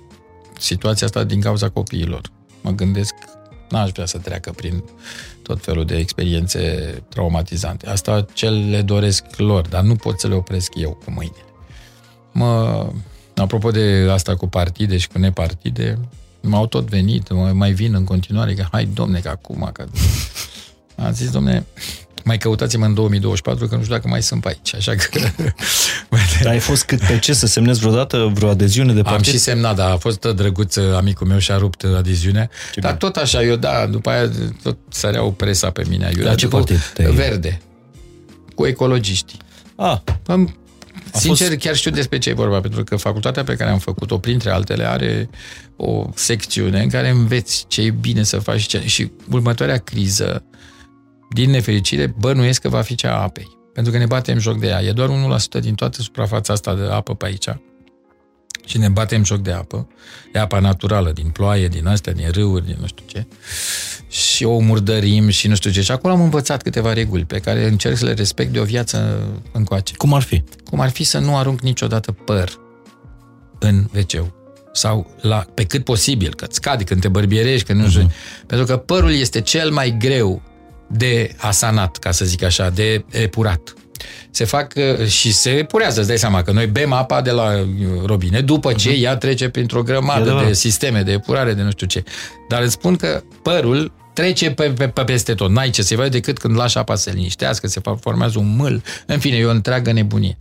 situația 0.57 1.07
asta 1.07 1.23
din 1.23 1.41
cauza 1.41 1.69
copiilor. 1.69 2.21
Mă 2.61 2.71
gândesc, 2.71 3.13
n-aș 3.71 3.91
vrea 3.91 4.05
să 4.05 4.17
treacă 4.17 4.51
prin 4.51 4.83
tot 5.41 5.63
felul 5.63 5.85
de 5.85 5.97
experiențe 5.97 6.59
traumatizante. 7.09 7.87
Asta 7.87 8.25
ce 8.33 8.49
le 8.49 8.81
doresc 8.81 9.23
lor, 9.37 9.67
dar 9.67 9.83
nu 9.83 9.95
pot 9.95 10.19
să 10.19 10.27
le 10.27 10.33
opresc 10.33 10.71
eu 10.75 10.91
cu 11.05 11.11
mâinile. 11.11 11.45
Mă, 12.31 12.87
apropo 13.35 13.71
de 13.71 14.07
asta 14.11 14.35
cu 14.35 14.47
partide 14.47 14.97
și 14.97 15.07
cu 15.07 15.17
nepartide, 15.17 15.97
m-au 16.41 16.67
tot 16.67 16.89
venit, 16.89 17.31
mă, 17.31 17.51
mai 17.53 17.71
vin 17.71 17.93
în 17.93 18.03
continuare, 18.03 18.53
că 18.53 18.65
hai 18.71 18.85
domne, 18.85 19.19
că 19.19 19.29
acum, 19.29 19.69
că... 19.73 19.85
Am 21.05 21.11
zis, 21.11 21.31
domne, 21.31 21.65
mai 22.23 22.37
căutați-mă 22.37 22.85
în 22.85 22.93
2024, 22.93 23.67
că 23.67 23.75
nu 23.75 23.81
știu 23.81 23.93
dacă 23.95 24.07
mai 24.07 24.21
sunt 24.21 24.41
pe 24.41 24.47
aici, 24.47 24.75
așa 24.75 24.95
că... 24.95 25.19
Dar 26.43 26.51
ai 26.51 26.59
fost 26.59 26.83
cât 26.83 26.99
pe 26.99 27.19
ce 27.19 27.33
să 27.33 27.47
semnezi 27.47 27.79
vreodată 27.79 28.31
vreo 28.33 28.49
adeziune 28.49 28.93
de 28.93 29.01
partid? 29.01 29.27
Am 29.27 29.33
și 29.33 29.39
semnat, 29.39 29.75
da, 29.75 29.91
a 29.91 29.97
fost 29.97 30.25
drăguț 30.25 30.75
amicul 30.75 31.27
meu 31.27 31.37
și 31.37 31.51
a 31.51 31.57
rupt 31.57 31.83
adeziunea, 31.83 32.49
ce 32.73 32.79
dar 32.79 32.97
bine. 32.97 33.09
tot 33.09 33.21
așa, 33.21 33.43
eu 33.43 33.55
da, 33.55 33.85
după 33.85 34.09
aia 34.09 34.31
tot 34.63 34.77
săreau 34.89 35.31
presa 35.31 35.69
pe 35.69 35.83
mine. 35.89 36.11
Eu, 36.17 36.23
dar 36.23 36.35
ce 36.35 36.47
partid? 36.47 36.77
Verde, 36.95 37.61
cu 38.55 38.65
ecologiștii. 38.65 39.39
Ah. 39.75 39.97
Sincer, 41.13 41.47
fost... 41.47 41.59
chiar 41.59 41.75
știu 41.75 41.91
despre 41.91 42.17
ce 42.17 42.29
e 42.29 42.33
vorba, 42.33 42.59
pentru 42.59 42.83
că 42.83 42.95
facultatea 42.95 43.43
pe 43.43 43.55
care 43.55 43.69
am 43.69 43.79
făcut-o, 43.79 44.17
printre 44.17 44.51
altele, 44.51 44.89
are 44.89 45.29
o 45.75 46.09
secțiune 46.15 46.81
în 46.81 46.89
care 46.89 47.09
înveți 47.09 47.65
ce 47.67 47.81
e 47.81 47.89
bine 47.89 48.23
să 48.23 48.39
faci 48.39 48.61
ce... 48.61 48.87
și 48.87 49.11
următoarea 49.29 49.77
criză, 49.77 50.43
din 51.33 51.49
nefericire, 51.49 52.13
bănuiesc 52.17 52.61
că 52.61 52.69
va 52.69 52.81
fi 52.81 52.95
cea 52.95 53.15
a 53.15 53.21
apei. 53.21 53.57
Pentru 53.73 53.91
că 53.91 53.97
ne 53.97 54.05
batem 54.05 54.37
joc 54.37 54.59
de 54.59 54.67
ea. 54.67 54.81
E 54.81 54.91
doar 54.91 55.09
1% 55.57 55.59
din 55.59 55.75
toată 55.75 56.01
suprafața 56.01 56.53
asta 56.53 56.75
de 56.75 56.83
apă 56.83 57.15
pe 57.15 57.25
aici. 57.25 57.47
Și 58.65 58.77
ne 58.77 58.89
batem 58.89 59.23
joc 59.23 59.39
de 59.39 59.51
apă. 59.51 59.87
E 60.33 60.39
apa 60.39 60.59
naturală, 60.59 61.11
din 61.11 61.29
ploaie, 61.29 61.67
din 61.67 61.87
astea, 61.87 62.13
din 62.13 62.29
râuri, 62.31 62.65
din 62.65 62.77
nu 62.79 62.87
știu 62.87 63.05
ce. 63.07 63.25
Și 64.09 64.43
o 64.43 64.59
murdărim 64.59 65.29
și 65.29 65.47
nu 65.47 65.55
știu 65.55 65.71
ce. 65.71 65.81
Și 65.81 65.91
acolo 65.91 66.13
am 66.13 66.21
învățat 66.21 66.61
câteva 66.61 66.93
reguli 66.93 67.25
pe 67.25 67.39
care 67.39 67.67
încerc 67.67 67.97
să 67.97 68.05
le 68.05 68.13
respect 68.13 68.51
de 68.51 68.59
o 68.59 68.63
viață 68.63 69.27
încoace. 69.51 69.93
Cum 69.95 70.13
ar 70.13 70.21
fi? 70.21 70.43
Cum 70.69 70.79
ar 70.79 70.89
fi 70.89 71.03
să 71.03 71.19
nu 71.19 71.37
arunc 71.37 71.61
niciodată 71.61 72.11
păr 72.11 72.59
în 73.59 73.89
wc 73.95 74.31
sau 74.73 75.15
la, 75.21 75.45
pe 75.53 75.63
cât 75.63 75.83
posibil, 75.83 76.33
că 76.33 76.47
scade 76.49 76.83
când 76.83 77.01
te 77.01 77.07
bărbierești, 77.07 77.65
când 77.65 77.79
nu 77.79 77.89
știu. 77.89 78.07
Uh-huh. 78.07 78.45
Pentru 78.45 78.65
că 78.65 78.77
părul 78.77 79.13
este 79.13 79.41
cel 79.41 79.71
mai 79.71 79.95
greu 79.99 80.41
de 80.91 81.35
asanat, 81.37 81.97
ca 81.97 82.11
să 82.11 82.25
zic 82.25 82.43
așa, 82.43 82.69
de 82.69 83.05
epurat. 83.09 83.73
Se 84.29 84.45
fac 84.45 84.73
uh, 84.75 85.07
și 85.07 85.33
se 85.33 85.49
epurează, 85.49 85.99
îți 85.99 86.07
dai 86.07 86.17
seama 86.17 86.43
că 86.43 86.51
noi 86.51 86.67
bem 86.67 86.93
apa 86.93 87.21
de 87.21 87.31
la 87.31 87.59
uh, 87.59 87.65
robine 88.05 88.41
după 88.41 88.73
ce 88.73 88.91
uh-huh. 88.91 89.01
ea 89.01 89.17
trece 89.17 89.49
printr-o 89.49 89.83
grămadă 89.83 90.43
de 90.45 90.53
sisteme 90.53 91.01
de 91.01 91.11
epurare, 91.11 91.53
de 91.53 91.61
nu 91.61 91.71
știu 91.71 91.87
ce. 91.87 92.03
Dar 92.47 92.61
îți 92.61 92.73
spun 92.73 92.95
că 92.95 93.23
părul 93.41 93.91
trece 94.13 94.51
pe, 94.51 94.73
pe, 94.77 94.87
pe 94.87 95.03
peste 95.03 95.33
tot. 95.33 95.49
N-ai 95.49 95.69
ce 95.69 95.81
să-i 95.81 95.97
vezi 95.97 96.09
decât 96.09 96.37
când 96.37 96.55
lași 96.55 96.77
apa 96.77 96.95
să 96.95 97.01
se 97.01 97.11
liniștească, 97.15 97.67
se 97.67 97.81
formează 97.99 98.39
un 98.39 98.55
mâl. 98.55 98.83
În 99.05 99.19
fine, 99.19 99.37
e 99.37 99.45
o 99.45 99.49
întreagă 99.49 99.91
nebunie. 99.91 100.37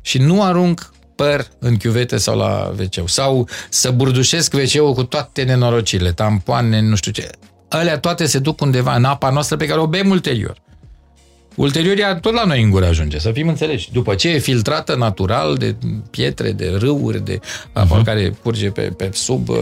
Și 0.00 0.18
nu 0.18 0.42
arunc 0.42 0.92
păr 1.14 1.46
în 1.58 1.76
chiuvete 1.76 2.16
sau 2.16 2.36
la 2.36 2.74
wc 2.78 3.08
Sau 3.08 3.48
să 3.68 3.90
burdușesc 3.90 4.54
wc 4.54 4.94
cu 4.94 5.04
toate 5.04 5.42
nenorocirile, 5.42 6.12
tampoane, 6.12 6.80
nu 6.80 6.96
știu 6.96 7.12
ce 7.12 7.30
alea 7.78 7.98
toate 7.98 8.26
se 8.26 8.38
duc 8.38 8.60
undeva 8.60 8.94
în 8.94 9.04
apa 9.04 9.30
noastră 9.30 9.56
pe 9.56 9.66
care 9.66 9.80
o 9.80 9.86
bem 9.86 10.10
ulterior. 10.10 10.56
Ulterior 11.54 11.98
ea 11.98 12.14
tot 12.14 12.32
la 12.32 12.44
noi 12.44 12.62
în 12.62 12.70
gură 12.70 12.86
ajunge, 12.86 13.18
să 13.18 13.30
fim 13.32 13.48
înțeleși. 13.48 13.92
După 13.92 14.14
ce 14.14 14.28
e 14.28 14.38
filtrată 14.38 14.96
natural 14.96 15.56
de 15.56 15.76
pietre, 16.10 16.52
de 16.52 16.76
râuri, 16.78 17.24
de 17.24 17.40
apa 17.72 18.00
uh-huh. 18.00 18.04
care 18.04 18.34
curge 18.42 18.70
pe, 18.70 18.82
pe 18.82 19.10
sub 19.12 19.48
uh, 19.48 19.56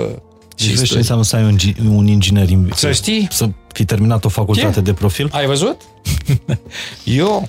și 0.57 0.69
vezi 0.69 0.85
ce 0.85 0.97
înseamnă 0.97 1.25
să 1.25 1.37
ai 1.37 1.43
un, 1.43 1.57
un 1.89 2.07
inginer 2.07 2.49
Să 2.75 2.93
știi? 2.93 3.29
Să 3.31 3.49
fi 3.73 3.85
terminat 3.85 4.25
o 4.25 4.29
facultate 4.29 4.73
ce? 4.73 4.81
de 4.81 4.93
profil? 4.93 5.29
Ai 5.33 5.47
văzut? 5.47 5.81
Eu? 7.05 7.49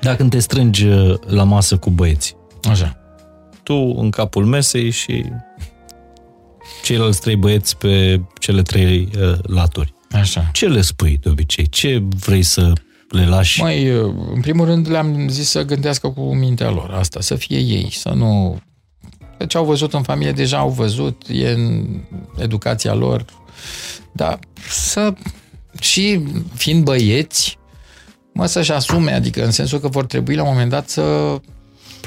Dacă 0.00 0.24
te 0.24 0.38
strângi 0.38 0.86
uh, 0.86 1.14
la 1.26 1.42
masă 1.42 1.76
cu 1.76 1.90
băieți. 1.90 2.36
Așa. 2.70 2.96
Tu 3.62 3.74
în 3.74 4.10
capul 4.10 4.44
mesei 4.44 4.90
și 4.90 5.24
ceilalți 6.82 7.20
trei 7.20 7.36
băieți 7.36 7.76
pe 7.76 8.20
cele 8.38 8.62
trei 8.62 9.08
uh, 9.18 9.38
laturi. 9.42 9.94
Așa. 10.12 10.48
Ce 10.52 10.66
le 10.66 10.80
spui 10.80 11.18
de 11.22 11.28
obicei? 11.28 11.68
Ce 11.68 12.02
vrei 12.18 12.42
să 12.42 12.72
le 13.08 13.26
lași? 13.26 13.60
Mai, 13.60 13.90
uh, 13.90 14.14
în 14.34 14.40
primul 14.40 14.66
rând 14.66 14.90
le-am 14.90 15.28
zis 15.28 15.48
să 15.48 15.62
gândească 15.62 16.08
cu 16.08 16.34
mintea 16.34 16.70
lor 16.70 16.90
asta, 16.90 17.20
să 17.20 17.34
fie 17.34 17.58
ei, 17.58 17.88
să 17.92 18.08
nu... 18.08 18.60
Că 19.38 19.46
ce 19.46 19.56
au 19.56 19.64
văzut 19.64 19.94
în 19.94 20.02
familie 20.02 20.32
deja 20.32 20.58
au 20.58 20.70
văzut, 20.70 21.22
e 21.28 21.50
în 21.50 21.86
educația 22.38 22.94
lor, 22.94 23.24
dar 24.12 24.38
să... 24.68 25.14
Și 25.80 26.22
fiind 26.54 26.84
băieți, 26.84 27.58
mă 28.32 28.46
să-și 28.46 28.72
asume, 28.72 29.12
adică 29.12 29.44
în 29.44 29.50
sensul 29.50 29.78
că 29.78 29.88
vor 29.88 30.06
trebui 30.06 30.34
la 30.34 30.42
un 30.42 30.48
moment 30.48 30.70
dat 30.70 30.88
să 30.88 31.02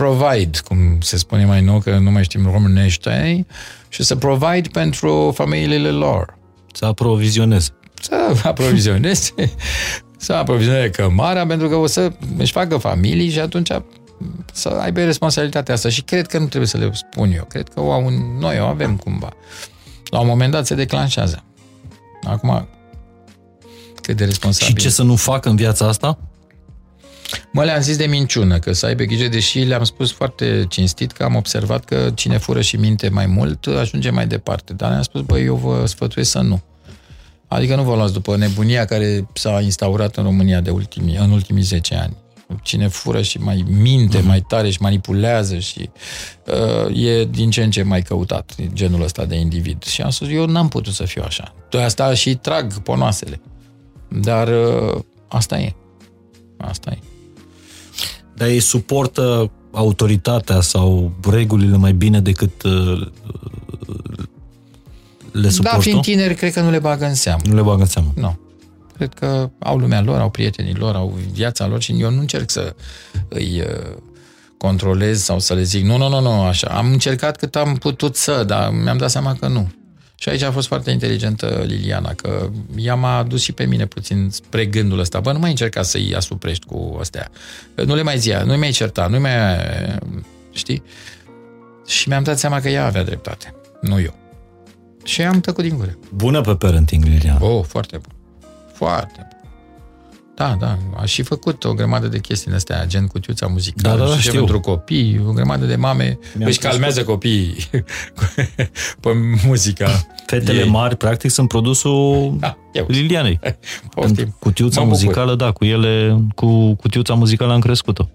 provide, 0.01 0.59
cum 0.65 0.97
se 1.01 1.17
spune 1.17 1.45
mai 1.45 1.61
nou, 1.61 1.79
că 1.79 1.97
nu 1.97 2.11
mai 2.11 2.23
știm 2.23 2.49
românește, 2.51 3.45
și 3.89 4.03
să 4.03 4.15
provide 4.15 4.69
pentru 4.71 5.31
familiile 5.35 5.89
lor. 5.89 6.37
Să 6.73 6.85
aprovizioneze. 6.85 7.69
Să 8.01 8.33
aprovizioneze, 8.43 9.33
să 10.17 10.33
aprovizioneze 10.33 10.89
cămara, 10.89 11.45
pentru 11.45 11.69
că 11.69 11.75
o 11.75 11.87
să 11.87 12.11
își 12.37 12.51
facă 12.51 12.77
familii 12.77 13.29
și 13.29 13.39
atunci 13.39 13.71
să 14.53 14.69
aibă 14.69 15.03
responsabilitatea 15.03 15.73
asta. 15.73 15.89
Și 15.89 16.01
cred 16.01 16.27
că 16.27 16.37
nu 16.37 16.45
trebuie 16.45 16.69
să 16.69 16.77
le 16.77 16.91
spun 16.93 17.31
eu. 17.31 17.43
Cred 17.43 17.69
că 17.69 17.81
o 17.81 17.91
au, 17.91 18.09
noi 18.39 18.59
o 18.59 18.65
avem 18.65 18.95
cumva. 18.95 19.29
La 20.09 20.19
un 20.19 20.27
moment 20.27 20.51
dat 20.51 20.65
se 20.65 20.75
declanșează. 20.75 21.43
Acum, 22.23 22.67
cât 24.01 24.17
de 24.17 24.25
responsabil. 24.25 24.75
Și 24.75 24.81
ce 24.83 24.89
să 24.89 25.03
nu 25.03 25.15
facă 25.15 25.49
în 25.49 25.55
viața 25.55 25.87
asta? 25.87 26.17
Mă 27.51 27.63
le-am 27.63 27.81
zis 27.81 27.97
de 27.97 28.05
minciună, 28.05 28.59
că 28.59 28.73
să 28.73 28.85
aibă 28.85 29.03
grijă, 29.03 29.27
deși 29.27 29.59
le-am 29.59 29.83
spus 29.83 30.11
foarte 30.11 30.65
cinstit 30.69 31.11
că 31.11 31.23
am 31.23 31.35
observat 31.35 31.85
că 31.85 32.11
cine 32.15 32.37
fură 32.37 32.61
și 32.61 32.75
minte 32.75 33.09
mai 33.09 33.25
mult 33.25 33.65
ajunge 33.65 34.09
mai 34.09 34.27
departe. 34.27 34.73
Dar 34.73 34.89
le-am 34.89 35.01
spus, 35.01 35.21
băi, 35.21 35.45
eu 35.45 35.55
vă 35.55 35.85
sfătuiesc 35.85 36.31
să 36.31 36.39
nu. 36.39 36.61
Adică 37.47 37.75
nu 37.75 37.83
vă 37.83 37.95
luați 37.95 38.13
după 38.13 38.37
nebunia 38.37 38.85
care 38.85 39.27
s-a 39.33 39.61
instaurat 39.61 40.15
în 40.15 40.23
România 40.23 40.61
de 40.61 40.69
ultimii, 40.69 41.15
în 41.15 41.31
ultimii 41.31 41.63
10 41.63 41.95
ani. 41.95 42.17
Cine 42.61 42.87
fură 42.87 43.21
și 43.21 43.37
mai 43.37 43.65
minte 43.67 44.19
uh-huh. 44.19 44.25
mai 44.25 44.41
tare 44.41 44.69
și 44.69 44.81
manipulează 44.81 45.57
și 45.57 45.89
uh, 46.87 47.03
e 47.05 47.25
din 47.25 47.49
ce 47.49 47.63
în 47.63 47.71
ce 47.71 47.83
mai 47.83 48.01
căutat 48.01 48.55
genul 48.73 49.01
ăsta 49.01 49.25
de 49.25 49.35
individ. 49.35 49.83
Și 49.83 50.01
am 50.01 50.09
spus, 50.09 50.27
eu 50.29 50.45
n-am 50.45 50.67
putut 50.67 50.93
să 50.93 51.03
fiu 51.03 51.23
așa. 51.25 51.53
De 51.69 51.81
asta 51.81 52.13
și 52.13 52.35
trag 52.35 52.73
ponoasele. 52.73 53.41
Dar 54.07 54.47
uh, 54.47 55.01
asta 55.27 55.59
e. 55.59 55.75
Asta 56.57 56.91
e. 56.91 57.10
Dar 58.41 58.49
ei 58.49 58.59
suportă 58.59 59.51
autoritatea 59.71 60.61
sau 60.61 61.11
regulile 61.29 61.77
mai 61.77 61.93
bine 61.93 62.21
decât 62.21 62.63
uh, 62.63 63.07
le 65.31 65.49
suportă? 65.49 65.75
Da, 65.75 65.81
fiind 65.81 66.01
tineri, 66.01 66.35
cred 66.35 66.53
că 66.53 66.61
nu 66.61 66.69
le 66.69 66.79
bagă 66.79 67.05
în 67.05 67.13
seamă. 67.13 67.41
Nu 67.45 67.55
le 67.55 67.61
bagă 67.61 67.81
în 67.81 67.87
seamă. 67.87 68.13
Nu. 68.15 68.39
Cred 68.95 69.13
că 69.13 69.49
au 69.59 69.77
lumea 69.77 70.01
lor, 70.01 70.19
au 70.19 70.29
prietenii 70.29 70.73
lor, 70.73 70.95
au 70.95 71.17
viața 71.31 71.67
lor 71.67 71.81
și 71.81 72.01
eu 72.01 72.11
nu 72.11 72.19
încerc 72.19 72.49
să 72.49 72.75
îi 73.27 73.59
uh, 73.59 73.97
controlez 74.57 75.23
sau 75.23 75.39
să 75.39 75.53
le 75.53 75.63
zic 75.63 75.85
nu, 75.85 75.97
nu, 75.97 76.09
nu, 76.09 76.21
nu, 76.21 76.41
așa. 76.41 76.67
Am 76.67 76.91
încercat 76.91 77.37
cât 77.37 77.55
am 77.55 77.75
putut 77.75 78.15
să, 78.15 78.43
dar 78.43 78.71
mi-am 78.83 78.97
dat 78.97 79.09
seama 79.09 79.35
că 79.39 79.47
nu. 79.47 79.71
Și 80.21 80.29
aici 80.29 80.41
a 80.41 80.51
fost 80.51 80.67
foarte 80.67 80.91
inteligentă 80.91 81.63
Liliana, 81.65 82.13
că 82.13 82.49
ea 82.75 82.95
m-a 82.95 83.23
dus 83.23 83.41
și 83.41 83.51
pe 83.51 83.65
mine 83.65 83.85
puțin 83.85 84.29
spre 84.29 84.65
gândul 84.65 84.99
ăsta. 84.99 85.19
Bă, 85.19 85.31
nu 85.31 85.39
mai 85.39 85.49
încerca 85.49 85.81
să-i 85.81 86.15
asuprești 86.15 86.65
cu 86.65 86.97
astea. 86.99 87.29
Nu 87.75 87.95
le 87.95 88.01
mai 88.01 88.17
zia, 88.17 88.43
nu 88.43 88.57
mai 88.57 88.69
certa, 88.69 89.07
nu 89.07 89.19
mai... 89.19 89.33
Știi? 90.51 90.83
Și 91.87 92.07
mi-am 92.07 92.23
dat 92.23 92.39
seama 92.39 92.59
că 92.59 92.69
ea 92.69 92.85
avea 92.85 93.03
dreptate, 93.03 93.55
nu 93.81 93.99
eu. 93.99 94.13
Și 95.03 95.21
am 95.21 95.39
tăcut 95.39 95.63
din 95.63 95.77
gură. 95.77 95.97
Bună 96.13 96.41
pe 96.41 96.55
parenting, 96.55 97.03
Liliana. 97.03 97.45
Oh, 97.45 97.63
foarte 97.65 97.97
bun. 97.97 98.13
Foarte 98.73 99.27
bun. 99.29 99.40
Da, 100.35 100.55
da, 100.59 100.77
aș 100.97 101.11
și 101.11 101.21
făcut 101.21 101.63
o 101.63 101.73
grămadă 101.73 102.07
de 102.07 102.19
chestii 102.19 102.49
în 102.49 102.55
astea, 102.55 102.85
gen 102.85 103.07
cutiuța 103.07 103.47
muzicală, 103.47 104.03
da, 104.03 104.09
da, 104.09 104.15
și 104.15 104.21
știu. 104.21 104.33
pentru 104.33 104.59
copii, 104.59 105.21
o 105.27 105.31
grămadă 105.31 105.65
de 105.65 105.75
mame 105.75 106.19
Mi-am 106.33 106.49
își 106.49 106.59
calmează 106.59 107.03
copiii 107.03 107.55
pe 109.01 109.09
muzica. 109.45 110.07
Fetele 110.25 110.59
ei. 110.59 110.69
mari, 110.69 110.95
practic, 110.95 111.31
sunt 111.31 111.47
produsul 111.47 112.33
da, 112.39 112.57
Lilianei. 112.87 113.39
Cutiuța 114.39 114.81
muzicală, 114.81 115.35
da, 115.35 115.51
cu 115.51 115.65
ele, 115.65 116.17
cu 116.35 116.75
cutiuța 116.75 117.13
muzicală 117.13 117.53
am 117.53 117.59
crescut-o. 117.59 118.09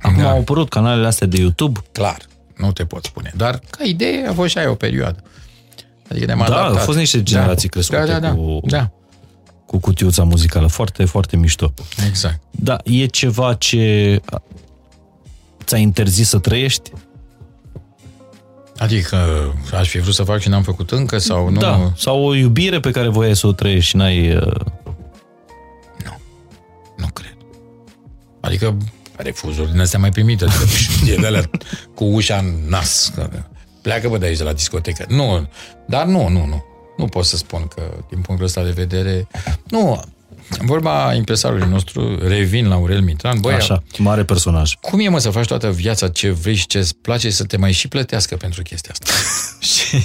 Acum 0.00 0.22
da. 0.22 0.30
au 0.30 0.38
apărut 0.38 0.68
canalele 0.68 1.06
astea 1.06 1.26
de 1.26 1.40
YouTube. 1.40 1.80
Clar, 1.92 2.18
nu 2.56 2.72
te 2.72 2.84
pot 2.84 3.04
spune. 3.04 3.32
Dar, 3.36 3.60
ca 3.70 3.84
idee, 3.84 4.26
a 4.28 4.32
fost 4.32 4.50
și 4.50 4.58
aia 4.58 4.70
o 4.70 4.74
perioadă. 4.74 5.22
Adică 6.10 6.26
ne-am 6.26 6.38
da, 6.38 6.44
adaptat. 6.44 6.70
au 6.70 6.76
fost 6.76 6.98
niște 6.98 7.22
generații 7.22 7.68
da. 7.68 7.74
crescute 7.74 8.12
da, 8.12 8.18
da, 8.18 8.18
da. 8.18 8.34
cu... 8.34 8.60
Da 8.64 8.90
cu 9.70 9.78
cutiuța 9.78 10.24
muzicală. 10.24 10.66
Foarte, 10.66 11.04
foarte 11.04 11.36
mișto. 11.36 11.72
Exact. 12.08 12.40
Da, 12.50 12.76
e 12.84 13.06
ceva 13.06 13.54
ce 13.54 14.20
ți-a 15.64 15.76
interzis 15.76 16.28
să 16.28 16.38
trăiești? 16.38 16.90
Adică 18.78 19.16
aș 19.72 19.88
fi 19.88 19.98
vrut 19.98 20.14
să 20.14 20.22
fac 20.22 20.40
și 20.40 20.48
n-am 20.48 20.62
făcut 20.62 20.90
încă 20.90 21.18
sau 21.18 21.48
nu? 21.48 21.60
Da, 21.60 21.92
sau 21.96 22.22
o 22.22 22.34
iubire 22.34 22.80
pe 22.80 22.90
care 22.90 23.08
voiai 23.08 23.36
să 23.36 23.46
o 23.46 23.52
trăiești 23.52 23.88
și 23.88 23.96
n-ai... 23.96 24.36
Uh... 24.36 24.60
Nu, 26.04 26.20
nu 26.96 27.06
cred. 27.12 27.36
Adică 28.40 28.76
refuzuri 29.16 29.70
din 29.70 29.80
astea 29.80 29.98
mai 29.98 30.10
primite, 30.10 30.44
de 31.04 31.14
de 31.20 31.26
alea 31.26 31.50
cu 31.94 32.04
ușa 32.04 32.36
în 32.36 32.54
nas. 32.68 33.12
Pleacă 33.82 34.08
bă 34.08 34.18
de 34.18 34.26
aici 34.26 34.38
de 34.38 34.44
la 34.44 34.52
discotecă. 34.52 35.04
Nu, 35.08 35.48
dar 35.86 36.06
nu, 36.06 36.28
nu, 36.28 36.46
nu. 36.46 36.64
Nu 37.00 37.06
pot 37.06 37.24
să 37.24 37.36
spun 37.36 37.66
că, 37.74 37.82
din 38.08 38.20
punctul 38.20 38.46
ăsta 38.46 38.62
de 38.62 38.70
vedere, 38.70 39.26
nu, 39.64 40.02
vorba 40.58 41.14
impresarului 41.14 41.68
nostru, 41.68 42.28
revin 42.28 42.68
la 42.68 42.74
Aurel 42.74 43.00
Mitran. 43.00 43.40
Băi, 43.40 43.54
Așa, 43.54 43.82
mare 43.98 44.24
personaj. 44.24 44.74
Cum 44.80 45.00
e, 45.00 45.08
mă, 45.08 45.18
să 45.18 45.30
faci 45.30 45.46
toată 45.46 45.70
viața 45.70 46.08
ce 46.08 46.30
vrei 46.30 46.54
și 46.54 46.66
ce 46.66 46.78
îți 46.78 46.96
place 46.96 47.30
să 47.30 47.44
te 47.44 47.56
mai 47.56 47.72
și 47.72 47.88
plătească 47.88 48.36
pentru 48.36 48.62
chestia 48.62 48.92
asta? 48.92 49.12
Și, 49.68 50.02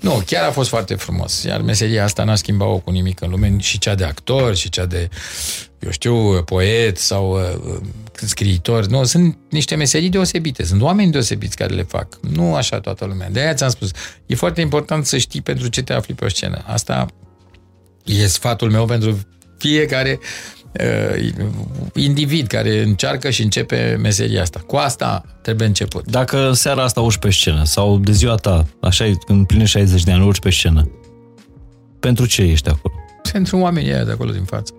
nu, 0.00 0.22
chiar 0.26 0.48
a 0.48 0.50
fost 0.50 0.68
foarte 0.68 0.94
frumos. 0.94 1.42
Iar 1.42 1.60
meseria 1.60 2.04
asta 2.04 2.24
n-a 2.24 2.34
schimbat-o 2.34 2.78
cu 2.78 2.90
nimic 2.90 3.20
în 3.20 3.30
lume, 3.30 3.56
și 3.58 3.78
cea 3.78 3.94
de 3.94 4.04
actor, 4.04 4.54
și 4.56 4.68
cea 4.68 4.86
de, 4.86 5.08
eu 5.78 5.90
știu, 5.90 6.42
poet 6.42 6.98
sau 6.98 7.32
uh, 7.32 7.80
scriitor. 8.14 8.86
Nu, 8.86 9.04
sunt 9.04 9.38
niște 9.50 9.74
meserii 9.74 10.08
deosebite, 10.08 10.64
sunt 10.64 10.82
oameni 10.82 11.10
deosebiți 11.10 11.56
care 11.56 11.74
le 11.74 11.82
fac. 11.82 12.18
Nu 12.20 12.54
așa 12.54 12.80
toată 12.80 13.04
lumea. 13.04 13.30
De 13.30 13.40
aia 13.40 13.54
ți-am 13.54 13.70
spus, 13.70 13.90
e 14.26 14.34
foarte 14.34 14.60
important 14.60 15.06
să 15.06 15.18
știi 15.18 15.40
pentru 15.40 15.68
ce 15.68 15.82
te 15.82 15.92
afli 15.92 16.14
pe 16.14 16.24
o 16.24 16.28
scenă. 16.28 16.64
Asta 16.66 17.06
e 18.04 18.26
sfatul 18.26 18.70
meu 18.70 18.84
pentru 18.84 19.18
fiecare 19.58 20.18
uh, 20.20 20.55
individ 21.94 22.46
care 22.46 22.82
încearcă 22.82 23.30
și 23.30 23.42
începe 23.42 23.98
meseria 24.00 24.42
asta. 24.42 24.60
Cu 24.66 24.76
asta 24.76 25.24
trebuie 25.42 25.66
început. 25.66 26.10
Dacă 26.10 26.52
seara 26.52 26.82
asta 26.82 27.00
urci 27.00 27.18
pe 27.18 27.30
scenă 27.30 27.64
sau 27.64 27.98
de 27.98 28.12
ziua 28.12 28.34
ta, 28.34 28.66
așa 28.80 29.04
în 29.26 29.44
pline 29.44 29.64
60 29.64 30.02
de 30.02 30.12
ani, 30.12 30.24
urci 30.24 30.40
pe 30.40 30.50
scenă, 30.50 30.90
pentru 32.00 32.26
ce 32.26 32.42
ești 32.42 32.68
acolo? 32.68 32.94
Pentru 33.32 33.58
oamenii 33.58 33.92
ăia 33.92 34.04
de 34.04 34.10
acolo 34.10 34.30
din 34.30 34.44
față. 34.44 34.72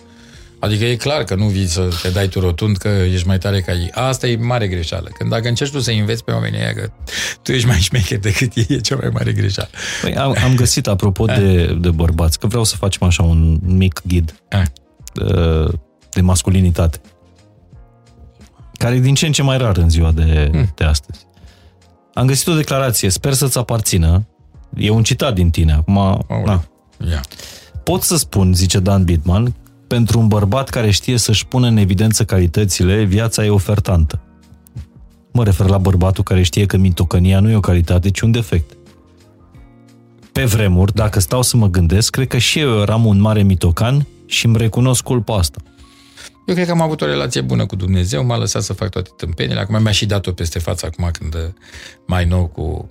Adică 0.59 0.85
e 0.85 0.95
clar 0.95 1.23
că 1.23 1.35
nu 1.35 1.45
vii 1.45 1.67
să 1.67 1.89
te 2.01 2.09
dai 2.09 2.27
tu 2.27 2.39
rotund 2.39 2.77
că 2.77 2.87
ești 2.87 3.27
mai 3.27 3.37
tare 3.37 3.61
ca 3.61 3.71
ei. 3.71 3.89
Asta 3.93 4.27
e 4.27 4.35
mare 4.35 4.67
greșeală. 4.67 5.09
Când 5.17 5.29
dacă 5.29 5.47
încerci 5.47 5.71
tu 5.71 5.79
să 5.79 5.91
înveți 5.91 6.23
pe 6.23 6.31
oamenii 6.31 6.59
ăia 6.59 6.73
că 6.73 6.89
tu 7.41 7.51
ești 7.51 7.67
mai 7.67 7.77
șmecher 7.77 8.19
decât 8.19 8.55
ei, 8.55 8.65
e 8.69 8.77
cea 8.77 8.95
mai 8.95 9.09
mare 9.13 9.31
greșeală. 9.31 9.69
Păi 10.01 10.15
am, 10.15 10.35
am 10.43 10.55
găsit, 10.55 10.87
apropo 10.87 11.25
de, 11.37 11.77
de 11.79 11.89
bărbați, 11.89 12.39
că 12.39 12.47
vreau 12.47 12.63
să 12.63 12.75
facem 12.75 13.07
așa 13.07 13.23
un 13.23 13.59
mic 13.61 14.01
ghid 14.07 14.41
de, 14.49 14.63
de 16.17 16.23
masculinitate. 16.23 17.01
Care 18.73 18.95
e 18.95 18.99
din 18.99 19.15
ce 19.15 19.25
în 19.25 19.31
ce 19.31 19.43
mai 19.43 19.57
rar 19.57 19.77
în 19.77 19.89
ziua 19.89 20.11
de, 20.11 20.49
hmm. 20.51 20.71
de 20.75 20.83
astăzi. 20.83 21.25
Am 22.13 22.25
găsit 22.25 22.47
o 22.47 22.55
declarație, 22.55 23.09
sper 23.09 23.33
să-ți 23.33 23.57
aparțină. 23.57 24.27
E 24.77 24.89
un 24.89 25.03
citat 25.03 25.33
din 25.33 25.49
tine, 25.49 25.73
acum... 25.73 25.97
Oh, 25.97 26.43
na. 26.45 26.63
Yeah. 27.07 27.21
Pot 27.83 28.01
să 28.01 28.17
spun, 28.17 28.53
zice 28.53 28.79
Dan 28.79 29.03
Bidman, 29.03 29.55
pentru 29.87 30.19
un 30.19 30.27
bărbat 30.27 30.69
care 30.69 30.91
știe 30.91 31.17
să-și 31.17 31.45
pună 31.45 31.67
în 31.67 31.77
evidență 31.77 32.25
calitățile, 32.25 33.03
viața 33.03 33.45
e 33.45 33.49
ofertantă. 33.49 34.21
Mă 35.31 35.43
refer 35.43 35.67
la 35.67 35.77
bărbatul 35.77 36.23
care 36.23 36.41
știe 36.41 36.65
că 36.65 36.77
mitocănia 36.77 37.39
nu 37.39 37.49
e 37.49 37.55
o 37.55 37.59
calitate, 37.59 38.09
ci 38.09 38.19
un 38.19 38.31
defect. 38.31 38.77
Pe 40.31 40.45
vremuri, 40.45 40.93
dacă 40.93 41.19
stau 41.19 41.41
să 41.41 41.57
mă 41.57 41.67
gândesc, 41.67 42.11
cred 42.11 42.27
că 42.27 42.37
și 42.37 42.59
eu 42.59 42.79
eram 42.81 43.05
un 43.05 43.19
mare 43.19 43.43
mitocan 43.43 44.07
și 44.25 44.45
îmi 44.45 44.57
recunosc 44.57 45.03
culpa 45.03 45.37
asta. 45.37 45.61
Eu 46.47 46.53
cred 46.53 46.65
că 46.65 46.71
am 46.71 46.81
avut 46.81 47.01
o 47.01 47.05
relație 47.05 47.41
bună 47.41 47.65
cu 47.65 47.75
Dumnezeu, 47.75 48.25
m-a 48.25 48.37
lăsat 48.37 48.63
să 48.63 48.73
fac 48.73 48.89
toate 48.89 49.09
tâmpenile. 49.17 49.59
Acum 49.59 49.81
mi-a 49.81 49.91
și 49.91 50.05
dat-o 50.05 50.31
peste 50.31 50.59
față, 50.59 50.85
acum 50.85 51.09
când 51.11 51.53
mai 52.05 52.25
nou 52.25 52.47
cu 52.47 52.89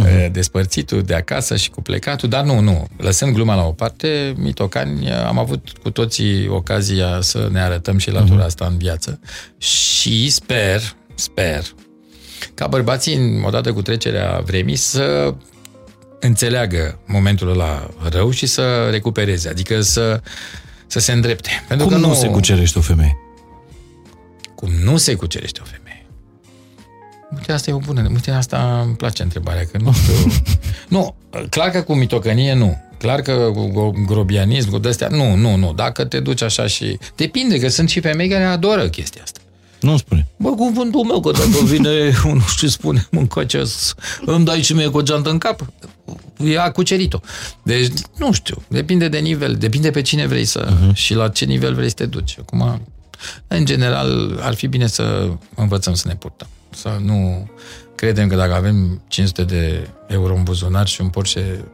uh-huh. 0.00 0.30
despărțitul 0.30 1.02
de 1.02 1.14
acasă 1.14 1.56
și 1.56 1.70
cu 1.70 1.82
plecatul, 1.82 2.28
dar 2.28 2.44
nu, 2.44 2.60
nu. 2.60 2.86
Lăsând 2.96 3.34
gluma 3.34 3.54
la 3.54 3.66
o 3.66 3.72
parte, 3.72 4.34
mitocani, 4.36 5.10
am 5.10 5.38
avut 5.38 5.68
cu 5.82 5.90
toții 5.90 6.48
ocazia 6.48 7.20
să 7.20 7.48
ne 7.52 7.60
arătăm 7.60 7.98
și 7.98 8.10
latura 8.10 8.42
uh-huh. 8.42 8.46
asta 8.46 8.66
în 8.66 8.76
viață 8.76 9.20
și 9.58 10.30
sper, 10.30 10.80
sper, 11.14 11.64
ca 12.54 12.66
bărbații, 12.66 13.42
odată 13.44 13.72
cu 13.72 13.82
trecerea 13.82 14.42
vremii, 14.44 14.76
să 14.76 15.34
înțeleagă 16.20 16.98
momentul 17.06 17.50
ăla 17.50 17.90
rău 18.08 18.30
și 18.30 18.46
să 18.46 18.88
recupereze, 18.90 19.48
adică 19.48 19.80
să, 19.80 20.20
să 20.90 20.98
se 20.98 21.12
îndrepte. 21.12 21.50
Pentru 21.68 21.86
Cum 21.86 21.96
că 21.96 22.02
nu, 22.02 22.08
nu 22.08 22.14
se 22.14 22.26
cucerește 22.26 22.78
o 22.78 22.82
femeie? 22.82 23.16
Cum 24.54 24.70
nu 24.84 24.96
se 24.96 25.14
cucerește 25.14 25.60
o 25.62 25.64
femeie? 25.64 26.06
Uite, 27.34 27.52
asta 27.52 27.70
e 27.70 27.72
o 27.72 27.78
bună. 27.78 28.08
Uite, 28.12 28.30
asta 28.30 28.80
îmi 28.84 28.94
place 28.94 29.22
întrebarea, 29.22 29.64
că 29.72 29.78
nu 29.78 29.92
știu. 29.92 30.14
nu, 30.96 31.14
clar 31.48 31.70
că 31.70 31.82
cu 31.82 31.94
mitocănie 31.94 32.54
nu. 32.54 32.78
Clar 32.98 33.20
că 33.20 33.32
cu 33.32 33.90
grobianism, 34.06 34.70
cu 34.70 34.78
de 34.78 35.06
nu, 35.10 35.34
nu, 35.34 35.56
nu. 35.56 35.72
Dacă 35.72 36.04
te 36.04 36.20
duci 36.20 36.42
așa 36.42 36.66
și... 36.66 36.98
Depinde, 37.16 37.58
că 37.58 37.68
sunt 37.68 37.88
și 37.88 38.00
femei 38.00 38.28
care 38.28 38.44
adoră 38.44 38.88
chestia 38.88 39.22
asta. 39.22 39.39
Nu 39.80 39.96
spune. 39.96 40.26
Bă, 40.36 40.48
cuvântul 40.48 41.04
meu, 41.04 41.20
că 41.20 41.30
dacă 41.30 41.64
vine 41.64 41.90
unul 42.24 42.44
și 42.56 42.68
spune, 42.68 43.06
mâncoace, 43.10 43.62
îmi 44.24 44.44
dai 44.44 44.62
și 44.62 44.72
mie 44.72 44.88
cu 44.88 44.98
o 44.98 45.02
geantă 45.02 45.30
în 45.30 45.38
cap, 45.38 45.66
a 46.58 46.70
cucerit-o. 46.70 47.18
Deci, 47.62 47.92
nu 48.16 48.32
știu, 48.32 48.62
depinde 48.68 49.08
de 49.08 49.18
nivel, 49.18 49.54
depinde 49.54 49.90
pe 49.90 50.02
cine 50.02 50.26
vrei 50.26 50.44
să, 50.44 50.68
uh-huh. 50.68 50.94
și 50.94 51.14
la 51.14 51.28
ce 51.28 51.44
nivel 51.44 51.74
vrei 51.74 51.88
să 51.88 51.94
te 51.94 52.06
duci. 52.06 52.36
Acum, 52.40 52.82
în 53.48 53.64
general, 53.64 54.38
ar 54.42 54.54
fi 54.54 54.66
bine 54.66 54.86
să 54.86 55.30
învățăm 55.54 55.94
să 55.94 56.08
ne 56.08 56.14
purtăm. 56.14 56.48
Să 56.70 56.96
nu 57.04 57.50
credem 57.94 58.28
că 58.28 58.36
dacă 58.36 58.54
avem 58.54 59.02
500 59.08 59.44
de 59.44 59.88
euro 60.06 60.34
în 60.34 60.42
buzunar 60.42 60.86
și 60.86 61.00
un 61.00 61.08
Porsche 61.08 61.64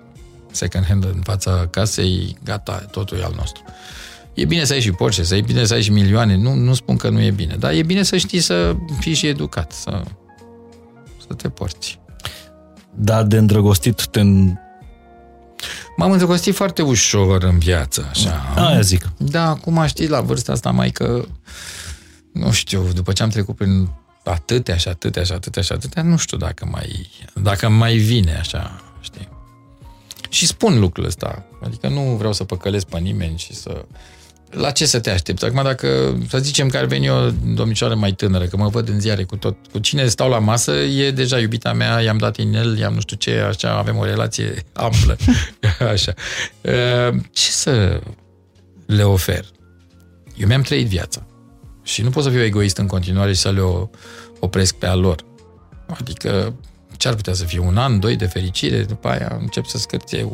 second 0.51 0.85
hand 0.85 1.05
în 1.05 1.21
fața 1.23 1.67
casei, 1.71 2.37
gata, 2.45 2.87
totul 2.91 3.19
e 3.19 3.25
al 3.25 3.35
nostru. 3.37 3.63
E 4.37 4.45
bine 4.45 4.65
să 4.65 4.73
ai 4.73 4.81
și 4.81 4.91
Porsche, 4.91 5.23
să 5.23 5.37
e 5.37 5.41
bine 5.41 5.65
să 5.65 5.75
ai 5.75 5.83
și 5.83 5.91
milioane, 5.91 6.37
nu, 6.37 6.55
nu 6.55 6.75
spun 6.75 6.97
că 6.97 7.09
nu 7.09 7.21
e 7.21 7.31
bine, 7.31 7.57
dar 7.57 7.73
e 7.73 7.83
bine 7.83 8.03
să 8.03 8.17
știi 8.17 8.41
să 8.41 8.77
fii 8.99 9.15
și 9.15 9.27
educat, 9.27 9.73
să, 9.73 10.03
să 11.27 11.35
te 11.35 11.49
porți. 11.49 12.01
Dar 12.95 13.23
de 13.23 13.37
îndrăgostit 13.37 14.07
te 14.07 14.23
M-am 15.97 16.11
îndrăgostit 16.11 16.55
foarte 16.55 16.83
ușor 16.83 17.43
în 17.43 17.59
viață, 17.59 18.07
așa. 18.11 18.53
Aia 18.57 18.81
zic. 18.81 19.09
Da, 19.17 19.49
acum 19.49 19.87
știi, 19.87 20.09
la 20.09 20.21
vârsta 20.21 20.53
asta 20.53 20.71
mai 20.71 20.91
că, 20.91 21.25
nu 22.33 22.53
știu, 22.53 22.89
după 22.95 23.13
ce 23.13 23.23
am 23.23 23.29
trecut 23.29 23.57
prin 23.57 23.89
atâtea 24.25 24.77
și 24.77 24.89
atâtea 24.89 25.23
și 25.23 25.33
atâtea 25.33 25.63
și 25.63 25.73
atâtea, 25.73 26.03
nu 26.03 26.17
știu 26.17 26.37
dacă 26.37 26.67
mai, 26.71 27.11
dacă 27.35 27.69
mai 27.69 27.97
vine 27.97 28.37
așa, 28.39 28.81
știi. 29.01 29.29
Și 30.29 30.47
spun 30.47 30.79
lucrul 30.79 31.05
ăsta, 31.05 31.45
adică 31.63 31.89
nu 31.89 32.01
vreau 32.01 32.33
să 32.33 32.45
păcălesc 32.45 32.87
pe 32.87 32.99
nimeni 32.99 33.39
și 33.39 33.55
să... 33.55 33.85
La 34.51 34.71
ce 34.71 34.87
să 34.87 35.01
te 35.01 35.11
aștepți? 35.11 35.45
Acum 35.45 35.63
dacă, 35.63 36.19
să 36.29 36.39
zicem 36.39 36.69
că 36.69 36.77
ar 36.77 36.85
veni 36.85 37.11
o 37.11 37.31
domnișoară 37.31 37.95
mai 37.95 38.13
tânără, 38.13 38.45
că 38.45 38.57
mă 38.57 38.69
văd 38.69 38.89
în 38.89 39.01
ziare 39.01 39.23
cu 39.25 39.37
tot, 39.37 39.57
cu 39.73 39.79
cine 39.79 40.07
stau 40.07 40.29
la 40.29 40.39
masă, 40.39 40.73
e 40.73 41.11
deja 41.11 41.39
iubita 41.39 41.73
mea, 41.73 42.01
i-am 42.01 42.19
dat 42.19 42.37
inel, 42.37 42.79
i-am 42.79 42.95
nu 42.95 43.01
știu 43.01 43.17
ce, 43.17 43.39
așa, 43.39 43.77
avem 43.77 43.97
o 43.97 44.05
relație 44.05 44.65
amplă, 44.73 45.17
așa. 45.93 46.15
Ce 47.33 47.51
să 47.51 48.01
le 48.87 49.03
ofer? 49.03 49.45
Eu 50.37 50.47
mi-am 50.47 50.63
trăit 50.63 50.87
viața. 50.87 51.27
Și 51.83 52.03
nu 52.03 52.11
pot 52.11 52.23
să 52.23 52.31
fiu 52.31 52.43
egoist 52.43 52.77
în 52.77 52.87
continuare 52.87 53.33
și 53.33 53.41
să 53.41 53.51
le 53.51 53.89
opresc 54.41 54.75
pe 54.75 54.87
a 54.87 54.95
lor. 54.95 55.25
Adică 55.87 56.55
ce 56.97 57.09
ar 57.09 57.15
putea 57.15 57.33
să 57.33 57.45
fie 57.45 57.59
un 57.59 57.77
an, 57.77 58.01
doi 58.01 58.17
de 58.17 58.27
fericire, 58.27 58.83
după 58.83 59.09
aia 59.09 59.37
încep 59.41 59.65
să 59.65 59.79
scârție, 59.79 60.29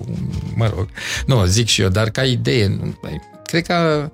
mă 0.54 0.72
rog. 0.74 0.88
Nu, 1.26 1.44
zic 1.44 1.66
și 1.66 1.80
eu, 1.80 1.88
dar 1.88 2.10
ca 2.10 2.24
idee, 2.24 2.94
cred 3.52 3.66
că 3.66 4.10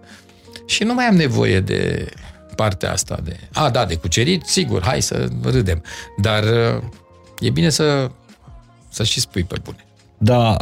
și 0.66 0.84
nu 0.84 0.94
mai 0.94 1.04
am 1.04 1.14
nevoie 1.14 1.60
de 1.60 2.10
partea 2.56 2.92
asta 2.92 3.20
de... 3.24 3.36
A, 3.52 3.70
da, 3.70 3.84
de 3.84 3.96
cucerit, 3.96 4.46
sigur, 4.46 4.82
hai 4.82 5.02
să 5.02 5.28
râdem. 5.42 5.82
Dar 6.20 6.44
e 7.38 7.50
bine 7.50 7.68
să, 7.68 8.10
să 8.88 9.04
și 9.04 9.20
spui 9.20 9.44
pe 9.44 9.56
bune. 9.62 9.86
Da, 10.18 10.56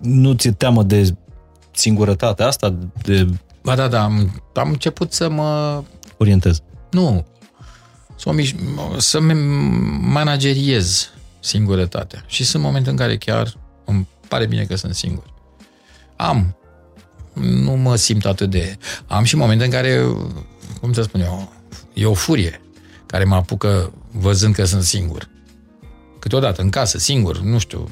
nu 0.00 0.32
ți-e 0.32 0.52
teamă 0.52 0.82
de 0.82 1.16
singurătatea 1.70 2.46
asta? 2.46 2.74
De 3.02 3.28
Ba 3.62 3.74
da, 3.74 3.88
da, 3.88 4.02
am, 4.02 4.42
am 4.54 4.70
început 4.70 5.12
să 5.12 5.28
mă... 5.28 5.82
Orientez. 6.16 6.62
Nu, 6.90 7.26
să, 8.16 8.30
miș- 8.40 8.96
să 8.96 9.20
manageriez 10.00 11.10
singurătatea. 11.40 12.22
Și 12.26 12.44
sunt 12.44 12.62
momente 12.62 12.90
în 12.90 12.96
care 12.96 13.16
chiar 13.16 13.54
îmi 13.84 14.08
pare 14.28 14.46
bine 14.46 14.64
că 14.64 14.76
sunt 14.76 14.94
singur. 14.94 15.24
Am. 16.16 16.54
Nu 17.32 17.72
mă 17.72 17.96
simt 17.96 18.24
atât 18.24 18.50
de... 18.50 18.78
Am 19.06 19.24
și 19.24 19.36
momente 19.36 19.64
în 19.64 19.70
care, 19.70 20.06
cum 20.80 20.92
să 20.92 21.02
spun 21.02 21.20
eu, 21.20 21.52
e 21.94 22.06
o 22.06 22.14
furie 22.14 22.60
care 23.06 23.24
mă 23.24 23.34
apucă 23.34 23.92
văzând 24.10 24.54
că 24.54 24.64
sunt 24.64 24.82
singur. 24.82 25.28
Câteodată, 26.18 26.62
în 26.62 26.70
casă, 26.70 26.98
singur, 26.98 27.40
nu 27.40 27.58
știu, 27.58 27.88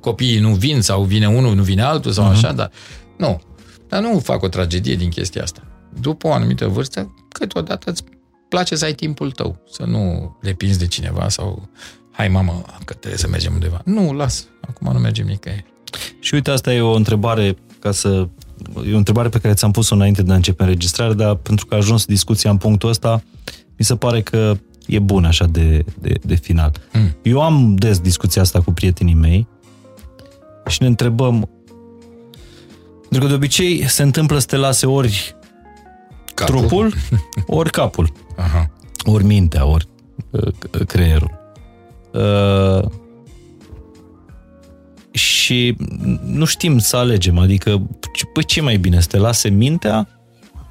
copiii 0.00 0.38
nu 0.38 0.54
vin 0.54 0.80
sau 0.80 1.02
vine 1.02 1.28
unul, 1.28 1.54
nu 1.54 1.62
vine 1.62 1.82
altul 1.82 2.12
sau 2.12 2.28
uh-huh. 2.28 2.32
așa, 2.32 2.52
dar 2.52 2.70
nu. 3.16 3.42
Dar 3.88 4.02
nu 4.02 4.18
fac 4.18 4.42
o 4.42 4.48
tragedie 4.48 4.94
din 4.94 5.08
chestia 5.08 5.42
asta. 5.42 5.62
După 6.00 6.26
o 6.26 6.32
anumită 6.32 6.66
vârstă, 6.66 7.14
câteodată 7.28 7.90
îți 7.90 8.04
place 8.48 8.76
să 8.76 8.84
ai 8.84 8.92
timpul 8.92 9.30
tău, 9.30 9.62
să 9.70 9.82
nu 9.82 10.36
depinzi 10.42 10.78
de 10.78 10.86
cineva 10.86 11.28
sau 11.28 11.68
hai 12.12 12.28
mamă, 12.28 12.64
că 12.84 12.94
trebuie 12.94 13.18
să 13.18 13.28
mergem 13.28 13.52
undeva. 13.52 13.80
Nu, 13.84 14.12
las, 14.12 14.46
acum 14.60 14.92
nu 14.92 14.98
mergem 14.98 15.26
nicăieri. 15.26 15.64
Și 16.20 16.34
uite, 16.34 16.50
asta 16.50 16.72
e 16.72 16.80
o 16.80 16.94
întrebare 16.94 17.56
ca 17.78 17.92
să 17.92 18.28
e 18.88 18.94
o 18.94 18.96
întrebare 18.96 19.28
pe 19.28 19.38
care 19.38 19.54
ți-am 19.54 19.70
pus-o 19.70 19.94
înainte 19.94 20.22
de 20.22 20.32
a 20.32 20.34
începe 20.34 20.62
înregistrarea, 20.62 21.14
dar 21.14 21.34
pentru 21.34 21.66
că 21.66 21.74
a 21.74 21.76
ajuns 21.76 22.04
discuția 22.04 22.50
în 22.50 22.56
punctul 22.56 22.88
ăsta, 22.88 23.22
mi 23.76 23.84
se 23.84 23.96
pare 23.96 24.22
că 24.22 24.56
e 24.86 24.98
bun 24.98 25.24
așa 25.24 25.46
de, 25.46 25.84
de, 26.00 26.14
de 26.22 26.34
final. 26.34 26.72
Mm. 26.92 27.16
Eu 27.22 27.42
am 27.42 27.74
des 27.74 27.98
discuția 27.98 28.42
asta 28.42 28.60
cu 28.60 28.72
prietenii 28.72 29.14
mei 29.14 29.46
și 30.66 30.82
ne 30.82 30.86
întrebăm 30.86 31.48
pentru 33.12 33.20
că 33.20 33.36
de 33.36 33.44
obicei 33.44 33.88
se 33.88 34.02
întâmplă 34.02 34.38
să 34.38 34.46
te 34.46 34.56
lase 34.56 34.86
ori 34.86 35.36
capul. 36.34 36.54
trupul, 36.54 36.94
ori 37.46 37.70
capul. 37.70 38.12
Aha. 38.36 38.70
Ori 39.04 39.24
mintea, 39.24 39.66
ori 39.66 39.86
uh, 40.30 40.52
creierul. 40.86 41.30
Uh, 42.12 42.90
și 45.12 45.76
nu 46.24 46.44
știm 46.44 46.78
să 46.78 46.96
alegem, 46.96 47.38
adică 47.38 47.82
păi 48.32 48.44
ce 48.44 48.60
mai 48.60 48.76
bine, 48.76 49.00
să 49.00 49.08
te 49.08 49.16
lase 49.16 49.48
mintea 49.48 50.08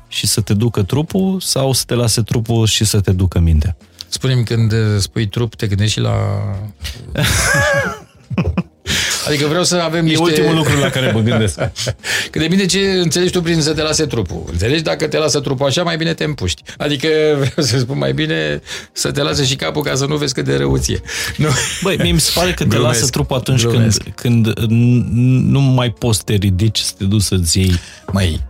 și 0.08 0.28
să 0.28 0.42
te 0.42 0.54
ducă 0.54 0.84
trupul 0.84 1.40
sau 1.40 1.74
să 1.74 1.84
te 1.86 1.94
lase 1.94 2.22
trupul 2.22 2.66
și 2.66 2.86
să 2.86 3.02
te 3.02 3.12
ducă 3.12 3.40
mintea? 3.40 3.78
Spune-mi 4.08 4.44
când 4.44 4.74
spui 5.00 5.28
trup, 5.28 5.56
te 5.56 5.68
gândești 5.68 5.94
și 5.94 6.00
la... 6.00 6.16
Adică 9.28 9.48
vreau 9.48 9.64
să 9.64 9.76
avem 9.76 10.04
niște... 10.06 10.20
E 10.20 10.24
ultimul 10.24 10.56
lucru 10.56 10.80
la 10.80 10.90
care 10.90 11.12
mă 11.12 11.20
gândesc. 11.20 11.56
Că 12.32 12.40
de 12.40 12.48
bine 12.48 12.66
ce 12.66 12.80
înțelegi 12.80 13.32
tu 13.32 13.42
prin 13.42 13.62
să 13.62 13.74
te 13.74 13.82
lase 13.82 14.06
trupul. 14.06 14.44
Înțelegi? 14.52 14.82
Dacă 14.82 15.08
te 15.08 15.18
lasă 15.18 15.40
trupul 15.40 15.66
așa, 15.66 15.84
mai 15.84 15.98
bine 15.98 16.14
te 16.14 16.24
împuști. 16.24 16.62
Adică 16.78 17.08
vreau 17.40 17.68
să 17.68 17.80
spun 17.80 17.98
mai 17.98 18.14
bine 18.14 18.62
să 18.92 19.12
te 19.12 19.22
lasă 19.22 19.44
și 19.44 19.56
capul 19.56 19.84
ca 19.84 19.96
să 19.96 20.06
nu 20.06 20.16
vezi 20.16 20.34
cât 20.34 20.46
de 20.46 20.56
răuție. 20.56 21.02
Nu. 21.38 21.48
Băi, 21.82 21.98
mie 22.02 22.12
mi 22.12 22.20
se 22.20 22.32
pare 22.36 22.54
că 22.54 22.64
te 22.64 22.70
glumesc, 22.70 23.00
lasă 23.00 23.10
trupul 23.10 23.36
atunci 23.36 23.66
când, 23.66 23.98
când 24.16 24.60
nu 25.50 25.60
mai 25.60 25.90
poți 25.90 26.18
să 26.18 26.24
te 26.26 26.34
ridici, 26.34 26.80
să 26.80 26.94
te 26.98 27.04
duci 27.04 27.22
să-ți 27.22 27.60
iei 27.60 27.80
Măi, 28.12 28.42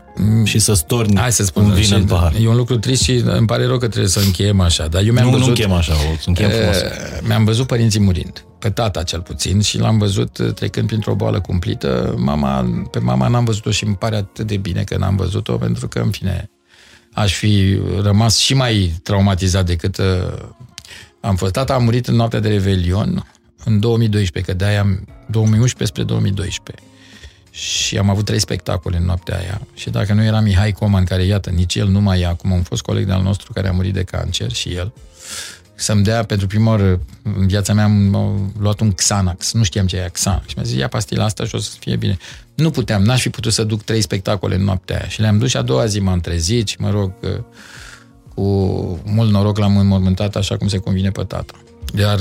și 0.43 0.59
să 0.59 0.73
storni 0.73 1.18
Hai 1.18 1.31
să 1.31 1.43
spun, 1.43 1.63
un 1.63 1.73
vin 1.73 1.93
în 1.93 2.03
pahar. 2.03 2.34
E 2.41 2.47
un 2.47 2.55
lucru 2.55 2.77
trist 2.77 3.01
și 3.01 3.11
îmi 3.11 3.47
pare 3.47 3.65
rău 3.65 3.77
că 3.77 3.88
trebuie 3.88 4.09
să 4.09 4.19
încheiem 4.19 4.59
așa. 4.59 4.88
Dar 4.88 5.03
eu 5.03 5.13
mi-am 5.13 5.26
nu, 5.26 5.31
văzut, 5.31 5.43
nu 5.43 5.49
încheiem 5.49 5.72
așa, 5.72 5.93
o 5.93 6.15
încheiem 6.26 6.51
frumos. 6.51 6.77
Mi-am 7.22 7.43
văzut 7.43 7.68
părinții 7.68 7.99
murind 7.99 8.45
pe 8.61 8.69
tata 8.69 9.03
cel 9.03 9.21
puțin 9.21 9.61
și 9.61 9.77
l-am 9.77 9.97
văzut 9.97 10.38
uh, 10.38 10.53
trecând 10.53 10.88
printr-o 10.88 11.15
boală 11.15 11.41
cumplită. 11.41 12.15
Mama, 12.17 12.85
pe 12.91 12.99
mama 12.99 13.27
n-am 13.27 13.45
văzut-o 13.45 13.71
și 13.71 13.83
îmi 13.85 13.95
pare 13.95 14.15
atât 14.15 14.47
de 14.47 14.57
bine 14.57 14.83
că 14.83 14.97
n-am 14.97 15.15
văzut-o, 15.15 15.57
pentru 15.57 15.88
că, 15.88 15.99
în 15.99 16.09
fine, 16.09 16.49
aș 17.13 17.33
fi 17.33 17.79
rămas 18.01 18.38
și 18.38 18.53
mai 18.53 18.93
traumatizat 19.03 19.65
decât 19.65 19.97
uh, 19.97 20.05
am 21.19 21.35
fost. 21.35 21.51
Tata 21.51 21.73
a 21.73 21.77
murit 21.77 22.07
în 22.07 22.15
noaptea 22.15 22.39
de 22.39 22.49
Revelion, 22.49 23.31
în 23.65 23.79
2012, 23.79 24.51
că 24.51 24.57
de-aia 24.57 25.03
2011 25.29 25.85
spre 25.85 26.03
2012. 26.03 26.85
Și 27.51 27.97
am 27.97 28.09
avut 28.09 28.25
trei 28.25 28.39
spectacole 28.39 28.97
în 28.97 29.05
noaptea 29.05 29.38
aia. 29.38 29.61
Și 29.73 29.89
dacă 29.89 30.13
nu 30.13 30.23
era 30.23 30.39
Mihai 30.39 30.71
Coman, 30.71 31.03
care, 31.03 31.23
iată, 31.23 31.49
nici 31.49 31.75
el 31.75 31.88
nu 31.88 32.01
mai 32.01 32.19
e 32.19 32.25
acum, 32.25 32.51
un 32.51 32.61
fost 32.61 32.81
coleg 32.81 33.05
de-al 33.05 33.21
nostru 33.21 33.53
care 33.53 33.67
a 33.67 33.71
murit 33.71 33.93
de 33.93 34.03
cancer 34.03 34.51
și 34.51 34.69
el, 34.69 34.93
să-mi 35.82 36.03
dea 36.03 36.24
pentru 36.24 36.48
prima 36.48 36.70
oară 36.70 36.99
în 37.24 37.48
viața 37.48 37.74
mea 37.74 37.84
am 37.84 38.53
luat 38.60 38.80
un 38.80 38.91
Xanax, 38.91 39.53
nu 39.53 39.64
știam 39.64 39.86
ce 39.86 39.98
e 39.98 40.10
Xanax 40.12 40.48
și 40.48 40.53
mi-a 40.56 40.66
zis 40.66 40.78
ia 40.78 40.88
pastila 40.88 41.24
asta 41.24 41.45
și 41.45 41.56
o 41.56 41.58
să 41.58 41.72
fie 41.80 41.95
bine. 41.95 42.18
Nu 42.56 42.70
puteam, 42.70 43.03
n-aș 43.03 43.22
fi 43.22 43.30
putut 43.30 43.53
să 43.53 43.64
duc 43.64 43.84
trei 43.84 44.02
spectacole 44.02 44.56
în 44.56 44.64
noaptea 44.64 44.98
aia 44.98 45.08
și 45.08 45.22
le-am 45.22 45.38
dus 45.38 45.49
și 45.49 45.58
a 45.58 45.62
doua 45.62 45.86
zi 45.86 45.99
m-am 45.99 46.20
trezit 46.20 46.68
și 46.68 46.76
mă 46.80 46.90
rog 46.90 47.14
cu 48.36 48.44
mult 49.06 49.32
noroc 49.32 49.58
l-am 49.58 49.78
înmormântat 49.78 50.36
așa 50.36 50.58
cum 50.58 50.68
se 50.68 50.78
convine 50.78 51.12
pe 51.12 51.24
tata. 51.24 51.53
Iar 51.98 52.20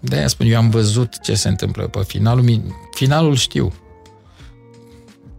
de 0.00 0.16
aia 0.16 0.28
spun, 0.28 0.46
eu 0.46 0.56
am 0.56 0.70
văzut 0.70 1.20
ce 1.22 1.34
se 1.34 1.48
întâmplă 1.48 1.82
pe 1.82 2.00
finalul, 2.06 2.62
finalul 2.94 3.34
știu. 3.34 3.72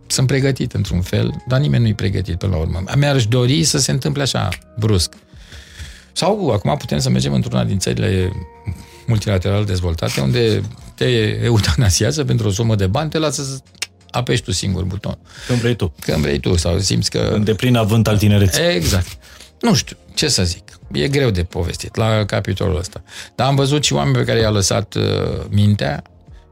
Sunt 0.08 0.28
pregătit 0.28 0.74
într-un 0.74 1.02
fel, 1.02 1.44
dar 1.48 1.60
nimeni 1.60 1.84
nu-i 1.84 1.94
pregătit 1.94 2.38
până 2.38 2.52
la 2.56 2.62
urmă. 2.62 2.84
Mi-aș 2.96 3.28
dori 3.28 3.64
să 3.64 3.78
se 3.78 3.92
întâmple 3.92 4.22
așa, 4.22 4.50
brusc. 4.80 5.14
Sau 6.14 6.50
acum 6.50 6.78
putem 6.78 7.00
să 7.00 7.10
mergem 7.10 7.34
într-una 7.34 7.64
din 7.64 7.80
țările 7.80 8.32
multilateral 9.06 9.66
dezvoltate, 9.66 10.22
unde 10.22 10.62
te 10.96 11.06
eutanasiază 11.44 12.24
pentru 12.24 12.48
o 12.48 12.52
sumă 12.52 12.76
de 12.76 12.88
bani, 12.88 13.10
te 13.10 13.18
lasă 13.18 13.44
să 13.44 13.60
apeși 14.12 14.42
tu 14.42 14.52
singur 14.52 14.84
buton. 14.84 15.18
Când 15.48 15.60
vrei 15.60 15.76
tu. 15.76 15.94
Când 16.00 16.22
vrei 16.22 16.40
tu, 16.40 16.56
sau 16.56 16.80
simți 16.80 17.10
că... 17.10 17.32
În 17.34 17.44
deplin 17.44 17.76
avânt 17.76 18.08
al 18.08 18.18
tinereții. 18.18 18.64
Exact. 18.64 19.18
Nu 19.62 19.74
știu, 19.74 19.98
ce 20.14 20.28
să 20.28 20.44
zic. 20.44 20.80
E 20.92 21.08
greu 21.08 21.30
de 21.30 21.44
povestit 21.44 21.96
la 21.96 22.26
capitolul 22.26 22.78
ăsta. 22.78 23.04
Dar 23.36 23.48
am 23.48 23.56
văzut 23.56 23.84
și 23.84 23.94
oameni 23.94 24.16
pe 24.16 24.24
care 24.24 24.40
i-a 24.40 24.50
lăsat 24.50 24.96
uh, 24.96 25.04
mintea 25.50 26.04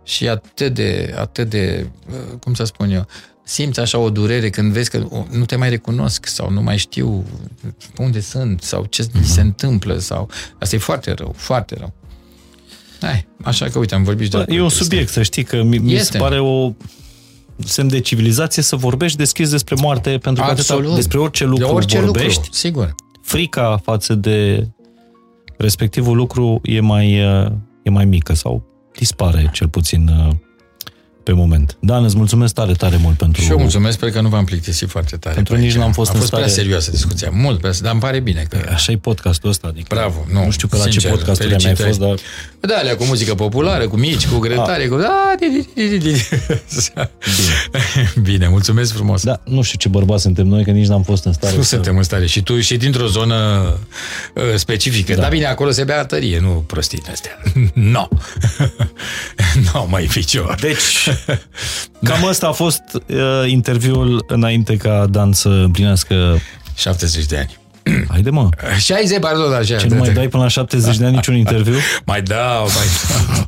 și 0.03 0.29
atât 0.29 0.73
de, 0.73 1.13
atât 1.17 1.49
de, 1.49 1.89
uh, 2.09 2.37
cum 2.39 2.53
să 2.53 2.63
spun 2.63 2.91
eu, 2.91 3.07
simți 3.49 3.79
așa 3.79 3.97
o 3.97 4.09
durere 4.09 4.49
când 4.49 4.71
vezi 4.71 4.89
că 4.89 5.07
nu 5.31 5.45
te 5.45 5.55
mai 5.55 5.69
recunosc 5.69 6.25
sau 6.25 6.51
nu 6.51 6.61
mai 6.61 6.77
știu 6.77 7.25
unde 7.97 8.19
sunt 8.19 8.61
sau 8.61 8.85
ce 8.85 9.03
uh-huh. 9.03 9.23
se 9.23 9.41
întâmplă 9.41 9.97
sau... 9.97 10.29
Asta 10.59 10.75
e 10.75 10.79
foarte 10.79 11.11
rău, 11.11 11.33
foarte 11.37 11.75
rău. 11.77 11.93
Hai, 13.01 13.27
așa 13.43 13.65
că 13.65 13.79
uite, 13.79 13.95
am 13.95 14.03
vorbit 14.03 14.29
de... 14.29 14.45
E 14.47 14.61
un 14.61 14.69
subiect, 14.69 15.09
să 15.11 15.23
știi 15.23 15.43
că 15.43 15.63
mi, 15.63 15.77
mi 15.77 15.97
se 15.97 16.17
pare 16.17 16.39
o 16.39 16.73
semn 17.57 17.87
de 17.87 17.99
civilizație 17.99 18.63
să 18.63 18.75
vorbești 18.75 19.17
deschis 19.17 19.49
despre 19.49 19.75
moarte, 19.79 20.17
pentru 20.17 20.43
că 20.43 20.49
atâta, 20.49 20.79
despre 20.95 21.17
orice 21.17 21.45
lucru 21.45 21.65
de 21.65 21.71
orice 21.71 21.99
vorbești, 21.99 22.35
lucru, 22.35 22.53
sigur. 22.53 22.95
frica 23.21 23.79
față 23.83 24.15
de 24.15 24.67
respectivul 25.57 26.15
lucru 26.15 26.61
e 26.63 26.79
mai, 26.79 27.11
e 27.83 27.89
mai 27.89 28.05
mică 28.05 28.33
sau 28.33 28.63
dispare 28.97 29.49
cel 29.53 29.67
puțin 29.67 30.11
pe 31.29 31.35
moment. 31.35 31.77
Dan, 31.79 32.03
îți 32.03 32.17
mulțumesc 32.17 32.53
tare, 32.53 32.73
tare 32.73 32.97
mult 32.97 33.17
pentru... 33.17 33.41
Și 33.41 33.49
eu 33.51 33.57
mulțumesc, 33.57 33.97
sper 33.97 34.11
că 34.11 34.21
nu 34.21 34.29
v-am 34.29 34.45
plictisit 34.45 34.89
foarte 34.89 35.15
tare. 35.15 35.35
Pentru 35.35 35.55
nici 35.55 35.75
n-am 35.75 35.91
fost 35.91 36.09
A 36.09 36.13
fost 36.13 36.25
stare... 36.25 36.41
prea 36.43 36.55
serioasă 36.55 36.91
discuția, 36.91 37.29
mult, 37.33 37.59
prea, 37.59 37.71
dar 37.81 37.91
îmi 37.91 38.01
pare 38.01 38.19
bine. 38.19 38.45
Că... 38.49 38.57
Așa 38.73 38.91
e 38.91 38.97
podcastul 38.97 39.49
ăsta, 39.49 39.67
adică... 39.67 39.95
Bravo, 39.95 40.25
nu, 40.31 40.43
nu 40.43 40.51
știu 40.51 40.67
pe 40.67 40.75
la 40.75 40.81
sincer, 40.81 41.01
ce 41.01 41.09
podcast 41.09 41.41
mai 41.41 41.57
ai 41.65 41.75
fost, 41.75 41.99
dar... 41.99 42.15
Da, 42.59 42.75
alea 42.75 42.95
cu 42.95 43.03
muzică 43.03 43.35
populară, 43.35 43.87
cu 43.87 43.97
mici, 43.97 44.27
cu 44.27 44.37
grătare, 44.37 44.87
cu... 44.87 44.95
Bine, 48.29 48.47
mulțumesc 48.47 48.93
frumos. 48.93 49.23
Da, 49.23 49.41
nu 49.43 49.61
știu 49.61 49.77
ce 49.77 49.87
bărbați 49.87 50.21
suntem 50.21 50.47
noi, 50.47 50.63
că 50.63 50.71
nici 50.71 50.87
n-am 50.87 51.03
fost 51.03 51.25
în 51.25 51.33
stare. 51.33 51.55
Nu 51.55 51.61
să... 51.61 51.67
suntem 51.67 51.97
în 51.97 52.03
stare. 52.03 52.25
Și 52.25 52.41
tu 52.41 52.59
și 52.59 52.77
dintr-o 52.77 53.07
zonă 53.07 53.35
uh, 54.35 54.43
specifică. 54.55 55.13
Da. 55.13 55.21
Dar 55.21 55.29
bine, 55.29 55.45
acolo 55.45 55.71
se 55.71 55.83
bea 55.83 56.05
tărie, 56.05 56.39
nu 56.39 56.63
prostii 56.67 57.01
astea. 57.11 57.41
no. 57.73 58.07
no, 59.73 59.85
mai 59.89 60.07
ficior. 60.07 60.57
Deci, 60.61 61.09
cam 62.03 62.25
asta 62.25 62.47
a 62.47 62.51
fost 62.51 62.81
uh, 62.93 63.43
interviul 63.47 64.25
înainte 64.27 64.77
ca 64.77 65.05
Dan 65.09 65.33
să 65.33 65.49
împlinească 65.49 66.39
70 66.75 67.25
de 67.25 67.37
ani. 67.37 67.58
Haide 68.09 68.29
mă. 68.29 68.49
60, 68.79 69.19
pardon, 69.19 69.53
așa. 69.53 69.75
Ce 69.77 69.87
nu 69.87 69.95
mai 69.95 70.09
dai 70.13 70.27
până 70.27 70.43
la 70.43 70.49
70 70.49 70.97
de 70.97 71.05
ani 71.05 71.15
niciun 71.15 71.35
interviu? 71.43 71.77
mai 72.05 72.21
dau, 72.21 72.63
mai 72.63 72.85
dau. 73.09 73.47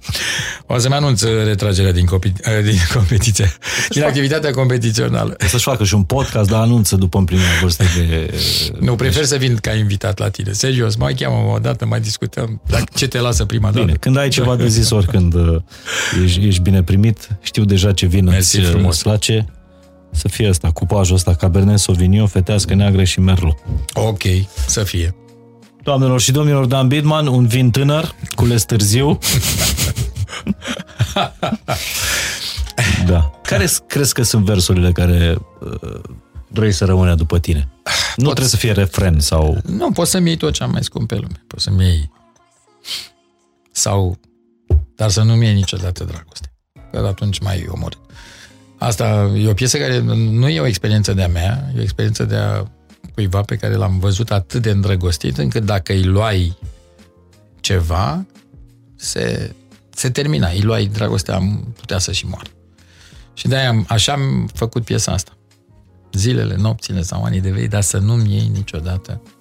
O 0.66 0.78
să-mi 0.78 0.94
anunț 0.94 1.24
retragerea 1.46 1.92
din, 1.92 2.06
copi- 2.06 2.42
eh, 2.58 2.64
din 2.64 2.78
competiție, 2.96 3.54
din 3.90 4.04
activitatea 4.04 4.52
competițională. 4.52 5.36
O 5.44 5.48
să-și 5.48 5.64
facă 5.64 5.84
și 5.84 5.94
un 5.94 6.04
podcast, 6.04 6.50
dar 6.50 6.62
anunță 6.62 6.96
după 6.96 7.18
împlinirea 7.18 7.52
vârstei 7.62 7.88
de... 7.98 8.34
Nu, 8.80 8.96
prefer 8.96 9.24
să 9.24 9.36
vin 9.36 9.56
ca 9.56 9.74
invitat 9.74 10.18
la 10.20 10.30
tine. 10.30 10.52
Serios, 10.52 10.96
mai 10.96 11.14
cheamă 11.14 11.54
o 11.54 11.58
dată, 11.60 11.86
mai 11.86 12.00
discutăm. 12.00 12.62
Dacă 12.68 12.84
ce 12.96 13.08
te 13.08 13.20
lasă 13.20 13.46
prima 13.46 13.72
dată. 13.72 13.86
Bine, 13.86 13.98
când 14.00 14.18
ai 14.18 14.30
ceva 14.30 14.56
de 14.56 14.68
zis 14.68 14.90
oricând 14.90 15.34
eh, 15.36 16.24
ești, 16.24 16.48
ești 16.48 16.62
bine 16.62 16.84
primit, 16.84 17.28
știu 17.42 17.64
deja 17.64 17.92
ce 17.92 18.06
vin 18.06 18.26
Mersi 18.26 18.60
îți, 18.60 18.70
frumos. 18.70 18.94
îți 18.94 19.04
place 19.04 19.46
să 20.12 20.28
fie 20.28 20.48
asta, 20.48 20.72
cupajul 20.72 21.16
ăsta, 21.16 21.36
Cabernet 21.36 21.80
Sauvignon, 21.80 22.28
fetească 22.28 22.74
neagră 22.74 23.04
și 23.04 23.20
Merlot. 23.20 23.58
Ok, 23.94 24.22
să 24.68 24.84
fie. 24.84 25.16
Doamnelor 25.84 26.20
și 26.20 26.32
domnilor, 26.32 26.66
Dan 26.66 26.88
Bidman, 26.88 27.28
un 27.28 27.48
vin 27.48 27.72
tânăr, 27.72 28.16
cules 28.36 28.64
târziu. 28.64 29.18
da. 33.06 33.32
Care 33.44 33.68
crezi 33.88 34.14
că 34.14 34.24
sunt 34.24 34.46
versurile 34.46 34.92
care 34.92 35.38
uh, 35.60 36.00
vrei 36.48 36.72
să 36.72 36.86
rămână 36.86 37.16
după 37.16 37.40
tine? 37.40 37.70
Nu 38.16 38.24
Pot... 38.24 38.36
trebuie 38.36 38.48
să 38.48 38.56
fie 38.56 38.72
refren 38.72 39.20
sau... 39.20 39.58
Nu, 39.66 39.92
poți 39.92 40.12
să-mi 40.12 40.28
iei 40.28 40.38
tot 40.38 40.54
ce 40.54 40.64
am 40.64 40.72
mai 40.72 40.84
scump 40.84 41.08
pe 41.08 41.16
lume. 41.16 41.44
Poți 41.48 41.64
să-mi 41.64 41.84
iei... 41.84 42.12
Sau... 43.72 44.20
Dar 44.96 45.10
să 45.10 45.22
nu-mi 45.22 45.46
iei 45.46 45.54
niciodată 45.54 46.04
dragoste. 46.04 46.54
Că 46.92 46.98
atunci 46.98 47.40
mai 47.40 47.68
omorât. 47.70 48.00
Asta 48.82 49.32
e 49.36 49.50
o 49.50 49.54
piesă 49.54 49.78
care 49.78 50.00
nu 50.16 50.50
e 50.50 50.60
o 50.60 50.66
experiență 50.66 51.14
de-a 51.14 51.28
mea, 51.28 51.72
e 51.76 51.80
o 51.80 51.82
experiență 51.82 52.24
de 52.24 52.36
a 52.36 52.64
cuiva 53.14 53.42
pe 53.42 53.56
care 53.56 53.74
l-am 53.74 54.00
văzut 54.00 54.32
atât 54.32 54.62
de 54.62 54.70
îndrăgostit, 54.70 55.38
încât 55.38 55.66
dacă 55.66 55.94
îi 55.94 56.04
luai 56.04 56.58
ceva, 57.60 58.26
se, 58.96 59.56
se 59.90 60.10
termina. 60.10 60.50
Îi 60.50 60.62
luai 60.62 60.86
dragostea, 60.86 61.40
putea 61.78 61.98
să 61.98 62.12
și 62.12 62.26
moară. 62.26 62.50
Și 63.34 63.48
de-aia 63.48 63.84
așa 63.88 64.14
am 64.14 64.50
făcut 64.54 64.84
piesa 64.84 65.12
asta. 65.12 65.32
Zilele, 66.14 66.56
nopțile 66.56 67.02
sau 67.02 67.24
anii 67.24 67.42
de 67.42 67.52
vei, 67.52 67.68
dar 67.68 67.82
să 67.82 67.98
nu-mi 67.98 68.34
iei 68.34 68.48
niciodată 68.54 69.22